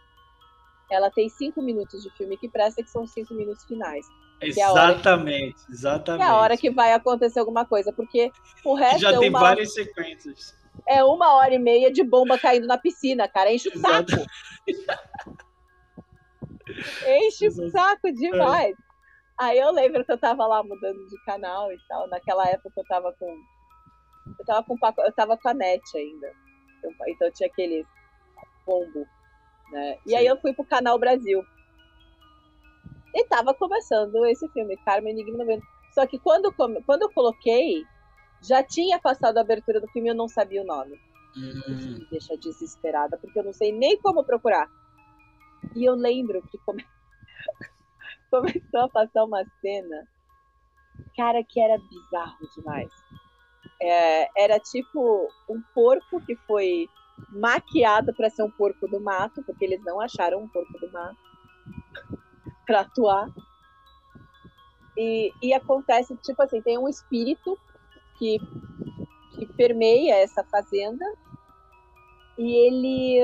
ela 0.90 1.10
tem 1.10 1.28
cinco 1.28 1.62
minutos 1.62 2.02
de 2.02 2.10
filme 2.10 2.36
que 2.36 2.48
presta, 2.48 2.82
que 2.82 2.90
são 2.90 3.06
cinco 3.06 3.34
minutos 3.34 3.64
finais. 3.64 4.06
Exatamente, 4.40 5.62
é 5.62 5.66
que, 5.66 5.72
exatamente. 5.72 6.22
É 6.22 6.26
a 6.28 6.36
hora 6.36 6.56
que 6.56 6.70
vai 6.70 6.92
acontecer 6.92 7.38
alguma 7.38 7.64
coisa, 7.64 7.92
porque 7.92 8.32
o 8.64 8.74
resto 8.74 9.00
Já 9.00 9.12
é 9.12 9.18
tem 9.18 9.28
uma... 9.28 9.40
várias 9.40 9.72
sequências. 9.72 10.60
É 10.86 11.04
uma 11.04 11.34
hora 11.34 11.54
e 11.54 11.58
meia 11.58 11.92
de 11.92 12.02
bomba 12.02 12.38
caindo 12.38 12.66
na 12.66 12.78
piscina, 12.78 13.28
cara. 13.28 13.52
Enche 13.52 13.68
o 13.68 13.78
saco. 13.78 14.10
Enche 17.06 17.48
o 17.48 17.70
saco 17.70 18.12
demais. 18.12 18.72
É. 18.72 18.82
Aí 19.38 19.58
eu 19.58 19.70
lembro 19.70 20.04
que 20.04 20.12
eu 20.12 20.18
tava 20.18 20.46
lá 20.46 20.62
mudando 20.62 21.06
de 21.08 21.24
canal 21.24 21.70
e 21.72 21.78
tal. 21.88 22.08
Naquela 22.08 22.48
época 22.48 22.80
eu 22.80 22.84
tava 22.84 23.12
com. 23.12 23.36
Eu 24.38 24.44
tava 24.46 24.64
com, 24.64 24.76
eu 25.04 25.12
tava 25.12 25.36
com 25.36 25.48
a 25.48 25.54
net 25.54 25.82
ainda. 25.96 26.32
Então 27.08 27.30
tinha 27.30 27.48
aquele 27.48 27.86
pombo. 28.64 29.06
Né? 29.70 29.98
E 30.06 30.10
Sim. 30.10 30.16
aí 30.16 30.26
eu 30.26 30.40
fui 30.40 30.52
pro 30.52 30.64
canal 30.64 30.98
Brasil. 30.98 31.44
E 33.14 33.24
tava 33.24 33.52
começando 33.54 34.24
esse 34.26 34.48
filme, 34.48 34.76
Carmen 34.78 35.12
Enigma 35.12 35.44
no 35.44 35.62
Só 35.92 36.06
que 36.06 36.18
quando, 36.18 36.52
quando 36.52 37.02
eu 37.02 37.12
coloquei, 37.12 37.84
já 38.42 38.62
tinha 38.62 38.98
passado 38.98 39.38
a 39.38 39.42
abertura 39.42 39.80
do 39.80 39.88
filme 39.88 40.08
e 40.08 40.12
eu 40.12 40.16
não 40.16 40.28
sabia 40.28 40.62
o 40.62 40.66
nome. 40.66 40.98
Hum. 41.36 41.50
Isso 41.68 41.90
me 41.90 42.06
deixa 42.10 42.36
desesperada, 42.36 43.18
porque 43.18 43.38
eu 43.38 43.44
não 43.44 43.52
sei 43.52 43.72
nem 43.72 43.98
como 44.00 44.24
procurar. 44.24 44.68
E 45.74 45.84
eu 45.84 45.94
lembro 45.94 46.42
que 46.48 46.58
come... 46.58 46.84
começou 48.30 48.80
a 48.80 48.88
passar 48.88 49.24
uma 49.24 49.44
cena, 49.60 50.08
cara, 51.16 51.44
que 51.44 51.60
era 51.60 51.78
bizarro 51.78 52.48
demais. 52.56 52.90
É, 53.84 54.44
era 54.44 54.60
tipo 54.60 55.28
um 55.48 55.60
porco 55.74 56.20
que 56.24 56.36
foi 56.46 56.88
maquiado 57.30 58.14
para 58.14 58.30
ser 58.30 58.44
um 58.44 58.50
porco 58.50 58.86
do 58.86 59.00
mato, 59.00 59.42
porque 59.42 59.64
eles 59.64 59.82
não 59.84 60.00
acharam 60.00 60.38
um 60.40 60.48
porco 60.48 60.78
do 60.78 60.90
mato 60.92 61.18
para 62.64 62.80
atuar. 62.80 63.28
E, 64.96 65.32
e 65.42 65.52
acontece, 65.52 66.16
tipo 66.18 66.40
assim, 66.42 66.62
tem 66.62 66.78
um 66.78 66.88
espírito 66.88 67.58
que, 68.18 68.38
que 69.34 69.46
permeia 69.54 70.16
essa 70.16 70.44
fazenda 70.44 71.04
e 72.38 72.66
ele 72.66 73.20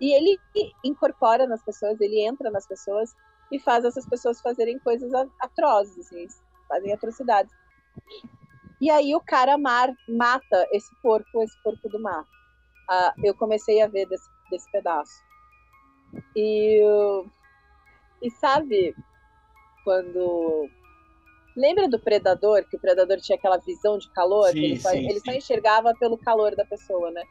e 0.00 0.12
ele 0.14 0.38
incorpora 0.84 1.46
nas 1.46 1.62
pessoas, 1.62 2.00
ele 2.00 2.20
entra 2.20 2.50
nas 2.50 2.66
pessoas 2.66 3.14
e 3.52 3.58
faz 3.58 3.84
essas 3.84 4.06
pessoas 4.06 4.40
fazerem 4.40 4.78
coisas 4.78 5.12
atrozes, 5.40 6.06
assim, 6.06 6.26
fazem 6.68 6.92
atrocidades. 6.92 7.52
E 8.80 8.90
aí 8.90 9.14
o 9.14 9.20
cara 9.20 9.58
mar, 9.58 9.94
mata 10.08 10.66
esse 10.72 10.94
porco, 11.02 11.42
esse 11.42 11.56
porco 11.62 11.88
do 11.88 12.00
mar. 12.00 12.24
Ah, 12.88 13.12
eu 13.22 13.34
comecei 13.34 13.82
a 13.82 13.86
ver 13.86 14.06
desse, 14.06 14.28
desse 14.50 14.70
pedaço. 14.72 15.12
E, 16.34 16.80
e 18.22 18.30
sabe 18.30 18.94
quando. 19.84 20.68
Lembra 21.56 21.88
do 21.88 21.98
predador, 21.98 22.64
que 22.64 22.76
o 22.76 22.80
predador 22.80 23.18
tinha 23.18 23.36
aquela 23.36 23.58
visão 23.58 23.98
de 23.98 24.08
calor? 24.10 24.50
Sim, 24.50 24.58
ele, 24.64 24.80
só, 24.80 24.90
sim, 24.90 24.98
ele 24.98 25.20
sim. 25.20 25.30
só 25.30 25.32
enxergava 25.32 25.92
pelo 25.98 26.16
calor 26.16 26.54
da 26.56 26.64
pessoa, 26.64 27.10
né? 27.10 27.22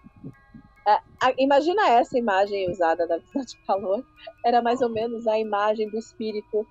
É, 0.87 1.33
imagina 1.37 1.89
essa 1.89 2.17
imagem 2.17 2.69
usada 2.69 3.07
da 3.07 3.17
visão 3.17 3.41
de 3.41 3.57
calor. 3.65 4.05
Era 4.45 4.61
mais 4.61 4.81
ou 4.81 4.89
menos 4.89 5.25
a 5.25 5.39
imagem 5.39 5.89
do 5.89 5.97
espírito 5.97 6.67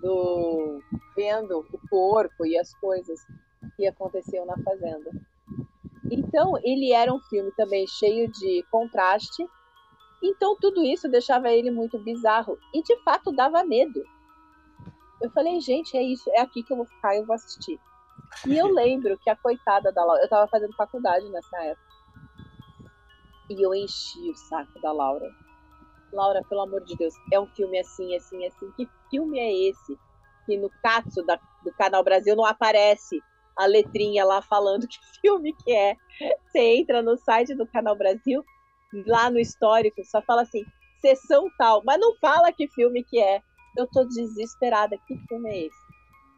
do 0.00 0.80
vendo 1.16 1.66
o 1.72 1.88
corpo 1.88 2.46
e 2.46 2.56
as 2.56 2.72
coisas 2.74 3.20
que 3.76 3.86
aconteciam 3.86 4.44
na 4.46 4.56
fazenda. 4.62 5.10
Então, 6.10 6.56
ele 6.62 6.92
era 6.92 7.12
um 7.12 7.20
filme 7.20 7.50
também 7.52 7.86
cheio 7.86 8.30
de 8.30 8.64
contraste. 8.70 9.46
Então, 10.22 10.56
tudo 10.56 10.82
isso 10.82 11.08
deixava 11.08 11.50
ele 11.50 11.70
muito 11.70 11.98
bizarro 11.98 12.58
e 12.74 12.82
de 12.82 12.96
fato 13.02 13.30
dava 13.30 13.64
medo. 13.64 14.02
Eu 15.20 15.30
falei, 15.30 15.60
gente, 15.60 15.96
é 15.96 16.02
isso, 16.02 16.30
é 16.30 16.40
aqui 16.40 16.62
que 16.62 16.72
eu 16.72 16.76
vou 16.76 16.86
ficar, 16.86 17.16
eu 17.16 17.26
vou 17.26 17.34
assistir. 17.34 17.78
E 18.46 18.56
eu 18.56 18.68
lembro 18.72 19.18
que 19.18 19.30
a 19.30 19.36
coitada 19.36 19.92
da 19.92 20.04
Laura, 20.04 20.22
eu 20.22 20.24
estava 20.24 20.48
fazendo 20.48 20.74
faculdade 20.74 21.28
nessa 21.28 21.56
época. 21.64 21.88
E 23.50 23.62
eu 23.62 23.74
enchi 23.74 24.30
o 24.30 24.34
saco 24.34 24.80
da 24.80 24.92
Laura. 24.92 25.28
Laura, 26.12 26.42
pelo 26.48 26.62
amor 26.62 26.84
de 26.84 26.96
Deus, 26.96 27.14
é 27.32 27.38
um 27.38 27.46
filme 27.48 27.78
assim, 27.78 28.14
assim, 28.16 28.46
assim. 28.46 28.70
Que 28.72 28.88
filme 29.10 29.38
é 29.38 29.70
esse? 29.70 29.98
Que 30.46 30.56
no 30.56 30.70
Katsu 30.82 31.22
da, 31.24 31.38
do 31.64 31.72
Canal 31.72 32.02
Brasil 32.02 32.34
não 32.36 32.44
aparece 32.44 33.22
a 33.58 33.66
letrinha 33.66 34.24
lá 34.24 34.40
falando 34.40 34.86
que 34.88 34.98
filme 35.20 35.52
que 35.52 35.72
é. 35.72 35.96
Você 36.46 36.60
entra 36.76 37.02
no 37.02 37.16
site 37.16 37.54
do 37.54 37.66
Canal 37.66 37.96
Brasil, 37.96 38.44
lá 39.06 39.28
no 39.30 39.38
histórico, 39.38 40.02
só 40.04 40.22
fala 40.22 40.42
assim, 40.42 40.64
sessão 41.00 41.50
tal, 41.58 41.82
mas 41.84 42.00
não 42.00 42.16
fala 42.16 42.52
que 42.52 42.68
filme 42.68 43.04
que 43.04 43.20
é. 43.20 43.42
Eu 43.76 43.86
tô 43.86 44.04
desesperada, 44.04 44.96
que 45.06 45.16
filme 45.28 45.50
é 45.50 45.66
esse? 45.66 45.88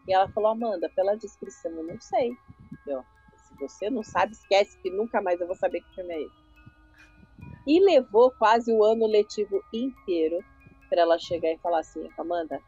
E 0.09 0.13
ela 0.13 0.29
falou, 0.29 0.51
Amanda, 0.51 0.91
pela 0.95 1.15
descrição, 1.15 1.71
eu 1.71 1.85
não 1.85 2.01
sei. 2.01 2.33
Eu, 2.87 3.05
se 3.37 3.55
você 3.59 3.89
não 3.89 4.03
sabe, 4.03 4.33
esquece 4.33 4.77
que 4.79 4.91
nunca 4.91 5.23
mais 5.23 5.41
eu 5.41 5.47
vou 5.47 5.57
saber 5.57 5.81
que 5.81 5.95
filme 5.95 6.13
é 6.13 6.23
esse. 6.23 6.41
E 7.67 7.81
levou 7.81 8.31
quase 8.33 8.73
o 8.73 8.83
ano 8.83 9.07
letivo 9.07 9.63
inteiro 9.73 10.45
para 10.89 11.03
ela 11.03 11.19
chegar 11.19 11.53
e 11.53 11.59
falar 11.59 11.81
assim, 11.81 12.09
Amanda, 12.19 12.61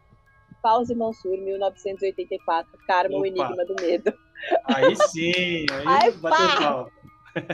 Pause 0.62 0.95
Mansur, 0.95 1.37
1984, 1.39 2.79
Karma, 2.87 3.19
o 3.19 3.27
Enigma 3.27 3.65
do 3.65 3.74
Medo. 3.81 4.15
Aí 4.64 4.97
sim, 4.97 5.66
aí, 5.70 5.86
aí 5.86 6.12
bateu 6.12 6.90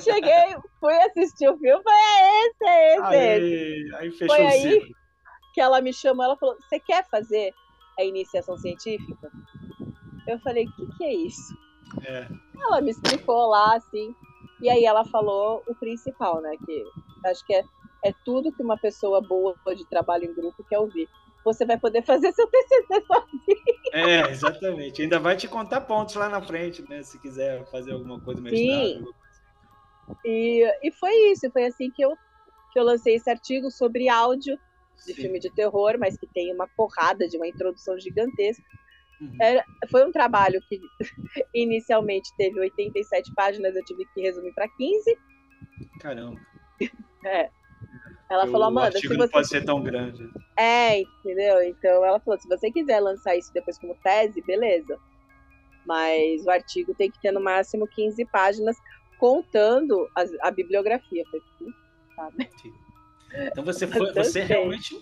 Cheguei, 0.02 0.56
fui 0.80 0.94
assistir 1.02 1.48
o 1.48 1.56
filme, 1.56 1.82
foi 1.82 1.92
é 1.92 2.46
esse, 2.46 2.64
é 2.64 2.94
esse, 2.94 3.04
aí, 3.04 3.42
esse. 3.42 3.94
Aí 3.94 4.10
fechou 4.10 4.36
foi 4.36 4.44
o 4.44 4.48
aí 4.48 4.72
ciclo. 4.72 4.96
que 5.54 5.60
ela 5.60 5.80
me 5.80 5.92
chamou, 5.92 6.24
ela 6.24 6.36
falou, 6.36 6.56
você 6.60 6.80
quer 6.80 7.06
fazer 7.08 7.54
a 7.98 8.02
iniciação 8.02 8.56
científica? 8.58 9.30
Eu 10.26 10.38
falei, 10.40 10.66
o 10.66 10.72
que, 10.72 10.96
que 10.96 11.04
é 11.04 11.14
isso? 11.14 11.56
É. 12.04 12.28
Ela 12.60 12.80
me 12.80 12.90
explicou 12.90 13.48
lá, 13.48 13.76
assim, 13.76 14.14
e 14.60 14.68
aí 14.68 14.84
ela 14.84 15.04
falou 15.04 15.62
o 15.68 15.74
principal, 15.74 16.40
né, 16.40 16.56
que 16.66 16.84
acho 17.26 17.46
que 17.46 17.54
é, 17.54 17.62
é 18.04 18.12
tudo 18.24 18.52
que 18.52 18.62
uma 18.62 18.76
pessoa 18.76 19.20
boa 19.20 19.54
de 19.76 19.84
trabalho 19.86 20.24
em 20.24 20.34
grupo 20.34 20.64
quer 20.64 20.78
ouvir 20.78 21.08
você 21.44 21.64
vai 21.64 21.78
poder 21.78 22.02
fazer 22.02 22.32
seu 22.32 22.46
TCC 22.50 23.06
sozinho. 23.06 23.78
É, 23.92 24.30
exatamente. 24.30 25.02
Ainda 25.02 25.18
vai 25.18 25.36
te 25.36 25.48
contar 25.48 25.82
pontos 25.82 26.14
lá 26.14 26.28
na 26.28 26.40
frente, 26.40 26.82
né? 26.88 27.02
Se 27.02 27.18
quiser 27.18 27.64
fazer 27.70 27.92
alguma 27.92 28.20
coisa 28.20 28.40
mestrado. 28.40 28.58
Sim. 28.60 29.04
E, 30.24 30.64
e 30.82 30.92
foi 30.92 31.12
isso, 31.32 31.50
foi 31.50 31.66
assim 31.66 31.90
que 31.90 32.02
eu, 32.02 32.16
que 32.72 32.78
eu 32.78 32.84
lancei 32.84 33.14
esse 33.14 33.28
artigo 33.28 33.70
sobre 33.70 34.08
áudio 34.08 34.58
de 35.06 35.14
Sim. 35.14 35.22
filme 35.22 35.38
de 35.38 35.50
terror, 35.50 35.96
mas 35.98 36.16
que 36.16 36.26
tem 36.26 36.52
uma 36.52 36.66
porrada 36.68 37.28
de 37.28 37.36
uma 37.36 37.46
introdução 37.46 37.98
gigantesca. 37.98 38.64
Uhum. 39.20 39.36
Era, 39.40 39.64
foi 39.90 40.06
um 40.06 40.12
trabalho 40.12 40.60
que 40.68 40.80
inicialmente 41.54 42.30
teve 42.36 42.58
87 42.58 43.32
páginas, 43.34 43.74
eu 43.74 43.84
tive 43.84 44.04
que 44.14 44.20
resumir 44.20 44.52
para 44.54 44.68
15. 44.68 45.18
Caramba. 46.00 46.40
É. 47.24 47.50
Ela 48.30 48.46
falou, 48.46 48.64
Amanda. 48.64 48.92
O 48.92 48.94
artigo 48.94 49.14
se 49.14 49.18
você... 49.18 49.18
não 49.18 49.28
pode 49.28 49.48
ser 49.48 49.64
tão 49.64 49.82
grande. 49.82 50.28
É, 50.56 51.00
entendeu? 51.00 51.62
Então 51.62 52.04
ela 52.04 52.20
falou: 52.20 52.38
se 52.38 52.48
você 52.48 52.70
quiser 52.70 53.00
lançar 53.00 53.36
isso 53.36 53.52
depois 53.52 53.78
como 53.78 53.94
tese, 54.02 54.42
beleza. 54.42 54.98
Mas 55.86 56.44
o 56.44 56.50
artigo 56.50 56.94
tem 56.94 57.10
que 57.10 57.20
ter 57.20 57.32
no 57.32 57.40
máximo 57.40 57.86
15 57.86 58.24
páginas, 58.26 58.76
contando 59.18 60.08
a, 60.14 60.48
a 60.48 60.50
bibliografia. 60.50 61.24
Sabe? 62.14 62.50
Então 63.32 63.64
você 63.64 63.86
foi, 63.88 64.12
você 64.12 64.40
é 64.40 64.44
realmente 64.44 64.94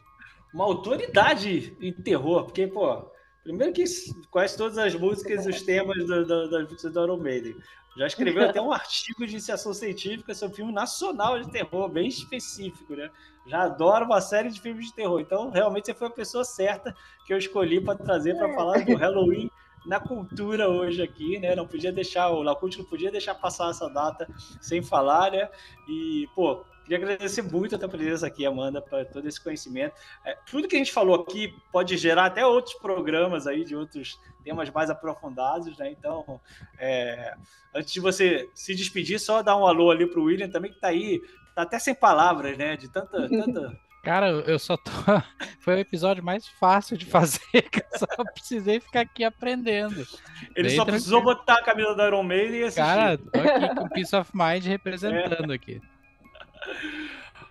uma 0.54 0.64
autoridade 0.64 1.76
em 1.80 1.92
terror, 1.92 2.44
porque, 2.44 2.66
pô, 2.68 3.10
primeiro 3.46 3.72
que 3.72 3.84
quase 4.28 4.56
todas 4.56 4.76
as 4.76 4.94
músicas 4.96 5.46
e 5.46 5.50
os 5.50 5.62
temas 5.62 5.96
das 6.06 6.64
músicas 6.64 6.92
do 6.92 7.04
Iron 7.04 7.16
Maiden. 7.16 7.56
Já 7.96 8.06
escreveu 8.08 8.50
até 8.50 8.60
um 8.60 8.72
artigo 8.72 9.24
de 9.24 9.32
iniciação 9.32 9.72
científica 9.72 10.34
sobre 10.34 10.56
filme 10.56 10.72
nacional 10.72 11.40
de 11.40 11.50
terror, 11.50 11.88
bem 11.88 12.08
específico, 12.08 12.94
né? 12.94 13.08
Já 13.46 13.62
adoro 13.62 14.04
uma 14.04 14.20
série 14.20 14.50
de 14.50 14.60
filmes 14.60 14.86
de 14.86 14.94
terror. 14.94 15.20
Então, 15.20 15.48
realmente, 15.50 15.86
você 15.86 15.94
foi 15.94 16.08
a 16.08 16.10
pessoa 16.10 16.44
certa 16.44 16.94
que 17.24 17.32
eu 17.32 17.38
escolhi 17.38 17.80
para 17.80 17.96
trazer 17.96 18.36
para 18.36 18.52
falar 18.52 18.84
do 18.84 18.96
Halloween 18.96 19.48
na 19.86 20.00
cultura 20.00 20.68
hoje 20.68 21.00
aqui, 21.00 21.38
né? 21.38 21.54
Não 21.54 21.66
podia 21.66 21.92
deixar, 21.92 22.28
o 22.30 22.42
Lacute 22.42 22.78
não 22.78 22.84
podia 22.84 23.10
deixar 23.10 23.34
passar 23.36 23.70
essa 23.70 23.88
data 23.88 24.28
sem 24.60 24.82
falar, 24.82 25.30
né? 25.30 25.48
E, 25.88 26.28
pô, 26.34 26.64
Queria 26.86 26.98
agradecer 26.98 27.42
muito 27.42 27.74
a 27.74 27.78
tua 27.78 27.88
presença 27.88 28.28
aqui, 28.28 28.46
Amanda, 28.46 28.80
para 28.80 29.04
todo 29.04 29.26
esse 29.26 29.42
conhecimento. 29.42 29.96
É, 30.24 30.38
tudo 30.48 30.68
que 30.68 30.76
a 30.76 30.78
gente 30.78 30.92
falou 30.92 31.16
aqui 31.16 31.52
pode 31.72 31.96
gerar 31.96 32.26
até 32.26 32.46
outros 32.46 32.76
programas 32.76 33.48
aí 33.48 33.64
de 33.64 33.74
outros 33.74 34.20
temas 34.44 34.70
mais 34.70 34.88
aprofundados, 34.88 35.76
né? 35.78 35.90
Então, 35.90 36.40
é, 36.78 37.34
antes 37.74 37.92
de 37.92 37.98
você 37.98 38.48
se 38.54 38.72
despedir, 38.72 39.18
só 39.18 39.42
dar 39.42 39.56
um 39.56 39.66
alô 39.66 39.90
ali 39.90 40.06
para 40.06 40.20
o 40.20 40.24
William 40.24 40.48
também, 40.48 40.70
que 40.70 40.76
está 40.76 40.88
aí, 40.88 41.20
tá 41.56 41.62
até 41.62 41.76
sem 41.80 41.92
palavras, 41.92 42.56
né? 42.56 42.76
De 42.76 42.88
tanta, 42.88 43.28
tanta 43.28 43.76
Cara, 44.06 44.28
eu 44.28 44.56
só 44.56 44.76
tô. 44.76 44.92
Foi 45.58 45.74
o 45.74 45.78
episódio 45.80 46.22
mais 46.22 46.46
fácil 46.46 46.96
de 46.96 47.04
fazer, 47.04 47.40
que 47.68 47.80
eu 47.80 47.98
só 47.98 48.06
precisei 48.32 48.78
ficar 48.78 49.00
aqui 49.00 49.24
aprendendo. 49.24 50.06
Ele 50.54 50.70
só 50.70 50.84
precisou 50.84 51.20
botar 51.20 51.54
a 51.54 51.64
camisa 51.64 51.96
da 51.96 52.06
Iron 52.06 52.22
Maiden 52.22 52.60
e 52.60 52.62
assistir. 52.62 52.80
Cara, 52.80 53.18
tô 53.18 53.40
aqui 53.40 53.74
com 53.74 53.88
Peace 53.88 54.14
of 54.14 54.30
Mind 54.32 54.64
representando 54.64 55.50
é. 55.50 55.56
aqui. 55.56 55.80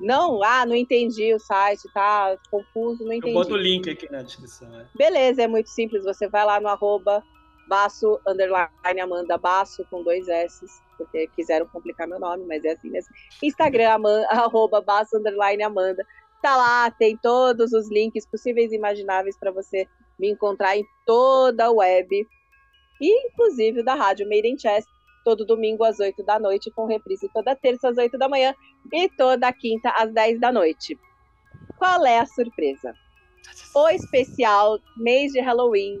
Não, 0.00 0.42
ah, 0.42 0.66
não 0.66 0.74
entendi 0.74 1.32
o 1.34 1.38
site, 1.38 1.88
tá 1.92 2.36
confuso, 2.50 3.04
não 3.04 3.12
entendi. 3.12 3.34
Eu 3.34 3.42
boto 3.42 3.54
o 3.54 3.56
link 3.56 3.88
aqui 3.88 4.10
na 4.10 4.22
descrição. 4.22 4.68
É. 4.80 4.86
Beleza, 4.94 5.42
é 5.42 5.46
muito 5.46 5.68
simples. 5.68 6.04
Você 6.04 6.28
vai 6.28 6.44
lá 6.44 6.60
no 6.60 6.68
arroba 6.68 7.22
baço, 7.68 8.20
underline, 8.26 9.00
Amanda, 9.00 9.36
baço, 9.36 9.84
com 9.90 10.02
dois 10.02 10.28
S, 10.28 10.64
porque 10.96 11.28
quiseram 11.34 11.66
complicar 11.66 12.06
meu 12.06 12.18
nome, 12.18 12.44
mas 12.46 12.64
é 12.64 12.72
assim 12.72 12.90
mesmo. 12.90 13.12
Instagram, 13.42 13.90
Amanda, 13.90 14.26
arroba 14.30 14.80
baço, 14.80 15.16
underline, 15.16 15.62
Amanda. 15.62 16.06
Tá 16.42 16.56
lá, 16.56 16.90
tem 16.90 17.16
todos 17.16 17.72
os 17.72 17.90
links 17.90 18.26
possíveis 18.26 18.70
e 18.70 18.76
imagináveis 18.76 19.36
para 19.38 19.50
você 19.50 19.88
me 20.18 20.30
encontrar 20.30 20.76
em 20.76 20.84
toda 21.04 21.66
a 21.66 21.70
web 21.70 22.26
e 23.00 23.26
inclusive 23.26 23.82
da 23.82 23.94
rádio 23.94 24.28
Made 24.28 24.48
in 24.48 24.58
Chess, 24.58 24.86
todo 25.26 25.44
domingo 25.44 25.82
às 25.82 25.98
8 25.98 26.22
da 26.22 26.38
noite, 26.38 26.70
com 26.70 26.86
reprise 26.86 27.28
toda 27.34 27.56
terça 27.56 27.88
às 27.88 27.98
8 27.98 28.16
da 28.16 28.28
manhã 28.28 28.54
e 28.92 29.08
toda 29.08 29.52
quinta 29.52 29.90
às 29.90 30.12
10 30.12 30.38
da 30.38 30.52
noite. 30.52 30.96
Qual 31.76 32.06
é 32.06 32.20
a 32.20 32.26
surpresa? 32.26 32.94
O 33.74 33.88
especial 33.88 34.78
mês 34.96 35.32
de 35.32 35.40
Halloween 35.40 35.98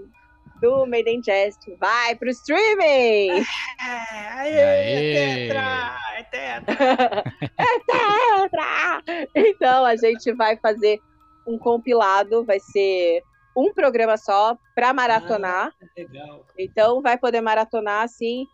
do 0.60 0.86
Made 0.86 1.10
in 1.10 1.20
Jest 1.24 1.58
vai 1.80 2.14
pro 2.14 2.30
streaming! 2.30 3.44
É, 3.78 4.32
aê, 4.32 4.54
é 4.54 5.48
tetra! 5.48 5.98
É 6.16 6.22
tetra! 6.22 7.24
é 7.58 7.78
tetra! 7.80 9.28
Então 9.34 9.84
a 9.84 9.96
gente 9.96 10.32
vai 10.32 10.56
fazer 10.56 10.98
um 11.46 11.58
compilado, 11.58 12.44
vai 12.44 12.58
ser 12.58 13.22
um 13.56 13.72
programa 13.74 14.16
só 14.16 14.56
para 14.74 14.94
maratonar. 14.94 15.72
Ah, 15.80 15.86
legal. 15.96 16.46
Então 16.58 17.02
vai 17.02 17.18
poder 17.18 17.40
maratonar 17.40 18.04
assim 18.04 18.46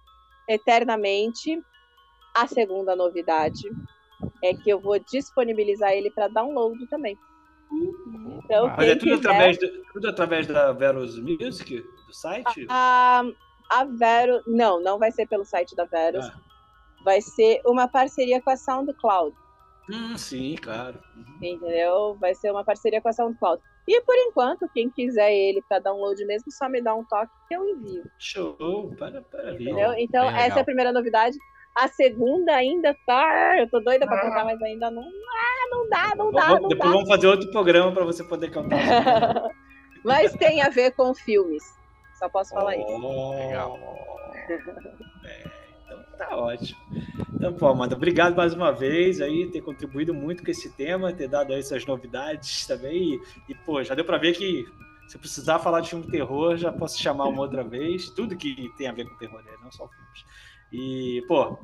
eternamente. 0.49 1.63
A 2.35 2.47
segunda 2.47 2.97
novidade 2.97 3.69
é 4.43 4.55
que 4.55 4.71
eu 4.71 4.81
vou 4.81 4.99
disponibilizar 4.99 5.93
ele 5.93 6.11
para 6.11 6.29
download 6.29 6.87
também. 6.89 7.19
Então, 8.45 8.69
Mas 8.77 8.89
é 8.89 8.95
tudo, 8.95 9.17
quiser... 9.17 9.17
através 9.17 9.59
de, 9.59 9.69
tudo 9.93 10.09
através 10.09 10.47
da 10.47 10.73
Verus 10.73 11.19
Music, 11.19 11.81
do 11.81 12.13
site? 12.13 12.67
A, 12.69 13.23
a 13.71 13.85
Vero. 13.85 14.43
Não, 14.47 14.81
não 14.81 14.99
vai 14.99 15.11
ser 15.11 15.27
pelo 15.27 15.45
site 15.45 15.75
da 15.75 15.85
Verus. 15.85 16.27
Ah. 16.27 16.41
Vai 17.05 17.21
ser 17.21 17.61
uma 17.65 17.89
parceria 17.89 18.41
com 18.41 18.51
a 18.51 18.57
SoundCloud. 18.57 19.35
Hum, 19.91 20.17
sim, 20.17 20.55
claro. 20.57 20.99
Uhum. 21.17 21.37
Entendeu? 21.43 22.17
Vai 22.21 22.35
ser 22.35 22.51
uma 22.51 22.65
parceria 22.65 23.01
com 23.01 23.09
a 23.09 23.13
SoundCloud. 23.13 23.63
E 23.87 24.01
por 24.03 24.15
enquanto, 24.17 24.69
quem 24.73 24.89
quiser 24.89 25.33
ele 25.33 25.63
para 25.69 25.81
download 25.81 26.25
mesmo, 26.25 26.53
só 26.53 26.69
me 26.69 26.81
dá 26.81 26.95
um 26.95 27.05
toque 27.05 27.33
que 27.49 27.55
eu 27.55 27.69
envio. 27.69 28.05
Show, 28.19 28.95
para, 28.97 29.23
para 29.23 29.55
Entendeu? 29.55 29.93
Então, 29.95 30.29
essa 30.31 30.59
é 30.59 30.63
a 30.63 30.65
primeira 30.65 30.93
novidade. 30.93 31.37
A 31.75 31.89
segunda 31.89 32.55
ainda 32.55 32.97
tá. 33.07 33.59
Eu 33.59 33.69
tô 33.69 33.81
doida 33.81 34.07
para 34.07 34.17
ah. 34.17 34.21
cantar, 34.21 34.45
mas 34.45 34.63
ainda 34.63 34.91
não. 34.91 35.03
Ah, 35.03 35.69
não 35.71 35.89
dá, 35.89 36.15
não 36.17 36.31
dá. 36.31 36.49
Não 36.61 36.69
Depois 36.69 36.91
dá. 36.91 36.97
vamos 36.97 37.09
fazer 37.09 37.27
outro 37.27 37.51
programa 37.51 37.93
para 37.93 38.05
você 38.05 38.23
poder 38.23 38.51
cantar. 38.51 38.79
mas 40.05 40.33
tem 40.35 40.63
a 40.63 40.69
ver 40.69 40.93
com 40.93 41.15
filmes. 41.15 41.65
Só 42.19 42.29
posso 42.29 42.51
falar 42.51 42.75
oh, 42.77 42.81
isso. 42.81 43.31
Legal. 43.31 43.79
é 45.25 45.62
tá 46.13 46.37
ótimo. 46.37 46.79
Então, 47.35 47.53
pô, 47.53 47.67
Amanda, 47.67 47.97
obrigado 47.97 48.37
mais 48.37 48.55
uma 48.55 48.71
vez 48.71 49.21
aí, 49.21 49.51
ter 49.51 49.61
contribuído 49.63 50.15
muito 50.15 50.45
com 50.45 50.51
esse 50.51 50.71
tema, 50.71 51.13
ter 51.13 51.29
dado 51.29 51.53
aí 51.53 51.59
essas 51.59 51.85
novidades 51.85 52.67
também. 52.67 53.15
E, 53.15 53.53
e 53.53 53.55
pô, 53.55 53.83
já 53.83 53.95
deu 53.95 54.05
para 54.05 54.19
ver 54.19 54.33
que 54.33 54.65
se 55.09 55.19
precisar 55.19 55.59
falar 55.59 55.81
de 55.81 55.91
filme 55.91 56.05
de 56.05 56.11
terror, 56.11 56.57
já 56.57 56.73
posso 56.73 57.01
chamar 57.01 57.25
uma 57.25 57.43
outra 57.43 57.63
vez. 57.63 58.09
Tudo 58.11 58.37
que 58.37 58.71
tem 58.79 58.87
a 58.87 58.93
ver 58.93 59.05
com 59.05 59.17
terror, 59.17 59.43
né? 59.43 59.53
Não 59.63 59.71
só 59.71 59.89
filmes. 59.89 60.25
E, 60.73 61.23
pô, 61.29 61.59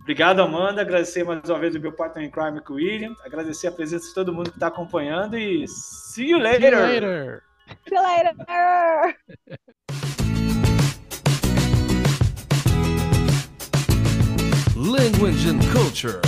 obrigado, 0.00 0.42
Amanda. 0.42 0.82
Agradecer 0.82 1.24
mais 1.24 1.48
uma 1.48 1.58
vez 1.58 1.74
o 1.74 1.80
meu 1.80 1.92
partner 1.92 2.26
em 2.26 2.30
crime 2.30 2.60
com 2.60 2.74
o 2.74 2.76
William. 2.76 3.14
Agradecer 3.24 3.68
a 3.68 3.72
presença 3.72 4.08
de 4.08 4.14
todo 4.14 4.34
mundo 4.34 4.50
que 4.50 4.56
está 4.56 4.66
acompanhando 4.66 5.38
e 5.38 5.66
see 5.66 6.30
you 6.30 6.38
later. 6.38 6.76
See 6.76 6.76
you 6.76 6.82
later. 6.82 7.42
See 7.88 7.94
you 7.94 8.02
later. 8.02 9.76
Language 14.90 15.46
and 15.46 15.62
culture. 15.70 16.20